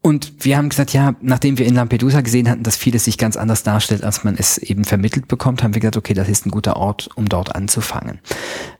Und 0.04 0.34
wir 0.44 0.58
haben 0.58 0.70
gesagt, 0.70 0.94
ja, 0.94 1.14
nachdem 1.22 1.60
wir 1.60 1.68
in 1.68 1.76
Lampedusa 1.76 2.22
gesehen 2.22 2.50
hatten, 2.50 2.64
dass 2.64 2.76
vieles 2.76 3.06
sich 3.06 3.20
ganz 3.20 3.38
anders 3.38 3.62
darstellt, 3.62 4.04
als 4.04 4.24
man 4.24 4.36
es 4.36 4.58
eben 4.58 4.84
vermittelt 4.84 5.28
bekommt, 5.28 5.62
haben 5.62 5.76
wir 5.76 5.80
gesagt, 5.80 5.98
okay, 5.98 6.16
das 6.16 6.28
ist 6.28 6.48
ein 6.48 6.52
guter 6.52 6.76
Ort, 6.76 7.10
um 7.14 7.30
dort 7.30 7.56
anzufangen. 7.56 8.20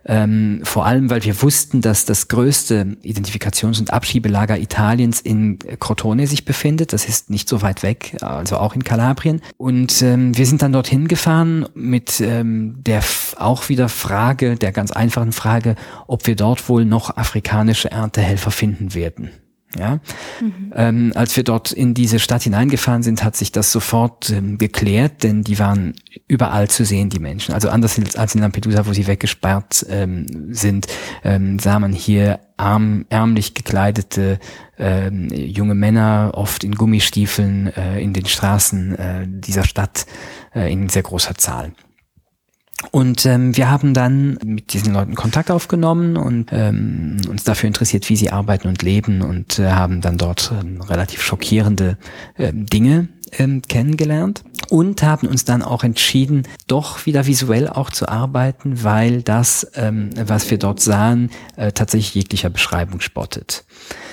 Ähm, 0.04 0.62
vor 0.64 0.88
allem, 0.88 1.12
weil 1.12 1.24
wir 1.24 1.40
wussten, 1.44 1.82
dass 1.82 2.06
das 2.06 2.28
größte 2.28 2.98
Identifikations- 3.04 3.80
und 3.80 3.94
Abschiebelager 3.94 4.58
Italiens 4.58 5.22
in 5.22 5.60
Crotone 5.80 6.26
sich 6.26 6.44
befindet. 6.44 6.92
Das 6.92 7.06
ist 7.06 7.30
nicht 7.30 7.48
so 7.48 7.62
weit 7.62 7.84
weg, 7.84 8.18
also 8.22 8.58
auch 8.58 8.74
in 8.74 8.84
Kalabrien. 8.84 9.42
Und 9.58 10.02
ähm, 10.02 10.36
wir 10.36 10.48
sind 10.48 10.64
dann 10.64 10.74
dorthin 10.74 11.08
gefahren 11.08 11.68
mit 11.76 12.20
ähm, 12.20 12.78
der 12.80 13.04
auch 13.38 13.70
wieder 13.70 13.90
Frage, 13.90 14.56
der 14.56 14.72
ganz 14.72 14.90
einfachen 14.90 15.34
Frage, 15.34 15.76
ob 16.08 16.26
wir 16.26 16.36
dort 16.36 16.68
wohl 16.68 16.84
noch 16.84 17.16
afrikanische 17.16 17.92
Erntehelfer 17.92 18.50
finden 18.50 18.96
werden. 18.96 19.30
Ja, 19.78 20.00
mhm. 20.42 20.74
ähm, 20.76 21.12
als 21.16 21.38
wir 21.38 21.46
dort 21.46 21.72
in 21.72 21.94
diese 21.94 22.20
Stadt 22.20 22.44
hineingefahren 22.44 23.04
sind, 23.04 23.24
hat 23.24 23.38
sich 23.38 23.54
das 23.54 23.72
sofort 23.72 24.30
ähm, 24.30 24.58
geklärt, 24.58 25.24
denn 25.24 25.44
die 25.44 25.60
waren 25.60 25.94
überall 26.28 26.70
zu 26.70 26.84
sehen, 26.84 27.10
die 27.10 27.20
Menschen. 27.20 27.54
Also 27.54 27.70
anders 27.70 27.98
als 28.18 28.36
in 28.36 28.42
Lampedusa, 28.42 28.86
wo 28.86 28.92
sie 28.92 29.08
weggesperrt 29.08 29.86
ähm, 29.90 30.54
sind, 30.54 30.88
ähm, 31.24 31.58
sah 31.58 31.80
man 31.80 31.94
hier 31.94 32.42
arm, 32.58 33.06
ärmlich 33.10 33.54
gekleidete 33.54 34.40
ähm, 34.78 35.30
junge 35.30 35.76
Männer, 35.76 36.32
oft 36.34 36.66
in 36.66 36.76
Gummistiefeln, 36.76 37.68
äh, 37.68 38.02
in 38.02 38.12
den 38.12 38.26
Straßen 38.26 38.96
äh, 38.96 39.26
dieser 39.26 39.64
Stadt 39.64 40.06
äh, 40.54 40.72
in 40.72 40.90
sehr 40.90 41.04
großer 41.04 41.36
Zahl. 41.36 41.72
Und 42.90 43.26
ähm, 43.26 43.56
wir 43.56 43.70
haben 43.70 43.94
dann 43.94 44.40
mit 44.44 44.74
diesen 44.74 44.94
Leuten 44.94 45.16
Kontakt 45.16 45.52
aufgenommen 45.52 46.18
und 46.18 46.48
ähm, 46.52 47.18
uns 47.30 47.44
dafür 47.44 47.68
interessiert, 47.68 48.10
wie 48.10 48.16
sie 48.16 48.32
arbeiten 48.32 48.68
und 48.68 48.82
leben 48.82 49.22
und 49.22 49.60
äh, 49.60 49.70
haben 49.72 50.02
dann 50.02 50.18
dort 50.18 50.52
ähm, 50.60 50.82
relativ 50.82 51.22
schockierende 51.22 51.98
ähm, 52.38 52.66
Dinge 52.66 53.08
ähm, 53.38 53.62
kennengelernt 53.62 54.44
und 54.70 55.04
haben 55.04 55.28
uns 55.28 55.46
dann 55.46 55.62
auch 55.62 55.84
entschieden, 55.84 56.44
doch 56.68 57.06
wieder 57.06 57.28
visuell 57.28 57.70
auch 57.70 57.90
zu 57.90 58.10
arbeiten, 58.10 58.84
weil 58.84 59.22
das, 59.22 59.70
ähm, 59.76 60.10
was 60.16 60.50
wir 60.50 60.58
dort 60.58 60.80
sahen, 60.80 61.30
äh, 61.58 61.72
tatsächlich 61.72 62.16
jeglicher 62.16 62.50
Beschreibung 62.50 63.00
spottet. 63.00 63.64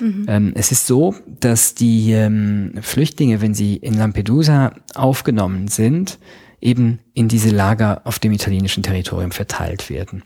Mhm. 0.01 0.27
Ähm, 0.29 0.53
es 0.55 0.73
ist 0.73 0.87
so, 0.87 1.15
dass 1.41 1.75
die 1.75 2.13
ähm, 2.13 2.75
Flüchtlinge, 2.81 3.41
wenn 3.41 3.55
sie 3.55 3.77
in 3.77 3.95
Lampedusa 3.95 4.73
aufgenommen 4.95 5.69
sind, 5.69 6.19
eben 6.61 7.01
in 7.15 7.29
diese 7.29 7.51
Lager 7.51 8.03
auf 8.05 8.19
dem 8.19 8.33
italienischen 8.33 8.83
Territorium 8.83 9.31
verteilt 9.31 9.91
werden. 9.91 10.23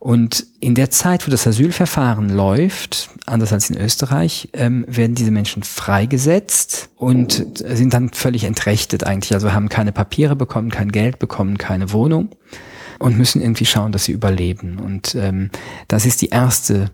Und 0.00 0.46
in 0.60 0.74
der 0.74 0.90
Zeit, 0.90 1.26
wo 1.26 1.30
das 1.30 1.46
Asylverfahren 1.46 2.30
läuft, 2.30 3.10
anders 3.26 3.52
als 3.52 3.68
in 3.68 3.76
Österreich, 3.76 4.48
ähm, 4.54 4.86
werden 4.88 5.14
diese 5.14 5.30
Menschen 5.30 5.62
freigesetzt 5.62 6.88
und 6.96 7.44
sind 7.54 7.92
dann 7.92 8.08
völlig 8.14 8.44
entrechtet 8.44 9.04
eigentlich. 9.04 9.34
Also 9.34 9.52
haben 9.52 9.68
keine 9.68 9.92
Papiere 9.92 10.36
bekommen, 10.36 10.70
kein 10.70 10.90
Geld 10.90 11.18
bekommen, 11.18 11.58
keine 11.58 11.92
Wohnung 11.92 12.30
und 12.98 13.18
müssen 13.18 13.42
irgendwie 13.42 13.66
schauen, 13.66 13.92
dass 13.92 14.04
sie 14.04 14.12
überleben. 14.12 14.78
Und 14.78 15.14
ähm, 15.14 15.50
das 15.88 16.06
ist 16.06 16.22
die 16.22 16.28
erste 16.28 16.90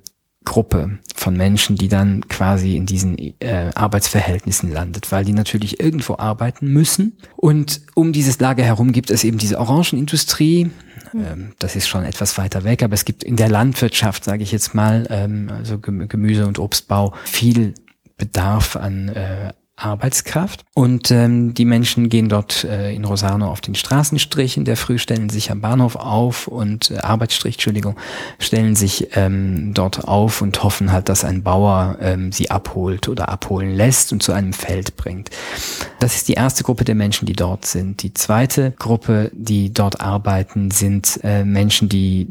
Gruppe 0.46 0.98
von 1.14 1.36
Menschen, 1.36 1.76
die 1.76 1.88
dann 1.88 2.26
quasi 2.28 2.76
in 2.76 2.86
diesen 2.86 3.18
äh, 3.18 3.70
Arbeitsverhältnissen 3.74 4.72
landet, 4.72 5.12
weil 5.12 5.24
die 5.24 5.34
natürlich 5.34 5.80
irgendwo 5.80 6.16
arbeiten 6.16 6.68
müssen. 6.68 7.18
Und 7.36 7.82
um 7.94 8.12
dieses 8.12 8.40
Lager 8.40 8.64
herum 8.64 8.92
gibt 8.92 9.10
es 9.10 9.24
eben 9.24 9.36
diese 9.36 9.58
Orangenindustrie. 9.58 10.70
Ähm, 11.14 11.52
das 11.58 11.76
ist 11.76 11.88
schon 11.88 12.04
etwas 12.04 12.38
weiter 12.38 12.64
weg, 12.64 12.82
aber 12.82 12.94
es 12.94 13.04
gibt 13.04 13.24
in 13.24 13.36
der 13.36 13.50
Landwirtschaft, 13.50 14.24
sage 14.24 14.42
ich 14.42 14.52
jetzt 14.52 14.74
mal, 14.74 15.06
ähm, 15.10 15.50
also 15.52 15.78
Gemüse- 15.78 16.46
und 16.46 16.58
Obstbau, 16.58 17.12
viel 17.24 17.74
Bedarf 18.16 18.76
an 18.76 19.08
äh, 19.08 19.52
Arbeitskraft. 19.76 20.64
Und 20.74 21.10
ähm, 21.10 21.52
die 21.52 21.66
Menschen 21.66 22.08
gehen 22.08 22.28
dort 22.28 22.64
äh, 22.64 22.94
in 22.94 23.04
Rosano 23.04 23.50
auf 23.50 23.60
den 23.60 23.74
Straßenstrich 23.74 24.56
in 24.56 24.64
der 24.64 24.76
Früh, 24.76 24.98
stellen 24.98 25.28
sich 25.28 25.50
am 25.50 25.60
Bahnhof 25.60 25.96
auf 25.96 26.48
und 26.48 26.90
äh, 26.90 26.98
Arbeitsstrich, 26.98 27.56
Entschuldigung, 27.56 27.96
stellen 28.38 28.74
sich 28.74 29.08
ähm, 29.16 29.74
dort 29.74 30.08
auf 30.08 30.40
und 30.40 30.62
hoffen 30.62 30.92
halt, 30.92 31.10
dass 31.10 31.24
ein 31.24 31.42
Bauer 31.42 31.98
ähm, 32.00 32.32
sie 32.32 32.50
abholt 32.50 33.08
oder 33.08 33.28
abholen 33.28 33.74
lässt 33.74 34.12
und 34.12 34.22
zu 34.22 34.32
einem 34.32 34.54
Feld 34.54 34.96
bringt. 34.96 35.30
Das 36.00 36.16
ist 36.16 36.28
die 36.28 36.34
erste 36.34 36.64
Gruppe 36.64 36.84
der 36.84 36.94
Menschen, 36.94 37.26
die 37.26 37.34
dort 37.34 37.66
sind. 37.66 38.02
Die 38.02 38.14
zweite 38.14 38.72
Gruppe, 38.72 39.30
die 39.34 39.72
dort 39.74 40.00
arbeiten, 40.00 40.70
sind 40.70 41.20
äh, 41.22 41.44
Menschen, 41.44 41.90
die 41.90 42.28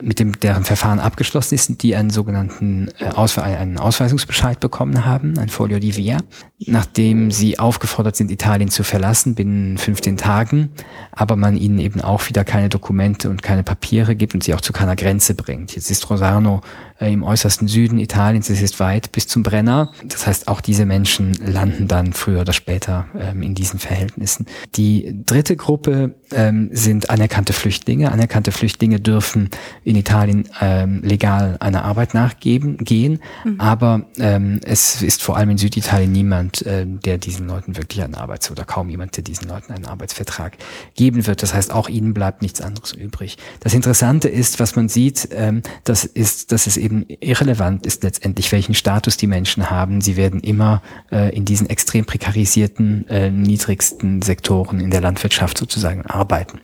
mit 0.00 0.18
dem 0.18 0.38
deren 0.40 0.64
Verfahren 0.64 1.00
abgeschlossen 1.00 1.54
ist, 1.54 1.82
die 1.82 1.94
einen 1.94 2.10
sogenannten 2.10 2.88
äh, 2.98 3.40
einen 3.40 3.78
Ausweisungsbescheid 3.78 4.60
bekommen 4.60 5.04
haben, 5.04 5.38
ein 5.38 5.48
Folio 5.48 5.78
di 5.78 5.96
Via, 5.96 6.18
nachdem 6.58 7.30
sie 7.30 7.58
aufgefordert 7.58 8.16
sind, 8.16 8.30
Italien 8.30 8.70
zu 8.70 8.82
verlassen 8.82 9.34
binnen 9.34 9.76
15 9.76 10.16
Tagen, 10.16 10.70
aber 11.12 11.36
man 11.36 11.56
ihnen 11.56 11.78
eben 11.78 12.00
auch 12.00 12.28
wieder 12.28 12.44
keine 12.44 12.68
Dokumente 12.68 13.28
und 13.28 13.42
keine 13.42 13.62
Papiere 13.62 14.16
gibt 14.16 14.34
und 14.34 14.42
sie 14.42 14.54
auch 14.54 14.62
zu 14.62 14.72
keiner 14.72 14.96
Grenze 14.96 15.34
bringt. 15.34 15.74
Jetzt 15.74 15.90
ist 15.90 16.08
Rosarno 16.08 16.62
äh, 16.98 17.12
im 17.12 17.22
äußersten 17.22 17.68
Süden 17.68 17.98
Italiens, 17.98 18.48
es 18.48 18.62
ist 18.62 18.80
weit 18.80 19.12
bis 19.12 19.28
zum 19.28 19.42
Brenner. 19.42 19.92
Das 20.04 20.26
heißt, 20.26 20.48
auch 20.48 20.60
diese 20.60 20.86
Menschen 20.86 21.34
landen 21.34 21.88
dann 21.88 22.14
früher 22.14 22.40
oder 22.40 22.54
später 22.54 23.06
ähm, 23.18 23.42
in 23.42 23.54
diesen 23.54 23.78
Verhältnissen. 23.78 24.46
Die 24.76 25.22
dritte 25.26 25.56
Gruppe 25.56 26.14
ähm, 26.32 26.70
sind 26.72 27.10
anerkannte 27.10 27.52
Flüchtlinge. 27.52 28.12
Anerkannte 28.12 28.50
Flüchtlinge 28.50 28.98
dürfen 28.98 29.50
in 29.84 29.96
Italien 29.96 30.48
ähm, 30.60 31.02
legal 31.02 31.56
einer 31.60 31.84
Arbeit 31.84 32.14
nachgeben 32.14 32.78
gehen, 32.78 33.20
mhm. 33.44 33.60
aber 33.60 34.06
es 34.16 35.02
ist 35.02 35.22
vor 35.22 35.36
allem 35.36 35.50
in 35.50 35.58
Süditalien 35.58 36.12
niemand, 36.12 36.45
äh, 36.62 36.84
der 36.86 37.18
diesen 37.18 37.46
Leuten 37.46 37.76
wirklich 37.76 38.02
einen 38.02 38.14
Arbeits- 38.14 38.50
oder 38.50 38.64
kaum 38.64 38.88
jemand, 38.88 39.16
der 39.16 39.24
diesen 39.24 39.48
Leuten 39.48 39.72
einen 39.72 39.86
Arbeitsvertrag 39.86 40.56
geben 40.94 41.26
wird. 41.26 41.42
Das 41.42 41.54
heißt, 41.54 41.72
auch 41.72 41.88
ihnen 41.88 42.14
bleibt 42.14 42.42
nichts 42.42 42.60
anderes 42.60 42.92
übrig. 42.92 43.36
Das 43.60 43.74
Interessante 43.74 44.28
ist, 44.28 44.60
was 44.60 44.76
man 44.76 44.88
sieht, 44.88 45.28
ähm, 45.32 45.62
das 45.84 46.04
ist, 46.04 46.52
dass 46.52 46.66
es 46.66 46.76
eben 46.76 47.06
irrelevant 47.20 47.86
ist 47.86 48.02
letztendlich, 48.02 48.50
welchen 48.52 48.74
Status 48.74 49.16
die 49.16 49.26
Menschen 49.26 49.70
haben. 49.70 50.00
Sie 50.00 50.16
werden 50.16 50.40
immer 50.40 50.82
äh, 51.10 51.34
in 51.34 51.44
diesen 51.44 51.68
extrem 51.68 52.04
prekarisierten, 52.04 53.08
äh, 53.08 53.30
niedrigsten 53.30 54.22
Sektoren 54.22 54.80
in 54.80 54.90
der 54.90 55.00
Landwirtschaft 55.00 55.58
sozusagen 55.58 56.02
arbeiten. 56.06 56.60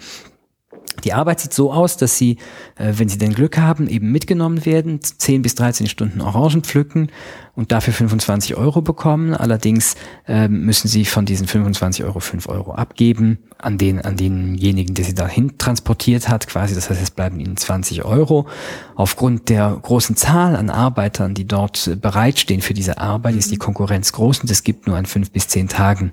Die 1.04 1.12
Arbeit 1.12 1.40
sieht 1.40 1.52
so 1.52 1.72
aus, 1.72 1.96
dass 1.96 2.16
sie, 2.16 2.38
äh, 2.76 2.92
wenn 2.96 3.08
sie 3.08 3.18
denn 3.18 3.34
Glück 3.34 3.58
haben, 3.58 3.88
eben 3.88 4.10
mitgenommen 4.12 4.64
werden, 4.64 5.00
10 5.02 5.42
bis 5.42 5.54
13 5.54 5.86
Stunden 5.86 6.20
Orangen 6.20 6.62
pflücken 6.62 7.08
und 7.54 7.72
dafür 7.72 7.92
25 7.92 8.56
Euro 8.56 8.80
bekommen. 8.80 9.34
Allerdings 9.34 9.94
äh, 10.26 10.48
müssen 10.48 10.88
sie 10.88 11.04
von 11.04 11.26
diesen 11.26 11.46
25 11.46 12.04
Euro 12.04 12.20
5 12.20 12.48
Euro 12.48 12.72
abgeben 12.72 13.38
an 13.58 13.78
den, 13.78 14.00
an 14.00 14.16
denjenigen, 14.16 14.94
der 14.94 15.04
sie 15.04 15.14
dahin 15.14 15.58
transportiert 15.58 16.28
hat, 16.28 16.46
quasi. 16.46 16.74
Das 16.74 16.90
heißt, 16.90 17.02
es 17.02 17.10
bleiben 17.10 17.38
ihnen 17.40 17.56
20 17.56 18.04
Euro. 18.04 18.46
Aufgrund 18.94 19.48
der 19.48 19.78
großen 19.82 20.16
Zahl 20.16 20.56
an 20.56 20.70
Arbeitern, 20.70 21.34
die 21.34 21.46
dort 21.46 21.98
bereitstehen 22.00 22.60
für 22.60 22.74
diese 22.74 22.98
Arbeit, 22.98 23.36
ist 23.36 23.50
die 23.50 23.56
Konkurrenz 23.56 24.12
groß 24.12 24.40
und 24.40 24.50
es 24.50 24.62
gibt 24.62 24.86
nur 24.86 24.96
an 24.96 25.06
fünf 25.06 25.30
bis 25.30 25.48
zehn 25.48 25.68
Tagen 25.68 26.12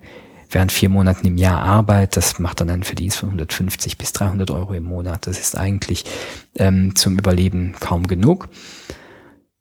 während 0.50 0.72
vier 0.72 0.89
Monaten 0.89 1.28
im 1.28 1.38
Jahr 1.38 1.62
Arbeit. 1.62 2.18
Das 2.18 2.39
macht 2.39 2.62
dann 2.62 2.70
einen 2.70 2.84
Verdienst 2.84 3.18
von 3.18 3.30
150 3.30 3.97
bis 3.97 4.14
300 4.14 4.52
Euro 4.52 4.74
im 4.74 4.84
Monat. 4.84 5.28
Das 5.28 5.39
ist 5.39 5.58
eigentlich 5.58 6.06
ähm, 6.56 6.95
zum 6.95 7.18
Überleben 7.18 7.76
kaum 7.80 8.08
genug. 8.08 8.50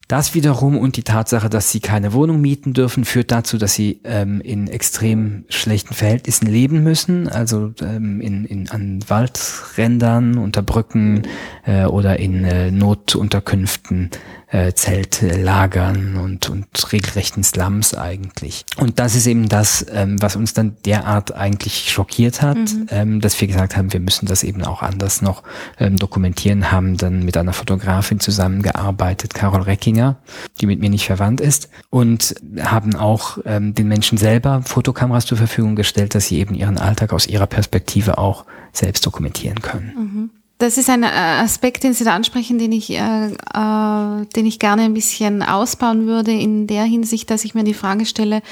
Das 0.09 0.35
wiederum 0.35 0.79
und 0.79 0.97
die 0.97 1.03
Tatsache, 1.03 1.51
dass 1.51 1.71
sie 1.71 1.81
keine 1.81 2.15
Wohnung 2.15 2.41
mieten 2.41 2.73
dürfen, 2.73 3.05
führt 3.05 3.31
dazu, 3.31 3.59
dass 3.59 3.75
sie 3.75 4.01
ähm, 4.05 4.41
in 4.41 4.67
extrem 4.67 5.45
schlechten 5.51 5.93
Verhältnissen 5.93 6.47
leben 6.47 6.83
müssen, 6.83 7.29
also 7.29 7.75
ähm, 7.83 8.23
in, 8.23 8.47
in, 8.47 8.71
an 8.71 9.01
Waldrändern, 9.07 10.39
unter 10.39 10.63
Brücken 10.63 11.25
äh, 11.67 11.85
oder 11.85 12.19
in 12.19 12.43
äh, 12.45 12.71
Notunterkünften 12.71 14.11
äh, 14.51 14.73
Zeltlagern 14.73 16.17
und, 16.17 16.49
und 16.49 16.67
regelrechten 16.93 17.45
Slums 17.45 17.95
eigentlich. 17.95 18.65
Und 18.79 18.99
das 18.99 19.15
ist 19.15 19.27
eben 19.27 19.49
das, 19.49 19.85
ähm, 19.93 20.21
was 20.23 20.37
uns 20.37 20.55
dann 20.55 20.77
derart 20.87 21.35
eigentlich 21.35 21.91
schockiert 21.91 22.41
hat, 22.41 22.57
mhm. 22.57 22.87
ähm, 22.91 23.21
dass 23.21 23.39
wir 23.41 23.49
gesagt 23.49 23.77
haben, 23.77 23.93
wir 23.93 24.01
müssen 24.01 24.27
das 24.27 24.43
eben 24.45 24.65
auch 24.65 24.83
anders 24.83 25.21
noch 25.21 25.43
ähm, 25.79 25.97
dokumentieren, 25.97 26.73
haben 26.73 26.97
dann 26.97 27.25
mit 27.25 27.37
einer 27.37 27.53
Fotografin 27.53 28.21
zusammengearbeitet, 28.21 29.35
Carol 29.35 29.63
Reckinger, 29.63 30.17
die 30.61 30.67
mit 30.67 30.81
mir 30.81 30.91
nicht 30.91 31.07
verwandt 31.07 31.41
ist, 31.41 31.69
und 31.91 32.35
haben 32.61 32.97
auch 32.97 33.39
ähm, 33.45 33.75
den 33.75 33.89
Menschen 33.89 34.17
selber 34.17 34.63
Fotokameras 34.63 35.27
zur 35.27 35.39
Verfügung 35.39 35.77
gestellt, 35.77 36.15
dass 36.15 36.27
sie 36.27 36.39
eben 36.39 36.55
ihren 36.55 36.79
Alltag 36.79 37.13
aus 37.13 37.27
ihrer 37.27 37.47
Perspektive 37.47 38.19
auch 38.19 38.47
selbst 38.73 39.05
dokumentieren 39.05 39.61
können. 39.61 39.93
Mhm. 39.95 40.31
Das 40.59 40.77
ist 40.77 40.91
ein 40.91 41.05
äh, 41.05 41.07
Aspekt, 41.07 41.85
den 41.85 41.95
Sie 41.95 42.05
da 42.05 42.15
ansprechen, 42.15 42.59
den 42.59 42.73
ich, 42.73 42.91
äh, 42.91 43.27
äh, 43.27 44.27
den 44.35 44.47
ich 44.47 44.59
gerne 44.59 44.83
ein 44.83 44.95
bisschen 44.95 45.43
ausbauen 45.43 46.07
würde, 46.07 46.33
in 46.33 46.67
der 46.67 46.83
Hinsicht, 46.83 47.31
dass 47.31 47.45
ich 47.45 47.55
mir 47.55 47.63
die 47.63 47.75
Frage 47.75 48.07
stelle, 48.07 48.43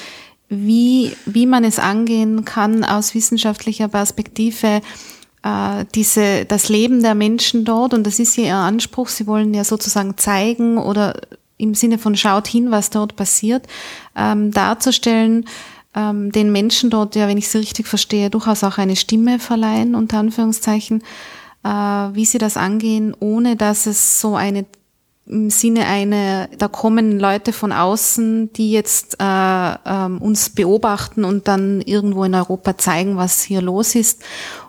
wie, 0.48 1.12
wie 1.26 1.46
man 1.46 1.64
es 1.64 1.80
angehen 1.80 2.44
kann, 2.44 2.84
aus 2.84 3.14
wissenschaftlicher 3.16 3.88
Perspektive, 3.88 4.80
äh, 5.42 5.84
diese, 5.96 6.44
das 6.44 6.68
Leben 6.68 7.02
der 7.02 7.16
Menschen 7.16 7.64
dort, 7.64 7.92
und 7.92 8.06
das 8.06 8.20
ist 8.20 8.36
ja 8.36 8.44
Ihr 8.44 8.54
Anspruch, 8.54 9.08
Sie 9.08 9.26
wollen 9.26 9.52
ja 9.52 9.64
sozusagen 9.64 10.16
zeigen 10.16 10.78
oder 10.78 11.20
im 11.58 11.74
Sinne 11.74 11.98
von 11.98 12.16
schaut 12.16 12.46
hin, 12.46 12.70
was 12.70 12.90
dort 12.90 13.16
passiert, 13.16 13.66
ähm, 14.14 14.52
darzustellen, 14.52 15.46
ähm, 15.96 16.30
den 16.30 16.52
Menschen 16.52 16.90
dort, 16.90 17.16
ja, 17.16 17.26
wenn 17.26 17.38
ich 17.38 17.48
Sie 17.48 17.58
richtig 17.58 17.88
verstehe, 17.88 18.30
durchaus 18.30 18.62
auch 18.62 18.78
eine 18.78 18.94
Stimme 18.94 19.40
verleihen, 19.40 19.96
unter 19.96 20.18
Anführungszeichen, 20.18 21.02
wie 21.66 22.24
sie 22.24 22.38
das 22.38 22.56
angehen, 22.56 23.14
ohne 23.18 23.56
dass 23.56 23.86
es 23.86 24.20
so 24.20 24.36
eine 24.36 24.66
im 25.28 25.50
Sinne 25.50 25.86
eine, 25.86 26.48
da 26.56 26.68
kommen 26.68 27.18
Leute 27.18 27.52
von 27.52 27.72
außen, 27.72 28.52
die 28.52 28.70
jetzt 28.70 29.16
äh, 29.20 29.24
ähm, 29.84 30.22
uns 30.22 30.50
beobachten 30.50 31.24
und 31.24 31.48
dann 31.48 31.80
irgendwo 31.80 32.22
in 32.24 32.34
Europa 32.34 32.78
zeigen, 32.78 33.16
was 33.16 33.42
hier 33.42 33.60
los 33.60 33.96
ist 33.96 34.22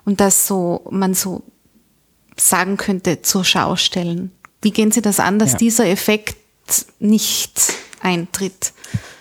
und 0.04 0.20
das 0.20 0.48
so 0.48 0.82
man 0.89 1.14
so 1.14 1.43
sagen 2.36 2.78
könnte 2.78 3.22
zur 3.22 3.43
Schau 3.43 3.76
stellen. 3.76 4.32
Wie 4.62 4.72
gehen 4.72 4.91
Sie 4.91 5.02
das 5.02 5.20
an, 5.20 5.38
dass 5.38 5.54
ja. 5.54 5.58
dieser 5.60 5.88
Effekt 5.88 6.38
nicht 7.00 7.74
eintritt? 8.02 8.74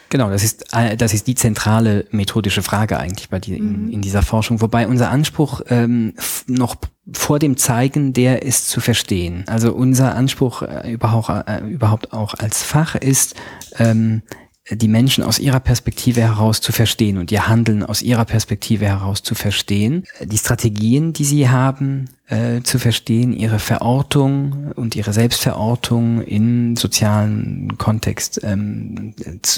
Genau, 0.09 0.30
das 0.30 0.44
ist, 0.44 0.72
äh, 0.72 0.96
das 0.96 1.12
ist 1.14 1.26
die 1.26 1.34
zentrale 1.34 2.07
methodische 2.11 2.62
Frage 2.62 2.98
eigentlich 2.98 3.28
bei 3.28 3.38
die, 3.38 3.57
in, 3.57 3.86
mhm. 3.86 3.90
in 3.90 4.02
dieser 4.02 4.22
Forschung. 4.22 4.61
Wobei 4.61 4.86
unser 4.86 5.11
Anspruch 5.11 5.62
ähm, 5.68 6.14
noch 6.46 6.76
vor 7.12 7.38
dem 7.38 7.57
Zeigen, 7.57 8.12
der 8.12 8.42
ist 8.42 8.68
zu 8.68 8.80
verstehen. 8.80 9.44
Also 9.46 9.72
unser 9.72 10.14
Anspruch 10.14 10.62
äh, 10.62 10.92
überhaupt, 10.92 11.48
äh, 11.48 11.61
überhaupt 11.66 12.12
auch 12.12 12.34
als 12.34 12.62
Fach 12.62 12.94
ist, 12.94 13.34
ähm, 13.78 14.22
die 14.70 14.88
Menschen 14.88 15.22
aus 15.22 15.38
ihrer 15.38 15.61
Perspektive 15.61 16.22
heraus 16.22 16.61
zu 16.61 16.72
verstehen 16.72 17.18
und 17.18 17.30
ihr 17.30 17.46
Handeln 17.46 17.84
aus 17.84 18.02
ihrer 18.02 18.24
Perspektive 18.24 18.86
heraus 18.86 19.22
zu 19.22 19.36
verstehen, 19.36 20.04
die 20.20 20.38
Strategien, 20.38 21.12
die 21.12 21.24
sie 21.24 21.48
haben, 21.48 22.07
äh, 22.29 22.62
zu 22.62 22.79
verstehen, 22.79 23.33
ihre 23.33 23.59
Verortung 23.59 24.72
und 24.74 24.97
ihre 24.97 25.12
Selbstverortung 25.12 26.22
in 26.22 26.74
sozialen 26.74 27.79
Kontext 27.79 28.41
ähm, 28.43 29.14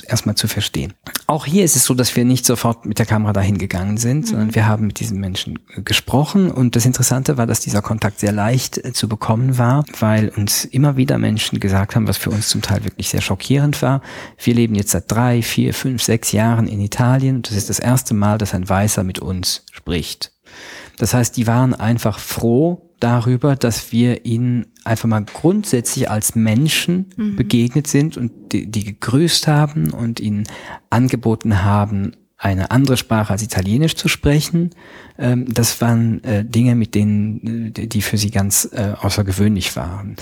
erstmal 0.07 0.35
zu 0.35 0.49
verstehen. 0.49 0.93
Auch 1.27 1.47
hier 1.47 1.64
ist 1.64 1.77
es 1.77 1.85
so, 1.85 1.95
dass 1.95 2.14
wir 2.14 2.27
nicht 2.27 2.45
sofort 2.45 2.85
mit 2.85 2.99
der 2.99 3.07
Kamera 3.07 3.33
dahin 3.33 3.57
gegangen 3.57 3.97
sind, 3.97 4.21
mhm. 4.21 4.27
sondern 4.27 4.55
wir 4.55 4.66
haben 4.66 4.87
mit 4.87 5.01
diesen 5.01 5.19
Menschen 5.19 5.59
gesprochen 5.77 6.51
und 6.51 6.77
das 6.77 6.85
Interessante 6.85 7.39
war, 7.39 7.47
dass 7.47 7.61
dieser 7.61 7.81
Kontakt 7.81 8.21
sehr 8.21 8.33
leicht 8.33 8.79
äh, 8.85 8.93
zu 8.93 9.09
bekommen 9.09 9.57
war, 9.57 9.85
weil 9.99 10.29
uns 10.29 10.66
immer 10.66 10.97
wieder 10.97 11.16
Menschen 11.16 11.61
gesagt 11.61 11.97
haben, 11.97 12.07
was 12.07 12.19
für 12.19 12.31
uns 12.31 12.49
zum 12.49 12.61
Teil 12.61 12.85
wirklich 12.85 13.09
sehr 13.09 13.23
schockierend 13.23 13.81
war. 13.81 14.03
Wir 14.43 14.55
leben 14.55 14.75
jetzt 14.75 14.91
seit 14.91 15.11
drei, 15.11 15.43
vier, 15.43 15.73
fünf, 15.73 16.03
sechs 16.03 16.33
Jahren 16.33 16.66
in 16.66 16.81
Italien. 16.81 17.43
Das 17.43 17.53
ist 17.53 17.71
das 17.71 17.79
erste 17.79 18.12
Mal, 18.12 18.37
dass 18.37 18.55
ein 18.55 18.69
Weißer 18.69 19.05
mit 19.05 19.19
uns 19.19 19.64
spricht. 19.73 20.33
Das 20.99 21.14
heißt, 21.14 21.36
die 21.36 21.46
waren 21.46 21.74
einfach 21.74 22.18
froh 22.18 22.88
darüber, 23.01 23.57
dass 23.57 23.92
wir 23.92 24.26
ihnen 24.26 24.66
einfach 24.84 25.09
mal 25.09 25.24
grundsätzlich 25.24 26.11
als 26.11 26.34
Menschen 26.34 27.07
mhm. 27.16 27.36
begegnet 27.36 27.86
sind 27.86 28.16
und 28.16 28.53
die, 28.53 28.70
die 28.70 28.84
gegrüßt 28.84 29.46
haben 29.46 29.90
und 29.92 30.20
ihnen 30.20 30.44
angeboten 30.90 31.62
haben, 31.62 32.12
eine 32.38 32.70
andere 32.70 32.96
Sprache 32.96 33.32
als 33.32 33.42
Italienisch 33.42 33.96
zu 33.96 34.07
sprechen. 34.09 34.70
Ähm, 35.18 35.53
das 35.53 35.80
waren 35.80 36.22
äh, 36.22 36.44
Dinge, 36.44 36.76
mit 36.76 36.94
denen, 36.94 37.74
äh, 37.76 37.86
die 37.86 38.03
für 38.03 38.16
sie 38.16 38.30
ganz 38.30 38.68
äh, 38.72 38.94
außergewöhnlich 39.01 39.74
waren. 39.76 40.16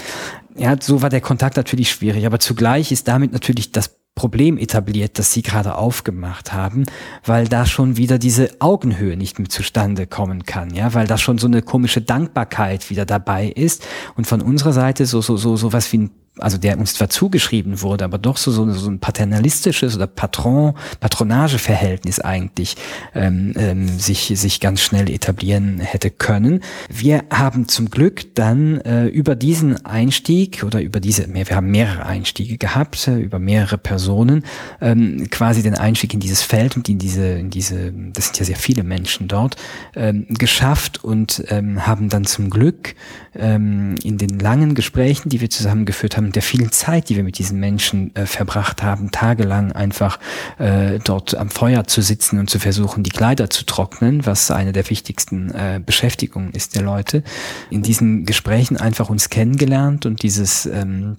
Ja, 0.59 0.77
so 0.81 1.03
war 1.03 1.11
der 1.11 1.21
Kontakt 1.21 1.57
natürlich 1.57 1.91
schwierig, 1.91 2.27
aber 2.27 2.39
zugleich 2.39 2.91
ist 2.91 3.09
damit 3.09 3.33
natürlich 3.33 3.73
das 3.73 3.97
Problem 4.15 4.57
etabliert, 4.57 5.19
das 5.19 5.33
Sie 5.33 5.43
gerade 5.43 5.75
aufgemacht 5.75 6.55
haben, 6.55 6.87
weil 7.25 7.47
da 7.49 7.67
schon 7.67 7.99
wieder 7.99 8.19
diese 8.19 8.49
Augenhöhe 8.61 9.19
nicht 9.19 9.39
mehr 9.39 9.51
zustande 9.51 10.07
kommen 10.07 10.45
kann, 10.45 10.73
ja, 10.75 10.95
weil 10.95 11.07
da 11.07 11.19
schon 11.19 11.37
so 11.37 11.47
eine 11.47 11.61
komische 11.61 12.01
Dankbarkeit 12.01 12.89
wieder 12.89 13.05
dabei 13.05 13.49
ist. 13.49 13.87
Und 14.17 14.27
von 14.27 14.41
unserer 14.41 14.73
Seite 14.73 15.05
so 15.05 15.21
so 15.21 15.37
so 15.37 15.57
so 15.57 15.75
was 15.75 15.93
wie 15.93 15.99
ein 15.99 16.11
also 16.39 16.59
der 16.59 16.79
uns 16.79 16.95
zwar 16.95 17.09
zugeschrieben 17.09 17.81
wurde, 17.81 18.05
aber 18.05 18.19
doch 18.19 18.37
so, 18.37 18.51
so, 18.51 18.71
so 18.71 18.91
ein 18.91 18.99
paternalistisches 18.99 19.97
oder 19.97 20.07
Patron, 20.07 20.75
Patronageverhältnis 21.01 22.21
eigentlich 22.21 22.77
ähm, 23.15 23.55
ähm, 23.57 23.89
sich, 23.89 24.33
sich 24.35 24.61
ganz 24.61 24.83
schnell 24.83 25.11
etablieren 25.11 25.81
hätte 25.81 26.11
können. 26.11 26.61
Wir 26.91 27.25
haben 27.33 27.69
zum 27.69 27.91
Glück 27.91 28.35
dann 28.35 28.81
äh, 28.83 29.07
über 29.07 29.35
diesen 29.35 29.85
Einstieg 29.87 30.63
oder 30.65 30.83
über 30.83 31.01
diese, 31.01 31.33
wir 31.33 31.45
haben 31.57 31.71
mehrere 31.71 32.05
Einstiege 32.05 32.59
gehabt, 32.59 33.09
äh, 33.09 33.17
über 33.17 33.39
mehrere 33.39 33.79
Personen, 33.79 34.45
ähm, 34.81 35.29
quasi 35.31 35.63
den 35.63 35.75
Einstieg 35.75 36.13
in 36.13 36.21
dieses 36.21 36.43
Feld 36.43 36.77
und 36.77 36.89
in 36.89 36.99
diese, 36.99 37.27
in 37.27 37.51
diese, 37.51 37.93
das 38.13 38.27
sind 38.27 38.39
ja 38.39 38.45
sehr 38.45 38.57
viele 38.57 38.83
Menschen 38.83 39.29
dort, 39.29 39.57
ähm, 39.95 40.27
geschafft 40.29 41.03
und 41.03 41.45
ähm, 41.49 41.87
haben 41.87 42.11
dann 42.11 42.25
zum 42.25 42.51
Glück 42.51 42.95
ähm, 43.35 43.95
in 44.03 44.19
den 44.19 44.39
langen 44.39 44.75
Gesprächen, 44.75 45.29
die 45.29 45.41
wir 45.41 45.51
zusammen 45.51 45.87
geführt 45.87 46.17
haben, 46.17 46.26
der 46.33 46.43
vielen 46.43 46.73
Zeit, 46.73 47.09
die 47.09 47.17
wir 47.17 47.25
mit 47.25 47.39
diesen 47.39 47.61
Menschen 47.61 48.15
äh, 48.15 48.27
verbracht 48.27 48.83
haben, 48.83 49.11
tagelang 49.11 49.73
einfach 49.73 50.19
äh, 50.59 50.99
dort 51.03 51.35
am 51.35 51.51
Feuer 51.51 51.87
zu 51.87 52.03
sitzen 52.03 52.39
und 52.39 52.51
zu 52.51 52.59
versuchen, 52.59 53.03
die 53.03 53.11
Kleider 53.11 53.51
zu 53.51 53.65
trocknen, 53.65 54.27
was 54.27 54.51
eine 54.51 54.73
der 54.73 54.89
wichtigsten 54.89 55.51
äh, 55.51 55.81
Beschäftigungen 55.85 56.53
ist 56.53 56.75
der 56.75 56.83
Leute, 56.83 57.23
in 57.71 57.83
diesen 57.83 58.25
Gesprächen 58.27 58.77
einfach 58.77 59.11
uns 59.11 59.29
kennengelernt 59.29 60.07
und 60.07 60.23
dieses 60.23 60.67
ähm, 60.67 61.19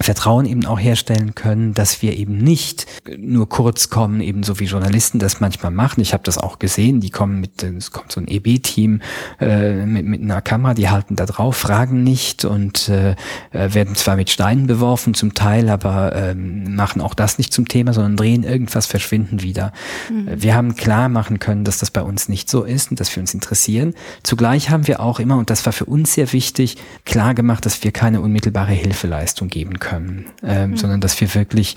Vertrauen 0.00 0.44
eben 0.44 0.66
auch 0.66 0.80
herstellen 0.80 1.34
können, 1.34 1.72
dass 1.72 2.02
wir 2.02 2.16
eben 2.16 2.36
nicht 2.36 2.86
nur 3.16 3.48
kurz 3.48 3.90
kommen, 3.90 4.20
eben 4.20 4.42
so 4.42 4.58
wie 4.58 4.64
Journalisten 4.64 5.20
das 5.20 5.40
manchmal 5.40 5.70
machen. 5.70 6.00
Ich 6.00 6.12
habe 6.12 6.24
das 6.24 6.36
auch 6.36 6.58
gesehen, 6.58 7.00
die 7.00 7.10
kommen 7.10 7.40
mit, 7.40 7.62
es 7.62 7.92
kommt 7.92 8.10
so 8.10 8.20
ein 8.20 8.26
EB-Team 8.26 9.00
äh, 9.40 9.86
mit, 9.86 10.04
mit 10.04 10.20
einer 10.20 10.42
Kamera, 10.42 10.74
die 10.74 10.88
halten 10.88 11.14
da 11.14 11.26
drauf, 11.26 11.56
fragen 11.56 12.02
nicht 12.02 12.44
und 12.44 12.88
äh, 12.88 13.14
werden 13.52 13.94
zwar 13.94 14.16
mit 14.16 14.30
Steinen 14.30 14.66
beworfen 14.66 15.14
zum 15.14 15.34
Teil, 15.34 15.68
aber 15.68 16.12
äh, 16.12 16.34
machen 16.34 17.00
auch 17.00 17.14
das 17.14 17.38
nicht 17.38 17.52
zum 17.52 17.68
Thema, 17.68 17.92
sondern 17.92 18.16
drehen 18.16 18.42
irgendwas, 18.42 18.86
verschwinden 18.86 19.42
wieder. 19.42 19.72
Mhm. 20.10 20.42
Wir 20.42 20.56
haben 20.56 20.74
klar 20.74 21.08
machen 21.08 21.38
können, 21.38 21.62
dass 21.62 21.78
das 21.78 21.92
bei 21.92 22.02
uns 22.02 22.28
nicht 22.28 22.50
so 22.50 22.64
ist 22.64 22.90
und 22.90 22.98
dass 22.98 23.14
wir 23.14 23.20
uns 23.20 23.32
interessieren. 23.32 23.94
Zugleich 24.24 24.70
haben 24.70 24.88
wir 24.88 24.98
auch 24.98 25.20
immer, 25.20 25.38
und 25.38 25.50
das 25.50 25.64
war 25.66 25.72
für 25.72 25.84
uns 25.84 26.14
sehr 26.14 26.32
wichtig, 26.32 26.78
klar 27.04 27.34
gemacht, 27.34 27.64
dass 27.64 27.84
wir 27.84 27.92
keine 27.92 28.20
unmittelbare 28.20 28.72
Hilfeleistung 28.72 29.48
geben 29.48 29.78
können, 29.78 29.83
ähm, 29.92 30.70
mhm. 30.70 30.76
sondern 30.76 31.00
dass 31.00 31.20
wir 31.20 31.34
wirklich 31.34 31.76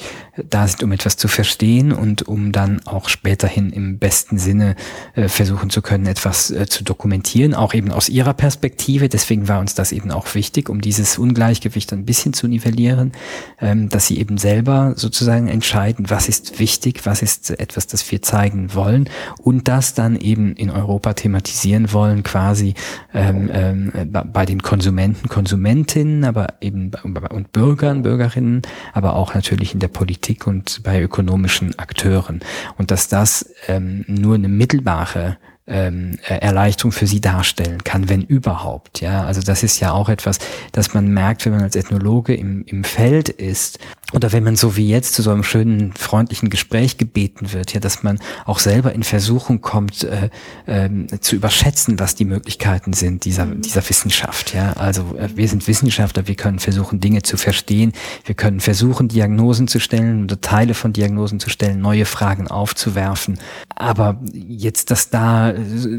da 0.49 0.67
sind, 0.67 0.83
um 0.83 0.91
etwas 0.91 1.17
zu 1.17 1.27
verstehen 1.27 1.91
und 1.91 2.27
um 2.27 2.51
dann 2.51 2.85
auch 2.85 3.09
späterhin 3.09 3.71
im 3.71 3.99
besten 3.99 4.37
Sinne 4.37 4.75
äh, 5.15 5.27
versuchen 5.27 5.69
zu 5.69 5.81
können, 5.81 6.05
etwas 6.05 6.51
äh, 6.51 6.67
zu 6.67 6.83
dokumentieren, 6.83 7.53
auch 7.53 7.73
eben 7.73 7.91
aus 7.91 8.09
ihrer 8.09 8.33
Perspektive. 8.33 9.09
Deswegen 9.09 9.47
war 9.47 9.59
uns 9.59 9.73
das 9.73 9.91
eben 9.91 10.11
auch 10.11 10.33
wichtig, 10.35 10.69
um 10.69 10.81
dieses 10.81 11.17
Ungleichgewicht 11.17 11.91
ein 11.93 12.05
bisschen 12.05 12.33
zu 12.33 12.47
nivellieren, 12.47 13.11
ähm, 13.59 13.89
dass 13.89 14.07
sie 14.07 14.19
eben 14.19 14.37
selber 14.37 14.93
sozusagen 14.95 15.47
entscheiden, 15.47 16.09
was 16.09 16.29
ist 16.29 16.59
wichtig, 16.59 17.05
was 17.05 17.21
ist 17.21 17.49
etwas, 17.59 17.87
das 17.87 18.09
wir 18.11 18.21
zeigen 18.21 18.73
wollen 18.73 19.09
und 19.41 19.67
das 19.67 19.93
dann 19.93 20.15
eben 20.15 20.55
in 20.55 20.69
Europa 20.69 21.13
thematisieren 21.13 21.91
wollen, 21.93 22.23
quasi 22.23 22.73
ähm, 23.13 23.49
ähm, 23.51 23.91
bei 24.31 24.45
den 24.45 24.61
Konsumenten, 24.61 25.29
Konsumentinnen, 25.29 26.23
aber 26.23 26.55
eben 26.61 26.91
und 27.29 27.51
Bürgern, 27.51 27.96
Bürgerinnen, 28.03 28.61
aber 28.93 29.15
auch 29.15 29.33
natürlich 29.33 29.73
in 29.73 29.79
der 29.79 29.87
Politik 29.87 30.47
und 30.47 30.81
bei 30.83 31.01
ökonomischen 31.01 31.77
Akteuren. 31.77 32.41
Und 32.77 32.91
dass 32.91 33.07
das 33.07 33.53
ähm, 33.67 34.05
nur 34.07 34.35
eine 34.35 34.49
mittelbare 34.49 35.37
ähm, 35.67 36.17
Erleichterung 36.23 36.91
für 36.91 37.07
sie 37.07 37.21
darstellen 37.21 37.83
kann, 37.83 38.09
wenn 38.09 38.21
überhaupt. 38.21 39.01
Ja, 39.01 39.25
also 39.25 39.41
das 39.41 39.63
ist 39.63 39.79
ja 39.79 39.91
auch 39.91 40.09
etwas, 40.09 40.39
dass 40.71 40.93
man 40.93 41.07
merkt, 41.07 41.45
wenn 41.45 41.53
man 41.53 41.63
als 41.63 41.75
Ethnologe 41.75 42.33
im, 42.33 42.63
im 42.65 42.83
Feld 42.83 43.29
ist 43.29 43.79
oder 44.13 44.31
wenn 44.31 44.43
man 44.45 44.55
so 44.55 44.77
wie 44.77 44.87
jetzt 44.87 45.15
zu 45.15 45.21
so 45.21 45.31
einem 45.31 45.43
schönen, 45.43 45.91
freundlichen 45.91 46.49
Gespräch 46.49 46.97
gebeten 46.97 47.51
wird, 47.51 47.73
ja, 47.73 47.81
dass 47.81 48.03
man 48.03 48.19
auch 48.45 48.59
selber 48.59 48.93
in 48.93 49.03
Versuchung 49.03 49.59
kommt, 49.59 50.05
äh, 50.05 50.29
äh, 50.65 50.89
zu 51.19 51.35
überschätzen, 51.35 51.99
was 51.99 52.15
die 52.15 52.23
Möglichkeiten 52.23 52.93
sind 52.93 53.25
dieser, 53.25 53.45
mhm. 53.45 53.61
dieser 53.61 53.87
Wissenschaft. 53.89 54.53
Ja, 54.53 54.73
also 54.73 55.17
äh, 55.17 55.27
wir 55.35 55.49
sind 55.49 55.67
Wissenschaftler, 55.67 56.27
wir 56.27 56.35
können 56.35 56.59
versuchen, 56.59 57.01
Dinge 57.01 57.21
zu 57.23 57.35
verstehen, 57.35 57.91
wir 58.23 58.35
können 58.35 58.61
versuchen, 58.61 59.09
Diagnosen 59.09 59.67
zu 59.67 59.81
stellen 59.81 60.23
oder 60.23 60.39
Teile 60.39 60.73
von 60.73 60.93
Diagnosen 60.93 61.41
zu 61.41 61.49
stellen, 61.49 61.81
neue 61.81 62.05
Fragen 62.05 62.47
aufzuwerfen. 62.47 63.37
Aber 63.75 64.21
jetzt, 64.33 64.89
dass 64.89 65.09
da 65.09 65.53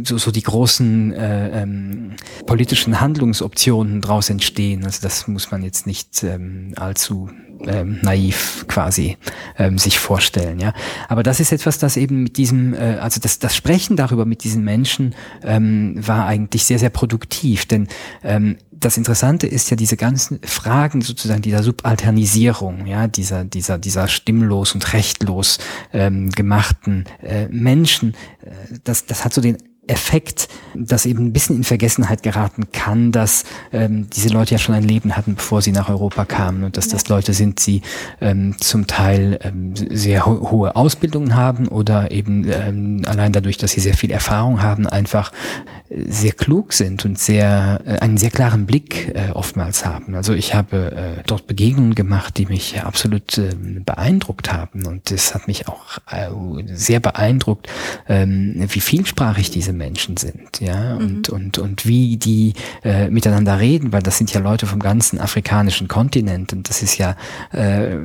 so, 0.05 0.19
so 0.19 0.31
die 0.31 0.43
großen 0.43 1.13
äh, 1.13 1.63
ähm, 1.63 2.13
politischen 2.47 3.01
Handlungsoptionen 3.01 4.01
draus 4.01 4.31
entstehen, 4.31 4.85
also 4.85 5.01
das 5.03 5.29
muss 5.29 5.51
man 5.51 5.63
jetzt 5.63 5.87
nicht 5.87 6.23
ähm, 6.23 6.73
allzu 6.77 7.31
ähm, 7.67 7.99
naiv 8.03 8.65
quasi 8.69 9.17
ähm, 9.59 9.79
sich 9.79 9.99
vorstellen. 9.99 10.61
Ja, 10.61 10.73
aber 11.09 11.23
das 11.23 11.41
ist 11.41 11.53
etwas, 11.53 11.79
das 11.79 11.97
eben 11.97 12.23
mit 12.23 12.37
diesem, 12.37 12.75
äh, 12.75 12.99
also 13.01 13.21
das, 13.21 13.39
das 13.39 13.57
Sprechen 13.57 13.97
darüber 13.97 14.25
mit 14.25 14.45
diesen 14.45 14.65
Menschen 14.65 15.15
ähm, 15.43 15.95
war 15.97 16.27
eigentlich 16.27 16.65
sehr 16.65 16.79
sehr 16.79 16.91
produktiv, 16.91 17.67
denn 17.67 17.89
ähm, 18.23 18.57
das 18.81 18.97
Interessante 18.97 19.47
ist 19.47 19.71
ja 19.71 19.77
diese 19.77 19.97
ganzen 19.97 20.41
Fragen 20.45 21.01
sozusagen 21.01 21.43
dieser 21.43 21.63
Subalternisierung, 21.63 22.87
ja, 22.87 23.09
dieser, 23.09 23.45
dieser, 23.45 23.79
dieser 23.79 24.09
stimmlos 24.09 24.75
und 24.75 24.93
rechtlos 24.93 25.59
ähm, 25.93 26.31
gemachten 26.31 27.05
äh, 27.23 27.49
Menschen, 27.49 28.15
äh, 28.43 28.79
das, 28.85 29.07
das 29.07 29.25
hat 29.25 29.33
so 29.33 29.41
den 29.41 29.59
Effekt, 29.89 30.49
dass 30.75 31.07
eben 31.07 31.27
ein 31.27 31.33
bisschen 31.33 31.57
in 31.57 31.65
Vergessenheit 31.65 32.23
geraten 32.23 32.71
kann, 32.73 33.13
dass 33.13 33.45
ähm, 33.73 34.09
diese 34.11 34.29
Leute 34.29 34.53
ja 34.53 34.59
schon 34.59 34.75
ein 34.75 34.85
Leben 34.85 35.17
hatten, 35.17 35.35
bevor 35.35 35.63
sie 35.63 35.73
nach 35.73 35.89
Europa 35.89 36.25
kamen 36.25 36.65
und 36.65 36.77
dass 36.77 36.87
ja. 36.87 36.93
das 36.93 37.09
Leute 37.09 37.33
sind, 37.33 37.67
die 37.67 37.83
ähm, 38.21 38.57
zum 38.61 38.87
Teil 38.87 39.39
ähm, 39.43 39.75
sehr 39.75 40.27
ho 40.27 40.51
hohe 40.51 40.77
Ausbildungen 40.77 41.35
haben 41.35 41.69
oder 41.69 42.11
eben 42.11 42.47
ähm, 42.51 43.03
allein 43.07 43.33
dadurch, 43.33 43.57
dass 43.57 43.73
sie 43.73 43.81
sehr 43.81 43.95
viel 43.95 44.11
Erfahrung 44.11 44.63
haben, 44.63 44.87
einfach 44.87 45.33
äh, 45.89 46.05
sehr 46.09 46.33
klug 46.33 46.73
sind 46.73 47.05
und 47.05 47.19
sehr 47.19 47.81
äh, 47.87 47.99
einen 47.99 48.19
sehr 48.19 48.31
klaren 48.31 48.67
Blick 48.67 49.13
äh, 49.15 49.31
oftmals 49.33 49.85
haben. 49.85 50.15
Also 50.15 50.35
ich 50.35 50.55
habe 50.55 50.93
äh, 51.19 51.23
dort 51.27 51.47
Begegnungen 51.47 51.95
gemacht, 51.95 52.37
die 52.39 52.47
mich 52.47 52.81
absolut 52.83 53.39
äh, 53.39 53.55
beeindruckt 53.85 54.53
haben 54.53 54.87
und 54.87 55.11
es 55.11 55.35
hat 55.35 55.49
mich 55.49 55.69
auch 55.69 55.99
äh, 56.11 56.29
sehr 56.75 57.01
beeindruckt, 57.01 57.69
äh, 58.07 58.27
wie 58.27 58.81
vielsprachig 58.81 59.51
diese 59.51 59.73
Menschen 59.79 60.17
sind, 60.17 60.61
ja, 60.61 60.95
mhm. 60.95 60.99
und, 60.99 61.29
und, 61.31 61.59
und 61.59 61.87
wie 61.87 62.17
die 62.19 62.53
äh, 62.85 63.09
miteinander 63.09 63.59
reden, 63.59 63.93
weil 63.93 64.03
das 64.03 64.19
sind 64.19 64.33
ja 64.33 64.41
Leute 64.41 64.67
vom 64.67 64.81
ganzen 64.81 65.19
afrikanischen 65.19 65.89
Kontinent 65.89 66.53
und 66.53 66.69
das 66.69 66.83
ist 66.83 66.99
ja 66.99 67.17
äh, 67.53 67.97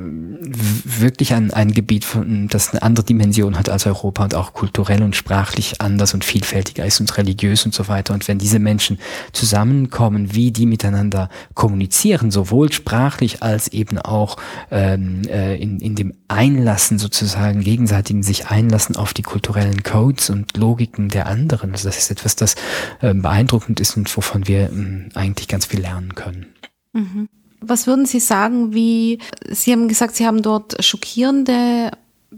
wirklich 0.84 1.34
ein, 1.34 1.52
ein 1.52 1.72
Gebiet, 1.72 2.04
von, 2.04 2.48
das 2.48 2.70
eine 2.70 2.82
andere 2.82 3.04
Dimension 3.04 3.58
hat 3.58 3.68
als 3.68 3.86
Europa 3.86 4.24
und 4.24 4.34
auch 4.34 4.52
kulturell 4.52 5.02
und 5.02 5.16
sprachlich 5.16 5.80
anders 5.80 6.14
und 6.14 6.24
vielfältiger 6.24 6.84
ist 6.84 7.00
und 7.00 7.16
religiös 7.16 7.64
und 7.64 7.74
so 7.74 7.88
weiter. 7.88 8.14
Und 8.14 8.26
wenn 8.28 8.38
diese 8.38 8.58
Menschen 8.58 8.98
zusammenkommen, 9.32 10.34
wie 10.34 10.52
die 10.52 10.66
miteinander 10.66 11.28
kommunizieren, 11.54 12.30
sowohl 12.30 12.72
sprachlich 12.72 13.42
als 13.42 13.68
eben 13.68 13.98
auch 13.98 14.36
ähm, 14.70 15.22
äh, 15.28 15.56
in, 15.56 15.80
in 15.80 15.94
dem 15.94 16.14
Einlassen 16.28 16.98
sozusagen, 16.98 17.60
gegenseitigen 17.60 18.22
sich 18.22 18.48
einlassen 18.48 18.96
auf 18.96 19.14
die 19.14 19.22
kulturellen 19.22 19.82
Codes 19.82 20.30
und 20.30 20.56
Logiken 20.56 21.08
der 21.08 21.26
anderen, 21.26 21.63
anderen. 21.64 21.74
Also 21.74 21.88
das 21.88 21.98
ist 21.98 22.10
etwas, 22.10 22.36
das 22.36 22.54
äh, 23.00 23.14
beeindruckend 23.14 23.80
ist 23.80 23.96
und 23.96 24.14
wovon 24.16 24.46
wir 24.46 24.70
äh, 24.70 25.08
eigentlich 25.14 25.48
ganz 25.48 25.66
viel 25.66 25.80
lernen 25.80 26.14
können. 26.14 26.46
Mhm. 26.92 27.28
Was 27.60 27.86
würden 27.86 28.06
Sie 28.06 28.20
sagen, 28.20 28.74
wie, 28.74 29.18
Sie 29.48 29.72
haben 29.72 29.88
gesagt, 29.88 30.16
Sie 30.16 30.26
haben 30.26 30.42
dort 30.42 30.84
schockierende 30.84 31.90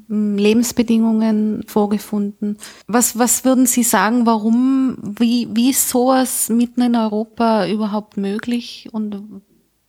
Lebensbedingungen 0.09 1.65
vorgefunden. 1.67 2.59
Was, 2.87 3.19
was 3.19 3.45
würden 3.45 3.67
Sie 3.67 3.83
sagen, 3.83 4.27
warum, 4.27 4.99
wie, 5.03 5.49
wie 5.53 5.71
ist 5.71 5.89
sowas 5.89 6.49
mitten 6.49 6.83
in 6.83 6.97
Europa 6.97 7.67
überhaupt 7.67 8.17
möglich 8.17 8.89
und 8.93 9.43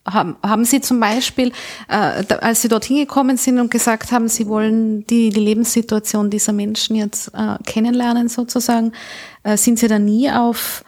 haben, 0.10 0.38
haben 0.42 0.66
Sie 0.66 0.82
zum 0.82 1.00
Beispiel, 1.00 1.52
äh, 1.90 2.24
als 2.42 2.62
Sie 2.62 2.68
dorthin 2.68 2.98
gekommen 2.98 3.38
sind 3.38 3.60
und 3.60 3.70
gesagt 3.70 4.12
haben, 4.12 4.28
Sie 4.28 4.48
wollen 4.48 5.06
die, 5.08 5.30
die 5.30 5.40
Lebenssituation 5.40 6.30
dieser 6.30 6.54
Menschen 6.54 6.96
jetzt 6.96 7.32
äh, 7.34 7.58
kennenlernen 7.66 8.30
sozusagen, 8.30 8.94
äh, 9.44 9.58
sind 9.58 9.80
Sie 9.80 9.88
da 9.88 10.00
nie 10.00 10.32
auf, 10.32 10.84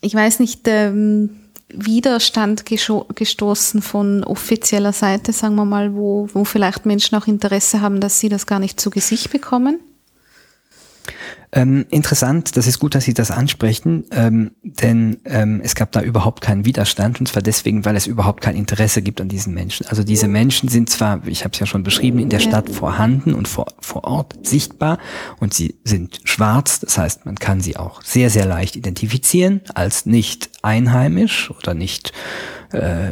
ich 0.00 0.14
weiß 0.14 0.40
nicht, 0.40 0.62
ähm, 0.66 1.40
Widerstand 1.76 2.64
gestoßen 2.66 3.82
von 3.82 4.22
offizieller 4.22 4.92
Seite, 4.92 5.32
sagen 5.32 5.56
wir 5.56 5.64
mal, 5.64 5.94
wo, 5.94 6.28
wo 6.32 6.44
vielleicht 6.44 6.86
Menschen 6.86 7.16
auch 7.16 7.26
Interesse 7.26 7.80
haben, 7.80 8.00
dass 8.00 8.20
sie 8.20 8.28
das 8.28 8.46
gar 8.46 8.58
nicht 8.58 8.80
zu 8.80 8.90
Gesicht 8.90 9.30
bekommen? 9.30 9.80
Ähm, 11.56 11.86
interessant, 11.90 12.56
das 12.56 12.66
ist 12.66 12.80
gut, 12.80 12.96
dass 12.96 13.04
Sie 13.04 13.14
das 13.14 13.30
ansprechen, 13.30 14.06
ähm, 14.10 14.50
denn 14.64 15.18
ähm, 15.24 15.60
es 15.62 15.76
gab 15.76 15.92
da 15.92 16.02
überhaupt 16.02 16.40
keinen 16.40 16.64
Widerstand 16.64 17.20
und 17.20 17.26
zwar 17.26 17.42
deswegen, 17.42 17.84
weil 17.84 17.94
es 17.94 18.08
überhaupt 18.08 18.42
kein 18.42 18.56
Interesse 18.56 19.02
gibt 19.02 19.20
an 19.20 19.28
diesen 19.28 19.54
Menschen. 19.54 19.86
Also 19.86 20.02
diese 20.02 20.26
Menschen 20.26 20.68
sind 20.68 20.90
zwar, 20.90 21.24
ich 21.28 21.44
habe 21.44 21.52
es 21.52 21.60
ja 21.60 21.66
schon 21.66 21.84
beschrieben, 21.84 22.18
in 22.18 22.28
der 22.28 22.40
Stadt 22.40 22.70
vorhanden 22.70 23.34
und 23.34 23.46
vor, 23.46 23.66
vor 23.80 24.02
Ort 24.02 24.34
sichtbar 24.42 24.98
und 25.38 25.54
sie 25.54 25.76
sind 25.84 26.20
schwarz, 26.24 26.80
das 26.80 26.98
heißt, 26.98 27.24
man 27.24 27.36
kann 27.36 27.60
sie 27.60 27.76
auch 27.76 28.02
sehr, 28.02 28.30
sehr 28.30 28.46
leicht 28.46 28.74
identifizieren 28.74 29.60
als 29.74 30.06
nicht 30.06 30.50
einheimisch 30.64 31.50
oder 31.50 31.74
nicht 31.74 32.12
äh, 32.72 33.10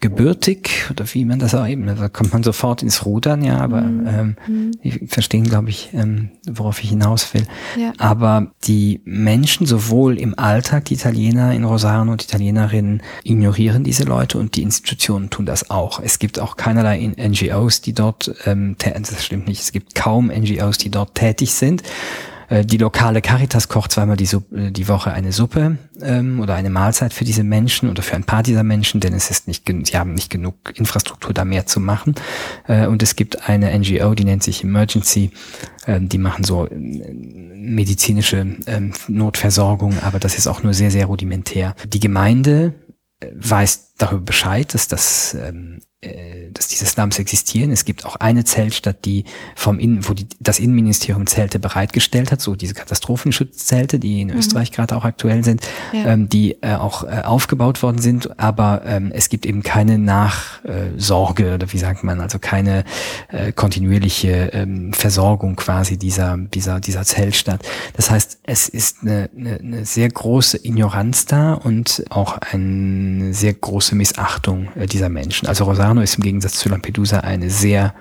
gebürtig 0.00 0.86
oder 0.90 1.04
wie 1.12 1.24
man 1.24 1.38
das 1.38 1.54
auch 1.54 1.66
eben, 1.66 1.86
da 1.86 2.08
kommt 2.08 2.32
man 2.32 2.42
sofort 2.42 2.82
ins 2.82 3.04
Rudern, 3.04 3.42
ja, 3.42 3.58
aber 3.58 3.80
mhm. 3.80 4.06
ähm, 4.06 4.36
mhm. 4.46 4.70
ich 4.82 5.00
verstehen, 5.08 5.44
glaube 5.44 5.70
ich, 5.70 5.90
ähm, 5.92 6.30
worauf 6.48 6.82
ich 6.82 6.90
hinaus 6.90 7.32
will. 7.34 7.44
Ja. 7.76 7.92
Aber 7.98 8.52
die 8.64 9.00
Menschen 9.04 9.66
sowohl 9.66 10.18
im 10.18 10.38
Alltag, 10.38 10.86
die 10.86 10.94
Italiener 10.94 11.52
in 11.52 11.64
Rosarno 11.64 12.12
und 12.12 12.24
Italienerinnen 12.24 13.02
ignorieren 13.24 13.84
diese 13.84 14.04
Leute 14.04 14.38
und 14.38 14.56
die 14.56 14.62
Institutionen 14.62 15.30
tun 15.30 15.46
das 15.46 15.70
auch. 15.70 16.00
Es 16.00 16.18
gibt 16.18 16.38
auch 16.40 16.56
keinerlei 16.56 17.12
NGOs, 17.16 17.80
die 17.80 17.92
dort, 17.92 18.34
ähm, 18.46 18.76
das 18.78 19.24
stimmt 19.24 19.48
nicht, 19.48 19.60
es 19.60 19.72
gibt 19.72 19.94
kaum 19.94 20.28
NGOs, 20.28 20.78
die 20.78 20.90
dort 20.90 21.14
tätig 21.14 21.54
sind. 21.54 21.82
Äh, 22.48 22.64
die 22.64 22.78
lokale 22.78 23.20
Caritas 23.20 23.68
kocht 23.68 23.92
zweimal 23.92 24.16
die, 24.16 24.26
Suppe, 24.26 24.72
die 24.72 24.88
Woche 24.88 25.12
eine 25.12 25.32
Suppe 25.32 25.78
ähm, 26.00 26.40
oder 26.40 26.54
eine 26.54 26.70
Mahlzeit 26.70 27.12
für 27.12 27.24
diese 27.24 27.44
Menschen 27.44 27.90
oder 27.90 28.02
für 28.02 28.16
ein 28.16 28.24
paar 28.24 28.42
dieser 28.42 28.62
Menschen, 28.62 29.00
denn 29.00 29.12
es 29.12 29.30
ist 29.30 29.48
nicht, 29.48 29.70
sie 29.84 29.98
haben 29.98 30.14
nicht 30.14 30.30
genug 30.30 30.54
Infrastruktur, 30.74 31.32
da 31.32 31.44
mehr 31.44 31.66
zu 31.66 31.80
machen. 31.80 32.14
Äh, 32.66 32.86
und 32.86 33.02
es 33.02 33.16
gibt 33.16 33.48
eine 33.48 33.76
NGO, 33.78 34.14
die 34.14 34.24
nennt 34.24 34.42
sich 34.42 34.64
Emergency, 34.64 35.30
äh, 35.86 36.00
die 36.00 36.18
machen 36.18 36.44
so 36.44 36.66
äh, 36.66 36.74
medizinische 36.74 38.46
äh, 38.66 38.80
Notversorgung, 39.08 39.94
aber 40.02 40.18
das 40.18 40.38
ist 40.38 40.46
auch 40.46 40.62
nur 40.62 40.74
sehr, 40.74 40.90
sehr 40.90 41.06
rudimentär. 41.06 41.74
Die 41.86 42.00
Gemeinde 42.00 42.74
weiß 43.34 43.87
darüber 43.98 44.22
Bescheid, 44.22 44.72
dass 44.72 44.88
das 44.88 45.34
ähm, 45.34 45.80
äh, 46.00 46.52
dass 46.52 46.68
diese 46.68 46.86
Slums 46.86 47.18
existieren. 47.18 47.72
Es 47.72 47.84
gibt 47.84 48.06
auch 48.06 48.14
eine 48.14 48.44
Zeltstadt, 48.44 49.04
die 49.04 49.24
vom 49.56 49.80
Innen, 49.80 50.08
wo 50.08 50.14
die, 50.14 50.28
das 50.38 50.60
Innenministerium 50.60 51.26
Zelte 51.26 51.58
bereitgestellt 51.58 52.30
hat, 52.30 52.40
so 52.40 52.54
diese 52.54 52.74
Katastrophenschutzzelte, 52.74 53.98
die 53.98 54.20
in 54.20 54.28
mhm. 54.28 54.38
Österreich 54.38 54.70
gerade 54.70 54.96
auch 54.96 55.04
aktuell 55.04 55.42
sind, 55.42 55.60
ja. 55.92 56.12
ähm, 56.12 56.28
die 56.28 56.62
äh, 56.62 56.76
auch 56.76 57.02
äh, 57.02 57.22
aufgebaut 57.24 57.82
worden 57.82 57.98
sind, 57.98 58.38
aber 58.38 58.82
ähm, 58.84 59.10
es 59.12 59.28
gibt 59.28 59.44
eben 59.44 59.64
keine 59.64 59.98
Nachsorge 59.98 61.54
oder 61.54 61.72
wie 61.72 61.78
sagt 61.78 62.04
man, 62.04 62.20
also 62.20 62.38
keine 62.38 62.84
äh, 63.30 63.50
kontinuierliche 63.50 64.50
ähm, 64.52 64.92
Versorgung 64.92 65.56
quasi 65.56 65.98
dieser 65.98 66.38
dieser 66.38 66.78
dieser 66.78 67.02
Zeltstadt. 67.02 67.66
Das 67.94 68.08
heißt, 68.08 68.38
es 68.44 68.68
ist 68.68 68.98
eine, 69.02 69.30
eine, 69.36 69.58
eine 69.58 69.84
sehr 69.84 70.08
große 70.08 70.64
Ignoranz 70.64 71.26
da 71.26 71.54
und 71.54 72.04
auch 72.10 72.38
eine 72.38 73.34
sehr 73.34 73.52
große 73.52 73.87
Missachtung 73.96 74.68
äh, 74.76 74.86
dieser 74.86 75.08
Menschen. 75.08 75.48
Also 75.48 75.64
Rosa 75.64 75.88
Locarno 75.88 76.02
ist 76.02 76.16
im 76.16 76.24
Gegensatz 76.24 76.58
zu 76.58 76.68
Lampedusa 76.68 77.20
eine 77.20 77.48
sehr 77.48 77.94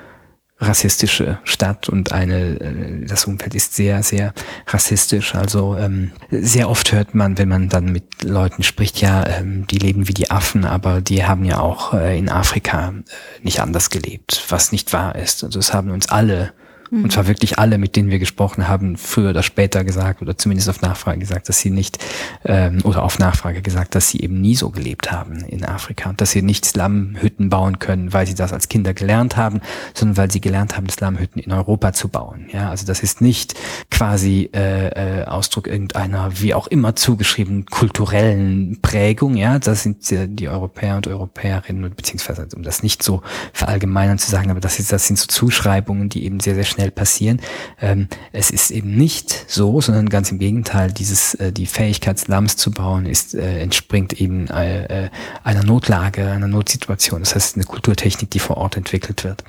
rassistische 0.60 1.40
Stadt 1.46 1.88
und 1.88 2.12
eine 2.12 2.60
äh, 2.60 3.06
das 3.06 3.26
Umfeld 3.26 3.56
ist 3.56 3.76
sehr 3.76 4.02
sehr 4.04 4.34
rassistisch 4.66 5.36
also 5.36 5.78
ähm, 5.78 6.12
sehr 6.32 6.70
oft 6.70 6.92
hört 6.92 7.14
man 7.14 7.38
wenn 7.38 7.48
man 7.48 7.70
dann 7.70 7.92
mit 7.92 8.24
Leuten 8.24 8.64
spricht 8.64 9.00
ja 9.00 9.24
ähm, 9.28 9.68
die 9.68 9.78
leben 9.78 10.08
wie 10.08 10.16
die 10.16 10.32
Affen 10.32 10.66
aber 10.66 11.00
die 11.00 11.24
haben 11.24 11.46
ja 11.46 11.60
auch 11.60 11.94
äh, 11.94 12.18
in 12.18 12.30
Afrika 12.30 12.90
äh, 12.90 13.44
nicht 13.44 13.62
anders 13.62 13.92
gelebt 13.92 14.46
was 14.50 14.72
nicht 14.72 14.92
wahr 14.94 15.16
ist 15.16 15.44
also 15.44 15.60
es 15.60 15.76
haben 15.76 15.92
uns 15.92 16.10
alle 16.10 16.54
Mhm. 16.92 17.06
Und 17.06 17.12
zwar 17.12 17.28
wirklich 17.28 17.60
alle, 17.60 17.78
mit 17.78 17.96
denen 17.96 18.10
wir 18.10 18.20
gesprochen 18.20 18.68
haben, 18.68 18.98
früher 18.98 19.32
oder 19.32 19.44
später 19.44 19.84
gesagt 19.84 20.22
oder 20.22 20.38
zumindest 20.38 20.70
auf 20.70 20.82
Nachfrage 20.82 21.20
gesagt, 21.20 21.50
dass 21.50 21.60
sie 21.60 21.70
nicht 21.70 22.00
ähm, 22.46 22.80
oder 22.84 23.04
auf 23.04 23.20
Nachfrage 23.20 23.62
gesagt, 23.62 23.96
dass 23.96 24.10
sie 24.10 24.20
eben 24.20 24.42
nie 24.42 24.56
so 24.56 24.70
gelebt 24.70 25.12
haben 25.12 25.44
in 25.46 25.66
Afrika 25.66 26.10
und 26.10 26.22
dass 26.22 26.32
sie 26.32 26.42
nicht 26.42 26.66
Slumhütten 26.66 27.50
bauen 27.50 27.80
können, 27.80 28.14
weil 28.14 28.28
sie 28.28 28.36
das 28.36 28.54
als 28.54 28.70
Kinder 28.70 28.94
gelernt 28.94 29.38
haben, 29.38 29.62
sondern 29.94 30.18
weil 30.18 30.32
sie 30.32 30.42
gelernt 30.42 30.78
haben, 30.78 30.90
Slumhütten 30.90 31.42
in 31.42 31.52
Europa 31.52 31.94
zu 31.94 32.10
bauen. 32.10 32.48
Ja, 32.52 32.70
also 32.70 32.86
das 32.86 33.02
ist 33.02 33.22
nicht 33.22 33.56
quasi 33.92 34.50
äh, 34.54 35.22
äh, 35.22 35.26
Ausdruck 35.26 35.68
irgendeiner 35.68 36.32
wie 36.40 36.54
auch 36.54 36.68
immer 36.68 36.96
zugeschriebenen 36.96 37.66
kulturellen 37.66 38.80
Prägung. 38.82 39.36
Ja, 39.36 39.60
das 39.60 39.84
sind 39.84 40.12
äh, 40.12 40.28
die 40.30 40.50
Europäer 40.50 40.98
und 40.98 41.08
Europäerinnen 41.08 41.94
beziehungsweise 41.96 42.48
um 42.56 42.64
das 42.64 42.84
nicht 42.84 43.04
so 43.04 43.22
verallgemeinern 43.54 44.18
zu 44.18 44.30
sagen, 44.30 44.52
aber 44.52 44.60
das 44.60 44.80
ist 44.80 44.92
das 44.92 45.08
sind 45.08 45.18
so 45.18 45.28
Zuschreibungen, 45.28 46.10
die 46.10 46.26
eben 46.26 46.40
sehr 46.40 46.56
sehr 46.56 46.64
schnell 46.64 46.77
passieren. 46.96 47.42
Ähm, 47.82 48.08
es 48.32 48.52
ist 48.52 48.72
eben 48.72 48.96
nicht 48.96 49.46
so, 49.48 49.82
sondern 49.82 50.10
ganz 50.10 50.32
im 50.32 50.40
Gegenteil, 50.40 50.92
dieses, 50.92 51.34
äh, 51.36 51.52
die 51.52 51.66
Fähigkeit, 51.66 52.20
Slums 52.20 52.58
zu 52.58 52.72
bauen, 52.72 53.06
ist, 53.06 53.36
äh, 53.36 53.60
entspringt 53.60 54.14
eben 54.14 54.48
äh, 54.48 55.06
äh, 55.06 55.10
einer 55.44 55.64
Notlage, 55.64 56.30
einer 56.30 56.48
Notsituation. 56.48 57.22
Das 57.22 57.36
heißt, 57.36 57.56
eine 57.56 57.66
Kulturtechnik, 57.66 58.30
die 58.32 58.40
vor 58.40 58.58
Ort 58.58 58.78
entwickelt 58.78 59.24
wird. 59.24 59.44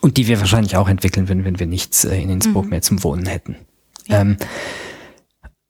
Und 0.00 0.16
die 0.16 0.26
wir 0.26 0.40
wahrscheinlich 0.40 0.76
auch 0.76 0.88
entwickeln 0.88 1.28
würden, 1.28 1.44
wenn 1.44 1.58
wir 1.58 1.66
nichts 1.66 2.04
äh, 2.04 2.16
in 2.16 2.30
Innsbruck 2.30 2.64
mhm. 2.64 2.70
mehr 2.70 2.82
zum 2.82 3.02
Wohnen 3.02 3.26
hätten. 3.26 3.56
Ja. 4.06 4.20
Ähm, 4.20 4.36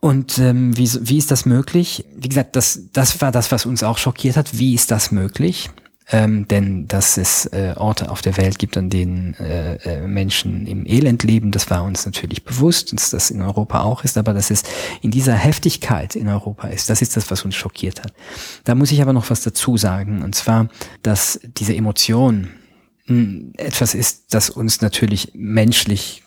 und 0.01 0.39
ähm, 0.39 0.77
wie, 0.77 0.91
wie 1.01 1.17
ist 1.17 1.31
das 1.31 1.47
möglich? 1.47 2.05
Wie 2.15 2.29
gesagt, 2.29 2.57
das, 2.57 2.81
das 2.93 3.23
war 3.23 3.33
das, 3.33 3.51
was 3.53 3.65
uns 3.65 3.83
auch 3.83 3.97
schockiert 3.97 4.37
hat. 4.37 4.59
Wie 4.59 4.75
ist 4.75 4.91
das 4.91 5.11
möglich? 5.13 5.71
Ähm, 6.11 6.47
denn 6.49 6.87
dass 6.87 7.17
es 7.17 7.47
äh, 7.47 7.75
Orte 7.77 8.11
auf 8.11 8.21
der 8.21 8.37
Welt 8.37 8.59
gibt, 8.59 8.77
an 8.77 8.91
denen 8.91 9.35
äh, 9.35 9.77
äh, 9.77 10.07
Menschen 10.07 10.67
im 10.67 10.85
Elend 10.87 11.23
leben, 11.23 11.51
das 11.51 11.71
war 11.71 11.85
uns 11.85 12.05
natürlich 12.05 12.45
bewusst, 12.45 12.93
dass 12.93 13.11
das 13.11 13.31
in 13.31 13.41
Europa 13.41 13.83
auch 13.83 14.05
ist, 14.05 14.19
aber 14.19 14.35
dass 14.35 14.51
es 14.51 14.65
in 15.01 15.11
dieser 15.11 15.35
Heftigkeit 15.35 16.17
in 16.17 16.29
Europa 16.29 16.69
ist, 16.69 16.91
das 16.91 17.01
ist 17.01 17.17
das, 17.17 17.31
was 17.31 17.45
uns 17.45 17.55
schockiert 17.55 18.03
hat. 18.03 18.13
Da 18.65 18.75
muss 18.75 18.93
ich 18.93 19.01
aber 19.01 19.13
noch 19.13 19.31
was 19.31 19.43
dazu 19.43 19.77
sagen, 19.77 20.23
und 20.23 20.35
zwar, 20.35 20.69
dass 21.03 21.41
diese 21.57 21.75
Emotion 21.75 22.51
hm, 23.07 23.53
etwas 23.57 23.95
ist, 23.95 24.35
das 24.35 24.51
uns 24.51 24.81
natürlich 24.81 25.33
menschlich 25.35 26.24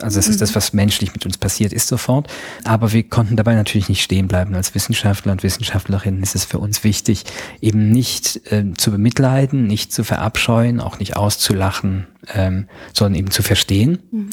also 0.00 0.18
es 0.18 0.28
ist 0.28 0.40
das, 0.40 0.50
mhm. 0.50 0.54
was 0.56 0.72
menschlich 0.72 1.12
mit 1.12 1.24
uns 1.26 1.38
passiert 1.38 1.72
ist 1.72 1.88
sofort. 1.88 2.28
Aber 2.64 2.92
wir 2.92 3.02
konnten 3.08 3.36
dabei 3.36 3.54
natürlich 3.54 3.88
nicht 3.88 4.02
stehen 4.02 4.28
bleiben. 4.28 4.54
Als 4.54 4.74
Wissenschaftler 4.74 5.32
und 5.32 5.42
Wissenschaftlerinnen 5.42 6.22
ist 6.22 6.34
es 6.34 6.44
für 6.44 6.58
uns 6.58 6.84
wichtig, 6.84 7.24
eben 7.60 7.90
nicht 7.90 8.52
äh, 8.52 8.72
zu 8.76 8.90
bemitleiden, 8.90 9.66
nicht 9.66 9.92
zu 9.92 10.04
verabscheuen, 10.04 10.80
auch 10.80 10.98
nicht 10.98 11.16
auszulachen, 11.16 12.06
ähm, 12.34 12.68
sondern 12.92 13.18
eben 13.18 13.30
zu 13.30 13.42
verstehen. 13.42 13.98
Mhm. 14.10 14.30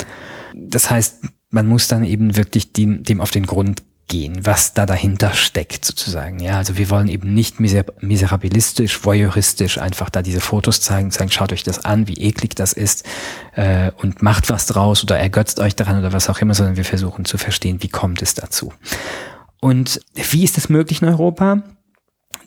Das 0.54 0.90
heißt, 0.90 1.24
man 1.50 1.68
muss 1.68 1.88
dann 1.88 2.04
eben 2.04 2.36
wirklich 2.36 2.74
dem, 2.74 3.04
dem 3.04 3.22
auf 3.22 3.32
den 3.32 3.46
Grund 3.46 3.84
gehen, 4.08 4.46
was 4.46 4.74
da 4.74 4.86
dahinter 4.86 5.34
steckt 5.34 5.84
sozusagen. 5.84 6.40
Ja, 6.40 6.58
also 6.58 6.78
wir 6.78 6.90
wollen 6.90 7.08
eben 7.08 7.34
nicht 7.34 7.60
miser 7.60 7.86
miserabilistisch, 8.02 9.04
voyeuristisch 9.04 9.80
einfach 9.80 10.10
da 10.10 10.22
diese 10.22 10.42
Fotos 10.42 10.82
zeigen, 10.82 11.12
sagen, 11.12 11.32
schaut 11.32 11.52
euch 11.52 11.64
das 11.64 11.86
an, 11.86 12.08
wie 12.08 12.16
eklig 12.16 12.56
das 12.56 12.74
ist 12.74 13.06
äh, 13.56 13.92
und 13.98 14.22
macht 14.22 14.50
was 14.50 14.68
draus 14.68 15.04
oder 15.04 15.18
ergötzt 15.18 15.60
euch 15.60 15.76
daran 15.76 15.98
oder 15.98 16.14
was 16.14 16.30
auch 16.30 16.40
immer, 16.40 16.54
sondern 16.54 16.78
wir 16.78 16.86
versuchen 16.86 17.26
zu 17.26 17.38
verstehen, 17.38 17.82
wie 17.82 17.90
kommt 17.90 18.22
es 18.22 18.36
dazu. 18.36 18.72
Und 19.60 20.00
wie 20.14 20.44
ist 20.44 20.58
das 20.58 20.70
möglich 20.70 21.02
in 21.02 21.08
Europa? 21.08 21.64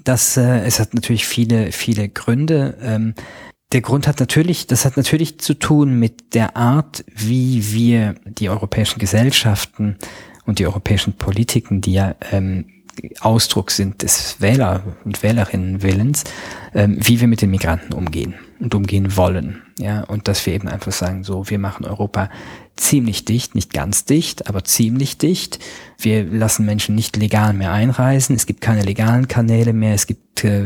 Das, 0.04 0.36
äh, 0.36 0.60
es 0.60 0.78
hat 0.78 0.94
natürlich 0.94 1.26
viele, 1.26 1.72
viele 1.72 2.08
Gründe. 2.08 2.78
Ähm, 2.80 3.14
der 3.72 3.82
Grund 3.82 4.06
hat 4.06 4.20
natürlich, 4.20 4.66
das 4.66 4.84
hat 4.84 4.96
natürlich 4.96 5.40
zu 5.40 5.54
tun 5.54 5.98
mit 5.98 6.34
der 6.34 6.56
Art, 6.56 7.04
wie 7.14 7.72
wir 7.72 8.14
die 8.24 8.48
europäischen 8.48 8.98
Gesellschaften 8.98 9.98
und 10.48 10.58
die 10.58 10.66
europäischen 10.66 11.12
Politiken, 11.12 11.82
die 11.82 11.92
ja 11.92 12.14
ähm, 12.32 12.64
Ausdruck 13.20 13.70
sind 13.70 14.02
des 14.02 14.40
Wähler- 14.40 14.82
und 15.04 15.22
Wählerinnenwillens, 15.22 16.24
ähm, 16.74 16.96
wie 16.98 17.20
wir 17.20 17.28
mit 17.28 17.42
den 17.42 17.50
Migranten 17.50 17.92
umgehen 17.92 18.34
und 18.58 18.74
umgehen 18.74 19.14
wollen. 19.14 19.62
Ja, 19.78 20.04
und 20.04 20.26
dass 20.26 20.44
wir 20.46 20.54
eben 20.54 20.66
einfach 20.66 20.90
sagen, 20.90 21.22
so, 21.22 21.50
wir 21.50 21.58
machen 21.58 21.84
Europa 21.84 22.30
ziemlich 22.78 23.24
dicht, 23.24 23.54
nicht 23.54 23.72
ganz 23.72 24.04
dicht, 24.04 24.48
aber 24.48 24.64
ziemlich 24.64 25.18
dicht. 25.18 25.58
Wir 25.98 26.24
lassen 26.24 26.64
Menschen 26.64 26.94
nicht 26.94 27.16
legal 27.16 27.52
mehr 27.52 27.72
einreisen. 27.72 28.36
Es 28.36 28.46
gibt 28.46 28.60
keine 28.60 28.82
legalen 28.82 29.28
Kanäle 29.28 29.72
mehr. 29.72 29.94
Es 29.94 30.06
gibt 30.06 30.44
äh, 30.44 30.64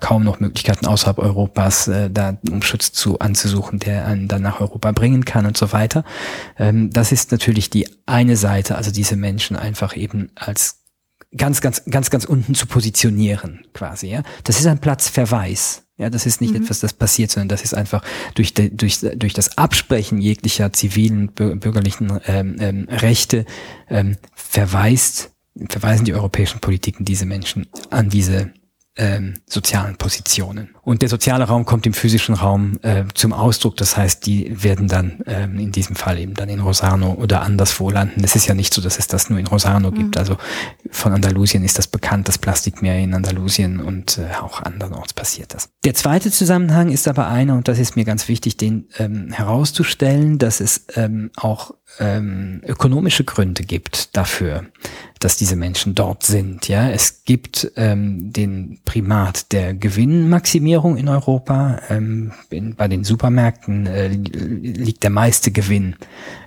kaum 0.00 0.24
noch 0.24 0.40
Möglichkeiten 0.40 0.86
außerhalb 0.86 1.18
Europas, 1.18 1.88
äh, 1.88 2.10
da 2.10 2.38
um 2.50 2.62
Schutz 2.62 2.92
zu 2.92 3.18
anzusuchen, 3.18 3.78
der 3.78 4.06
einen 4.06 4.28
dann 4.28 4.42
nach 4.42 4.60
Europa 4.60 4.92
bringen 4.92 5.24
kann 5.24 5.46
und 5.46 5.56
so 5.56 5.72
weiter. 5.72 6.04
Ähm, 6.58 6.90
das 6.90 7.12
ist 7.12 7.30
natürlich 7.30 7.70
die 7.70 7.88
eine 8.06 8.36
Seite, 8.36 8.76
also 8.76 8.90
diese 8.90 9.16
Menschen 9.16 9.56
einfach 9.56 9.96
eben 9.96 10.30
als 10.34 10.80
ganz, 11.36 11.60
ganz, 11.60 11.84
ganz, 11.84 12.10
ganz 12.10 12.24
unten 12.24 12.54
zu 12.54 12.66
positionieren, 12.66 13.66
quasi, 13.74 14.08
ja. 14.08 14.22
Das 14.44 14.58
ist 14.58 14.66
ein 14.66 14.80
Platzverweis. 14.80 15.84
Ja, 16.00 16.08
das 16.08 16.24
ist 16.24 16.40
nicht 16.40 16.54
mhm. 16.54 16.62
etwas, 16.62 16.80
das 16.80 16.94
passiert, 16.94 17.30
sondern 17.30 17.50
das 17.50 17.62
ist 17.62 17.74
einfach 17.74 18.02
durch, 18.34 18.54
de, 18.54 18.70
durch, 18.70 19.00
durch 19.00 19.34
das 19.34 19.58
Absprechen 19.58 20.18
jeglicher 20.18 20.72
zivilen, 20.72 21.28
bürgerlichen 21.28 22.20
ähm, 22.26 22.56
ähm, 22.58 22.88
Rechte 22.88 23.44
ähm, 23.90 24.16
verweist, 24.34 25.30
verweisen 25.68 26.06
die 26.06 26.14
europäischen 26.14 26.60
Politiken 26.60 27.04
diese 27.04 27.26
Menschen 27.26 27.66
an 27.90 28.08
diese 28.08 28.50
ähm, 28.96 29.34
sozialen 29.46 29.96
Positionen. 29.96 30.74
Und 30.82 31.02
der 31.02 31.08
soziale 31.08 31.44
Raum 31.44 31.64
kommt 31.64 31.86
im 31.86 31.92
physischen 31.92 32.34
Raum 32.34 32.78
äh, 32.82 33.04
zum 33.14 33.32
Ausdruck. 33.32 33.76
Das 33.76 33.96
heißt, 33.96 34.26
die 34.26 34.62
werden 34.62 34.88
dann 34.88 35.22
ähm, 35.26 35.58
in 35.58 35.72
diesem 35.72 35.94
Fall 35.94 36.18
eben 36.18 36.34
dann 36.34 36.48
in 36.48 36.60
Rosano 36.60 37.12
oder 37.12 37.42
anderswo 37.42 37.90
landen. 37.90 38.24
Es 38.24 38.34
ist 38.34 38.46
ja 38.46 38.54
nicht 38.54 38.74
so, 38.74 38.82
dass 38.82 38.98
es 38.98 39.06
das 39.06 39.30
nur 39.30 39.38
in 39.38 39.46
Rosano 39.46 39.90
mhm. 39.90 39.94
gibt. 39.94 40.18
Also 40.18 40.36
von 40.90 41.12
Andalusien 41.12 41.64
ist 41.64 41.78
das 41.78 41.86
bekannt, 41.86 42.28
das 42.28 42.38
Plastikmeer 42.38 42.98
in 42.98 43.14
Andalusien 43.14 43.80
und 43.80 44.18
äh, 44.18 44.34
auch 44.40 44.62
andernorts 44.62 45.14
passiert 45.14 45.54
das. 45.54 45.68
Der 45.84 45.94
zweite 45.94 46.30
Zusammenhang 46.30 46.90
ist 46.90 47.06
aber 47.06 47.28
einer, 47.28 47.54
und 47.54 47.68
das 47.68 47.78
ist 47.78 47.94
mir 47.94 48.04
ganz 48.04 48.26
wichtig, 48.26 48.56
den 48.56 48.88
ähm, 48.98 49.30
herauszustellen, 49.30 50.38
dass 50.38 50.60
es 50.60 50.86
ähm, 50.96 51.30
auch 51.36 51.72
ähm, 51.98 52.62
ökonomische 52.64 53.24
Gründe 53.24 53.64
gibt 53.64 54.16
dafür, 54.16 54.66
dass 55.20 55.36
diese 55.36 55.54
Menschen 55.54 55.94
dort 55.94 56.22
sind. 56.22 56.66
Ja, 56.66 56.88
es 56.88 57.24
gibt 57.24 57.70
ähm, 57.76 58.32
den 58.32 58.78
Primat 58.86 59.52
der 59.52 59.74
Gewinnmaximierung 59.74 60.96
in 60.96 61.08
Europa. 61.08 61.78
Ähm, 61.90 62.32
in, 62.48 62.74
bei 62.74 62.88
den 62.88 63.04
Supermärkten 63.04 63.86
äh, 63.86 64.08
liegt 64.08 65.02
der 65.02 65.10
meiste 65.10 65.50
Gewinn 65.50 65.96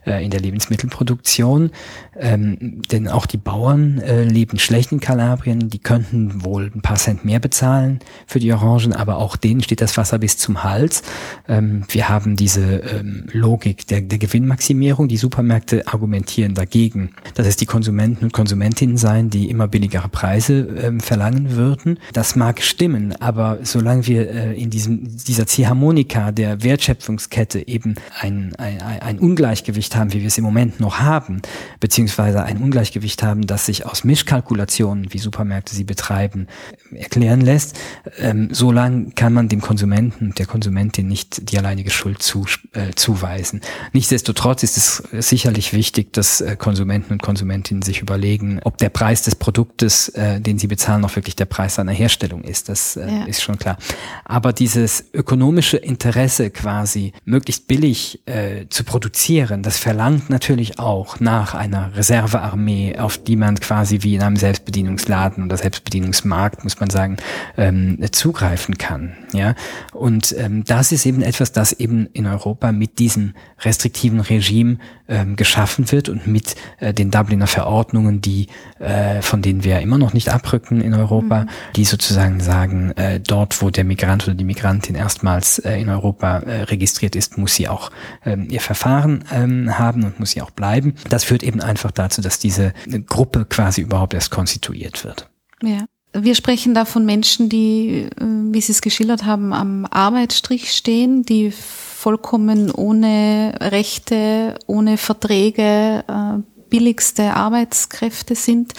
äh, 0.07 0.25
in 0.25 0.31
der 0.31 0.39
Lebensmittelproduktion. 0.39 1.69
Ähm, 2.17 2.81
denn 2.91 3.07
auch 3.07 3.27
die 3.27 3.37
Bauern 3.37 3.99
äh, 3.99 4.23
leben 4.23 4.57
schlecht 4.57 4.91
in 4.91 4.99
Kalabrien. 4.99 5.69
Die 5.69 5.79
könnten 5.79 6.43
wohl 6.43 6.71
ein 6.73 6.81
paar 6.81 6.97
Cent 6.97 7.25
mehr 7.25 7.39
bezahlen 7.39 7.99
für 8.25 8.39
die 8.39 8.51
Orangen, 8.51 8.93
aber 8.93 9.17
auch 9.17 9.35
denen 9.35 9.61
steht 9.61 9.81
das 9.81 9.97
Wasser 9.97 10.17
bis 10.17 10.37
zum 10.37 10.63
Hals. 10.63 11.03
Ähm, 11.47 11.83
wir 11.89 12.09
haben 12.09 12.35
diese 12.35 12.77
ähm, 12.77 13.27
Logik 13.31 13.85
der, 13.85 14.01
der 14.01 14.17
Gewinnmaximierung. 14.17 15.07
Die 15.07 15.17
Supermärkte 15.33 15.87
argumentieren 15.87 16.53
dagegen, 16.53 17.15
dass 17.33 17.47
es 17.47 17.55
die 17.55 17.65
Konsumenten 17.65 18.25
und 18.25 18.33
Konsumentinnen 18.33 18.97
seien, 18.97 19.31
die 19.31 19.49
immer 19.49 19.67
billigere 19.67 20.07
Preise 20.07 20.67
ähm, 20.79 20.99
verlangen 20.99 21.55
würden. 21.55 21.97
Das 22.13 22.35
mag 22.35 22.61
stimmen, 22.61 23.15
aber 23.19 23.57
solange 23.63 24.05
wir 24.05 24.29
äh, 24.29 24.53
in 24.53 24.69
diesem, 24.69 25.17
dieser 25.17 25.47
Ziehharmonika 25.47 26.31
der 26.31 26.61
Wertschöpfungskette 26.61 27.67
eben 27.67 27.95
ein, 28.19 28.53
ein, 28.59 28.79
ein 28.79 29.17
Ungleichgewicht 29.17 29.95
haben, 29.95 30.13
wie 30.13 30.19
wir 30.19 30.27
es 30.27 30.37
im 30.37 30.43
Moment 30.43 30.79
noch 30.79 30.99
haben, 30.99 31.41
beziehungsweise 31.79 32.43
ein 32.43 32.57
Ungleichgewicht 32.57 33.23
haben, 33.23 33.47
das 33.47 33.65
sich 33.65 33.87
aus 33.87 34.03
Mischkalkulationen, 34.03 35.11
wie 35.13 35.17
Supermärkte 35.17 35.75
sie 35.75 35.83
betreiben, 35.83 36.45
erklären 36.93 37.41
lässt, 37.41 37.79
ähm, 38.19 38.49
so 38.51 38.71
lang 38.71 39.15
kann 39.15 39.33
man 39.33 39.49
dem 39.49 39.61
Konsumenten, 39.61 40.35
der 40.37 40.45
Konsumentin 40.45 41.07
nicht 41.07 41.49
die 41.49 41.57
alleinige 41.57 41.89
Schuld 41.89 42.21
zu, 42.21 42.45
äh, 42.73 42.91
zuweisen. 42.95 43.61
Nichtsdestotrotz 43.93 44.61
ist 44.61 44.77
es 44.77 45.03
sicherlich 45.29 45.73
wichtig, 45.73 46.13
dass 46.13 46.41
äh, 46.41 46.55
Konsumenten 46.55 47.13
und 47.13 47.21
Konsumentinnen 47.21 47.81
sich 47.81 48.01
überlegen, 48.01 48.59
ob 48.63 48.77
der 48.77 48.89
Preis 48.89 49.23
des 49.23 49.35
Produktes, 49.35 50.09
äh, 50.09 50.39
den 50.39 50.59
sie 50.59 50.67
bezahlen, 50.67 51.03
auch 51.05 51.15
wirklich 51.15 51.35
der 51.35 51.45
Preis 51.45 51.75
seiner 51.75 51.91
Herstellung 51.91 52.43
ist. 52.43 52.69
Das 52.69 52.95
äh, 52.95 53.07
ja. 53.07 53.25
ist 53.25 53.41
schon 53.41 53.57
klar. 53.57 53.77
Aber 54.25 54.53
dieses 54.53 55.05
ökonomische 55.13 55.77
Interesse 55.77 56.49
quasi, 56.49 57.13
möglichst 57.25 57.67
billig 57.67 58.21
äh, 58.25 58.67
zu 58.69 58.83
produzieren, 58.83 59.63
das 59.63 59.77
verlangt 59.77 60.29
natürlich 60.29 60.79
auch 60.79 61.19
nach 61.19 61.53
einer 61.53 61.95
Reservearmee, 61.95 62.97
auf 62.97 63.17
die 63.17 63.35
man 63.35 63.59
quasi 63.59 63.99
wie 64.01 64.15
in 64.15 64.21
einem 64.21 64.37
Selbstbedienungsladen 64.37 65.43
oder 65.43 65.57
Selbstbedienungsmarkt, 65.57 66.63
muss 66.63 66.79
man 66.79 66.89
sagen, 66.89 67.17
ähm, 67.57 67.99
zugreifen 68.11 68.77
kann. 68.77 69.13
Ja, 69.33 69.55
und 69.91 70.35
ähm, 70.37 70.63
das 70.65 70.91
ist 70.91 71.05
eben 71.05 71.21
etwas, 71.21 71.51
das 71.51 71.73
eben 71.73 72.07
in 72.13 72.25
Europa 72.25 72.71
mit 72.71 72.99
diesem 72.99 73.33
restriktiven 73.59 74.19
Regime 74.19 74.77
ähm, 75.07 75.35
geschaffen 75.35 75.91
wird 75.91 76.09
und 76.09 76.27
mit 76.27 76.55
äh, 76.79 76.93
den 76.93 77.11
Dubliner 77.11 77.47
Verordnungen, 77.47 78.21
die 78.21 78.47
äh, 78.79 79.21
von 79.21 79.41
denen 79.41 79.63
wir 79.63 79.79
immer 79.79 79.97
noch 79.97 80.13
nicht 80.13 80.29
abrücken 80.29 80.81
in 80.81 80.93
Europa, 80.93 81.41
mhm. 81.41 81.49
die 81.75 81.85
sozusagen 81.85 82.39
sagen, 82.39 82.91
äh, 82.91 83.19
dort, 83.19 83.61
wo 83.61 83.69
der 83.69 83.83
Migrant 83.83 84.23
oder 84.25 84.35
die 84.35 84.43
Migrantin 84.43 84.95
erstmals 84.95 85.59
äh, 85.59 85.79
in 85.79 85.89
Europa 85.89 86.39
äh, 86.39 86.63
registriert 86.63 87.15
ist, 87.15 87.37
muss 87.37 87.55
sie 87.55 87.67
auch 87.67 87.91
ähm, 88.25 88.47
ihr 88.49 88.61
Verfahren 88.61 89.25
ähm, 89.31 89.77
haben 89.77 90.03
und 90.03 90.19
muss 90.19 90.31
sie 90.31 90.41
auch 90.41 90.51
bleiben. 90.51 90.95
Das 91.09 91.23
führt 91.23 91.43
eben 91.43 91.61
einfach 91.61 91.91
dazu, 91.91 92.21
dass 92.21 92.39
diese 92.39 92.73
Gruppe 93.07 93.45
quasi 93.45 93.81
überhaupt 93.81 94.13
erst 94.13 94.31
konstituiert 94.31 95.03
wird. 95.03 95.29
Ja. 95.61 95.85
Wir 96.15 96.35
sprechen 96.35 96.75
da 96.75 96.85
von 96.85 97.05
Menschen, 97.05 97.49
die, 97.49 98.07
äh, 98.19 98.25
wie 98.51 98.61
Sie 98.61 98.71
es 98.71 98.81
geschildert 98.81 99.25
haben, 99.25 99.51
am 99.51 99.85
Arbeitsstrich 99.85 100.71
stehen, 100.71 101.23
die 101.23 101.51
vollkommen 101.51 102.69
ohne 102.69 103.55
Rechte, 103.59 104.59
ohne 104.67 104.97
Verträge, 104.97 106.03
äh, 106.07 106.69
billigste 106.69 107.35
Arbeitskräfte 107.35 108.35
sind. 108.35 108.73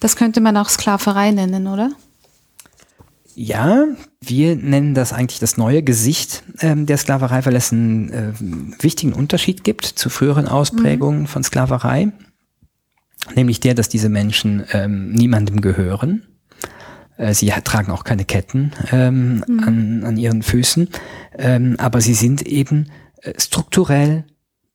Das 0.00 0.16
könnte 0.16 0.40
man 0.40 0.56
auch 0.56 0.68
Sklaverei 0.68 1.30
nennen, 1.30 1.66
oder? 1.66 1.90
Ja, 3.34 3.84
wir 4.20 4.56
nennen 4.56 4.94
das 4.94 5.12
eigentlich 5.12 5.40
das 5.40 5.56
neue 5.56 5.82
Gesicht 5.82 6.42
ähm, 6.60 6.86
der 6.86 6.96
Sklaverei, 6.96 7.44
weil 7.44 7.54
es 7.54 7.70
einen 7.70 8.10
äh, 8.10 8.32
wichtigen 8.82 9.12
Unterschied 9.12 9.62
gibt 9.62 9.84
zu 9.84 10.08
früheren 10.08 10.48
Ausprägungen 10.48 11.22
mhm. 11.22 11.26
von 11.26 11.44
Sklaverei. 11.44 12.12
Nämlich 13.34 13.60
der, 13.60 13.74
dass 13.74 13.88
diese 13.88 14.08
Menschen 14.08 14.64
ähm, 14.72 15.12
niemandem 15.12 15.60
gehören. 15.60 16.22
Äh, 17.16 17.34
sie 17.34 17.48
tragen 17.64 17.92
auch 17.92 18.04
keine 18.04 18.24
Ketten 18.24 18.72
ähm, 18.92 19.44
mhm. 19.46 19.64
an, 19.64 20.04
an 20.04 20.16
ihren 20.16 20.42
Füßen, 20.42 20.88
ähm, 21.38 21.76
aber 21.78 22.00
sie 22.00 22.14
sind 22.14 22.42
eben 22.42 22.90
äh, 23.22 23.32
strukturell 23.38 24.24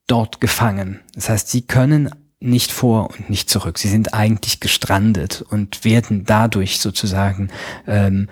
dort 0.07 0.41
gefangen. 0.41 0.99
Das 1.15 1.29
heißt, 1.29 1.49
sie 1.49 1.61
können 1.61 2.09
nicht 2.39 2.71
vor 2.71 3.11
und 3.11 3.29
nicht 3.29 3.49
zurück. 3.49 3.77
Sie 3.77 3.87
sind 3.87 4.13
eigentlich 4.13 4.59
gestrandet 4.59 5.45
und 5.49 5.85
werden 5.85 6.25
dadurch 6.25 6.79
sozusagen 6.79 7.49
ähm, 7.87 8.29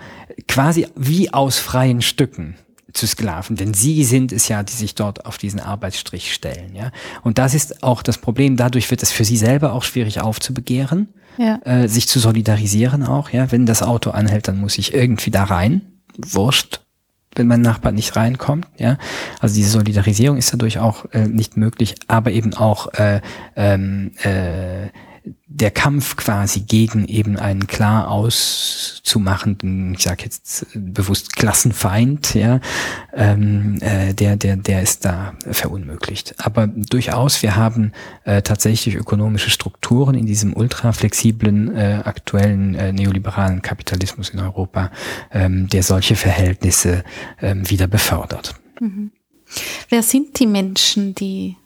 quasi 0.48 0.88
wie 0.96 1.32
aus 1.32 1.58
freien 1.58 2.02
Stücken 2.02 2.56
zu 2.92 3.06
Sklaven, 3.06 3.56
denn 3.56 3.74
sie 3.74 4.04
sind 4.04 4.32
es 4.32 4.48
ja, 4.48 4.62
die 4.62 4.72
sich 4.72 4.94
dort 4.94 5.26
auf 5.26 5.38
diesen 5.38 5.60
Arbeitsstrich 5.60 6.32
stellen, 6.32 6.74
ja. 6.74 6.90
Und 7.22 7.38
das 7.38 7.54
ist 7.54 7.82
auch 7.82 8.02
das 8.02 8.18
Problem. 8.18 8.56
Dadurch 8.56 8.90
wird 8.90 9.02
es 9.02 9.12
für 9.12 9.24
sie 9.24 9.36
selber 9.36 9.72
auch 9.72 9.82
schwierig 9.82 10.20
aufzubegehren, 10.20 11.08
ja. 11.38 11.60
äh, 11.64 11.88
sich 11.88 12.08
zu 12.08 12.18
solidarisieren 12.18 13.04
auch, 13.04 13.30
ja. 13.30 13.50
Wenn 13.52 13.66
das 13.66 13.82
Auto 13.82 14.10
anhält, 14.10 14.48
dann 14.48 14.58
muss 14.58 14.78
ich 14.78 14.94
irgendwie 14.94 15.30
da 15.30 15.44
rein. 15.44 15.82
Wurscht, 16.16 16.80
wenn 17.34 17.46
mein 17.46 17.62
Nachbar 17.62 17.92
nicht 17.92 18.16
reinkommt. 18.16 18.66
Ja, 18.78 18.98
also 19.38 19.54
diese 19.54 19.70
Solidarisierung 19.70 20.36
ist 20.36 20.52
dadurch 20.52 20.78
auch 20.78 21.06
äh, 21.12 21.26
nicht 21.26 21.56
möglich, 21.56 21.94
aber 22.08 22.32
eben 22.32 22.54
auch 22.54 22.92
äh, 22.94 23.20
ähm, 23.56 24.12
äh, 24.22 24.88
der 25.46 25.70
Kampf 25.70 26.16
quasi 26.16 26.60
gegen 26.60 27.06
eben 27.06 27.36
einen 27.36 27.66
klar 27.66 28.08
auszumachenden, 28.08 29.94
ich 29.94 30.04
sage 30.04 30.24
jetzt 30.24 30.66
bewusst 30.74 31.36
Klassenfeind, 31.36 32.34
ja, 32.34 32.60
ähm, 33.12 33.78
äh, 33.80 34.14
der, 34.14 34.36
der, 34.36 34.56
der 34.56 34.82
ist 34.82 35.04
da 35.04 35.34
verunmöglicht. 35.50 36.34
Aber 36.38 36.66
durchaus, 36.66 37.42
wir 37.42 37.56
haben 37.56 37.92
äh, 38.24 38.42
tatsächlich 38.42 38.94
ökonomische 38.94 39.50
Strukturen 39.50 40.14
in 40.14 40.26
diesem 40.26 40.54
ultraflexiblen, 40.56 41.76
äh, 41.76 42.00
aktuellen 42.04 42.74
äh, 42.74 42.92
neoliberalen 42.92 43.60
Kapitalismus 43.60 44.30
in 44.30 44.40
Europa, 44.40 44.90
ähm, 45.32 45.68
der 45.68 45.82
solche 45.82 46.16
Verhältnisse 46.16 47.04
ähm, 47.42 47.68
wieder 47.68 47.86
befördert. 47.86 48.54
Mhm. 48.80 49.10
Wer 49.88 50.02
sind 50.02 50.38
die 50.38 50.46
Menschen, 50.46 51.14
die 51.14 51.56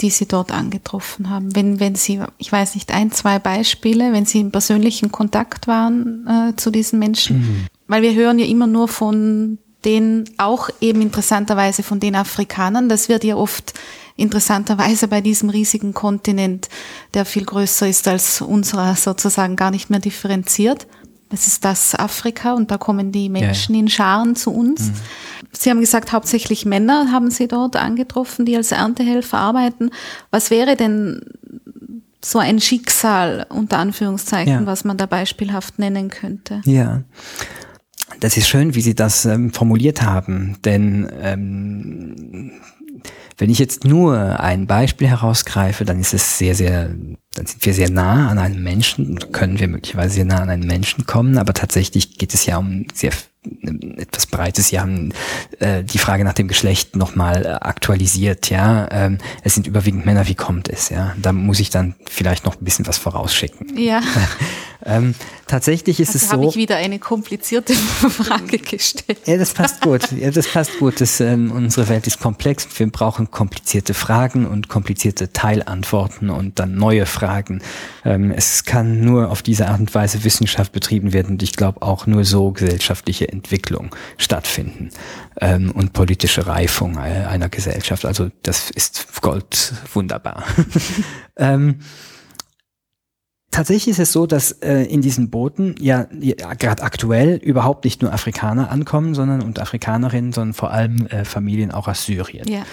die 0.00 0.10
Sie 0.10 0.26
dort 0.26 0.52
angetroffen 0.52 1.30
haben? 1.30 1.54
Wenn, 1.54 1.80
wenn 1.80 1.94
Sie, 1.94 2.20
ich 2.38 2.50
weiß 2.50 2.74
nicht, 2.74 2.92
ein, 2.92 3.12
zwei 3.12 3.38
Beispiele, 3.38 4.12
wenn 4.12 4.26
Sie 4.26 4.40
im 4.40 4.50
persönlichen 4.50 5.12
Kontakt 5.12 5.66
waren 5.66 6.26
äh, 6.26 6.56
zu 6.56 6.70
diesen 6.70 6.98
Menschen, 6.98 7.38
mhm. 7.38 7.66
weil 7.86 8.02
wir 8.02 8.14
hören 8.14 8.38
ja 8.38 8.46
immer 8.46 8.66
nur 8.66 8.88
von 8.88 9.58
den, 9.84 10.24
auch 10.38 10.70
eben 10.80 11.02
interessanterweise 11.02 11.82
von 11.82 12.00
den 12.00 12.16
Afrikanern, 12.16 12.88
das 12.88 13.08
wird 13.08 13.24
ja 13.24 13.36
oft 13.36 13.74
interessanterweise 14.16 15.08
bei 15.08 15.20
diesem 15.20 15.50
riesigen 15.50 15.92
Kontinent, 15.92 16.68
der 17.14 17.24
viel 17.24 17.44
größer 17.44 17.88
ist 17.88 18.06
als 18.08 18.40
unserer, 18.40 18.94
sozusagen 18.94 19.56
gar 19.56 19.70
nicht 19.70 19.90
mehr 19.90 20.00
differenziert. 20.00 20.86
Es 21.30 21.46
ist 21.46 21.64
das 21.64 21.94
Afrika 21.94 22.52
und 22.52 22.70
da 22.70 22.78
kommen 22.78 23.10
die 23.10 23.28
Menschen 23.28 23.74
ja. 23.74 23.80
in 23.80 23.88
Scharen 23.88 24.36
zu 24.36 24.52
uns. 24.52 24.88
Mhm. 24.88 24.94
Sie 25.52 25.70
haben 25.70 25.80
gesagt, 25.80 26.12
hauptsächlich 26.12 26.66
Männer 26.66 27.10
haben 27.12 27.30
Sie 27.30 27.48
dort 27.48 27.76
angetroffen, 27.76 28.44
die 28.44 28.56
als 28.56 28.72
Erntehelfer 28.72 29.38
arbeiten. 29.38 29.90
Was 30.30 30.50
wäre 30.50 30.76
denn 30.76 31.20
so 32.24 32.38
ein 32.38 32.60
Schicksal 32.60 33.46
unter 33.50 33.78
Anführungszeichen, 33.78 34.52
ja. 34.52 34.66
was 34.66 34.84
man 34.84 34.96
da 34.96 35.06
beispielhaft 35.06 35.78
nennen 35.78 36.08
könnte? 36.08 36.62
Ja. 36.64 37.02
Das 38.20 38.36
ist 38.36 38.48
schön, 38.48 38.74
wie 38.74 38.80
Sie 38.80 38.94
das 38.94 39.24
ähm, 39.24 39.52
formuliert 39.52 40.02
haben, 40.02 40.56
denn 40.64 41.10
ähm, 41.20 42.52
wenn 43.36 43.50
ich 43.50 43.58
jetzt 43.58 43.84
nur 43.84 44.40
ein 44.40 44.66
Beispiel 44.66 45.08
herausgreife, 45.08 45.84
dann 45.84 46.00
ist 46.00 46.14
es 46.14 46.38
sehr, 46.38 46.54
sehr, 46.54 46.90
dann 47.34 47.46
sind 47.46 47.64
wir 47.64 47.74
sehr 47.74 47.90
nah 47.90 48.28
an 48.28 48.38
einem 48.38 48.62
Menschen, 48.62 49.18
können 49.32 49.58
wir 49.58 49.68
möglicherweise 49.68 50.14
sehr 50.14 50.24
nah 50.24 50.38
an 50.38 50.50
einen 50.50 50.66
Menschen 50.66 51.06
kommen, 51.06 51.38
aber 51.38 51.52
tatsächlich 51.52 52.18
geht 52.18 52.34
es 52.34 52.46
ja 52.46 52.58
um 52.58 52.86
sehr 52.94 53.12
etwas 53.96 54.26
Breites. 54.26 54.68
Sie 54.68 54.80
haben 54.80 55.12
äh, 55.58 55.84
die 55.84 55.98
Frage 55.98 56.24
nach 56.24 56.32
dem 56.32 56.48
Geschlecht 56.48 56.96
nochmal 56.96 57.44
äh, 57.44 57.48
aktualisiert, 57.48 58.50
ja. 58.50 58.88
Ähm, 58.90 59.18
es 59.42 59.54
sind 59.54 59.66
überwiegend 59.66 60.06
Männer, 60.06 60.26
wie 60.28 60.34
kommt 60.34 60.68
es, 60.68 60.88
ja? 60.88 61.14
Da 61.20 61.32
muss 61.32 61.60
ich 61.60 61.70
dann 61.70 61.94
vielleicht 62.06 62.46
noch 62.46 62.58
ein 62.58 62.64
bisschen 62.64 62.86
was 62.86 62.98
vorausschicken. 62.98 63.76
Ja. 63.76 64.00
ähm, 64.84 65.14
tatsächlich 65.46 66.00
ist 66.00 66.08
also 66.08 66.18
es 66.18 66.28
so. 66.28 66.32
habe 66.32 66.46
ich 66.46 66.56
wieder 66.56 66.76
eine 66.76 66.98
komplizierte 66.98 67.74
Frage 67.74 68.58
gestellt. 68.58 69.18
Ja, 69.26 69.36
das 69.36 69.54
passt 69.54 69.80
gut. 69.80 70.12
Ja, 70.12 70.30
das 70.30 70.48
passt 70.48 70.78
gut. 70.78 71.00
Das, 71.00 71.20
ähm, 71.20 71.50
unsere 71.50 71.88
Welt 71.88 72.06
ist 72.06 72.20
komplex. 72.20 72.68
Wir 72.76 72.90
brauchen 72.90 73.30
komplizierte 73.30 73.94
Fragen 73.94 74.46
und 74.46 74.68
komplizierte 74.68 75.32
Teilantworten 75.32 76.30
und 76.30 76.58
dann 76.58 76.74
neue 76.74 77.06
Fragen. 77.06 77.62
Ähm, 78.04 78.30
es 78.30 78.64
kann 78.64 79.00
nur 79.00 79.30
auf 79.30 79.42
diese 79.42 79.68
Art 79.68 79.80
und 79.80 79.94
Weise 79.94 80.24
Wissenschaft 80.24 80.72
betrieben 80.72 81.12
werden 81.12 81.32
und 81.32 81.42
ich 81.42 81.54
glaube 81.54 81.82
auch 81.82 82.06
nur 82.06 82.24
so 82.24 82.52
gesellschaftliche 82.52 83.28
Entwicklung 83.28 83.94
stattfinden 84.18 84.90
ähm, 85.40 85.70
und 85.70 85.92
politische 85.92 86.46
Reifung 86.46 86.96
äh, 86.96 87.26
einer 87.26 87.48
Gesellschaft. 87.48 88.04
Also 88.04 88.30
das 88.42 88.70
ist 88.70 89.22
Gold 89.22 89.72
wunderbar. 89.94 90.44
ähm, 91.36 91.80
Tatsächlich 93.54 93.86
ist 93.92 94.00
es 94.00 94.10
so, 94.10 94.26
dass 94.26 94.50
äh, 94.50 94.82
in 94.82 95.00
diesen 95.00 95.30
Booten 95.30 95.76
ja, 95.78 96.08
ja 96.18 96.54
gerade 96.54 96.82
aktuell 96.82 97.36
überhaupt 97.36 97.84
nicht 97.84 98.02
nur 98.02 98.12
Afrikaner 98.12 98.68
ankommen, 98.72 99.14
sondern 99.14 99.42
und 99.42 99.60
Afrikanerinnen, 99.60 100.32
sondern 100.32 100.54
vor 100.54 100.72
allem 100.72 101.06
äh, 101.06 101.24
Familien 101.24 101.70
auch 101.70 101.86
aus 101.86 102.04
Syrien. 102.04 102.48
Ja. 102.48 102.64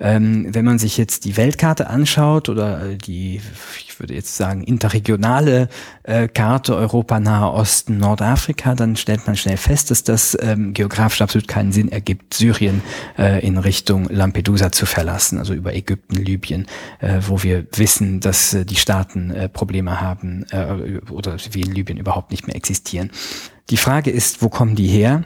Ähm, 0.00 0.46
wenn 0.54 0.64
man 0.64 0.78
sich 0.78 0.96
jetzt 0.96 1.24
die 1.24 1.36
Weltkarte 1.36 1.88
anschaut 1.88 2.48
oder 2.48 2.84
äh, 2.84 2.96
die, 2.96 3.40
ich 3.86 3.98
würde 3.98 4.14
jetzt 4.14 4.36
sagen, 4.36 4.62
interregionale 4.62 5.68
äh, 6.04 6.28
Karte 6.28 6.76
Europa, 6.76 7.18
Nahe 7.18 7.52
Osten, 7.52 7.98
Nordafrika, 7.98 8.74
dann 8.74 8.94
stellt 8.96 9.26
man 9.26 9.36
schnell 9.36 9.56
fest, 9.56 9.90
dass 9.90 10.04
das 10.04 10.36
ähm, 10.40 10.72
geografisch 10.72 11.20
absolut 11.20 11.48
keinen 11.48 11.72
Sinn 11.72 11.90
ergibt, 11.90 12.34
Syrien 12.34 12.82
äh, 13.18 13.44
in 13.44 13.58
Richtung 13.58 14.08
Lampedusa 14.08 14.70
zu 14.70 14.86
verlassen, 14.86 15.38
also 15.38 15.52
über 15.52 15.74
Ägypten, 15.74 16.14
Libyen, 16.16 16.66
äh, 17.00 17.20
wo 17.26 17.42
wir 17.42 17.66
wissen, 17.74 18.20
dass 18.20 18.54
äh, 18.54 18.64
die 18.64 18.76
Staaten 18.76 19.30
äh, 19.30 19.48
Probleme 19.48 20.00
haben 20.00 20.44
oder 21.10 21.36
wie 21.52 21.62
in 21.62 21.72
Libyen 21.72 21.98
überhaupt 21.98 22.30
nicht 22.30 22.46
mehr 22.46 22.56
existieren. 22.56 23.10
Die 23.70 23.76
Frage 23.76 24.10
ist, 24.10 24.42
wo 24.42 24.48
kommen 24.48 24.76
die 24.76 24.86
her? 24.86 25.24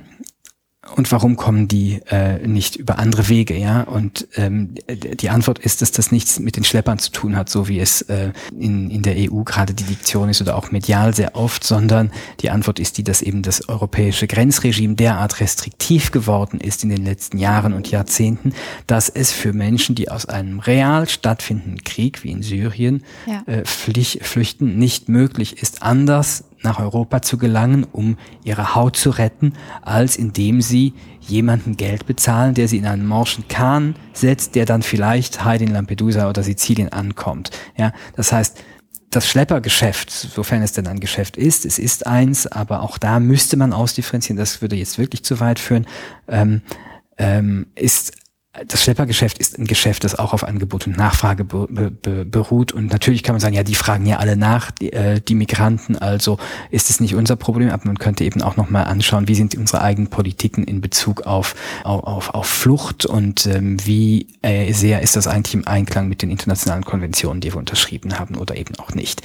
Und 0.97 1.13
warum 1.13 1.37
kommen 1.37 1.69
die 1.69 2.01
äh, 2.11 2.45
nicht 2.47 2.75
über 2.75 2.99
andere 2.99 3.29
Wege, 3.29 3.57
ja? 3.57 3.83
Und 3.83 4.27
ähm, 4.35 4.75
die 4.89 5.31
Antwort 5.31 5.61
ist, 5.61 5.81
dass 5.81 5.93
das 5.93 6.11
nichts 6.11 6.41
mit 6.41 6.57
den 6.57 6.65
Schleppern 6.65 6.99
zu 6.99 7.13
tun 7.13 7.37
hat, 7.37 7.49
so 7.49 7.69
wie 7.69 7.79
es 7.79 8.03
äh, 8.03 8.33
in, 8.59 8.91
in 8.91 9.03
der 9.03 9.15
EU 9.17 9.43
gerade 9.45 9.75
die 9.75 9.85
Diktion 9.85 10.29
ist 10.29 10.43
oder 10.43 10.57
auch 10.57 10.73
medial 10.73 11.15
sehr 11.15 11.37
oft, 11.37 11.63
sondern 11.63 12.11
die 12.41 12.51
Antwort 12.51 12.81
ist 12.81 12.99
die, 12.99 13.05
dass 13.05 13.23
eben 13.23 13.43
das 13.43 13.69
europäische 13.69 14.27
Grenzregime 14.27 14.97
derart 14.97 15.39
restriktiv 15.39 16.11
geworden 16.11 16.59
ist 16.59 16.83
in 16.83 16.91
den 16.91 17.05
letzten 17.05 17.39
Jahren 17.39 17.75
und 17.75 17.89
Jahrzehnten, 17.89 18.53
dass 18.89 19.09
es 19.09 19.31
für 19.31 19.53
Menschen, 19.53 19.95
die 19.95 20.11
aus 20.11 20.27
einem 20.27 20.59
real 20.59 21.09
stattfindenden 21.09 21.85
Krieg 21.85 22.25
wie 22.25 22.33
in 22.33 22.43
Syrien 22.43 23.05
ja. 23.27 23.45
äh, 23.47 23.65
flüchten, 23.65 24.79
nicht 24.79 25.09
möglich 25.09 25.63
ist, 25.63 25.83
anders 25.83 26.43
nach 26.63 26.79
Europa 26.79 27.23
zu 27.23 27.39
gelangen, 27.39 27.87
um 27.91 28.17
ihre 28.45 28.75
Haut 28.75 28.97
zu 28.97 29.11
retten, 29.11 29.55
als 29.83 30.17
indem 30.17 30.61
sie 30.61 30.95
jemanden 31.21 31.77
Geld 31.77 32.07
bezahlen, 32.07 32.55
der 32.55 32.69
sie 32.69 32.79
in 32.79 32.87
einen 32.87 33.07
morschen 33.07 33.49
Kahn 33.49 33.95
setzt, 34.13 34.55
der 34.55 34.65
dann 34.65 34.83
vielleicht 34.83 35.45
heil 35.45 35.63
in 35.63 35.73
Lampedusa 35.73 36.29
oder 36.29 36.43
Sizilien 36.43 36.91
ankommt. 36.91 37.51
Ja, 37.77 37.93
das 38.17 38.33
heißt, 38.33 38.59
das 39.11 39.29
Schleppergeschäft, 39.29 40.11
sofern 40.11 40.63
es 40.63 40.73
denn 40.73 40.87
ein 40.87 41.01
Geschäft 41.01 41.37
ist, 41.37 41.67
es 41.67 41.79
ist 41.79 42.07
eins, 42.07 42.47
aber 42.47 42.83
auch 42.83 42.97
da 42.99 43.21
müsste 43.21 43.57
man 43.57 43.73
ausdifferenzieren, 43.73 44.39
das 44.39 44.63
würde 44.63 44.77
jetzt 44.77 44.99
wirklich 44.99 45.23
zu 45.23 45.39
weit 45.39 45.59
führen, 45.59 45.87
ähm, 46.29 46.63
ähm, 47.19 47.67
ist 47.75 48.13
das 48.67 48.83
Schleppergeschäft 48.83 49.39
ist 49.39 49.59
ein 49.59 49.67
Geschäft, 49.67 50.05
das 50.05 50.19
auch 50.19 50.35
auf 50.35 50.45
Angebot 50.45 50.87
und 50.87 50.99
Nachfrage 50.99 51.43
be 51.43 51.67
be 51.69 52.25
beruht. 52.27 52.73
Und 52.73 52.93
natürlich 52.93 53.23
kann 53.23 53.35
man 53.35 53.41
sagen, 53.41 53.55
ja, 53.55 53.63
die 53.63 53.75
fragen 53.75 54.05
ja 54.05 54.19
alle 54.19 54.37
nach, 54.37 54.71
die, 54.71 54.93
äh, 54.93 55.23
die 55.23 55.35
Migranten, 55.35 55.97
also 55.97 56.37
ist 56.71 56.91
es 56.91 57.01
nicht 57.01 57.15
unser 57.15 57.37
Problem, 57.37 57.71
aber 57.71 57.87
man 57.87 57.99
könnte 57.99 58.25
eben 58.25 58.43
auch 58.43 58.57
nochmal 58.57 58.85
anschauen, 58.85 59.27
wie 59.27 59.35
sind 59.35 59.55
unsere 59.55 59.81
eigenen 59.81 60.11
Politiken 60.11 60.65
in 60.65 60.83
Bezug 60.83 61.23
auf, 61.23 61.55
auf, 61.85 62.29
auf, 62.35 62.47
Flucht 62.47 63.07
und 63.07 63.47
ähm, 63.47 63.79
wie 63.87 64.27
äh, 64.43 64.71
sehr 64.75 65.01
ist 65.01 65.17
das 65.17 65.27
eigentlich 65.27 65.55
im 65.55 65.67
Einklang 65.67 66.09
mit 66.09 66.21
den 66.21 66.31
internationalen 66.31 66.85
Konventionen, 66.85 67.41
die 67.41 67.55
wir 67.55 67.59
unterschrieben 67.59 68.19
haben 68.19 68.37
oder 68.37 68.57
eben 68.57 68.79
auch 68.79 68.91
nicht. 68.95 69.23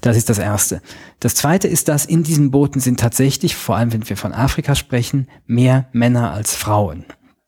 Das 0.00 0.16
ist 0.16 0.28
das 0.28 0.38
Erste. 0.38 0.82
Das 1.20 1.36
Zweite 1.36 1.68
ist, 1.68 1.86
dass 1.86 2.06
in 2.06 2.24
diesen 2.24 2.50
Booten 2.50 2.80
sind 2.80 2.98
tatsächlich, 2.98 3.54
vor 3.54 3.76
allem 3.76 3.92
wenn 3.92 4.08
wir 4.08 4.16
von 4.16 4.32
Afrika 4.32 4.74
sprechen, 4.74 5.28
mehr 5.46 5.86
Männer 5.92 6.32
als 6.32 6.56
Frauen. 6.56 7.04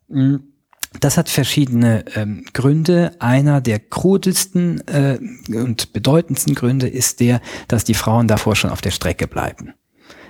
Mhm 0.08 0.49
das 0.98 1.16
hat 1.16 1.28
verschiedene 1.28 2.04
ähm, 2.16 2.44
Gründe. 2.52 3.12
Einer 3.20 3.60
der 3.60 3.78
krudesten 3.78 4.86
äh, 4.88 5.18
und 5.48 5.92
bedeutendsten 5.92 6.54
Gründe 6.54 6.88
ist 6.88 7.20
der, 7.20 7.40
dass 7.68 7.84
die 7.84 7.94
Frauen 7.94 8.26
davor 8.26 8.56
schon 8.56 8.70
auf 8.70 8.80
der 8.80 8.90
Strecke 8.90 9.28
bleiben. 9.28 9.74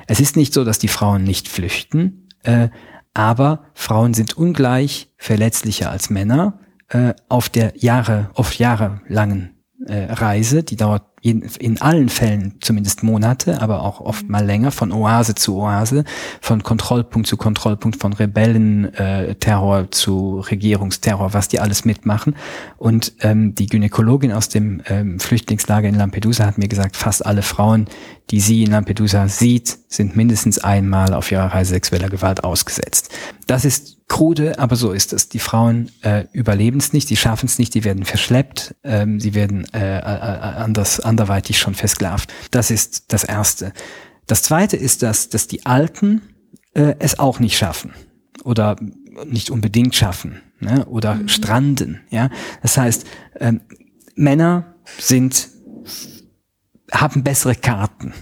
Es 0.06 0.20
ist 0.20 0.36
nicht 0.36 0.52
so, 0.52 0.64
dass 0.64 0.78
die 0.78 0.88
Frauen 0.88 1.24
nicht 1.24 1.48
flüchten, 1.48 2.28
äh, 2.42 2.68
aber 3.14 3.64
Frauen 3.74 4.12
sind 4.12 4.36
ungleich 4.36 5.11
verletzlicher 5.16 5.90
als 5.90 6.11
Männer 6.11 6.61
äh, 6.88 7.14
auf 7.28 7.48
der 7.48 7.72
Jahre, 7.76 8.30
oft 8.34 8.58
jahrelangen 8.58 9.59
äh, 9.86 10.12
Reise, 10.12 10.62
die 10.62 10.76
dauert 10.76 11.04
in, 11.22 11.42
in 11.58 11.80
allen 11.80 12.08
Fällen 12.08 12.54
zumindest 12.60 13.02
Monate, 13.02 13.60
aber 13.60 13.82
auch 13.82 14.00
oft 14.00 14.28
mal 14.28 14.44
länger, 14.44 14.70
von 14.70 14.90
Oase 14.90 15.34
zu 15.34 15.56
Oase, 15.56 16.04
von 16.40 16.62
Kontrollpunkt 16.62 17.28
zu 17.28 17.36
Kontrollpunkt, 17.36 18.00
von 18.00 18.12
Rebellenterror 18.12 19.80
äh, 19.80 19.90
zu 19.90 20.40
Regierungsterror, 20.40 21.34
was 21.34 21.48
die 21.48 21.60
alles 21.60 21.84
mitmachen. 21.84 22.36
Und 22.78 23.12
ähm, 23.20 23.54
die 23.54 23.66
Gynäkologin 23.66 24.32
aus 24.32 24.48
dem 24.48 24.82
ähm, 24.86 25.20
Flüchtlingslager 25.20 25.88
in 25.88 25.96
Lampedusa 25.96 26.46
hat 26.46 26.58
mir 26.58 26.68
gesagt, 26.68 26.96
fast 26.96 27.24
alle 27.24 27.42
Frauen, 27.42 27.86
die 28.30 28.40
sie 28.40 28.64
in 28.64 28.70
Lampedusa 28.70 29.28
sieht, 29.28 29.78
sind 29.88 30.16
mindestens 30.16 30.58
einmal 30.58 31.12
auf 31.12 31.30
ihrer 31.30 31.46
Reise 31.46 31.74
sexueller 31.74 32.08
Gewalt 32.08 32.44
ausgesetzt. 32.44 33.10
Das 33.46 33.64
ist 33.64 33.99
krude, 34.11 34.58
aber 34.58 34.76
so 34.76 34.92
ist 34.92 35.14
es. 35.14 35.30
Die 35.30 35.38
Frauen 35.38 35.90
äh, 36.02 36.24
überleben 36.32 36.78
es 36.78 36.92
nicht, 36.92 37.08
die 37.08 37.16
schaffen 37.16 37.46
es 37.46 37.58
nicht, 37.58 37.74
die 37.74 37.84
werden 37.84 38.04
verschleppt, 38.04 38.74
ähm, 38.82 39.20
sie 39.20 39.34
werden 39.34 39.64
äh, 39.72 39.98
äh, 39.98 40.02
anders 40.02 41.00
anderweitig 41.00 41.58
schon 41.58 41.74
versklavt. 41.74 42.30
Das 42.50 42.70
ist 42.70 43.12
das 43.12 43.24
Erste. 43.24 43.72
Das 44.26 44.42
Zweite 44.42 44.76
ist, 44.76 45.02
dass, 45.02 45.28
dass 45.30 45.46
die 45.46 45.64
Alten 45.64 46.22
äh, 46.74 46.96
es 46.98 47.18
auch 47.18 47.38
nicht 47.38 47.56
schaffen 47.56 47.92
oder 48.44 48.76
nicht 49.26 49.48
unbedingt 49.48 49.94
schaffen 49.94 50.42
ne? 50.58 50.84
oder 50.86 51.14
mhm. 51.14 51.28
stranden. 51.28 52.00
Ja, 52.11 52.30
das 52.62 52.76
heißt, 52.76 53.06
ähm, 53.38 53.61
Männer 54.16 54.74
sind 54.98 55.48
haben 56.92 57.22
bessere 57.22 57.54
Karten 57.54 58.12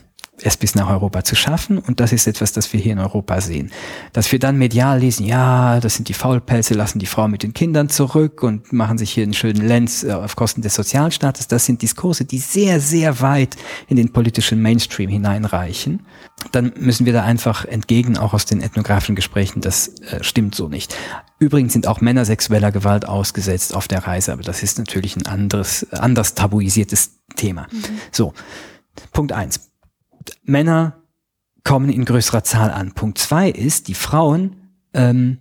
es 0.43 0.57
bis 0.57 0.75
nach 0.75 0.89
Europa 0.89 1.25
zu 1.25 1.35
schaffen. 1.35 1.79
Und 1.79 2.01
das 2.01 2.13
ist 2.13 2.27
etwas, 2.27 2.53
das 2.53 2.73
wir 2.73 2.81
hier 2.81 2.93
in 2.93 2.99
Europa 2.99 3.41
sehen. 3.41 3.71
Dass 4.13 4.31
wir 4.33 4.39
dann 4.39 4.57
medial 4.57 5.01
lesen, 5.01 5.27
ja, 5.27 5.81
das 5.81 5.97
sind 5.97 6.09
die 6.09 6.15
Faulpelze, 6.15 6.75
lassen 6.75 6.99
die 6.99 7.07
Frau 7.07 7.29
mit 7.29 7.43
den 7.43 7.55
Kindern 7.55 7.89
zurück 7.89 8.43
und 8.43 8.73
machen 8.73 8.99
sich 8.99 9.11
hier 9.11 9.25
einen 9.25 9.35
schönen 9.35 9.67
Lenz 9.67 10.05
äh, 10.05 10.13
auf 10.13 10.37
Kosten 10.37 10.63
des 10.63 10.75
Sozialstaates. 10.75 11.49
Das 11.49 11.67
sind 11.67 11.83
Diskurse, 11.83 12.25
die 12.25 12.39
sehr, 12.39 12.81
sehr 12.81 13.21
weit 13.21 13.57
in 13.89 13.97
den 13.97 14.13
politischen 14.13 14.63
Mainstream 14.63 15.11
hineinreichen. 15.11 16.07
Dann 16.53 16.73
müssen 16.79 17.05
wir 17.07 17.13
da 17.13 17.25
einfach 17.25 17.65
entgegen, 17.65 18.17
auch 18.17 18.33
aus 18.33 18.45
den 18.45 18.61
ethnografischen 18.61 19.17
Gesprächen, 19.17 19.61
das 19.61 19.89
äh, 19.89 20.23
stimmt 20.23 20.55
so 20.55 20.69
nicht. 20.69 20.95
Übrigens 21.41 21.73
sind 21.73 21.87
auch 21.87 22.01
Männer 22.01 22.25
sexueller 22.25 22.73
Gewalt 22.73 23.07
ausgesetzt 23.07 23.75
auf 23.75 23.89
der 23.89 24.07
Reise, 24.07 24.33
aber 24.33 24.43
das 24.43 24.63
ist 24.63 24.79
natürlich 24.79 25.17
ein 25.17 25.27
anderes, 25.27 25.87
anders 25.93 26.35
tabuisiertes 26.35 27.19
Thema. 27.37 27.67
Mhm. 27.71 27.85
So. 28.13 28.35
Punkt 29.13 29.33
eins. 29.33 29.68
Männer 30.45 31.03
kommen 31.65 31.91
in 31.91 32.05
größerer 32.05 32.45
Zahl 32.45 32.71
an. 32.71 32.93
Punkt 32.93 33.19
zwei 33.19 33.51
ist, 33.51 33.89
die 33.89 33.95
Frauen 33.95 34.57
ähm, 34.95 35.39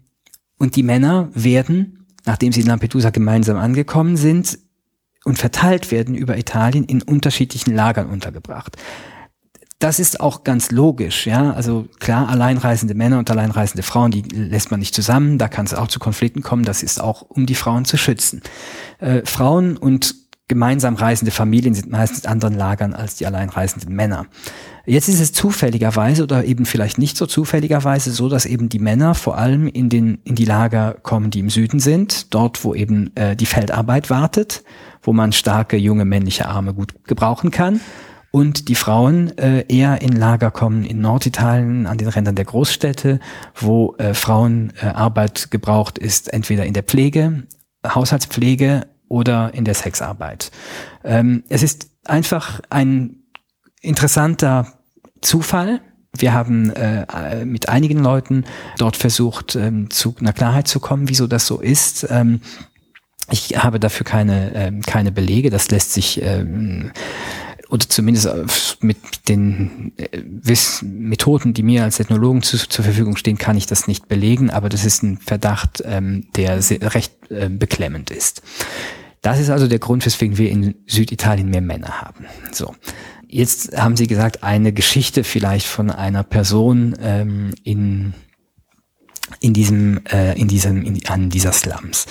und 0.58 0.76
die 0.76 0.84
Männer 0.84 1.30
werden, 1.34 2.06
nachdem 2.26 2.52
sie 2.52 2.62
in 2.62 2.68
Lampedusa 2.68 3.12
gemeinsam 3.12 3.58
angekommen 3.58 4.18
sind 4.18 4.60
und 5.24 5.38
verteilt 5.38 5.92
werden 5.92 6.16
über 6.16 6.38
Italien, 6.38 6.84
in 6.84 7.02
unterschiedlichen 7.02 7.74
Lagern 7.74 8.10
untergebracht. 8.10 8.78
Das 9.80 10.00
ist 10.00 10.20
auch 10.20 10.44
ganz 10.44 10.72
logisch, 10.72 11.28
ja. 11.28 11.54
Also 11.54 11.88
klar, 12.00 12.30
alleinreisende 12.30 12.96
Männer 12.96 13.20
und 13.20 13.30
alleinreisende 13.30 13.84
Frauen, 13.84 14.10
die 14.10 14.24
lässt 14.24 14.72
man 14.72 14.80
nicht 14.80 14.96
zusammen. 14.96 15.38
Da 15.38 15.48
kann 15.48 15.66
es 15.66 15.76
auch 15.76 15.88
zu 15.88 16.00
Konflikten 16.00 16.42
kommen. 16.42 16.64
Das 16.64 16.82
ist 16.82 17.00
auch, 17.00 17.22
um 17.22 17.46
die 17.46 17.56
Frauen 17.56 17.86
zu 17.86 17.96
schützen. 17.96 18.42
Äh, 19.00 19.22
Frauen 19.24 19.78
und 19.78 20.27
gemeinsam 20.48 20.95
reisende 20.95 21.32
Familien 21.32 21.74
sind 21.74 21.91
meistens 21.91 22.20
in 22.20 22.30
anderen 22.30 22.56
Lagern 22.56 22.93
als 22.93 23.16
die 23.16 23.26
alleinreisenden 23.26 23.93
Männer. 23.93 24.28
Jetzt 24.86 25.10
ist 25.10 25.20
es 25.20 25.34
zufälligerweise 25.34 26.24
oder 26.24 26.45
eben 26.45 26.66
vielleicht 26.66 26.98
nicht 26.98 27.18
so 27.18 27.26
zufälligerweise 27.26 28.12
so, 28.12 28.30
dass 28.30 28.45
eben 28.45 28.70
die 28.70 28.80
Männer 28.80 29.14
vor 29.14 29.38
allem 29.38 29.68
in, 29.68 29.89
den, 29.89 30.20
in 30.24 30.36
die 30.36 30.45
Lager 30.45 30.95
kommen, 31.04 31.32
die 31.32 31.39
im 31.39 31.50
Süden 31.50 31.80
sind, 31.80 32.34
dort 32.34 32.64
wo 32.64 32.74
eben 32.74 33.14
äh, 33.16 33.36
die 33.36 33.45
Feldarbeit 33.45 34.10
wartet, 34.10 34.64
wo 35.02 35.12
man 35.12 35.34
starke 35.34 35.76
junge 35.76 36.06
männliche 36.06 36.48
Arme 36.48 36.74
gut 36.74 36.95
gebrauchen 37.06 37.52
kann. 37.52 37.82
Und 38.32 38.70
die 38.70 38.76
Frauen 38.76 39.38
äh, 39.38 39.66
eher 39.68 40.02
in 40.02 40.14
Lager 40.14 40.52
kommen 40.52 40.86
in 40.86 41.02
Norditalien, 41.02 41.88
an 41.88 41.98
den 41.98 42.08
Rändern 42.08 42.36
der 42.36 42.45
Großstädte, 42.45 43.20
wo 43.56 43.95
äh, 43.98 44.14
Frauenarbeit 44.14 45.45
äh, 45.45 45.50
gebraucht 45.50 45.98
ist, 45.98 46.32
entweder 46.32 46.66
in 46.66 46.74
der 46.74 46.84
Pflege, 46.84 47.43
Haushaltspflege 47.86 48.86
oder 49.08 49.53
in 49.53 49.66
der 49.66 49.74
Sexarbeit. 49.74 50.51
Ähm, 51.03 51.43
es 51.49 51.64
ist 51.64 51.89
einfach 52.05 52.62
ein 52.70 53.24
interessanter 53.82 54.74
Zufall. 55.22 55.82
Wir 56.18 56.34
haben 56.34 56.72
äh, 56.72 57.45
mit 57.45 57.70
einigen 57.70 57.99
Leuten 57.99 58.45
dort 58.78 58.97
versucht, 58.97 59.55
ähm, 59.55 59.89
zu 59.89 60.16
einer 60.20 60.34
Klarheit 60.34 60.68
zu 60.68 60.80
kommen, 60.80 61.10
wieso 61.10 61.28
das 61.28 61.45
so 61.45 61.60
ist. 61.60 62.08
Ähm, 62.10 62.41
ich 63.30 63.58
habe 63.58 63.80
dafür 63.80 64.05
keine, 64.05 64.53
ähm, 64.55 64.82
keine 64.82 65.12
Belege. 65.12 65.49
Das 65.49 65.70
lässt 65.70 65.93
sich 65.93 66.22
ähm, 66.24 66.91
oder 67.70 67.88
zumindest 67.88 68.30
mit 68.82 68.97
den 69.28 69.91
äh, 69.97 70.22
Methoden, 70.84 71.53
die 71.53 71.63
mir 71.63 71.84
als 71.84 71.99
Ethnologen 71.99 72.41
zu, 72.41 72.57
zur 72.57 72.86
Verfügung 72.86 73.18
stehen, 73.18 73.38
kann 73.38 73.57
ich 73.57 73.65
das 73.65 73.88
nicht 73.88 74.07
belegen, 74.07 74.49
aber 74.49 74.70
das 74.70 74.86
ist 74.86 75.03
ein 75.03 75.18
Verdacht, 75.18 75.84
ähm, 75.86 76.28
der 76.36 76.61
sehr, 76.61 76.93
recht 76.93 77.13
äh, 77.30 77.49
beklemmend 77.49 78.11
ist. 78.11 78.41
Das 79.22 79.39
ist 79.39 79.49
also 79.49 79.68
der 79.68 79.80
Grund, 79.80 80.05
weswegen 80.05 80.38
wir 80.38 80.49
in 80.49 80.76
Süditalien 80.86 81.49
mehr 81.49 81.61
Männer 81.61 82.01
haben. 82.01 82.26
So. 82.51 82.76
Jetzt 83.28 83.78
haben 83.78 83.97
Sie 83.97 84.07
gesagt, 84.07 84.43
eine 84.43 84.72
Geschichte 84.72 85.24
vielleicht 85.24 85.68
von 85.68 85.91
einer 85.91 86.24
Person 86.24 86.95
ähm, 87.01 87.53
in 87.63 88.13
in 89.41 89.53
diesem 89.53 89.99
äh, 90.05 90.39
in 90.39 90.47
diesem 90.47 90.84
in, 90.84 91.05
an 91.07 91.30
dieser 91.30 91.51
Slums. 91.51 92.05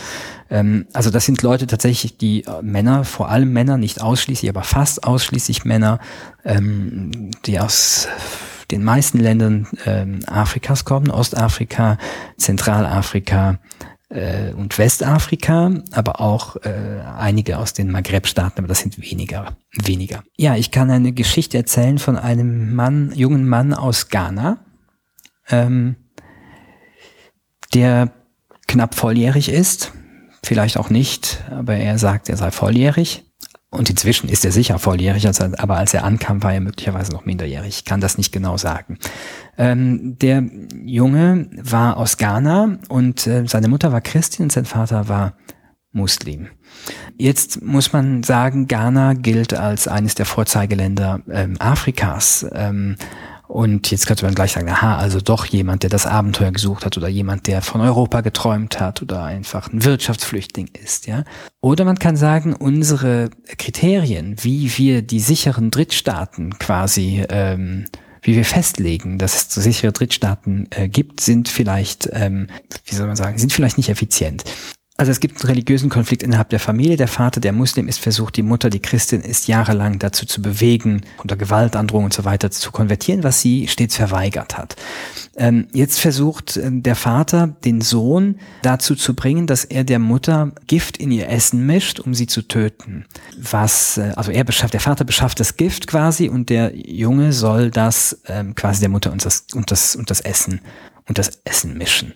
Ähm, 0.50 0.86
also 0.92 1.10
das 1.10 1.24
sind 1.24 1.42
Leute 1.42 1.66
tatsächlich, 1.66 2.16
die 2.18 2.44
äh, 2.44 2.62
Männer, 2.62 3.04
vor 3.04 3.30
allem 3.30 3.52
Männer, 3.52 3.78
nicht 3.78 4.00
ausschließlich, 4.00 4.48
aber 4.48 4.62
fast 4.62 5.04
ausschließlich 5.04 5.64
Männer, 5.64 5.98
ähm, 6.44 7.30
die 7.46 7.58
aus 7.58 8.08
den 8.70 8.82
meisten 8.82 9.18
Ländern 9.18 9.68
ähm, 9.84 10.20
Afrikas 10.26 10.84
kommen, 10.84 11.10
Ostafrika, 11.10 11.98
Zentralafrika, 12.36 13.58
äh, 14.08 14.52
und 14.52 14.78
Westafrika, 14.78 15.82
aber 15.92 16.20
auch 16.20 16.56
äh, 16.56 17.00
einige 17.18 17.58
aus 17.58 17.72
den 17.72 17.90
Maghreb-Staaten, 17.90 18.58
aber 18.58 18.68
das 18.68 18.80
sind 18.80 19.00
weniger, 19.00 19.56
weniger. 19.72 20.22
Ja, 20.36 20.56
ich 20.56 20.70
kann 20.70 20.90
eine 20.90 21.12
Geschichte 21.12 21.56
erzählen 21.56 21.98
von 21.98 22.16
einem 22.16 22.74
Mann, 22.74 23.12
jungen 23.14 23.48
Mann 23.48 23.74
aus 23.74 24.08
Ghana, 24.08 24.58
ähm, 25.48 25.96
der 27.74 28.12
knapp 28.68 28.94
volljährig 28.94 29.48
ist, 29.48 29.92
vielleicht 30.42 30.76
auch 30.76 30.90
nicht, 30.90 31.44
aber 31.50 31.74
er 31.76 31.98
sagt, 31.98 32.28
er 32.28 32.36
sei 32.36 32.50
volljährig. 32.50 33.24
Und 33.68 33.90
inzwischen 33.90 34.28
ist 34.28 34.44
er 34.44 34.52
sicher 34.52 34.78
volljährig, 34.78 35.26
also, 35.26 35.44
aber 35.58 35.76
als 35.76 35.92
er 35.92 36.04
ankam, 36.04 36.42
war 36.42 36.54
er 36.54 36.60
möglicherweise 36.60 37.12
noch 37.12 37.24
minderjährig. 37.24 37.78
Ich 37.78 37.84
kann 37.84 38.00
das 38.00 38.16
nicht 38.16 38.32
genau 38.32 38.56
sagen. 38.56 38.98
Ähm, 39.58 40.16
der 40.18 40.44
Junge 40.84 41.50
war 41.60 41.96
aus 41.96 42.16
Ghana 42.16 42.78
und 42.88 43.26
äh, 43.26 43.44
seine 43.46 43.68
Mutter 43.68 43.92
war 43.92 44.00
Christin 44.00 44.44
und 44.44 44.52
sein 44.52 44.64
Vater 44.64 45.08
war 45.08 45.34
Muslim. 45.92 46.48
Jetzt 47.16 47.62
muss 47.62 47.92
man 47.92 48.22
sagen, 48.22 48.68
Ghana 48.68 49.14
gilt 49.14 49.54
als 49.54 49.88
eines 49.88 50.14
der 50.14 50.26
Vorzeigeländer 50.26 51.20
ähm, 51.30 51.56
Afrikas. 51.58 52.46
Ähm, 52.52 52.96
und 53.48 53.90
jetzt 53.90 54.06
könnte 54.06 54.24
man 54.24 54.34
gleich 54.34 54.52
sagen, 54.52 54.68
aha, 54.68 54.96
also 54.96 55.20
doch 55.20 55.46
jemand, 55.46 55.82
der 55.82 55.90
das 55.90 56.06
Abenteuer 56.06 56.50
gesucht 56.50 56.84
hat 56.84 56.96
oder 56.96 57.08
jemand, 57.08 57.46
der 57.46 57.62
von 57.62 57.80
Europa 57.80 58.20
geträumt 58.20 58.80
hat 58.80 59.02
oder 59.02 59.24
einfach 59.24 59.72
ein 59.72 59.84
Wirtschaftsflüchtling 59.84 60.68
ist, 60.82 61.06
ja. 61.06 61.24
Oder 61.60 61.84
man 61.84 61.98
kann 61.98 62.16
sagen, 62.16 62.54
unsere 62.54 63.30
Kriterien, 63.58 64.36
wie 64.42 64.70
wir 64.76 65.02
die 65.02 65.20
sicheren 65.20 65.70
Drittstaaten 65.70 66.58
quasi, 66.58 67.24
ähm, 67.28 67.86
wie 68.22 68.34
wir 68.34 68.44
festlegen, 68.44 69.18
dass 69.18 69.48
es 69.48 69.54
sichere 69.54 69.92
Drittstaaten 69.92 70.68
äh, 70.70 70.88
gibt, 70.88 71.20
sind 71.20 71.48
vielleicht, 71.48 72.08
ähm, 72.12 72.48
wie 72.84 72.94
soll 72.94 73.06
man 73.06 73.16
sagen, 73.16 73.38
sind 73.38 73.52
vielleicht 73.52 73.76
nicht 73.76 73.88
effizient. 73.88 74.44
Also 74.98 75.12
es 75.12 75.20
gibt 75.20 75.42
einen 75.42 75.50
religiösen 75.50 75.90
Konflikt 75.90 76.22
innerhalb 76.22 76.48
der 76.48 76.60
Familie. 76.60 76.96
Der 76.96 77.08
Vater, 77.08 77.38
der 77.38 77.52
Muslim 77.52 77.86
ist 77.86 78.00
versucht, 78.00 78.36
die 78.36 78.42
Mutter, 78.42 78.70
die 78.70 78.80
Christin 78.80 79.20
ist, 79.20 79.46
jahrelang 79.46 79.98
dazu 79.98 80.24
zu 80.24 80.40
bewegen, 80.40 81.02
unter 81.18 81.36
Gewaltandrohung 81.36 82.04
und 82.04 82.14
so 82.14 82.24
weiter 82.24 82.50
zu 82.50 82.72
konvertieren, 82.72 83.22
was 83.22 83.42
sie 83.42 83.68
stets 83.68 83.96
verweigert 83.96 84.56
hat. 84.56 84.76
Ähm, 85.36 85.68
jetzt 85.72 86.00
versucht 86.00 86.56
äh, 86.56 86.70
der 86.70 86.96
Vater, 86.96 87.48
den 87.64 87.82
Sohn 87.82 88.36
dazu 88.62 88.94
zu 88.94 89.14
bringen, 89.14 89.46
dass 89.46 89.64
er 89.64 89.84
der 89.84 89.98
Mutter 89.98 90.52
Gift 90.66 90.96
in 90.96 91.10
ihr 91.10 91.28
Essen 91.28 91.66
mischt, 91.66 92.00
um 92.00 92.14
sie 92.14 92.26
zu 92.26 92.40
töten. 92.40 93.04
Was, 93.38 93.98
äh, 93.98 94.14
also 94.16 94.30
er 94.30 94.44
beschafft, 94.44 94.72
der 94.72 94.80
Vater 94.80 95.04
beschafft 95.04 95.40
das 95.40 95.58
Gift 95.58 95.88
quasi 95.88 96.30
und 96.30 96.48
der 96.48 96.74
Junge 96.74 97.34
soll 97.34 97.70
das 97.70 98.22
ähm, 98.28 98.54
quasi 98.54 98.80
der 98.80 98.88
Mutter 98.88 99.12
und 99.12 99.26
das, 99.26 99.44
und 99.52 99.70
das, 99.70 99.94
und 99.94 100.08
das 100.08 100.22
Essen 100.22 100.62
und 101.06 101.18
das 101.18 101.40
Essen 101.44 101.76
mischen. 101.76 102.14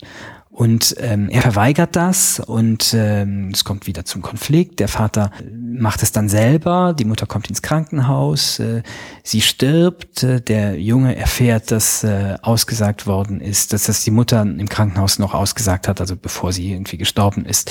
Und 0.53 0.97
ähm, 0.99 1.29
er 1.29 1.43
verweigert 1.43 1.95
das 1.95 2.41
und 2.41 2.93
ähm, 2.93 3.51
es 3.55 3.65
kommt 3.65 3.87
wieder 3.87 4.05
zum 4.05 4.21
Konflikt. 4.21 4.81
Der 4.81 4.89
Vater 4.89 5.31
macht 5.55 6.03
es 6.03 6.11
dann 6.11 6.29
selber, 6.29 6.93
die 6.93 7.05
Mutter 7.05 7.27
kommt 7.27 7.49
ins 7.49 7.63
Krankenhaus, 7.63 8.59
äh, 8.59 8.83
sie 9.23 9.43
stirbt, 9.43 10.25
äh, 10.25 10.41
der 10.41 10.81
Junge 10.81 11.15
erfährt, 11.15 11.71
dass 11.71 12.03
äh, 12.03 12.37
ausgesagt 12.43 13.07
worden 13.07 13.41
ist, 13.41 13.73
dass 13.73 13.85
das 13.85 14.03
die 14.03 14.11
Mutter 14.11 14.43
im 14.43 14.69
Krankenhaus 14.69 15.21
noch 15.21 15.35
ausgesagt 15.35 15.87
hat, 15.87 16.01
also 16.01 16.17
bevor 16.17 16.53
sie 16.53 16.73
irgendwie 16.73 16.99
gestorben 16.99 17.47
ist, 17.47 17.71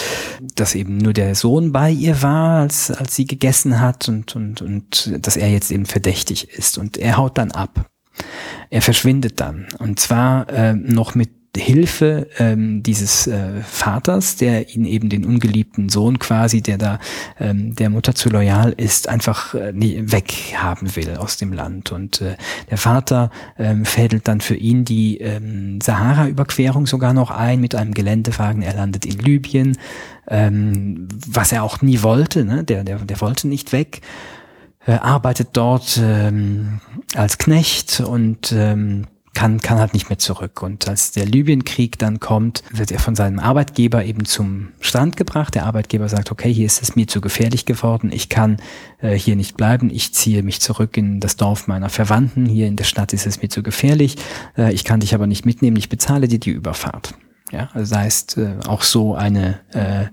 dass 0.55 0.73
eben 0.73 0.97
nur 0.97 1.11
der 1.11 1.35
Sohn 1.35 1.73
bei 1.73 1.91
ihr 1.91 2.21
war, 2.21 2.61
als, 2.61 2.91
als 2.91 3.13
sie 3.13 3.25
gegessen 3.25 3.81
hat 3.81 4.07
und, 4.07 4.37
und, 4.37 4.61
und 4.61 5.13
dass 5.19 5.35
er 5.35 5.51
jetzt 5.51 5.69
eben 5.71 5.85
verdächtig 5.85 6.57
ist. 6.57 6.77
Und 6.77 6.97
er 6.97 7.17
haut 7.17 7.37
dann 7.37 7.51
ab. 7.51 7.89
Er 8.69 8.81
verschwindet 8.81 9.41
dann. 9.41 9.67
Und 9.79 9.99
zwar 9.99 10.49
äh, 10.49 10.73
noch 10.73 11.13
mit 11.13 11.38
Hilfe 11.57 12.27
ähm, 12.37 12.83
dieses 12.83 13.25
äh, 13.27 13.61
Vaters, 13.63 14.35
der 14.35 14.69
ihn 14.75 14.85
eben 14.85 15.09
den 15.09 15.25
ungeliebten 15.25 15.89
Sohn 15.89 16.19
quasi, 16.19 16.61
der 16.61 16.77
da 16.77 16.99
ähm, 17.39 17.75
der 17.75 17.89
Mutter 17.89 18.13
zu 18.13 18.29
loyal 18.29 18.73
ist, 18.77 19.09
einfach 19.09 19.55
äh, 19.55 19.73
weghaben 19.73 20.95
will 20.95 21.17
aus 21.17 21.37
dem 21.37 21.51
Land. 21.51 21.91
Und 21.91 22.21
äh, 22.21 22.35
der 22.69 22.77
Vater 22.77 23.31
ähm, 23.57 23.85
fädelt 23.85 24.27
dann 24.27 24.41
für 24.41 24.55
ihn 24.55 24.85
die 24.85 25.17
ähm, 25.17 25.81
Sahara-Überquerung 25.81 26.85
sogar 26.85 27.13
noch 27.13 27.31
ein 27.31 27.59
mit 27.59 27.73
einem 27.73 27.93
Geländewagen. 27.93 28.61
Er 28.61 28.75
landet 28.75 29.05
in 29.05 29.17
Libyen, 29.17 29.77
ähm, 30.27 31.07
was 31.27 31.51
er 31.51 31.63
auch 31.63 31.81
nie 31.81 32.03
wollte. 32.03 32.45
Ne? 32.45 32.63
Der, 32.63 32.83
der, 32.83 32.99
der 32.99 33.21
wollte 33.21 33.47
nicht 33.47 33.71
weg. 33.71 34.01
Äh, 34.85 34.93
arbeitet 34.93 35.49
dort 35.53 35.99
ähm, 36.01 36.79
als 37.15 37.37
Knecht 37.37 37.99
und 38.01 38.53
ähm, 38.55 39.07
kann, 39.33 39.59
kann 39.59 39.79
halt 39.79 39.93
nicht 39.93 40.09
mehr 40.09 40.19
zurück. 40.19 40.61
Und 40.61 40.87
als 40.87 41.11
der 41.11 41.25
Libyenkrieg 41.25 41.97
dann 41.99 42.19
kommt, 42.19 42.63
wird 42.71 42.91
er 42.91 42.99
von 42.99 43.15
seinem 43.15 43.39
Arbeitgeber 43.39 44.03
eben 44.05 44.25
zum 44.25 44.69
Strand 44.79 45.17
gebracht. 45.17 45.55
Der 45.55 45.65
Arbeitgeber 45.65 46.09
sagt, 46.09 46.31
okay, 46.31 46.53
hier 46.53 46.65
ist 46.65 46.81
es 46.81 46.95
mir 46.95 47.07
zu 47.07 47.21
gefährlich 47.21 47.65
geworden, 47.65 48.11
ich 48.11 48.29
kann 48.29 48.57
äh, 49.01 49.13
hier 49.13 49.35
nicht 49.35 49.57
bleiben, 49.57 49.89
ich 49.89 50.13
ziehe 50.13 50.43
mich 50.43 50.61
zurück 50.61 50.97
in 50.97 51.19
das 51.19 51.35
Dorf 51.35 51.67
meiner 51.67 51.89
Verwandten, 51.89 52.45
hier 52.45 52.67
in 52.67 52.75
der 52.75 52.83
Stadt 52.83 53.13
ist 53.13 53.27
es 53.27 53.41
mir 53.41 53.49
zu 53.49 53.63
gefährlich, 53.63 54.17
äh, 54.57 54.73
ich 54.73 54.83
kann 54.83 54.99
dich 54.99 55.13
aber 55.13 55.27
nicht 55.27 55.45
mitnehmen, 55.45 55.77
ich 55.77 55.89
bezahle 55.89 56.27
dir 56.27 56.39
die 56.39 56.51
Überfahrt. 56.51 57.13
Ja, 57.51 57.69
also 57.73 57.93
das 57.93 58.03
heißt, 58.03 58.37
äh, 58.37 58.55
auch 58.67 58.83
so 58.83 59.15
eine 59.15 59.59
äh, 59.73 60.05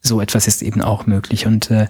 so 0.00 0.20
etwas 0.20 0.46
ist 0.46 0.62
eben 0.62 0.80
auch 0.80 1.06
möglich. 1.06 1.46
Und 1.46 1.70
äh, 1.70 1.88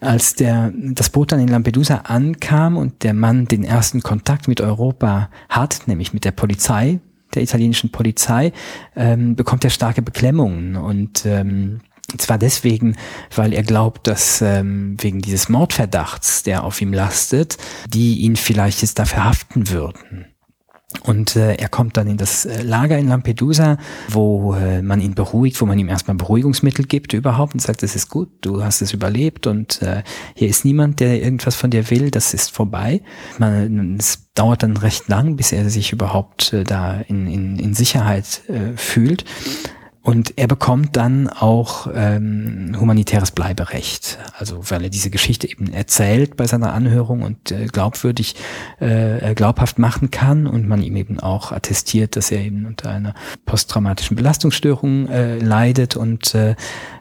als 0.00 0.34
der, 0.34 0.72
das 0.74 1.10
Boot 1.10 1.32
dann 1.32 1.40
in 1.40 1.48
Lampedusa 1.48 1.96
ankam 2.04 2.76
und 2.76 3.02
der 3.02 3.14
Mann 3.14 3.46
den 3.46 3.64
ersten 3.64 4.02
Kontakt 4.02 4.48
mit 4.48 4.60
Europa 4.60 5.30
hat, 5.48 5.82
nämlich 5.86 6.12
mit 6.12 6.24
der 6.24 6.32
Polizei, 6.32 7.00
der 7.34 7.42
italienischen 7.42 7.90
Polizei, 7.90 8.52
ähm, 8.96 9.36
bekommt 9.36 9.64
er 9.64 9.70
starke 9.70 10.02
Beklemmungen. 10.02 10.76
Und 10.76 11.26
ähm, 11.26 11.80
zwar 12.18 12.38
deswegen, 12.38 12.96
weil 13.34 13.52
er 13.52 13.62
glaubt, 13.62 14.06
dass 14.06 14.42
ähm, 14.42 14.96
wegen 14.98 15.20
dieses 15.20 15.48
Mordverdachts, 15.48 16.42
der 16.42 16.64
auf 16.64 16.80
ihm 16.80 16.92
lastet, 16.92 17.56
die 17.88 18.20
ihn 18.20 18.36
vielleicht 18.36 18.82
jetzt 18.82 18.98
da 18.98 19.04
verhaften 19.04 19.68
würden. 19.70 20.26
Und 21.04 21.36
äh, 21.36 21.54
er 21.54 21.68
kommt 21.68 21.96
dann 21.96 22.08
in 22.08 22.16
das 22.16 22.44
äh, 22.44 22.62
Lager 22.62 22.98
in 22.98 23.08
Lampedusa, 23.08 23.78
wo 24.08 24.54
äh, 24.54 24.82
man 24.82 25.00
ihn 25.00 25.14
beruhigt, 25.14 25.60
wo 25.60 25.66
man 25.66 25.78
ihm 25.78 25.88
erstmal 25.88 26.16
Beruhigungsmittel 26.16 26.84
gibt 26.84 27.12
überhaupt 27.12 27.54
und 27.54 27.60
sagt, 27.60 27.82
es 27.84 27.94
ist 27.94 28.08
gut, 28.08 28.28
du 28.40 28.64
hast 28.64 28.82
es 28.82 28.92
überlebt 28.92 29.46
und 29.46 29.80
äh, 29.82 30.02
hier 30.34 30.48
ist 30.48 30.64
niemand, 30.64 30.98
der 30.98 31.22
irgendwas 31.22 31.54
von 31.54 31.70
dir 31.70 31.90
will, 31.90 32.10
das 32.10 32.34
ist 32.34 32.50
vorbei. 32.50 33.02
Man, 33.38 33.98
es 33.98 34.30
dauert 34.34 34.64
dann 34.64 34.76
recht 34.76 35.08
lang, 35.08 35.36
bis 35.36 35.52
er 35.52 35.70
sich 35.70 35.92
überhaupt 35.92 36.52
äh, 36.52 36.64
da 36.64 37.00
in, 37.00 37.28
in, 37.28 37.58
in 37.58 37.72
Sicherheit 37.72 38.42
äh, 38.48 38.76
fühlt. 38.76 39.24
Und 40.02 40.38
er 40.38 40.46
bekommt 40.46 40.96
dann 40.96 41.28
auch 41.28 41.86
ähm, 41.94 42.74
humanitäres 42.80 43.32
Bleiberecht, 43.32 44.18
also 44.38 44.70
weil 44.70 44.84
er 44.84 44.88
diese 44.88 45.10
Geschichte 45.10 45.46
eben 45.46 45.74
erzählt 45.74 46.38
bei 46.38 46.46
seiner 46.46 46.72
Anhörung 46.72 47.20
und 47.20 47.52
äh, 47.52 47.66
glaubwürdig, 47.66 48.34
äh, 48.78 49.34
glaubhaft 49.34 49.78
machen 49.78 50.10
kann 50.10 50.46
und 50.46 50.66
man 50.66 50.80
ihm 50.82 50.96
eben 50.96 51.20
auch 51.20 51.52
attestiert, 51.52 52.16
dass 52.16 52.30
er 52.30 52.40
eben 52.40 52.64
unter 52.64 52.88
einer 52.88 53.14
posttraumatischen 53.44 54.16
Belastungsstörung 54.16 55.08
äh, 55.08 55.38
leidet 55.38 55.96
und 55.96 56.34
äh, 56.34 56.54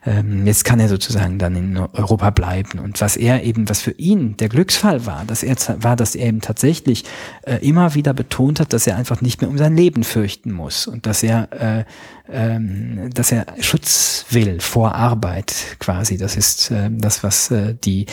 ähm, 0.05 0.45
jetzt 0.45 0.65
kann 0.65 0.81
er 0.81 0.89
sozusagen 0.89 1.39
dann 1.39 1.55
in 1.55 1.77
Europa 1.77 2.31
bleiben. 2.31 2.79
Und 2.79 2.99
was 2.99 3.15
er 3.15 3.43
eben, 3.43 3.69
was 3.69 3.81
für 3.81 3.91
ihn 3.91 4.35
der 4.37 4.49
Glücksfall 4.49 5.05
war, 5.05 5.23
dass 5.25 5.43
er 5.43 5.55
war, 5.81 5.95
dass 5.95 6.15
er 6.15 6.27
eben 6.27 6.41
tatsächlich 6.41 7.05
äh, 7.43 7.65
immer 7.65 7.95
wieder 7.95 8.13
betont 8.13 8.59
hat, 8.59 8.73
dass 8.73 8.87
er 8.87 8.97
einfach 8.97 9.21
nicht 9.21 9.41
mehr 9.41 9.49
um 9.49 9.57
sein 9.57 9.75
Leben 9.75 10.03
fürchten 10.03 10.51
muss 10.51 10.85
und 10.87 11.05
dass 11.05 11.23
er 11.23 11.51
äh, 11.79 11.85
ähm, 12.31 13.09
dass 13.13 13.31
er 13.31 13.45
Schutz 13.59 14.25
will 14.29 14.59
vor 14.59 14.95
Arbeit 14.95 15.77
quasi. 15.79 16.17
Das 16.17 16.35
ist 16.35 16.71
äh, 16.71 16.89
das, 16.91 17.23
was 17.23 17.51
äh, 17.51 17.75
die, 17.75 18.05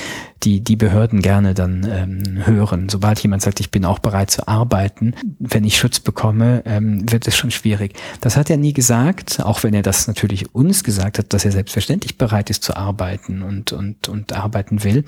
die, 0.43 0.61
die 0.61 0.77
Behörden 0.77 1.21
gerne 1.21 1.55
dann 1.55 1.87
ähm, 1.91 2.47
hören. 2.47 2.89
Sobald 2.89 3.19
jemand 3.21 3.43
sagt, 3.43 3.61
ich 3.61 3.71
bin 3.71 3.85
auch 3.85 3.99
bereit 3.99 4.31
zu 4.31 4.47
arbeiten, 4.49 5.15
wenn 5.39 5.65
ich 5.65 5.79
Schutz 5.79 6.01
bekomme, 6.01 6.63
ähm, 6.65 7.11
wird 7.11 7.27
es 7.29 7.37
schon 7.37 7.51
schwierig. 7.51 7.95
Das 8.21 8.37
hat 8.37 8.51
er 8.51 8.57
nie 8.57 8.73
gesagt, 8.73 9.41
auch 9.41 9.63
wenn 9.63 9.75
er 9.75 9.83
das 9.83 10.07
natürlich 10.07 10.55
uns 10.55 10.85
gesagt 10.85 11.19
hat, 11.19 11.33
dass 11.33 11.45
er 11.45 11.53
selbstverständlich 11.53 12.19
bereit 12.19 12.51
ist 12.51 12.63
zu 12.63 12.77
arbeiten 12.77 13.43
und, 13.43 13.73
und, 13.73 14.09
und 14.09 14.33
arbeiten 14.33 14.85
will. 14.85 15.05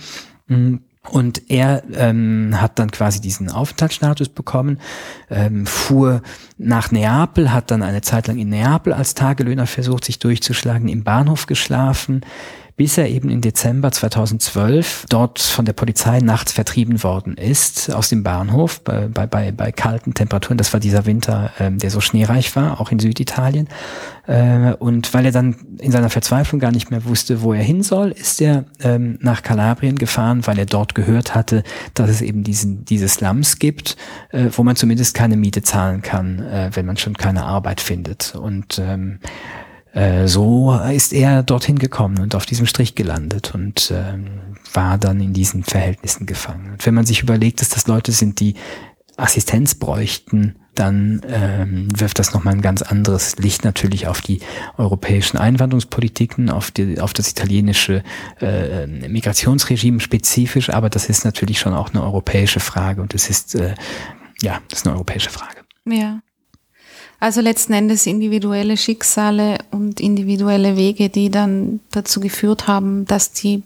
Mhm 0.47 0.81
und 1.11 1.51
er 1.51 1.83
ähm, 1.95 2.61
hat 2.61 2.79
dann 2.79 2.91
quasi 2.91 3.21
diesen 3.21 3.51
Aufenthaltsstatus 3.51 4.29
bekommen, 4.29 4.79
ähm, 5.31 5.67
fuhr 5.67 6.23
nach 6.59 6.91
Neapel, 6.91 7.53
hat 7.53 7.71
dann 7.71 7.83
eine 7.83 8.03
Zeit 8.03 8.27
lang 8.27 8.39
in 8.39 8.51
Neapel 8.51 8.93
als 8.93 9.15
Tagelöhner 9.15 9.67
versucht, 9.67 10.05
sich 10.05 10.19
durchzuschlagen, 10.19 10.89
im 10.89 11.05
Bahnhof 11.05 11.47
geschlafen, 11.47 12.23
bis 12.79 12.97
er 12.97 13.09
eben 13.09 13.29
im 13.29 13.41
Dezember 13.41 13.91
2012 13.91 15.07
dort 15.09 15.41
von 15.41 15.65
der 15.65 15.73
Polizei 15.73 16.21
nachts 16.21 16.53
vertrieben 16.53 17.03
worden 17.03 17.37
ist 17.37 17.93
aus 17.93 18.09
dem 18.09 18.23
Bahnhof 18.23 18.81
bei, 18.83 19.09
bei, 19.09 19.27
bei, 19.27 19.51
bei 19.51 19.73
kalten 19.73 20.15
Temperaturen. 20.15 20.59
Das 20.59 20.73
war 20.73 20.79
dieser 20.79 21.05
Winter, 21.05 21.51
ähm, 21.59 21.79
der 21.79 21.91
so 21.91 22.01
schneereich 22.01 22.55
war, 22.55 22.81
auch 22.81 22.93
in 22.93 23.01
Süditalien. 23.01 23.69
Äh, 24.29 24.75
und 24.75 25.13
weil 25.13 25.27
er 25.27 25.33
dann 25.33 25.57
in 25.81 25.91
seiner 25.91 26.09
Verzweiflung 26.09 26.61
gar 26.61 26.71
nicht 26.71 26.93
mehr 26.93 27.05
wusste, 27.05 27.43
wo 27.43 27.53
er 27.53 27.65
hin 27.65 27.83
soll, 27.83 28.13
ist 28.13 28.41
er 28.41 28.65
ähm, 28.81 29.19
nach 29.21 29.43
Kalabrien 29.43 29.97
gefahren, 29.97 30.47
weil 30.47 30.61
er 30.61 30.67
dort 30.67 30.95
gehört 30.95 31.35
hatte, 31.35 31.65
dass 31.95 32.09
es 32.09 32.23
eben 32.23 32.45
diesen, 32.45 32.85
diese 32.85 33.09
Slums 33.09 33.59
gibt, 33.59 33.97
äh, 34.31 34.51
wo 34.53 34.63
man 34.63 34.77
zumindest 34.77 35.15
keine 35.15 35.37
Miete 35.37 35.63
zahlen 35.63 36.03
kann, 36.03 36.39
äh, 36.45 36.71
wenn 36.75 36.87
man 36.87 36.97
schon 36.97 37.17
keine 37.17 37.43
Arbeit 37.43 37.81
findet. 37.81 38.37
Und 38.37 38.79
ähm, 38.79 39.19
äh, 39.99 40.29
so 40.29 40.79
ist 40.93 41.13
er 41.13 41.43
dorthin 41.43 41.79
gekommen 41.79 42.21
und 42.21 42.37
auf 42.37 42.47
diesem 42.47 42.67
Strich 42.67 42.95
gelandet 42.95 43.53
und 43.55 43.91
äh, 43.91 44.15
war 44.73 44.97
dann 44.97 45.21
in 45.21 45.33
diesen 45.33 45.65
Verhältnissen 45.65 46.25
gefangen. 46.25 46.73
Und 46.73 46.87
wenn 46.87 46.95
man 46.95 47.05
sich 47.05 47.23
überlegt, 47.23 47.61
dass 47.61 47.69
das 47.69 47.89
Leute 47.89 48.13
sind, 48.13 48.39
die 48.39 48.55
Assistenz 49.17 49.75
bräuchten, 49.75 50.55
dann 50.77 51.23
ähm, 51.27 51.89
wirft 51.99 52.21
das 52.21 52.33
nochmal 52.33 52.55
ein 52.55 52.63
ganz 52.63 52.83
anderes 52.83 53.39
Licht 53.39 53.65
natürlich 53.65 54.07
auf 54.07 54.21
die 54.21 54.39
europäischen 54.77 55.37
Einwanderungspolitiken, 55.37 56.51
auf, 56.51 56.71
die, 56.71 57.01
auf 57.01 57.13
das 57.13 57.33
italienische 57.33 58.05
äh, 58.41 58.87
Migrationsregime 58.87 59.99
spezifisch, 59.99 60.71
aber 60.71 60.91
das 60.91 61.09
ist 61.09 61.25
natürlich 61.25 61.59
schon 61.59 61.75
auch 61.75 61.91
eine 61.91 62.05
europäische 62.05 62.61
Frage 62.61 63.03
und 63.03 63.13
es 63.15 63.29
ist, 63.29 63.57
äh, 63.57 63.75
ja, 64.41 64.61
das 64.69 64.81
ist 64.81 64.87
eine 64.87 64.95
europäische 64.95 65.31
Frage. 65.31 65.65
Ja. 65.85 66.21
Also 67.21 67.41
letzten 67.41 67.73
Endes 67.73 68.07
individuelle 68.07 68.77
Schicksale 68.77 69.59
und 69.73 70.01
individuelle 70.01 70.77
Wege, 70.77 71.09
die 71.09 71.31
dann 71.31 71.81
dazu 71.91 72.21
geführt 72.21 72.69
haben, 72.69 73.07
dass 73.07 73.33
die 73.33 73.63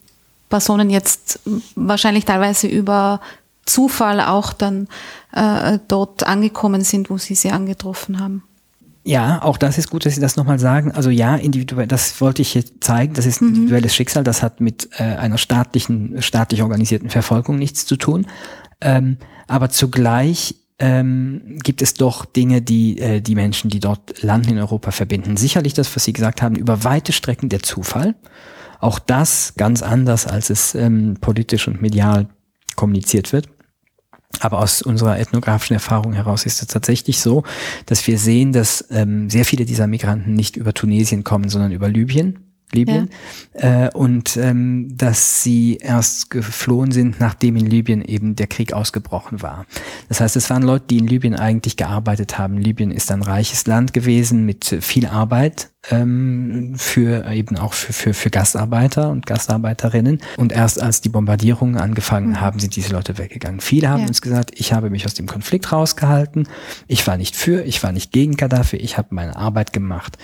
Personen 0.48 0.90
jetzt 0.90 1.40
wahrscheinlich 1.74 2.24
teilweise 2.24 2.66
über 2.66 3.20
Zufall 3.66 4.20
auch 4.20 4.52
dann 4.52 4.88
äh, 5.32 5.78
dort 5.88 6.26
angekommen 6.26 6.82
sind, 6.82 7.10
wo 7.10 7.18
sie 7.18 7.34
sie 7.34 7.50
angetroffen 7.50 8.20
haben. 8.20 8.42
Ja, 9.04 9.42
auch 9.42 9.56
das 9.56 9.78
ist 9.78 9.90
gut, 9.90 10.06
dass 10.06 10.14
Sie 10.14 10.20
das 10.20 10.36
nochmal 10.36 10.60
sagen. 10.60 10.92
Also 10.92 11.10
ja, 11.10 11.34
individuell, 11.34 11.88
das 11.88 12.20
wollte 12.20 12.40
ich 12.42 12.52
hier 12.52 12.64
zeigen, 12.80 13.14
das 13.14 13.26
ist 13.26 13.40
ein 13.40 13.48
mhm. 13.48 13.54
individuelles 13.54 13.94
Schicksal, 13.94 14.22
das 14.22 14.42
hat 14.42 14.60
mit 14.60 14.90
äh, 14.96 15.02
einer 15.02 15.38
staatlichen, 15.38 16.22
staatlich 16.22 16.62
organisierten 16.62 17.10
Verfolgung 17.10 17.58
nichts 17.58 17.84
zu 17.84 17.96
tun. 17.96 18.26
Ähm, 18.80 19.16
aber 19.48 19.70
zugleich 19.70 20.54
ähm, 20.82 21.58
gibt 21.62 21.80
es 21.80 21.94
doch 21.94 22.24
Dinge, 22.24 22.60
die 22.60 22.98
äh, 22.98 23.20
die 23.20 23.36
Menschen, 23.36 23.70
die 23.70 23.78
dort 23.78 24.20
landen 24.20 24.50
in 24.50 24.58
Europa, 24.58 24.90
verbinden. 24.90 25.36
Sicherlich 25.36 25.74
das, 25.74 25.94
was 25.94 26.02
Sie 26.02 26.12
gesagt 26.12 26.42
haben, 26.42 26.56
über 26.56 26.82
weite 26.82 27.12
Strecken 27.12 27.48
der 27.48 27.62
Zufall. 27.62 28.16
Auch 28.80 28.98
das 28.98 29.54
ganz 29.56 29.80
anders, 29.82 30.26
als 30.26 30.50
es 30.50 30.74
ähm, 30.74 31.18
politisch 31.20 31.68
und 31.68 31.80
medial 31.80 32.26
kommuniziert 32.74 33.32
wird. 33.32 33.48
Aber 34.40 34.58
aus 34.58 34.82
unserer 34.82 35.20
ethnografischen 35.20 35.74
Erfahrung 35.74 36.14
heraus 36.14 36.46
ist 36.46 36.60
es 36.60 36.66
tatsächlich 36.66 37.20
so, 37.20 37.44
dass 37.86 38.04
wir 38.08 38.18
sehen, 38.18 38.52
dass 38.52 38.84
ähm, 38.90 39.30
sehr 39.30 39.44
viele 39.44 39.64
dieser 39.64 39.86
Migranten 39.86 40.34
nicht 40.34 40.56
über 40.56 40.74
Tunesien 40.74 41.22
kommen, 41.22 41.48
sondern 41.48 41.70
über 41.70 41.88
Libyen. 41.88 42.51
Libyen 42.74 43.10
ja. 43.54 43.86
äh, 43.86 43.90
und 43.92 44.36
ähm, 44.36 44.96
dass 44.96 45.42
sie 45.42 45.76
erst 45.76 46.30
geflohen 46.30 46.92
sind, 46.92 47.20
nachdem 47.20 47.56
in 47.56 47.66
Libyen 47.66 48.02
eben 48.02 48.36
der 48.36 48.46
Krieg 48.46 48.72
ausgebrochen 48.72 49.42
war. 49.42 49.66
Das 50.08 50.20
heißt, 50.20 50.36
es 50.36 50.50
waren 50.50 50.62
Leute, 50.62 50.86
die 50.90 50.98
in 50.98 51.06
Libyen 51.06 51.34
eigentlich 51.34 51.76
gearbeitet 51.76 52.38
haben. 52.38 52.58
Libyen 52.58 52.90
ist 52.90 53.10
ein 53.10 53.22
reiches 53.22 53.66
Land 53.66 53.92
gewesen 53.92 54.46
mit 54.46 54.76
viel 54.80 55.06
Arbeit 55.06 55.72
ähm, 55.90 56.74
für 56.76 57.28
eben 57.30 57.56
auch 57.56 57.72
für, 57.72 57.92
für, 57.92 58.14
für 58.14 58.30
Gastarbeiter 58.30 59.10
und 59.10 59.26
Gastarbeiterinnen. 59.26 60.20
Und 60.36 60.52
erst 60.52 60.80
als 60.80 61.00
die 61.00 61.08
Bombardierungen 61.08 61.76
angefangen 61.76 62.30
mhm. 62.30 62.40
haben, 62.40 62.58
sind 62.60 62.76
diese 62.76 62.92
Leute 62.92 63.18
weggegangen. 63.18 63.60
Viele 63.60 63.88
haben 63.88 64.02
ja. 64.02 64.08
uns 64.08 64.22
gesagt, 64.22 64.52
ich 64.54 64.72
habe 64.72 64.90
mich 64.90 65.06
aus 65.06 65.14
dem 65.14 65.26
Konflikt 65.26 65.72
rausgehalten, 65.72 66.48
ich 66.86 67.06
war 67.06 67.16
nicht 67.16 67.34
für, 67.34 67.62
ich 67.64 67.82
war 67.82 67.92
nicht 67.92 68.12
gegen 68.12 68.36
Gaddafi, 68.36 68.76
ich 68.76 68.96
habe 68.96 69.08
meine 69.10 69.36
Arbeit 69.36 69.72
gemacht. 69.72 70.18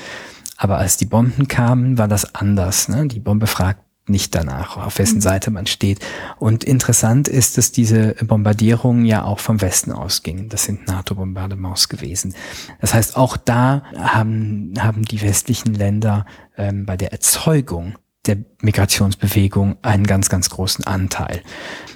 Aber 0.59 0.77
als 0.77 0.97
die 0.97 1.07
Bomben 1.07 1.49
kamen, 1.49 1.97
war 1.97 2.09
das 2.09 2.35
anders. 2.35 2.89
Ne? 2.89 3.07
Die 3.07 3.21
Bombe 3.21 3.47
fragt 3.47 3.81
nicht 4.09 4.35
danach, 4.35 4.77
auf 4.77 4.99
wessen 4.99 5.17
mhm. 5.17 5.23
Seite 5.23 5.51
man 5.51 5.67
steht. 5.67 6.01
Und 6.39 6.65
interessant 6.65 7.29
ist, 7.29 7.57
dass 7.57 7.73
diese 7.73 8.15
Bombardierungen 8.25 9.05
ja 9.05 9.25
auch 9.25 9.39
vom 9.39 9.61
Westen 9.61 9.93
ausgingen. 9.93 10.49
Das 10.49 10.65
sind 10.65 10.89
NATO-Bombardements 10.89 11.89
gewesen. 11.89 12.35
Das 12.81 12.93
heißt, 12.93 13.17
auch 13.17 13.37
da 13.37 13.85
haben, 13.97 14.75
haben 14.79 15.03
die 15.03 15.23
westlichen 15.23 15.75
Länder 15.75 16.27
ähm, 16.57 16.87
bei 16.87 16.97
der 16.97 17.13
Erzeugung 17.13 17.97
der 18.27 18.39
Migrationsbewegung 18.61 19.79
einen 19.83 20.07
ganz, 20.07 20.29
ganz 20.29 20.51
großen 20.51 20.87
Anteil. 20.87 21.43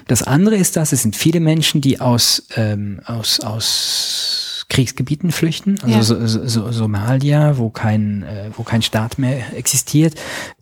Das 0.07 0.23
andere 0.23 0.55
ist, 0.55 0.77
dass 0.77 0.91
es 0.91 1.01
sind 1.03 1.15
viele 1.15 1.39
Menschen, 1.39 1.81
die 1.81 1.99
aus, 1.99 2.47
ähm, 2.55 3.01
aus, 3.05 3.39
aus 3.41 4.42
Kriegsgebieten 4.73 5.31
flüchten, 5.31 5.77
also 5.83 6.15
ja. 6.15 6.27
so, 6.27 6.47
so, 6.47 6.71
Somalia, 6.71 7.59
wo 7.59 7.69
kein, 7.69 8.23
äh, 8.23 8.49
wo 8.57 8.63
kein 8.63 8.81
Staat 8.81 9.19
mehr 9.19 9.55
existiert, 9.55 10.15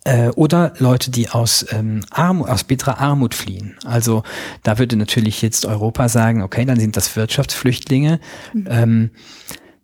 äh, 0.03 0.28
oder 0.32 0.74
Leute, 0.80 1.12
die 1.12 1.30
aus 1.30 1.66
ähm, 1.72 2.01
Armut, 2.09 2.49
aus 2.49 2.66
bitterer 2.66 2.99
Armut 2.99 3.34
fliehen. 3.34 3.78
Also 3.86 4.24
da 4.64 4.80
würde 4.80 4.97
natürlich 4.97 5.41
jetzt 5.41 5.66
Europa 5.66 6.09
sagen, 6.09 6.41
okay, 6.41 6.66
dann 6.66 6.78
sind 6.78 6.97
das 6.97 7.16
Wirtschaftsflüchtlinge. 7.16 8.20
Mhm. 8.53 8.68
Ähm, 8.70 9.09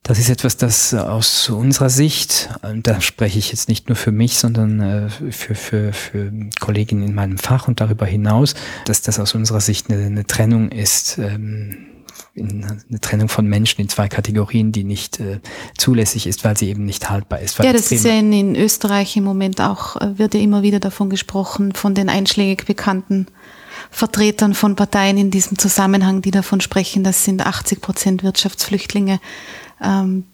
das 0.03 0.19
ist 0.19 0.29
etwas, 0.29 0.57
das 0.57 0.93
aus 0.93 1.47
unserer 1.49 1.89
Sicht, 1.89 2.49
da 2.83 2.99
spreche 2.99 3.39
ich 3.39 3.51
jetzt 3.51 3.69
nicht 3.69 3.87
nur 3.87 3.95
für 3.95 4.11
mich, 4.11 4.37
sondern 4.37 4.79
äh, 4.81 5.09
für, 5.09 5.55
für, 5.55 5.93
für 5.93 6.33
Kolleginnen 6.59 7.03
in 7.03 7.15
meinem 7.15 7.37
Fach 7.37 7.69
und 7.69 7.79
darüber 7.79 8.05
hinaus, 8.05 8.55
dass 8.83 9.01
das 9.01 9.19
aus 9.19 9.35
unserer 9.35 9.61
Sicht 9.61 9.89
eine, 9.89 10.05
eine 10.05 10.27
Trennung 10.27 10.69
ist. 10.69 11.17
Ähm, 11.17 11.87
eine 12.35 13.01
Trennung 13.01 13.29
von 13.29 13.47
Menschen 13.47 13.81
in 13.81 13.89
zwei 13.89 14.07
Kategorien, 14.07 14.71
die 14.71 14.83
nicht 14.83 15.19
äh, 15.19 15.39
zulässig 15.77 16.27
ist, 16.27 16.43
weil 16.43 16.57
sie 16.57 16.69
eben 16.69 16.85
nicht 16.85 17.09
haltbar 17.09 17.39
ist. 17.39 17.57
Ja, 17.59 17.73
das 17.73 17.91
ist 17.91 18.05
ja 18.05 18.13
in, 18.13 18.31
in, 18.31 18.55
Österreich 18.55 19.15
im 19.17 19.23
Moment 19.23 19.61
auch, 19.61 19.95
äh, 19.97 20.17
wird 20.17 20.33
ja 20.33 20.39
immer 20.39 20.61
wieder 20.61 20.79
davon 20.79 21.09
gesprochen, 21.09 21.73
von 21.73 21.95
den 21.95 22.09
einschlägig 22.09 22.65
bekannten 22.65 23.27
Vertretern 23.89 24.53
von 24.53 24.75
Parteien 24.75 25.17
in 25.17 25.31
diesem 25.31 25.57
Zusammenhang, 25.57 26.21
die 26.21 26.31
davon 26.31 26.61
sprechen, 26.61 27.03
das 27.03 27.23
sind 27.23 27.45
80 27.45 27.81
Prozent 27.81 28.23
Wirtschaftsflüchtlinge. 28.23 29.19
Ähm, 29.81 30.25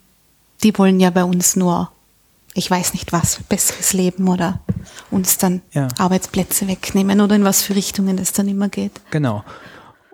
die 0.64 0.78
wollen 0.78 1.00
ja 1.00 1.10
bei 1.10 1.24
uns 1.24 1.56
nur, 1.56 1.92
ich 2.54 2.70
weiß 2.70 2.94
nicht 2.94 3.12
was, 3.12 3.40
besseres 3.50 3.94
Leben 3.94 4.28
oder 4.28 4.60
uns 5.12 5.38
dann 5.38 5.62
ja. 5.72 5.88
Arbeitsplätze 5.98 6.68
wegnehmen 6.68 7.22
oder 7.22 7.36
in 7.36 7.44
was 7.44 7.62
für 7.62 7.76
Richtungen 7.76 8.18
das 8.18 8.32
dann 8.34 8.48
immer 8.48 8.70
geht. 8.70 9.02
Genau. 9.12 9.44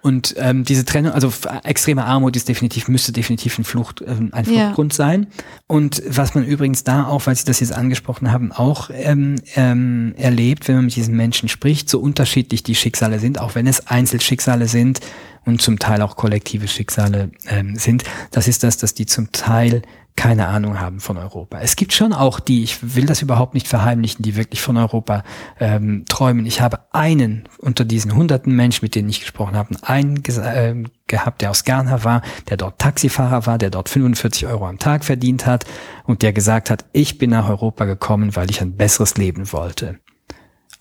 Und 0.02 0.36
ähm, 0.38 0.64
diese 0.64 0.86
Trennung, 0.86 1.12
also 1.12 1.32
extreme 1.64 2.06
Armut 2.06 2.36
ist 2.36 2.48
definitiv, 2.48 2.88
müsste 2.88 3.12
definitiv 3.12 3.58
ein, 3.58 3.64
Flucht, 3.64 4.02
äh, 4.02 4.16
ein 4.32 4.46
Fluchtgrund 4.46 4.94
ja. 4.94 4.98
sein. 4.98 5.28
Und 5.68 6.02
was 6.08 6.36
man 6.36 6.46
übrigens 6.46 6.84
da 6.84 7.06
auch, 7.06 7.28
weil 7.28 7.36
Sie 7.36 7.44
das 7.44 7.60
jetzt 7.60 7.74
angesprochen 7.74 8.32
haben, 8.32 8.52
auch 8.52 8.90
ähm, 8.94 9.36
ähm, 9.56 10.14
erlebt, 10.18 10.68
wenn 10.68 10.76
man 10.76 10.86
mit 10.86 10.96
diesen 10.96 11.16
Menschen 11.16 11.50
spricht, 11.50 11.90
so 11.90 12.00
unterschiedlich 12.00 12.64
die 12.64 12.76
Schicksale 12.76 13.20
sind, 13.20 13.40
auch 13.40 13.56
wenn 13.56 13.68
es 13.68 13.88
Einzelschicksale 13.88 14.68
sind 14.68 15.02
und 15.46 15.62
zum 15.62 15.80
Teil 15.80 16.02
auch 16.02 16.16
kollektive 16.16 16.68
Schicksale 16.68 17.32
ähm, 17.48 17.76
sind, 17.76 18.04
das 18.32 18.48
ist 18.48 18.64
das, 18.64 18.78
dass 18.78 18.94
die 18.94 19.06
zum 19.06 19.32
Teil 19.32 19.82
keine 20.20 20.50
Ahnung 20.50 20.82
haben 20.82 21.00
von 21.00 21.16
Europa. 21.16 21.62
Es 21.62 21.78
gibt 21.78 21.94
schon 21.94 22.12
auch 22.12 22.42
die, 22.42 22.62
ich 22.62 22.94
will 22.94 23.06
das 23.06 23.22
überhaupt 23.22 23.54
nicht 23.54 23.70
verheimlichen, 23.70 24.22
die 24.22 24.36
wirklich 24.36 24.62
von 24.62 24.76
Europa 24.76 25.24
ähm, 25.62 26.04
träumen. 26.10 26.46
Ich 26.46 26.60
habe 26.60 26.80
einen 26.92 27.48
unter 27.58 27.86
diesen 27.86 28.14
hunderten 28.14 28.54
Menschen, 28.54 28.84
mit 28.84 28.96
denen 28.96 29.08
ich 29.08 29.22
gesprochen 29.22 29.56
habe, 29.56 29.78
einen 29.82 30.18
äh, 30.18 30.84
gehabt, 31.08 31.42
der 31.42 31.52
aus 31.52 31.64
Ghana 31.64 32.04
war, 32.04 32.22
der 32.50 32.58
dort 32.58 32.80
Taxifahrer 32.80 33.46
war, 33.46 33.58
der 33.58 33.70
dort 33.70 33.88
45 33.88 34.46
Euro 34.48 34.68
am 34.68 34.78
Tag 34.78 35.06
verdient 35.06 35.46
hat 35.46 35.64
und 36.04 36.22
der 36.22 36.34
gesagt 36.34 36.70
hat, 36.70 36.84
ich 36.92 37.18
bin 37.18 37.30
nach 37.30 37.48
Europa 37.48 37.86
gekommen, 37.86 38.36
weil 38.36 38.52
ich 38.52 38.60
ein 38.60 38.76
besseres 38.76 39.16
Leben 39.16 39.54
wollte. 39.54 40.00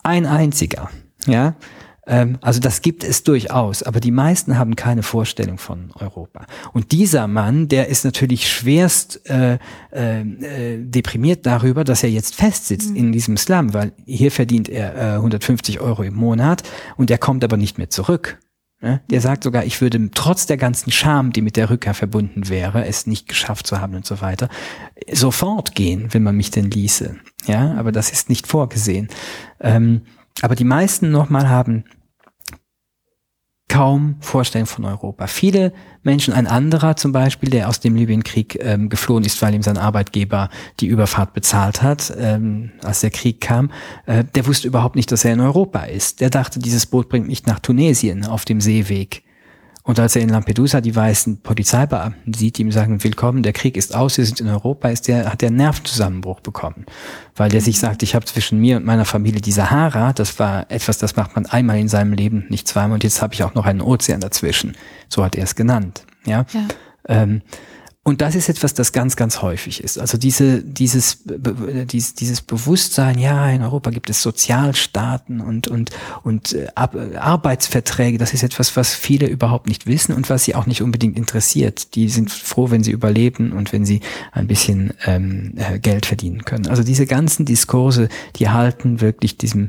Ein 0.02 0.26
einziger, 0.26 0.90
ja. 1.26 1.54
Ähm, 2.08 2.38
also 2.40 2.58
das 2.58 2.80
gibt 2.80 3.04
es 3.04 3.22
durchaus, 3.22 3.82
aber 3.82 4.00
die 4.00 4.10
meisten 4.10 4.58
haben 4.58 4.74
keine 4.74 5.02
Vorstellung 5.02 5.58
von 5.58 5.90
Europa. 5.94 6.46
Und 6.72 6.90
dieser 6.92 7.28
Mann, 7.28 7.68
der 7.68 7.88
ist 7.88 8.04
natürlich 8.04 8.50
schwerst 8.50 9.28
äh, 9.28 9.58
äh, 9.92 10.20
äh 10.20 10.78
deprimiert 10.82 11.44
darüber, 11.44 11.84
dass 11.84 12.02
er 12.02 12.10
jetzt 12.10 12.34
festsitzt 12.34 12.90
mhm. 12.90 12.96
in 12.96 13.12
diesem 13.12 13.36
Slum, 13.36 13.74
weil 13.74 13.92
hier 14.06 14.32
verdient 14.32 14.68
er 14.68 14.96
äh, 14.96 15.16
150 15.16 15.80
Euro 15.80 16.02
im 16.02 16.14
Monat 16.14 16.62
und 16.96 17.10
er 17.10 17.18
kommt 17.18 17.44
aber 17.44 17.58
nicht 17.58 17.76
mehr 17.76 17.90
zurück. 17.90 18.38
Ne? 18.80 19.00
Der 19.10 19.20
sagt 19.20 19.44
sogar, 19.44 19.64
ich 19.64 19.80
würde 19.80 20.10
trotz 20.14 20.46
der 20.46 20.56
ganzen 20.56 20.92
Scham, 20.92 21.32
die 21.32 21.42
mit 21.42 21.56
der 21.56 21.68
Rückkehr 21.68 21.94
verbunden 21.94 22.48
wäre, 22.48 22.86
es 22.86 23.06
nicht 23.06 23.28
geschafft 23.28 23.66
zu 23.66 23.80
haben 23.80 23.94
und 23.94 24.06
so 24.06 24.20
weiter, 24.20 24.48
sofort 25.12 25.74
gehen, 25.74 26.08
wenn 26.12 26.22
man 26.22 26.36
mich 26.36 26.50
denn 26.52 26.70
ließe. 26.70 27.16
Ja, 27.46 27.74
aber 27.74 27.92
das 27.92 28.10
ist 28.10 28.28
nicht 28.28 28.46
vorgesehen. 28.46 29.08
Ähm, 29.60 30.02
aber 30.42 30.54
die 30.54 30.64
meisten 30.64 31.10
nochmal 31.10 31.48
haben 31.48 31.84
kaum 33.68 34.16
Vorstellung 34.20 34.66
von 34.66 34.84
Europa. 34.84 35.26
Viele 35.26 35.72
Menschen, 36.02 36.32
ein 36.32 36.46
anderer 36.46 36.96
zum 36.96 37.12
Beispiel, 37.12 37.50
der 37.50 37.68
aus 37.68 37.80
dem 37.80 37.94
Libyenkrieg 37.94 38.58
ähm, 38.62 38.88
geflohen 38.88 39.24
ist, 39.24 39.40
weil 39.42 39.54
ihm 39.54 39.62
sein 39.62 39.76
Arbeitgeber 39.76 40.48
die 40.80 40.86
Überfahrt 40.86 41.34
bezahlt 41.34 41.82
hat, 41.82 42.12
ähm, 42.18 42.72
als 42.82 43.00
der 43.00 43.10
Krieg 43.10 43.40
kam, 43.40 43.70
äh, 44.06 44.24
der 44.24 44.46
wusste 44.46 44.68
überhaupt 44.68 44.96
nicht, 44.96 45.12
dass 45.12 45.24
er 45.24 45.34
in 45.34 45.40
Europa 45.40 45.80
ist. 45.80 46.20
Der 46.20 46.30
dachte, 46.30 46.58
dieses 46.58 46.86
Boot 46.86 47.08
bringt 47.08 47.28
mich 47.28 47.46
nach 47.46 47.58
Tunesien 47.58 48.24
auf 48.24 48.44
dem 48.44 48.60
Seeweg. 48.60 49.22
Und 49.88 49.98
als 49.98 50.14
er 50.16 50.20
in 50.20 50.28
Lampedusa 50.28 50.82
die 50.82 50.94
weißen 50.94 51.40
Polizeibeamten 51.40 52.34
sieht, 52.34 52.58
die 52.58 52.62
ihm 52.62 52.70
sagen, 52.70 53.02
willkommen, 53.02 53.42
der 53.42 53.54
Krieg 53.54 53.74
ist 53.74 53.94
aus, 53.94 54.18
wir 54.18 54.26
sind 54.26 54.38
in 54.38 54.46
Europa, 54.46 54.90
ist 54.90 55.08
der, 55.08 55.32
hat 55.32 55.40
der 55.40 55.46
einen 55.46 55.56
Nervenzusammenbruch 55.56 56.40
bekommen. 56.40 56.84
Weil 57.34 57.48
der 57.48 57.62
sich 57.62 57.80
sagt, 57.80 58.02
ich 58.02 58.14
habe 58.14 58.26
zwischen 58.26 58.60
mir 58.60 58.76
und 58.76 58.84
meiner 58.84 59.06
Familie 59.06 59.40
die 59.40 59.50
Sahara, 59.50 60.12
das 60.12 60.38
war 60.38 60.70
etwas, 60.70 60.98
das 60.98 61.16
macht 61.16 61.34
man 61.36 61.46
einmal 61.46 61.78
in 61.78 61.88
seinem 61.88 62.12
Leben, 62.12 62.44
nicht 62.50 62.68
zweimal, 62.68 62.96
und 62.96 63.02
jetzt 63.02 63.22
habe 63.22 63.32
ich 63.32 63.42
auch 63.44 63.54
noch 63.54 63.64
einen 63.64 63.80
Ozean 63.80 64.20
dazwischen. 64.20 64.76
So 65.08 65.24
hat 65.24 65.36
er 65.36 65.44
es 65.44 65.54
genannt. 65.54 66.04
Ja. 66.26 66.44
ja. 66.52 66.68
Ähm, 67.08 67.40
Und 68.08 68.22
das 68.22 68.34
ist 68.34 68.48
etwas, 68.48 68.72
das 68.72 68.92
ganz, 68.92 69.16
ganz 69.16 69.42
häufig 69.42 69.84
ist. 69.84 69.98
Also 69.98 70.16
diese, 70.16 70.62
dieses, 70.64 71.24
dieses, 71.26 72.14
dieses 72.14 72.40
Bewusstsein, 72.40 73.18
ja, 73.18 73.50
in 73.50 73.60
Europa 73.60 73.90
gibt 73.90 74.08
es 74.08 74.22
Sozialstaaten 74.22 75.42
und, 75.42 75.68
und, 75.68 75.90
und 76.22 76.54
äh, 76.54 76.68
Arbeitsverträge, 76.74 78.16
das 78.16 78.32
ist 78.32 78.42
etwas, 78.42 78.74
was 78.78 78.94
viele 78.94 79.26
überhaupt 79.26 79.68
nicht 79.68 79.86
wissen 79.86 80.14
und 80.14 80.30
was 80.30 80.44
sie 80.44 80.54
auch 80.54 80.64
nicht 80.64 80.80
unbedingt 80.80 81.18
interessiert. 81.18 81.94
Die 81.96 82.08
sind 82.08 82.30
froh, 82.30 82.70
wenn 82.70 82.82
sie 82.82 82.92
überleben 82.92 83.52
und 83.52 83.74
wenn 83.74 83.84
sie 83.84 84.00
ein 84.32 84.46
bisschen 84.46 84.94
ähm, 85.04 85.52
äh, 85.56 85.78
Geld 85.78 86.06
verdienen 86.06 86.46
können. 86.46 86.66
Also 86.66 86.82
diese 86.82 87.04
ganzen 87.04 87.44
Diskurse, 87.44 88.08
die 88.36 88.48
halten 88.48 89.02
wirklich 89.02 89.36
diesem 89.36 89.68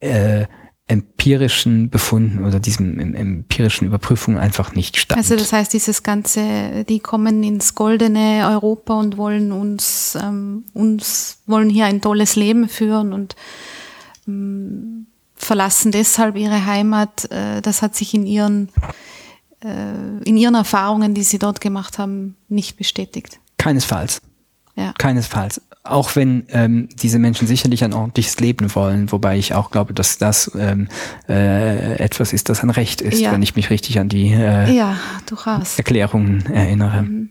äh, 0.00 0.46
empirischen 0.88 1.90
Befunden 1.90 2.44
oder 2.44 2.60
diesem 2.60 2.98
empirischen 3.14 3.86
Überprüfungen 3.86 4.38
einfach 4.38 4.74
nicht 4.74 4.96
stand. 4.96 5.18
Also 5.18 5.34
das 5.34 5.52
heißt, 5.52 5.72
dieses 5.72 6.04
ganze, 6.04 6.84
die 6.84 7.00
kommen 7.00 7.42
ins 7.42 7.74
goldene 7.74 8.48
Europa 8.48 8.94
und 8.94 9.16
wollen 9.16 9.50
uns, 9.50 10.16
ähm, 10.20 10.64
uns 10.74 11.38
wollen 11.46 11.70
hier 11.70 11.86
ein 11.86 12.00
tolles 12.00 12.36
Leben 12.36 12.68
führen 12.68 13.12
und 13.12 13.34
ähm, 14.28 15.06
verlassen 15.34 15.90
deshalb 15.90 16.36
ihre 16.36 16.66
Heimat. 16.66 17.30
Äh, 17.32 17.62
das 17.62 17.82
hat 17.82 17.96
sich 17.96 18.14
in 18.14 18.24
ihren 18.24 18.68
äh, 19.64 20.22
in 20.24 20.36
ihren 20.36 20.54
Erfahrungen, 20.54 21.14
die 21.14 21.24
sie 21.24 21.40
dort 21.40 21.60
gemacht 21.60 21.98
haben, 21.98 22.36
nicht 22.48 22.76
bestätigt. 22.76 23.40
Keinesfalls. 23.58 24.20
Ja. 24.76 24.92
Keinesfalls 24.98 25.60
auch 25.88 26.16
wenn 26.16 26.44
ähm, 26.50 26.88
diese 26.94 27.18
Menschen 27.18 27.46
sicherlich 27.46 27.84
ein 27.84 27.92
ordentliches 27.92 28.38
Leben 28.40 28.74
wollen, 28.74 29.10
wobei 29.12 29.38
ich 29.38 29.54
auch 29.54 29.70
glaube, 29.70 29.94
dass 29.94 30.18
das 30.18 30.50
ähm, 30.58 30.88
äh, 31.28 31.96
etwas 31.96 32.32
ist, 32.32 32.48
das 32.48 32.62
ein 32.62 32.70
Recht 32.70 33.00
ist, 33.00 33.20
ja. 33.20 33.32
wenn 33.32 33.42
ich 33.42 33.56
mich 33.56 33.70
richtig 33.70 33.98
an 33.98 34.08
die 34.08 34.32
äh, 34.32 34.72
ja, 34.72 34.96
Erklärungen 35.76 36.46
erinnere. 36.46 37.02
Mhm. 37.02 37.30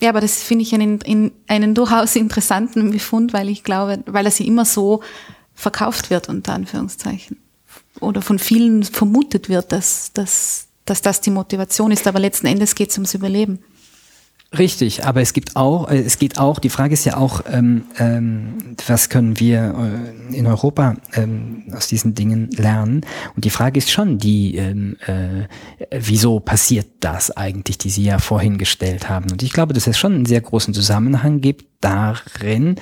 Ja, 0.00 0.08
aber 0.08 0.20
das 0.20 0.42
finde 0.42 0.62
ich 0.62 0.74
einen, 0.74 0.98
in, 1.02 1.32
einen 1.46 1.74
durchaus 1.74 2.16
interessanten 2.16 2.90
Befund, 2.90 3.32
weil 3.34 3.50
ich 3.50 3.64
glaube, 3.64 4.02
weil 4.06 4.24
er 4.24 4.30
sie 4.30 4.46
immer 4.46 4.64
so 4.64 5.02
verkauft 5.54 6.08
wird, 6.08 6.28
unter 6.28 6.54
Anführungszeichen. 6.54 7.36
Oder 8.00 8.22
von 8.22 8.38
vielen 8.38 8.82
vermutet 8.82 9.50
wird, 9.50 9.72
dass, 9.72 10.12
dass, 10.14 10.68
dass 10.86 11.02
das 11.02 11.20
die 11.20 11.30
Motivation 11.30 11.90
ist, 11.90 12.06
aber 12.06 12.18
letzten 12.18 12.46
Endes 12.46 12.74
geht 12.74 12.90
es 12.90 12.96
ums 12.96 13.12
Überleben. 13.12 13.58
Richtig, 14.58 15.04
aber 15.04 15.20
es 15.20 15.32
gibt 15.32 15.54
auch, 15.54 15.88
äh, 15.88 16.00
es 16.00 16.18
geht 16.18 16.38
auch, 16.38 16.58
die 16.58 16.70
Frage 16.70 16.92
ist 16.92 17.04
ja 17.04 17.16
auch, 17.16 17.42
ähm, 17.48 17.84
ähm, 17.98 18.76
was 18.84 19.08
können 19.08 19.38
wir 19.38 20.02
äh, 20.32 20.36
in 20.36 20.48
Europa 20.48 20.96
ähm, 21.14 21.62
aus 21.72 21.86
diesen 21.86 22.16
Dingen 22.16 22.50
lernen? 22.56 23.06
Und 23.36 23.44
die 23.44 23.50
Frage 23.50 23.78
ist 23.78 23.92
schon 23.92 24.18
die, 24.18 24.56
ähm, 24.56 24.96
äh, 25.06 25.46
wieso 25.92 26.40
passiert 26.40 26.88
das 26.98 27.30
eigentlich, 27.30 27.78
die 27.78 27.90
Sie 27.90 28.02
ja 28.02 28.18
vorhin 28.18 28.58
gestellt 28.58 29.08
haben? 29.08 29.30
Und 29.30 29.44
ich 29.44 29.52
glaube, 29.52 29.72
dass 29.72 29.86
es 29.86 29.96
schon 29.96 30.14
einen 30.14 30.26
sehr 30.26 30.40
großen 30.40 30.74
Zusammenhang 30.74 31.40
gibt 31.40 31.69
darin, 31.80 32.76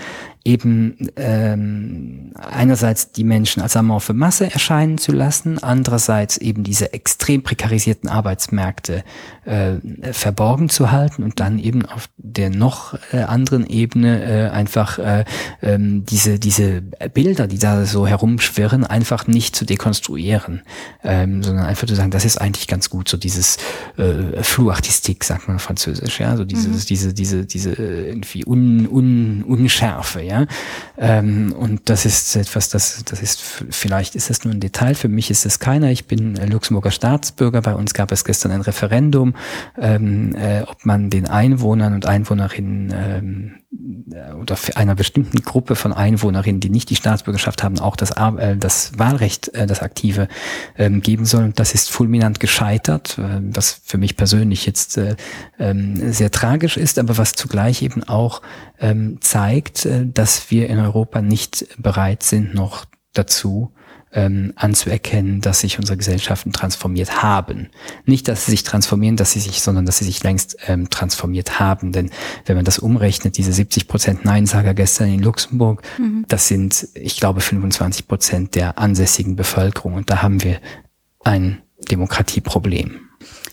eben 0.48 0.96
ähm, 1.16 2.32
einerseits 2.34 3.12
die 3.12 3.24
Menschen 3.24 3.62
als 3.62 3.76
amorphe 3.76 4.14
Masse 4.14 4.50
erscheinen 4.50 4.96
zu 4.96 5.12
lassen, 5.12 5.62
andererseits 5.62 6.38
eben 6.38 6.64
diese 6.64 6.94
extrem 6.94 7.42
prekarisierten 7.42 8.08
Arbeitsmärkte 8.08 9.04
äh, 9.44 9.74
verborgen 10.12 10.70
zu 10.70 10.90
halten 10.90 11.22
und 11.22 11.38
dann 11.38 11.58
eben 11.58 11.84
auf 11.84 12.08
der 12.16 12.48
noch 12.48 12.98
äh, 13.12 13.18
anderen 13.18 13.66
Ebene 13.66 14.22
äh, 14.24 14.48
einfach 14.48 14.98
äh, 14.98 15.26
ähm, 15.60 16.06
diese 16.06 16.38
diese 16.38 16.80
Bilder, 16.80 17.46
die 17.46 17.58
da 17.58 17.84
so 17.84 18.06
herumschwirren, 18.06 18.84
einfach 18.84 19.26
nicht 19.26 19.54
zu 19.54 19.66
dekonstruieren, 19.66 20.62
ähm, 21.04 21.42
sondern 21.42 21.66
einfach 21.66 21.86
zu 21.86 21.94
sagen, 21.94 22.10
das 22.10 22.24
ist 22.24 22.40
eigentlich 22.40 22.68
ganz 22.68 22.88
gut, 22.88 23.08
so 23.08 23.18
dieses 23.18 23.58
äh, 23.98 24.42
Fluartistik, 24.42 25.24
sagt 25.24 25.46
man 25.46 25.58
französisch, 25.58 26.20
ja, 26.20 26.36
so 26.38 26.46
dieses 26.46 26.84
mhm. 26.84 26.86
diese 26.86 27.12
diese 27.12 27.44
diese 27.44 27.72
äh, 27.72 28.08
irgendwie 28.08 28.46
un, 28.46 28.87
un, 28.88 29.42
Unschärfe, 29.42 30.22
ja, 30.22 30.46
ähm, 30.96 31.52
und 31.52 31.88
das 31.88 32.04
ist 32.04 32.34
etwas, 32.36 32.68
das, 32.68 33.04
das 33.04 33.22
ist, 33.22 33.40
vielleicht 33.70 34.14
ist 34.14 34.30
das 34.30 34.44
nur 34.44 34.54
ein 34.54 34.60
Detail, 34.60 34.94
für 34.94 35.08
mich 35.08 35.30
ist 35.30 35.46
es 35.46 35.58
keiner. 35.58 35.90
Ich 35.90 36.06
bin 36.06 36.34
Luxemburger 36.50 36.90
Staatsbürger, 36.90 37.62
bei 37.62 37.74
uns 37.74 37.94
gab 37.94 38.12
es 38.12 38.24
gestern 38.24 38.52
ein 38.52 38.60
Referendum, 38.60 39.34
ähm, 39.78 40.34
äh, 40.34 40.62
ob 40.62 40.84
man 40.84 41.10
den 41.10 41.28
Einwohnern 41.28 41.94
und 41.94 42.06
Einwohnerinnen 42.06 42.92
ähm, 42.94 43.54
äh, 43.67 43.67
oder 44.40 44.56
für 44.56 44.76
einer 44.78 44.94
bestimmten 44.94 45.42
Gruppe 45.42 45.76
von 45.76 45.92
Einwohnerinnen, 45.92 46.60
die 46.60 46.70
nicht 46.70 46.88
die 46.88 46.96
Staatsbürgerschaft 46.96 47.62
haben, 47.62 47.78
auch 47.78 47.96
das, 47.96 48.12
äh, 48.12 48.56
das 48.56 48.98
Wahlrecht, 48.98 49.48
äh, 49.48 49.66
das 49.66 49.82
aktive, 49.82 50.28
ähm, 50.78 51.02
geben 51.02 51.26
soll. 51.26 51.52
Das 51.54 51.74
ist 51.74 51.90
fulminant 51.90 52.40
gescheitert, 52.40 53.18
äh, 53.18 53.40
was 53.42 53.82
für 53.84 53.98
mich 53.98 54.16
persönlich 54.16 54.64
jetzt 54.64 54.96
äh, 54.96 55.16
äh, 55.58 55.74
sehr 56.10 56.30
tragisch 56.30 56.78
ist, 56.78 56.98
aber 56.98 57.18
was 57.18 57.34
zugleich 57.34 57.82
eben 57.82 58.04
auch 58.04 58.40
ähm, 58.80 59.18
zeigt, 59.20 59.84
äh, 59.84 60.06
dass 60.06 60.50
wir 60.50 60.68
in 60.70 60.78
Europa 60.78 61.20
nicht 61.20 61.66
bereit 61.76 62.22
sind, 62.22 62.54
noch 62.54 62.86
dazu 63.12 63.72
ähm, 64.12 64.52
anzuerkennen, 64.56 65.40
dass 65.40 65.60
sich 65.60 65.78
unsere 65.78 65.96
Gesellschaften 65.96 66.52
transformiert 66.52 67.22
haben. 67.22 67.68
Nicht, 68.06 68.28
dass 68.28 68.46
sie 68.46 68.52
sich 68.52 68.62
transformieren, 68.62 69.16
dass 69.16 69.32
sie 69.32 69.40
sich, 69.40 69.60
sondern 69.60 69.86
dass 69.86 69.98
sie 69.98 70.04
sich 70.04 70.22
längst 70.22 70.56
ähm, 70.66 70.90
transformiert 70.90 71.60
haben. 71.60 71.92
Denn 71.92 72.10
wenn 72.46 72.56
man 72.56 72.64
das 72.64 72.78
umrechnet, 72.78 73.36
diese 73.36 73.52
70 73.52 73.88
Prozent 73.88 74.24
Neinsager 74.24 74.74
gestern 74.74 75.12
in 75.12 75.22
Luxemburg, 75.22 75.82
mhm. 75.98 76.24
das 76.28 76.48
sind, 76.48 76.88
ich 76.94 77.16
glaube, 77.18 77.40
25 77.40 78.08
Prozent 78.08 78.54
der 78.54 78.78
ansässigen 78.78 79.36
Bevölkerung. 79.36 79.94
Und 79.94 80.10
da 80.10 80.22
haben 80.22 80.42
wir 80.42 80.58
ein 81.24 81.62
Demokratieproblem. 81.90 83.00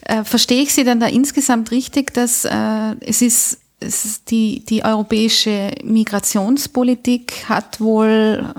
Äh, 0.01 0.23
verstehe 0.23 0.61
ich 0.61 0.73
Sie 0.73 0.83
denn 0.83 0.99
da 0.99 1.07
insgesamt 1.07 1.71
richtig, 1.71 2.13
dass 2.13 2.45
äh, 2.45 2.95
es 3.01 3.21
ist 3.21 3.59
es 3.81 4.05
ist 4.05 4.31
die, 4.31 4.63
die 4.65 4.85
europäische 4.85 5.71
Migrationspolitik 5.83 7.45
hat 7.49 7.81
wohl 7.81 8.53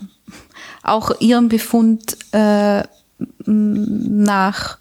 auch 0.88 1.20
ihrem 1.20 1.48
Befund 1.48 2.16
äh, 2.32 2.82
nach 3.46 4.78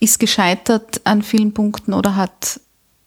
ist 0.00 0.18
gescheitert 0.18 1.00
an 1.04 1.22
vielen 1.22 1.54
Punkten 1.54 1.94
oder 1.94 2.16
hat 2.16 2.60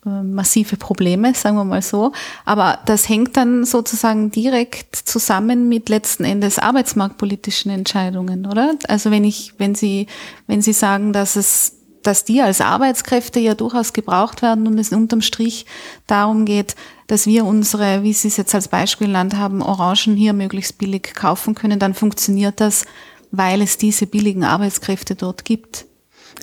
äh, 0.05 0.23
massive 0.23 0.77
Probleme, 0.77 1.33
sagen 1.33 1.57
wir 1.57 1.63
mal 1.63 1.81
so. 1.81 2.11
Aber 2.45 2.79
das 2.85 3.09
hängt 3.09 3.37
dann 3.37 3.65
sozusagen 3.65 4.31
direkt 4.31 4.95
zusammen 4.95 5.69
mit 5.69 5.89
letzten 5.89 6.23
Endes 6.23 6.59
arbeitsmarktpolitischen 6.59 7.71
Entscheidungen, 7.71 8.45
oder? 8.45 8.75
Also 8.87 9.11
wenn 9.11 9.23
ich, 9.23 9.53
wenn 9.57 9.75
Sie, 9.75 10.07
wenn 10.47 10.61
Sie 10.61 10.73
sagen, 10.73 11.13
dass 11.13 11.35
es 11.35 11.73
dass 12.03 12.23
die 12.23 12.41
als 12.41 12.61
Arbeitskräfte 12.61 13.41
ja 13.41 13.53
durchaus 13.53 13.91
gebraucht 13.91 14.41
werden 14.41 14.65
und 14.65 14.77
es 14.77 14.93
unterm 14.93 15.21
Strich 15.21 15.65
darum 16.05 16.45
geht, 16.45 16.75
dass 17.07 17.25
wir 17.25 17.45
unsere, 17.45 18.03
wie 18.03 18.13
Sie 18.13 18.27
es 18.27 18.37
jetzt 18.37 18.53
als 18.53 18.67
Beispiel 18.67 19.07
genannt 19.07 19.35
haben, 19.35 19.61
Orangen 19.61 20.15
hier 20.15 20.33
möglichst 20.33 20.77
billig 20.77 21.13
kaufen 21.15 21.55
können, 21.55 21.79
dann 21.79 21.93
funktioniert 21.93 22.59
das, 22.59 22.85
weil 23.31 23.61
es 23.61 23.77
diese 23.77 24.07
billigen 24.07 24.43
Arbeitskräfte 24.43 25.15
dort 25.15 25.45
gibt. 25.45 25.85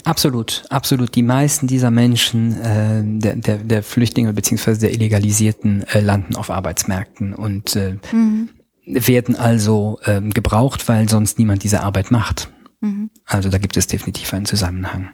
Absolut, 0.02 0.64
absolut. 0.70 1.14
Die 1.14 1.22
meisten 1.22 1.66
dieser 1.66 1.90
Menschen, 1.90 2.60
äh, 2.60 3.02
der, 3.04 3.36
der, 3.36 3.58
der 3.58 3.82
Flüchtlinge 3.82 4.32
beziehungsweise 4.32 4.80
der 4.80 4.92
Illegalisierten, 4.92 5.84
äh, 5.84 6.00
landen 6.00 6.36
auf 6.36 6.50
Arbeitsmärkten 6.50 7.34
und 7.34 7.76
äh, 7.76 7.96
mhm. 8.10 8.48
werden 8.84 9.36
also 9.36 9.98
äh, 10.04 10.20
gebraucht, 10.20 10.88
weil 10.88 11.08
sonst 11.08 11.38
niemand 11.38 11.62
diese 11.62 11.82
Arbeit 11.82 12.10
macht. 12.10 12.50
Mhm. 12.80 13.10
Also 13.24 13.48
da 13.48 13.58
gibt 13.58 13.76
es 13.76 13.86
definitiv 13.86 14.34
einen 14.34 14.46
Zusammenhang. 14.46 15.10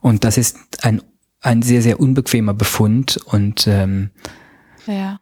Und 0.00 0.24
das 0.24 0.38
ist 0.38 0.56
ein, 0.82 1.02
ein 1.40 1.62
sehr, 1.62 1.82
sehr 1.82 2.00
unbequemer 2.00 2.54
Befund 2.54 3.18
und 3.26 3.66
ähm, 3.66 4.10
ja. 4.86 5.20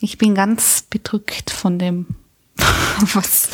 Ich 0.00 0.18
bin 0.18 0.34
ganz 0.34 0.82
bedrückt 0.82 1.50
von 1.50 1.78
dem, 1.78 2.06
was, 3.14 3.48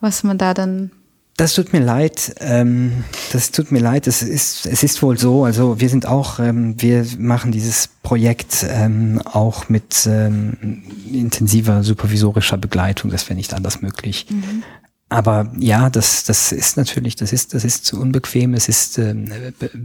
was 0.00 0.22
man 0.22 0.38
da 0.38 0.54
dann 0.54 0.92
das 1.38 1.54
tut 1.54 1.72
mir 1.72 1.78
leid. 1.78 2.34
Ähm, 2.40 3.04
das 3.32 3.52
tut 3.52 3.70
mir 3.70 3.78
leid. 3.78 4.08
Es 4.08 4.22
ist, 4.22 4.66
es 4.66 4.82
ist 4.82 5.02
wohl 5.02 5.16
so. 5.16 5.44
Also 5.44 5.78
wir 5.78 5.88
sind 5.88 6.04
auch, 6.04 6.40
ähm, 6.40 6.74
wir 6.82 7.06
machen 7.16 7.52
dieses 7.52 7.88
Projekt 8.02 8.66
ähm, 8.68 9.22
auch 9.24 9.68
mit 9.68 10.04
ähm, 10.10 10.82
intensiver 11.12 11.84
supervisorischer 11.84 12.58
Begleitung. 12.58 13.12
Das 13.12 13.28
wäre 13.28 13.36
nicht 13.36 13.54
anders 13.54 13.82
möglich. 13.82 14.26
Mhm. 14.28 14.64
Aber 15.10 15.50
ja, 15.58 15.88
das, 15.88 16.24
das 16.24 16.52
ist 16.52 16.76
natürlich, 16.76 17.16
das 17.16 17.32
ist, 17.32 17.54
das 17.54 17.64
ist 17.64 17.86
zu 17.86 17.98
unbequem, 17.98 18.52
es 18.52 18.68
ist 18.68 18.98
ähm, 18.98 19.32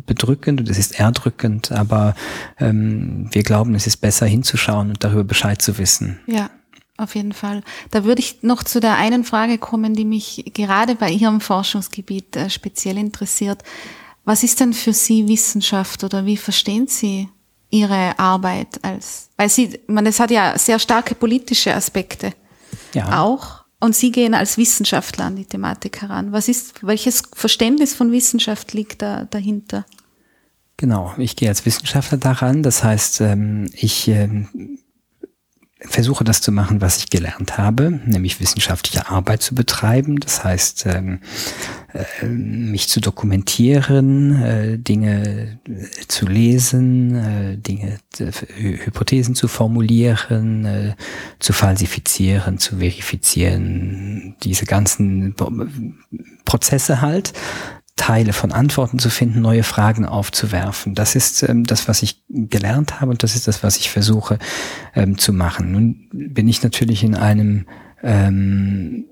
bedrückend 0.06 0.60
und 0.60 0.70
es 0.70 0.78
ist 0.78 1.00
erdrückend, 1.00 1.72
aber 1.72 2.14
ähm, 2.60 3.30
wir 3.32 3.44
glauben, 3.44 3.74
es 3.74 3.88
ist 3.88 3.98
besser 3.98 4.26
hinzuschauen 4.26 4.90
und 4.90 5.04
darüber 5.04 5.24
Bescheid 5.24 5.62
zu 5.62 5.78
wissen. 5.78 6.20
Ja. 6.28 6.50
Auf 6.96 7.16
jeden 7.16 7.34
Fall. 7.34 7.64
Da 7.90 8.04
würde 8.04 8.20
ich 8.20 8.44
noch 8.44 8.62
zu 8.62 8.80
der 8.80 8.98
einen 8.98 9.24
Frage 9.24 9.58
kommen, 9.58 9.96
die 9.96 10.06
mich 10.06 10.52
gerade 10.54 10.94
bei 10.94 11.10
Ihrem 11.10 11.42
Forschungsgebiet 11.42 12.36
äh, 12.36 12.50
speziell 12.52 13.00
interessiert. 13.00 13.64
Was 14.26 14.44
ist 14.44 14.60
denn 14.60 14.74
für 14.74 14.94
Sie 14.94 15.28
Wissenschaft 15.28 16.04
oder 16.04 16.28
wie 16.28 16.38
verstehen 16.38 16.88
Sie 16.88 17.30
Ihre 17.72 18.20
Arbeit 18.20 18.84
als, 18.84 19.30
weil 19.38 19.50
Sie, 19.50 19.80
man, 19.88 20.06
es 20.06 20.20
hat 20.20 20.30
ja 20.30 20.56
sehr 20.60 20.78
starke 20.78 21.16
politische 21.16 21.74
Aspekte. 21.74 22.34
Ja. 22.94 23.20
Auch. 23.20 23.63
Und 23.84 23.98
Sie 23.98 24.14
gehen 24.14 24.34
als 24.34 24.58
Wissenschaftler 24.58 25.26
an 25.26 25.36
die 25.36 25.44
Thematik 25.44 26.02
heran. 26.02 26.32
Was 26.32 26.48
ist, 26.48 26.88
welches 26.88 27.22
Verständnis 27.34 27.94
von 27.94 28.14
Wissenschaft 28.14 28.72
liegt 28.72 29.02
da 29.02 29.26
dahinter? 29.26 29.86
Genau, 30.78 31.14
ich 31.18 31.36
gehe 31.36 31.50
als 31.50 31.66
Wissenschaftler 31.66 32.18
daran. 32.18 32.64
Das 32.64 32.82
heißt, 32.82 33.20
ähm, 33.20 33.70
ich 33.74 34.08
ähm, 34.08 34.80
versuche 35.88 36.24
das 36.24 36.42
zu 36.42 36.52
machen, 36.52 36.82
was 36.82 36.98
ich 36.98 37.10
gelernt 37.10 37.58
habe, 37.58 38.00
nämlich 38.06 38.40
wissenschaftliche 38.40 39.10
Arbeit 39.10 39.42
zu 39.42 39.56
betreiben. 39.56 40.20
Das 40.20 40.44
heißt, 40.44 40.86
ähm, 40.88 41.20
äh, 41.94 42.26
mich 42.26 42.88
zu 42.88 43.00
dokumentieren, 43.00 44.42
äh, 44.42 44.78
Dinge 44.80 45.60
äh, 45.68 46.08
zu 46.08 46.26
lesen, 46.26 47.62
Dinge, 47.62 48.00
Hypothesen 48.58 49.36
zu 49.36 49.48
formulieren, 49.48 50.96
zu 51.40 51.54
falsifizieren, 51.54 52.58
zu 52.58 52.78
verifizieren, 52.78 54.36
diese 54.44 54.66
ganzen 54.66 55.36
Prozesse 56.46 57.02
halt. 57.02 57.34
Teile 57.96 58.34
von 58.34 58.52
Antworten 58.52 58.98
zu 58.98 59.10
finden, 59.10 59.42
neue 59.42 59.64
Fragen 59.64 60.06
aufzuwerfen. 60.06 60.96
Das 60.96 61.16
ist 61.16 61.44
ähm, 61.44 61.64
das, 61.64 61.88
was 61.88 62.02
ich 62.02 62.24
gelernt 62.28 63.00
habe 63.00 63.12
und 63.12 63.24
das 63.24 63.36
ist 63.36 63.48
das, 63.48 63.64
was 63.64 63.78
ich 63.78 63.90
versuche 63.90 64.40
ähm, 64.96 65.18
zu 65.18 65.32
machen. 65.32 65.72
Nun 65.72 66.10
bin 66.12 66.48
ich 66.48 66.64
natürlich 66.64 67.04
in 67.04 67.16
einem 67.16 67.68
ähm, 68.02 69.06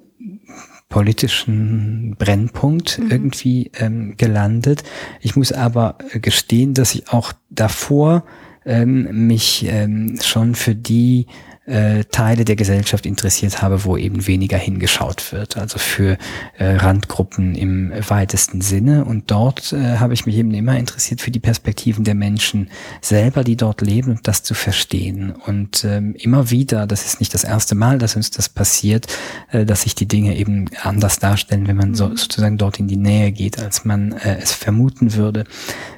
politischen 0.89 2.15
Brennpunkt 2.17 2.99
mhm. 2.99 3.11
irgendwie 3.11 3.71
ähm, 3.79 4.15
gelandet. 4.17 4.83
Ich 5.21 5.35
muss 5.35 5.51
aber 5.51 5.97
gestehen, 6.13 6.73
dass 6.73 6.95
ich 6.95 7.09
auch 7.09 7.33
davor 7.49 8.25
ähm, 8.65 9.27
mich 9.27 9.65
ähm, 9.67 10.19
schon 10.21 10.53
für 10.53 10.75
die 10.75 11.27
äh, 11.67 12.03
Teile 12.05 12.43
der 12.43 12.55
Gesellschaft 12.55 13.05
interessiert 13.05 13.61
habe, 13.61 13.85
wo 13.85 13.95
eben 13.95 14.25
weniger 14.25 14.57
hingeschaut 14.57 15.31
wird, 15.31 15.57
also 15.57 15.77
für 15.77 16.17
äh, 16.57 16.75
Randgruppen 16.75 17.53
im 17.53 17.93
weitesten 18.09 18.61
Sinne. 18.61 19.05
Und 19.05 19.29
dort 19.29 19.71
äh, 19.71 19.97
habe 19.97 20.13
ich 20.13 20.25
mich 20.25 20.35
eben 20.37 20.53
immer 20.53 20.77
interessiert 20.77 21.21
für 21.21 21.29
die 21.29 21.39
Perspektiven 21.39 22.03
der 22.03 22.15
Menschen 22.15 22.69
selber, 22.99 23.43
die 23.43 23.57
dort 23.57 23.81
leben 23.81 24.11
und 24.11 24.27
das 24.27 24.41
zu 24.41 24.55
verstehen. 24.55 25.33
Und 25.45 25.83
ähm, 25.83 26.15
immer 26.15 26.49
wieder, 26.49 26.87
das 26.87 27.05
ist 27.05 27.19
nicht 27.19 27.33
das 27.33 27.43
erste 27.43 27.75
Mal, 27.75 27.99
dass 27.99 28.15
uns 28.15 28.31
das 28.31 28.49
passiert, 28.49 29.07
äh, 29.51 29.63
dass 29.63 29.83
sich 29.83 29.93
die 29.93 30.07
Dinge 30.07 30.35
eben 30.37 30.65
anders 30.81 31.19
darstellen, 31.19 31.67
wenn 31.67 31.77
man 31.77 31.93
so, 31.93 32.07
mhm. 32.07 32.17
sozusagen 32.17 32.57
dort 32.57 32.79
in 32.79 32.87
die 32.87 32.97
Nähe 32.97 33.31
geht, 33.31 33.59
als 33.59 33.85
man 33.85 34.13
äh, 34.13 34.39
es 34.41 34.51
vermuten 34.51 35.13
würde. 35.13 35.43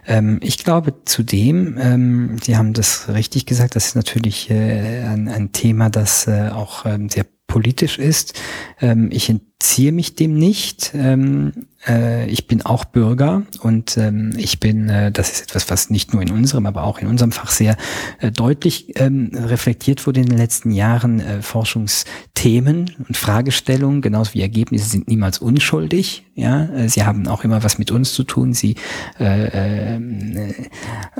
Ähm, 0.05 0.39
ich 0.41 0.57
glaube 0.57 0.93
zudem, 1.05 1.77
ähm, 1.79 2.37
Sie 2.43 2.57
haben 2.57 2.73
das 2.73 3.07
richtig 3.07 3.45
gesagt, 3.45 3.75
das 3.77 3.87
ist 3.87 3.95
natürlich 3.95 4.49
äh, 4.49 5.03
ein, 5.03 5.29
ein 5.29 5.53
Thema, 5.53 5.62
das 5.89 6.27
äh, 6.27 6.49
auch 6.49 6.85
ähm, 6.85 7.09
sehr 7.09 7.25
politisch 7.53 7.99
ist. 7.99 8.33
Ähm, 8.81 9.09
ich 9.11 9.29
entziehe 9.29 9.91
mich 9.91 10.15
dem 10.15 10.33
nicht. 10.33 10.91
Ähm, 10.95 11.67
äh, 11.87 12.27
ich 12.27 12.47
bin 12.47 12.63
auch 12.63 12.83
Bürger 12.83 13.43
und 13.61 13.95
ähm, 13.95 14.33
ich 14.37 14.59
bin, 14.59 14.89
äh, 14.89 15.11
das 15.11 15.31
ist 15.31 15.41
etwas, 15.43 15.69
was 15.69 15.91
nicht 15.91 16.13
nur 16.13 16.23
in 16.23 16.31
unserem, 16.31 16.65
aber 16.65 16.83
auch 16.83 16.97
in 16.97 17.07
unserem 17.07 17.31
Fach 17.31 17.51
sehr 17.51 17.77
äh, 18.19 18.31
deutlich 18.31 18.99
ähm, 18.99 19.29
reflektiert 19.35 20.07
wurde 20.07 20.21
in 20.21 20.25
den 20.25 20.37
letzten 20.37 20.71
Jahren. 20.71 21.19
Äh, 21.19 21.43
Forschungsthemen 21.43 22.95
und 23.07 23.15
Fragestellungen, 23.15 24.01
genauso 24.01 24.33
wie 24.33 24.41
Ergebnisse, 24.41 24.89
sind 24.89 25.07
niemals 25.07 25.37
unschuldig. 25.37 26.23
Ja, 26.33 26.65
äh, 26.73 26.89
sie 26.89 27.03
haben 27.03 27.27
auch 27.27 27.43
immer 27.43 27.63
was 27.63 27.77
mit 27.77 27.91
uns 27.91 28.13
zu 28.13 28.23
tun. 28.23 28.53
Sie 28.53 28.75
äh, 29.19 29.97
äh, 29.97 30.53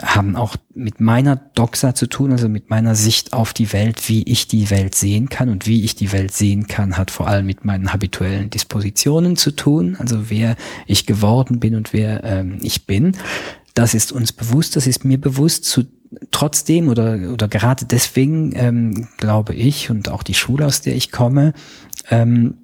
haben 0.02 0.36
auch 0.36 0.56
mit 0.74 1.00
meiner 1.00 1.36
Doxa 1.36 1.94
zu 1.94 2.08
tun, 2.08 2.32
also 2.32 2.50
mit 2.50 2.72
meiner 2.72 2.96
Sicht 2.96 3.34
auf 3.34 3.54
die 3.54 3.74
Welt, 3.74 4.10
wie 4.10 4.24
ich 4.24 4.48
die 4.48 4.72
Welt 4.72 4.96
sehen 4.96 5.30
kann 5.30 5.50
und 5.50 5.68
wie 5.68 5.84
ich 5.84 5.96
die 5.96 6.12
Welt 6.12 6.23
sehen 6.30 6.68
kann, 6.68 6.98
hat 6.98 7.12
vor 7.12 7.28
allem 7.28 7.45
mit 7.45 7.66
meinen 7.66 7.94
habituellen 7.94 8.50
Dispositionen 8.50 9.36
zu 9.36 9.52
tun. 9.52 9.95
Also 10.00 10.30
wer 10.30 10.56
ich 10.88 11.06
geworden 11.06 11.60
bin 11.60 11.76
und 11.76 11.94
wer 11.94 12.24
ähm, 12.24 12.58
ich 12.62 12.86
bin. 12.86 13.18
Das 13.74 13.94
ist 13.94 14.12
uns 14.12 14.32
bewusst, 14.32 14.76
das 14.76 14.88
ist 14.88 15.04
mir 15.06 15.20
bewusst. 15.20 15.66
Zu, 15.66 15.86
trotzdem 16.32 16.90
oder, 16.90 17.32
oder 17.32 17.48
gerade 17.48 17.86
deswegen 17.86 18.54
ähm, 18.56 19.08
glaube 19.18 19.54
ich 19.56 19.90
und 19.90 20.10
auch 20.10 20.24
die 20.24 20.36
Schule, 20.36 20.66
aus 20.66 20.82
der 20.82 20.95
ich 20.95 21.12
komme, 21.12 21.54
ähm, 22.10 22.56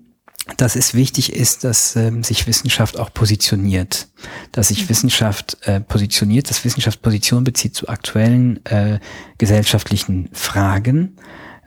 dass 0.57 0.75
es 0.75 0.93
wichtig 0.93 1.33
ist, 1.33 1.63
dass 1.63 1.95
ähm, 1.95 2.23
sich 2.23 2.47
Wissenschaft 2.47 2.99
auch 2.99 3.13
positioniert, 3.13 4.07
dass 4.51 4.69
sich 4.69 4.83
mhm. 4.83 4.89
Wissenschaft 4.89 5.57
äh, 5.61 5.79
positioniert, 5.79 6.49
dass 6.49 6.65
Wissenschaft 6.65 7.01
Position 7.01 7.43
bezieht 7.43 7.75
zu 7.75 7.87
aktuellen 7.87 8.63
äh, 8.65 8.99
gesellschaftlichen 9.37 10.29
Fragen 10.33 11.17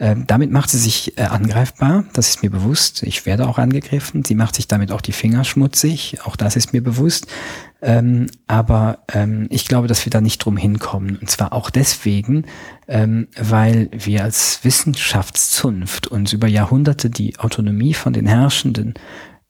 damit 0.02 0.50
macht 0.50 0.68
sie 0.68 0.78
sich 0.78 1.16
äh, 1.16 1.22
angreifbar, 1.22 2.04
das 2.12 2.30
ist 2.30 2.42
mir 2.42 2.50
bewusst. 2.50 3.04
Ich 3.04 3.24
werde 3.24 3.46
auch 3.46 3.58
angegriffen. 3.58 4.24
Sie 4.24 4.34
macht 4.34 4.56
sich 4.56 4.66
damit 4.66 4.90
auch 4.90 5.00
die 5.00 5.12
Finger 5.12 5.44
schmutzig, 5.44 6.18
auch 6.24 6.34
das 6.34 6.56
ist 6.56 6.72
mir 6.72 6.82
bewusst. 6.82 7.28
Ähm, 7.80 8.26
aber 8.48 9.04
ähm, 9.12 9.46
ich 9.50 9.68
glaube, 9.68 9.86
dass 9.86 10.04
wir 10.04 10.10
da 10.10 10.20
nicht 10.20 10.38
drum 10.38 10.56
hinkommen. 10.56 11.18
Und 11.18 11.30
zwar 11.30 11.52
auch 11.52 11.70
deswegen, 11.70 12.46
ähm, 12.88 13.28
weil 13.38 13.90
wir 13.92 14.24
als 14.24 14.64
Wissenschaftszunft 14.64 16.08
uns 16.08 16.32
über 16.32 16.48
Jahrhunderte 16.48 17.08
die 17.08 17.38
Autonomie 17.38 17.94
von 17.94 18.12
den 18.12 18.26
Herrschenden 18.26 18.94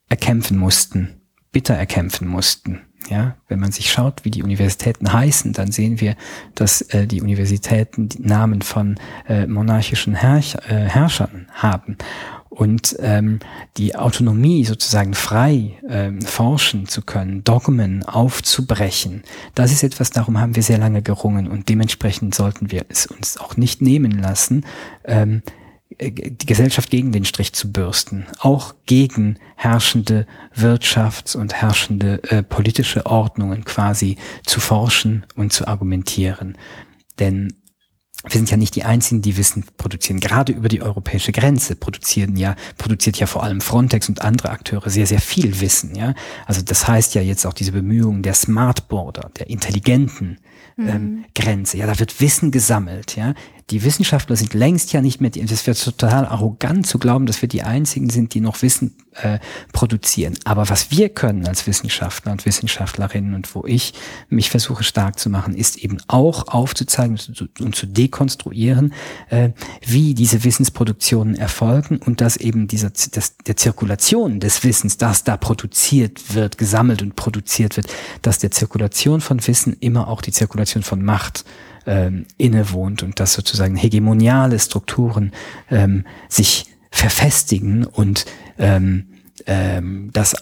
erkämpfen 0.07 0.59
mussten, 0.59 1.21
bitter 1.51 1.73
erkämpfen 1.73 2.27
mussten. 2.27 2.81
Ja, 3.09 3.35
wenn 3.47 3.59
man 3.59 3.71
sich 3.71 3.91
schaut, 3.91 4.23
wie 4.23 4.31
die 4.31 4.43
Universitäten 4.43 5.11
heißen, 5.11 5.53
dann 5.53 5.71
sehen 5.71 5.99
wir, 5.99 6.15
dass 6.55 6.81
äh, 6.81 7.05
die 7.05 7.21
Universitäten 7.21 8.09
die 8.09 8.21
Namen 8.21 8.61
von 8.61 8.95
äh, 9.27 9.45
monarchischen 9.45 10.15
Herrsch 10.15 10.55
äh, 10.67 10.87
Herrschern 10.87 11.47
haben. 11.53 11.97
Und 12.49 12.95
ähm, 12.99 13.39
die 13.77 13.95
Autonomie, 13.95 14.63
sozusagen 14.63 15.15
frei 15.15 15.71
ähm, 15.89 16.21
forschen 16.21 16.87
zu 16.87 17.01
können, 17.01 17.43
Dogmen 17.43 18.03
aufzubrechen, 18.03 19.23
das 19.55 19.71
ist 19.71 19.81
etwas, 19.83 20.11
darum 20.11 20.39
haben 20.39 20.55
wir 20.55 20.61
sehr 20.61 20.77
lange 20.77 21.01
gerungen 21.01 21.47
und 21.47 21.67
dementsprechend 21.67 22.35
sollten 22.35 22.71
wir 22.71 22.85
es 22.89 23.07
uns 23.07 23.37
auch 23.39 23.57
nicht 23.57 23.81
nehmen 23.81 24.11
lassen, 24.11 24.65
ähm, 25.03 25.41
äh, 25.47 25.62
die 25.99 26.45
Gesellschaft 26.45 26.89
gegen 26.89 27.11
den 27.11 27.25
Strich 27.25 27.53
zu 27.53 27.71
bürsten, 27.71 28.25
auch 28.39 28.73
gegen 28.85 29.39
herrschende 29.55 30.27
Wirtschafts- 30.55 31.35
und 31.37 31.53
herrschende 31.53 32.21
äh, 32.23 32.43
politische 32.43 33.05
Ordnungen 33.05 33.65
quasi 33.65 34.17
zu 34.45 34.59
forschen 34.59 35.25
und 35.35 35.53
zu 35.53 35.67
argumentieren. 35.67 36.57
Denn 37.19 37.53
wir 38.23 38.31
sind 38.31 38.49
ja 38.49 38.57
nicht 38.57 38.75
die 38.75 38.85
Einzigen, 38.85 39.21
die 39.21 39.35
Wissen 39.35 39.65
produzieren. 39.77 40.21
Gerade 40.21 40.53
über 40.53 40.69
die 40.69 40.81
europäische 40.81 41.33
Grenze 41.33 41.75
produzieren 41.75 42.37
ja, 42.37 42.55
produziert 42.77 43.17
ja 43.17 43.27
vor 43.27 43.43
allem 43.43 43.59
Frontex 43.59 44.07
und 44.07 44.21
andere 44.21 44.49
Akteure 44.49 44.89
sehr, 44.89 45.07
sehr 45.07 45.19
viel 45.19 45.59
Wissen, 45.59 45.95
ja. 45.95 46.13
Also 46.45 46.61
das 46.61 46.87
heißt 46.87 47.15
ja 47.15 47.21
jetzt 47.21 47.45
auch 47.45 47.53
diese 47.53 47.73
Bemühungen 47.73 48.23
der 48.23 48.33
Smart 48.33 48.87
Border, 48.87 49.29
der 49.37 49.49
intelligenten 49.49 50.39
ähm, 50.77 50.85
mhm. 50.85 51.25
Grenze. 51.35 51.77
Ja, 51.77 51.87
da 51.87 51.99
wird 51.99 52.19
Wissen 52.19 52.51
gesammelt, 52.51 53.15
ja 53.15 53.33
die 53.69 53.83
Wissenschaftler 53.83 54.35
sind 54.35 54.53
längst 54.53 54.91
ja 54.93 55.01
nicht 55.01 55.21
mehr, 55.21 55.31
das 55.31 55.65
wird 55.65 55.81
total 55.81 56.25
arrogant 56.25 56.85
zu 56.85 56.99
glauben, 56.99 57.25
dass 57.25 57.41
wir 57.41 57.49
die 57.49 57.63
Einzigen 57.63 58.09
sind, 58.09 58.33
die 58.33 58.41
noch 58.41 58.61
Wissen 58.61 58.95
äh, 59.13 59.39
produzieren. 59.71 60.37
Aber 60.43 60.69
was 60.69 60.91
wir 60.91 61.09
können 61.09 61.47
als 61.47 61.65
Wissenschaftler 61.65 62.33
und 62.33 62.45
Wissenschaftlerinnen 62.45 63.33
und 63.33 63.55
wo 63.55 63.65
ich 63.65 63.93
mich 64.27 64.49
versuche 64.49 64.83
stark 64.83 65.17
zu 65.17 65.29
machen, 65.29 65.55
ist 65.55 65.77
eben 65.77 65.97
auch 66.07 66.49
aufzuzeigen 66.49 67.17
und 67.27 67.35
zu, 67.37 67.47
und 67.59 67.75
zu 67.75 67.85
dekonstruieren, 67.87 68.93
äh, 69.29 69.51
wie 69.85 70.13
diese 70.13 70.43
Wissensproduktionen 70.43 71.35
erfolgen 71.35 71.97
und 71.97 72.21
dass 72.21 72.37
eben 72.37 72.67
dieser, 72.67 72.89
das, 72.89 73.37
der 73.37 73.55
Zirkulation 73.55 74.39
des 74.39 74.63
Wissens, 74.63 74.97
das 74.97 75.23
da 75.23 75.37
produziert 75.37 76.35
wird, 76.35 76.57
gesammelt 76.57 77.01
und 77.01 77.15
produziert 77.15 77.77
wird, 77.77 77.87
dass 78.21 78.39
der 78.39 78.51
Zirkulation 78.51 79.21
von 79.21 79.45
Wissen 79.47 79.77
immer 79.79 80.09
auch 80.09 80.21
die 80.21 80.31
Zirkulation 80.31 80.42
von 80.83 81.03
Macht 81.03 81.45
ähm, 81.85 82.25
innewohnt 82.37 83.03
und 83.03 83.19
dass 83.19 83.33
sozusagen 83.33 83.75
hegemoniale 83.75 84.59
Strukturen 84.59 85.31
ähm, 85.69 86.05
sich 86.29 86.65
verfestigen 86.91 87.85
und 87.85 88.25
ähm, 88.57 89.07
ähm, 89.47 90.11
dass 90.13 90.35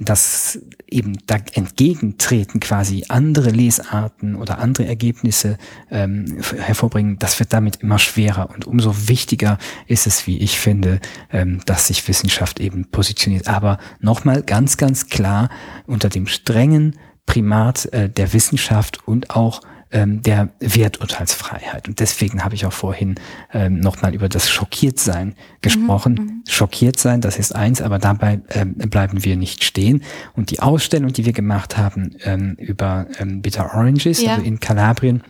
dass 0.00 0.58
eben 0.88 1.18
da 1.26 1.36
entgegentreten 1.54 2.60
quasi 2.60 3.04
andere 3.08 3.50
Lesarten 3.50 4.36
oder 4.36 4.58
andere 4.58 4.86
Ergebnisse 4.86 5.58
ähm, 5.90 6.38
hervorbringen, 6.58 7.18
das 7.18 7.38
wird 7.38 7.52
damit 7.52 7.76
immer 7.76 7.98
schwerer 7.98 8.50
und 8.50 8.66
umso 8.66 9.08
wichtiger 9.08 9.58
ist 9.86 10.06
es, 10.06 10.26
wie 10.26 10.38
ich 10.38 10.58
finde, 10.58 11.00
ähm, 11.32 11.60
dass 11.66 11.88
sich 11.88 12.06
Wissenschaft 12.08 12.60
eben 12.60 12.90
positioniert. 12.90 13.48
Aber 13.48 13.78
nochmal 14.00 14.42
ganz, 14.42 14.76
ganz 14.76 15.06
klar 15.08 15.48
unter 15.86 16.08
dem 16.08 16.26
strengen 16.26 16.96
Primat 17.26 17.86
äh, 17.92 18.08
der 18.08 18.32
Wissenschaft 18.32 19.06
und 19.06 19.30
auch 19.30 19.60
ähm, 19.92 20.22
der 20.22 20.50
Werturteilsfreiheit. 20.60 21.88
Und 21.88 22.00
deswegen 22.00 22.44
habe 22.44 22.54
ich 22.54 22.66
auch 22.66 22.72
vorhin 22.72 23.16
ähm, 23.52 23.78
nochmal 23.80 24.14
über 24.14 24.28
das 24.28 24.50
Schockiertsein 24.50 25.34
gesprochen. 25.60 26.14
Mhm, 26.14 26.20
mhm, 26.20 26.42
Schockiert 26.48 26.98
sein, 26.98 27.20
das 27.20 27.38
ist 27.38 27.54
eins, 27.54 27.80
aber 27.80 27.98
dabei 27.98 28.40
ähm, 28.50 28.74
bleiben 28.74 29.24
wir 29.24 29.36
nicht 29.36 29.64
stehen. 29.64 30.02
Und 30.34 30.50
die 30.50 30.60
Ausstellung, 30.60 31.12
die 31.12 31.24
wir 31.24 31.32
gemacht 31.32 31.76
haben 31.76 32.16
ähm, 32.24 32.56
über 32.58 33.06
ähm, 33.18 33.42
Bitter 33.42 33.64
Oranges, 33.64 34.20
ja. 34.20 34.34
also 34.34 34.44
in 34.44 34.60
Kalabrien, 34.60 35.22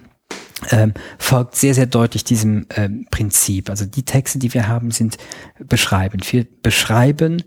ähm, 0.70 0.94
folgt 1.18 1.54
sehr, 1.54 1.74
sehr 1.74 1.86
deutlich 1.86 2.24
diesem 2.24 2.66
ähm, 2.74 3.06
Prinzip. 3.10 3.68
Also 3.68 3.84
die 3.84 4.04
Texte, 4.04 4.38
die 4.38 4.54
wir 4.54 4.68
haben, 4.68 4.90
sind 4.90 5.18
beschreibend. 5.58 6.32
Wir 6.32 6.46
beschreiben 6.62 7.42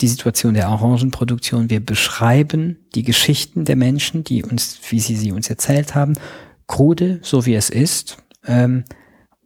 die 0.00 0.08
Situation 0.08 0.54
der 0.54 0.68
Orangenproduktion. 0.68 1.70
Wir 1.70 1.80
beschreiben 1.80 2.78
die 2.94 3.02
Geschichten 3.02 3.64
der 3.64 3.76
Menschen, 3.76 4.24
die 4.24 4.42
uns, 4.42 4.78
wie 4.90 5.00
sie 5.00 5.16
sie 5.16 5.32
uns 5.32 5.48
erzählt 5.48 5.94
haben, 5.94 6.14
krude, 6.66 7.20
so 7.22 7.46
wie 7.46 7.54
es 7.54 7.70
ist, 7.70 8.18
ähm, 8.46 8.84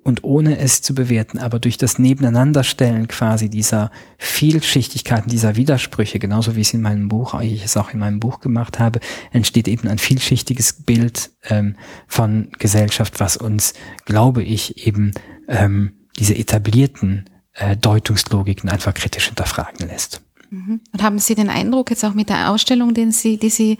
und 0.06 0.22
ohne 0.22 0.58
es 0.58 0.82
zu 0.82 0.94
bewerten, 0.94 1.38
aber 1.38 1.58
durch 1.58 1.78
das 1.78 1.98
Nebeneinanderstellen 1.98 3.08
quasi 3.08 3.50
dieser 3.50 3.90
Vielschichtigkeiten, 4.18 5.28
dieser 5.28 5.56
Widersprüche, 5.56 6.20
genauso 6.20 6.54
wie 6.54 6.60
es 6.60 6.72
in 6.72 6.80
meinem 6.80 7.08
Buch, 7.08 7.38
ich 7.40 7.64
es 7.64 7.76
auch 7.76 7.92
in 7.92 7.98
meinem 7.98 8.20
Buch 8.20 8.38
gemacht 8.38 8.78
habe, 8.78 9.00
entsteht 9.32 9.66
eben 9.66 9.88
ein 9.88 9.98
vielschichtiges 9.98 10.84
Bild 10.84 11.32
ähm, 11.48 11.74
von 12.06 12.52
Gesellschaft, 12.60 13.18
was 13.18 13.36
uns, 13.36 13.74
glaube 14.04 14.44
ich, 14.44 14.86
eben 14.86 15.10
ähm, 15.48 16.06
diese 16.20 16.36
etablierten 16.36 17.28
äh, 17.54 17.76
Deutungslogiken 17.76 18.70
einfach 18.70 18.94
kritisch 18.94 19.26
hinterfragen 19.26 19.88
lässt. 19.88 20.22
Mhm. 20.50 20.80
Und 20.92 21.02
haben 21.02 21.18
Sie 21.18 21.34
den 21.34 21.50
Eindruck 21.50 21.90
jetzt 21.90 22.04
auch 22.04 22.14
mit 22.14 22.28
der 22.28 22.50
Ausstellung, 22.50 22.94
den 22.94 23.12
Sie, 23.12 23.36
die 23.36 23.50
Sie 23.50 23.78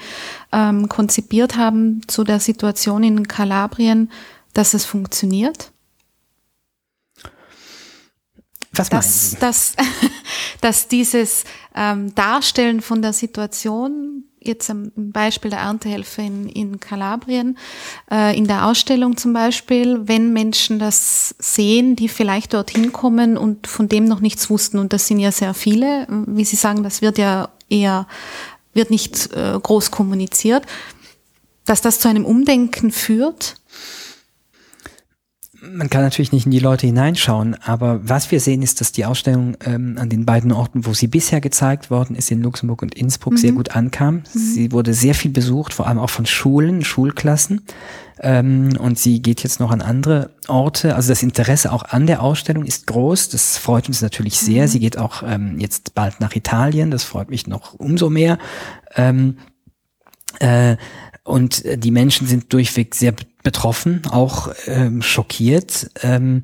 ähm, 0.53 0.89
konzipiert 0.89 1.57
haben 1.57 2.01
zu 2.07 2.25
der 2.25 2.41
Situation 2.41 3.03
in 3.03 3.29
Kalabrien, 3.29 4.11
dass 4.53 4.75
es 4.75 4.85
funktioniert? 4.85 5.73
Was 8.73 8.89
dass, 8.91 9.37
dass, 9.39 9.77
dass 10.61 10.89
dieses 10.89 11.45
ähm, 11.75 12.15
Darstellen 12.15 12.81
von 12.81 13.03
der 13.03 13.13
Situation, 13.13 14.25
jetzt 14.47 14.71
am 14.71 14.93
Beispiel 14.95 15.51
der 15.51 15.61
Erntehelfer 15.61 16.23
in, 16.23 16.49
in 16.49 16.81
Kalabrien, 16.81 17.59
äh, 18.11 18.37
in 18.37 18.47
der 18.47 18.67
Ausstellung 18.67 19.17
zum 19.17 19.33
Beispiel, 19.33 20.09
wenn 20.09 20.33
Menschen 20.33 20.79
das 20.79 21.35
sehen, 21.39 21.97
die 21.97 22.09
vielleicht 22.09 22.55
dorthin 22.55 22.93
kommen 22.93 23.37
und 23.37 23.67
von 23.67 23.89
dem 23.89 24.05
noch 24.05 24.21
nichts 24.21 24.51
wussten, 24.51 24.79
und 24.79 24.93
das 24.93 25.07
sind 25.07 25.19
ja 25.19 25.33
sehr 25.33 25.55
viele, 25.55 26.07
wie 26.09 26.45
Sie 26.45 26.57
sagen, 26.57 26.83
das 26.83 27.03
wird 27.03 27.19
ja 27.19 27.49
eher, 27.69 28.07
wird 28.75 28.91
nicht 28.91 29.33
äh, 29.33 29.59
groß 29.61 29.91
kommuniziert, 29.91 30.65
dass 31.65 31.81
das 31.81 31.99
zu 31.99 32.09
einem 32.09 32.25
Umdenken 32.25 32.93
führt 32.93 33.57
man 35.73 35.91
kann 35.91 36.03
natürlich 36.03 36.33
nicht 36.33 36.47
in 36.47 36.53
die 36.53 36.59
Leute 36.59 36.87
hineinschauen, 36.87 37.55
aber 37.63 38.01
was 38.03 38.31
wir 38.31 38.41
sehen, 38.41 38.63
ist, 38.63 38.81
dass 38.81 38.93
die 38.93 39.05
Ausstellung 39.05 39.57
ähm, 39.65 39.97
an 39.99 40.09
den 40.09 40.25
beiden 40.25 40.53
Orten, 40.53 40.87
wo 40.87 40.95
sie 40.95 41.07
bisher 41.07 41.41
gezeigt 41.41 41.91
worden 41.91 42.17
ist, 42.17 42.31
in 42.31 42.43
Luxemburg 42.43 42.83
und 42.83 42.95
Innsbruck, 42.95 43.35
mhm. 43.35 43.39
sehr 43.39 43.53
gut 43.53 43.75
ankam. 43.77 44.17
Mhm. 44.17 44.23
Sie 44.35 44.73
wurde 44.73 44.95
sehr 44.95 45.15
viel 45.15 45.31
besucht, 45.31 45.75
vor 45.75 45.87
allem 45.87 45.99
auch 45.99 46.11
von 46.11 46.27
Schulen, 46.27 46.85
Schulklassen. 46.85 47.63
Ähm, 48.21 48.77
und 48.79 48.99
sie 48.99 49.21
geht 49.21 49.43
jetzt 49.43 49.61
noch 49.61 49.71
an 49.71 49.83
andere 49.83 50.31
Orte. 50.49 50.95
Also 50.95 51.11
das 51.11 51.23
Interesse 51.23 51.73
auch 51.73 51.85
an 51.85 52.07
der 52.07 52.23
Ausstellung 52.23 52.65
ist 52.65 52.87
groß. 52.87 53.29
Das 53.29 53.59
freut 53.59 53.89
uns 53.89 54.01
natürlich 54.01 54.39
sehr. 54.39 54.65
Mhm. 54.65 54.69
Sie 54.69 54.81
geht 54.81 54.99
auch 54.99 55.23
ähm, 55.27 55.59
jetzt 55.59 55.95
bald 55.95 56.21
nach 56.21 56.35
Italien. 56.35 56.91
Das 56.91 57.05
freut 57.05 57.31
mich 57.31 57.47
noch 57.47 57.75
umso 57.75 58.09
mehr. 58.09 58.39
Ähm, 58.95 59.37
äh, 60.39 60.77
und 61.25 61.65
die 61.67 61.91
Menschen 61.91 62.27
sind 62.29 62.53
durchweg 62.53 62.95
sehr 62.95 63.13
betroffen, 63.47 64.03
auch 64.11 64.49
ähm, 64.67 65.03
schockiert 65.03 65.89
ähm, 66.03 66.43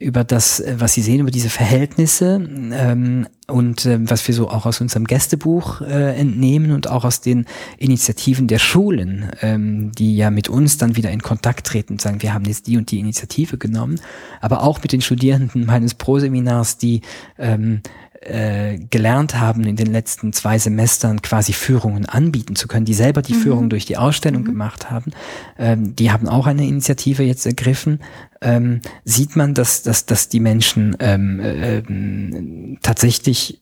über 0.00 0.24
das, 0.24 0.58
äh, 0.58 0.74
was 0.78 0.92
sie 0.92 1.00
sehen, 1.00 1.20
über 1.20 1.30
diese 1.30 1.50
Verhältnisse 1.50 2.44
ähm, 2.72 3.28
und 3.46 3.86
ähm, 3.86 4.10
was 4.10 4.26
wir 4.26 4.34
so 4.34 4.48
auch 4.48 4.66
aus 4.66 4.80
unserem 4.80 5.04
Gästebuch 5.04 5.82
äh, 5.82 6.16
entnehmen 6.16 6.72
und 6.72 6.88
auch 6.88 7.04
aus 7.04 7.20
den 7.20 7.46
Initiativen 7.78 8.48
der 8.48 8.58
Schulen, 8.58 9.30
ähm, 9.40 9.92
die 9.92 10.16
ja 10.16 10.32
mit 10.32 10.48
uns 10.48 10.78
dann 10.78 10.96
wieder 10.96 11.12
in 11.12 11.22
Kontakt 11.22 11.64
treten 11.64 11.92
und 11.92 12.02
sagen, 12.02 12.22
wir 12.22 12.34
haben 12.34 12.46
jetzt 12.46 12.66
die 12.66 12.76
und 12.76 12.90
die 12.90 12.98
Initiative 12.98 13.56
genommen, 13.56 14.00
aber 14.40 14.64
auch 14.64 14.82
mit 14.82 14.90
den 14.90 15.00
Studierenden 15.00 15.64
meines 15.66 15.94
Pro-Seminars, 15.94 16.76
die 16.76 17.02
ähm, 17.38 17.82
äh, 18.24 18.78
gelernt 18.90 19.38
haben, 19.38 19.64
in 19.64 19.76
den 19.76 19.92
letzten 19.92 20.32
zwei 20.32 20.58
Semestern 20.58 21.22
quasi 21.22 21.52
Führungen 21.52 22.06
anbieten 22.06 22.56
zu 22.56 22.68
können, 22.68 22.84
die 22.84 22.94
selber 22.94 23.22
die 23.22 23.34
mhm. 23.34 23.40
Führung 23.40 23.70
durch 23.70 23.84
die 23.84 23.96
Ausstellung 23.96 24.42
mhm. 24.42 24.46
gemacht 24.46 24.90
haben, 24.90 25.12
ähm, 25.58 25.96
die 25.96 26.10
haben 26.10 26.28
auch 26.28 26.46
eine 26.46 26.66
Initiative 26.66 27.22
jetzt 27.22 27.46
ergriffen, 27.46 28.00
ähm, 28.40 28.80
sieht 29.04 29.36
man, 29.36 29.54
dass, 29.54 29.82
dass, 29.82 30.06
dass 30.06 30.28
die 30.28 30.40
Menschen 30.40 30.96
ähm, 31.00 31.40
äh, 31.40 32.78
tatsächlich 32.82 33.60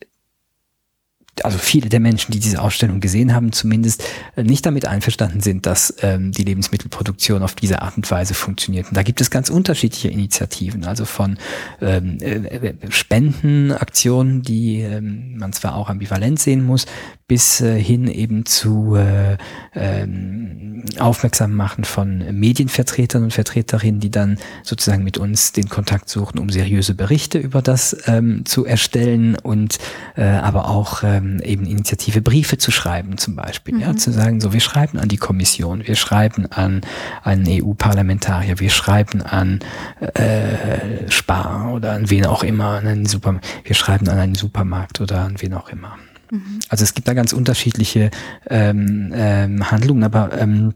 also 1.42 1.58
viele 1.58 1.88
der 1.88 2.00
Menschen, 2.00 2.32
die 2.32 2.40
diese 2.40 2.60
Ausstellung 2.60 3.00
gesehen 3.00 3.34
haben, 3.34 3.52
zumindest 3.52 4.04
äh, 4.36 4.42
nicht 4.42 4.66
damit 4.66 4.86
einverstanden 4.86 5.40
sind, 5.40 5.66
dass 5.66 5.94
ähm, 6.02 6.32
die 6.32 6.44
Lebensmittelproduktion 6.44 7.42
auf 7.42 7.54
diese 7.54 7.82
Art 7.82 7.96
und 7.96 8.10
Weise 8.10 8.34
funktioniert. 8.34 8.88
Und 8.88 8.96
da 8.96 9.02
gibt 9.02 9.20
es 9.20 9.30
ganz 9.30 9.50
unterschiedliche 9.50 10.08
Initiativen, 10.08 10.84
also 10.84 11.04
von 11.04 11.38
ähm, 11.80 12.18
äh, 12.20 12.34
äh 12.34 12.74
Spendenaktionen, 12.90 14.42
die 14.42 14.80
ähm, 14.80 15.38
man 15.38 15.52
zwar 15.52 15.76
auch 15.76 15.88
ambivalent 15.88 16.38
sehen 16.38 16.64
muss, 16.64 16.86
bis 17.30 17.60
äh, 17.60 17.80
hin 17.80 18.08
eben 18.08 18.44
zu 18.44 18.96
äh, 18.96 19.36
ähm, 19.76 20.84
aufmerksam 20.98 21.54
machen 21.54 21.84
von 21.84 22.24
Medienvertretern 22.32 23.22
und 23.22 23.32
Vertreterinnen, 23.32 24.00
die 24.00 24.10
dann 24.10 24.36
sozusagen 24.64 25.04
mit 25.04 25.16
uns 25.16 25.52
den 25.52 25.68
Kontakt 25.68 26.08
suchen, 26.08 26.40
um 26.40 26.50
seriöse 26.50 26.94
Berichte 26.94 27.38
über 27.38 27.62
das 27.62 27.96
ähm, 28.06 28.44
zu 28.46 28.64
erstellen 28.64 29.36
und 29.36 29.78
äh, 30.16 30.24
aber 30.24 30.68
auch 30.68 31.04
ähm, 31.20 31.40
eben 31.42 31.66
Initiative 31.66 32.20
Briefe 32.20 32.58
zu 32.58 32.70
schreiben 32.70 33.18
zum 33.18 33.36
Beispiel, 33.36 33.74
mhm. 33.74 33.80
ja, 33.80 33.96
zu 33.96 34.12
sagen, 34.12 34.40
so 34.40 34.52
wir 34.52 34.60
schreiben 34.60 34.98
an 34.98 35.08
die 35.08 35.16
Kommission, 35.16 35.86
wir 35.86 35.96
schreiben 35.96 36.46
an 36.46 36.82
einen 37.22 37.46
EU-Parlamentarier, 37.48 38.58
wir 38.60 38.70
schreiben 38.70 39.22
an 39.22 39.60
äh, 40.00 41.10
Spar 41.10 41.72
oder 41.72 41.92
an 41.92 42.10
wen 42.10 42.26
auch 42.26 42.42
immer, 42.42 42.78
an 42.78 42.86
einen 42.86 43.06
Supermarkt, 43.06 43.46
wir 43.64 43.74
schreiben 43.74 44.08
an 44.08 44.18
einen 44.18 44.34
Supermarkt 44.34 45.00
oder 45.00 45.20
an 45.20 45.40
wen 45.40 45.54
auch 45.54 45.68
immer. 45.68 45.96
Mhm. 46.30 46.60
Also 46.68 46.84
es 46.84 46.94
gibt 46.94 47.08
da 47.08 47.14
ganz 47.14 47.32
unterschiedliche 47.32 48.10
ähm, 48.48 49.12
ähm, 49.14 49.70
Handlungen, 49.70 50.04
aber 50.04 50.38
ähm, 50.38 50.74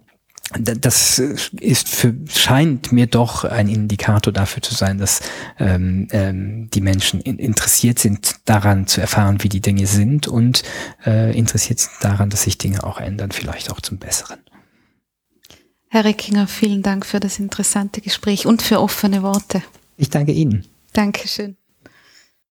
das 0.59 1.19
ist 1.19 1.89
für, 1.89 2.15
scheint 2.29 2.93
mir 2.93 3.07
doch 3.07 3.45
ein 3.45 3.69
Indikator 3.69 4.33
dafür 4.33 4.63
zu 4.63 4.75
sein, 4.75 4.99
dass 4.99 5.21
ähm, 5.59 6.09
ähm, 6.13 6.71
die 6.71 6.81
Menschen 6.81 7.21
in, 7.21 7.39
interessiert 7.39 7.99
sind 7.99 8.37
daran 8.45 8.87
zu 8.87 9.01
erfahren, 9.01 9.43
wie 9.43 9.49
die 9.49 9.61
Dinge 9.61 9.87
sind 9.87 10.29
und 10.29 10.63
äh, 11.07 11.37
interessiert 11.37 11.81
sind 11.81 11.93
daran, 12.01 12.31
dass 12.31 12.43
sich 12.43 12.59
Dinge 12.59 12.85
auch 12.85 13.01
ändern, 13.01 13.33
vielleicht 13.33 13.71
auch 13.71 13.81
zum 13.81 13.99
Besseren. 13.99 14.39
Herr 15.89 16.05
Reckinger, 16.05 16.47
vielen 16.47 16.83
Dank 16.83 17.07
für 17.07 17.21
das 17.21 17.39
interessante 17.39 18.01
Gespräch 18.01 18.47
und 18.47 18.63
für 18.63 18.81
offene 18.81 19.23
Worte. 19.23 19.63
Ich 19.97 20.11
danke 20.11 20.33
Ihnen. 20.33 20.67
Dankeschön. 20.93 21.57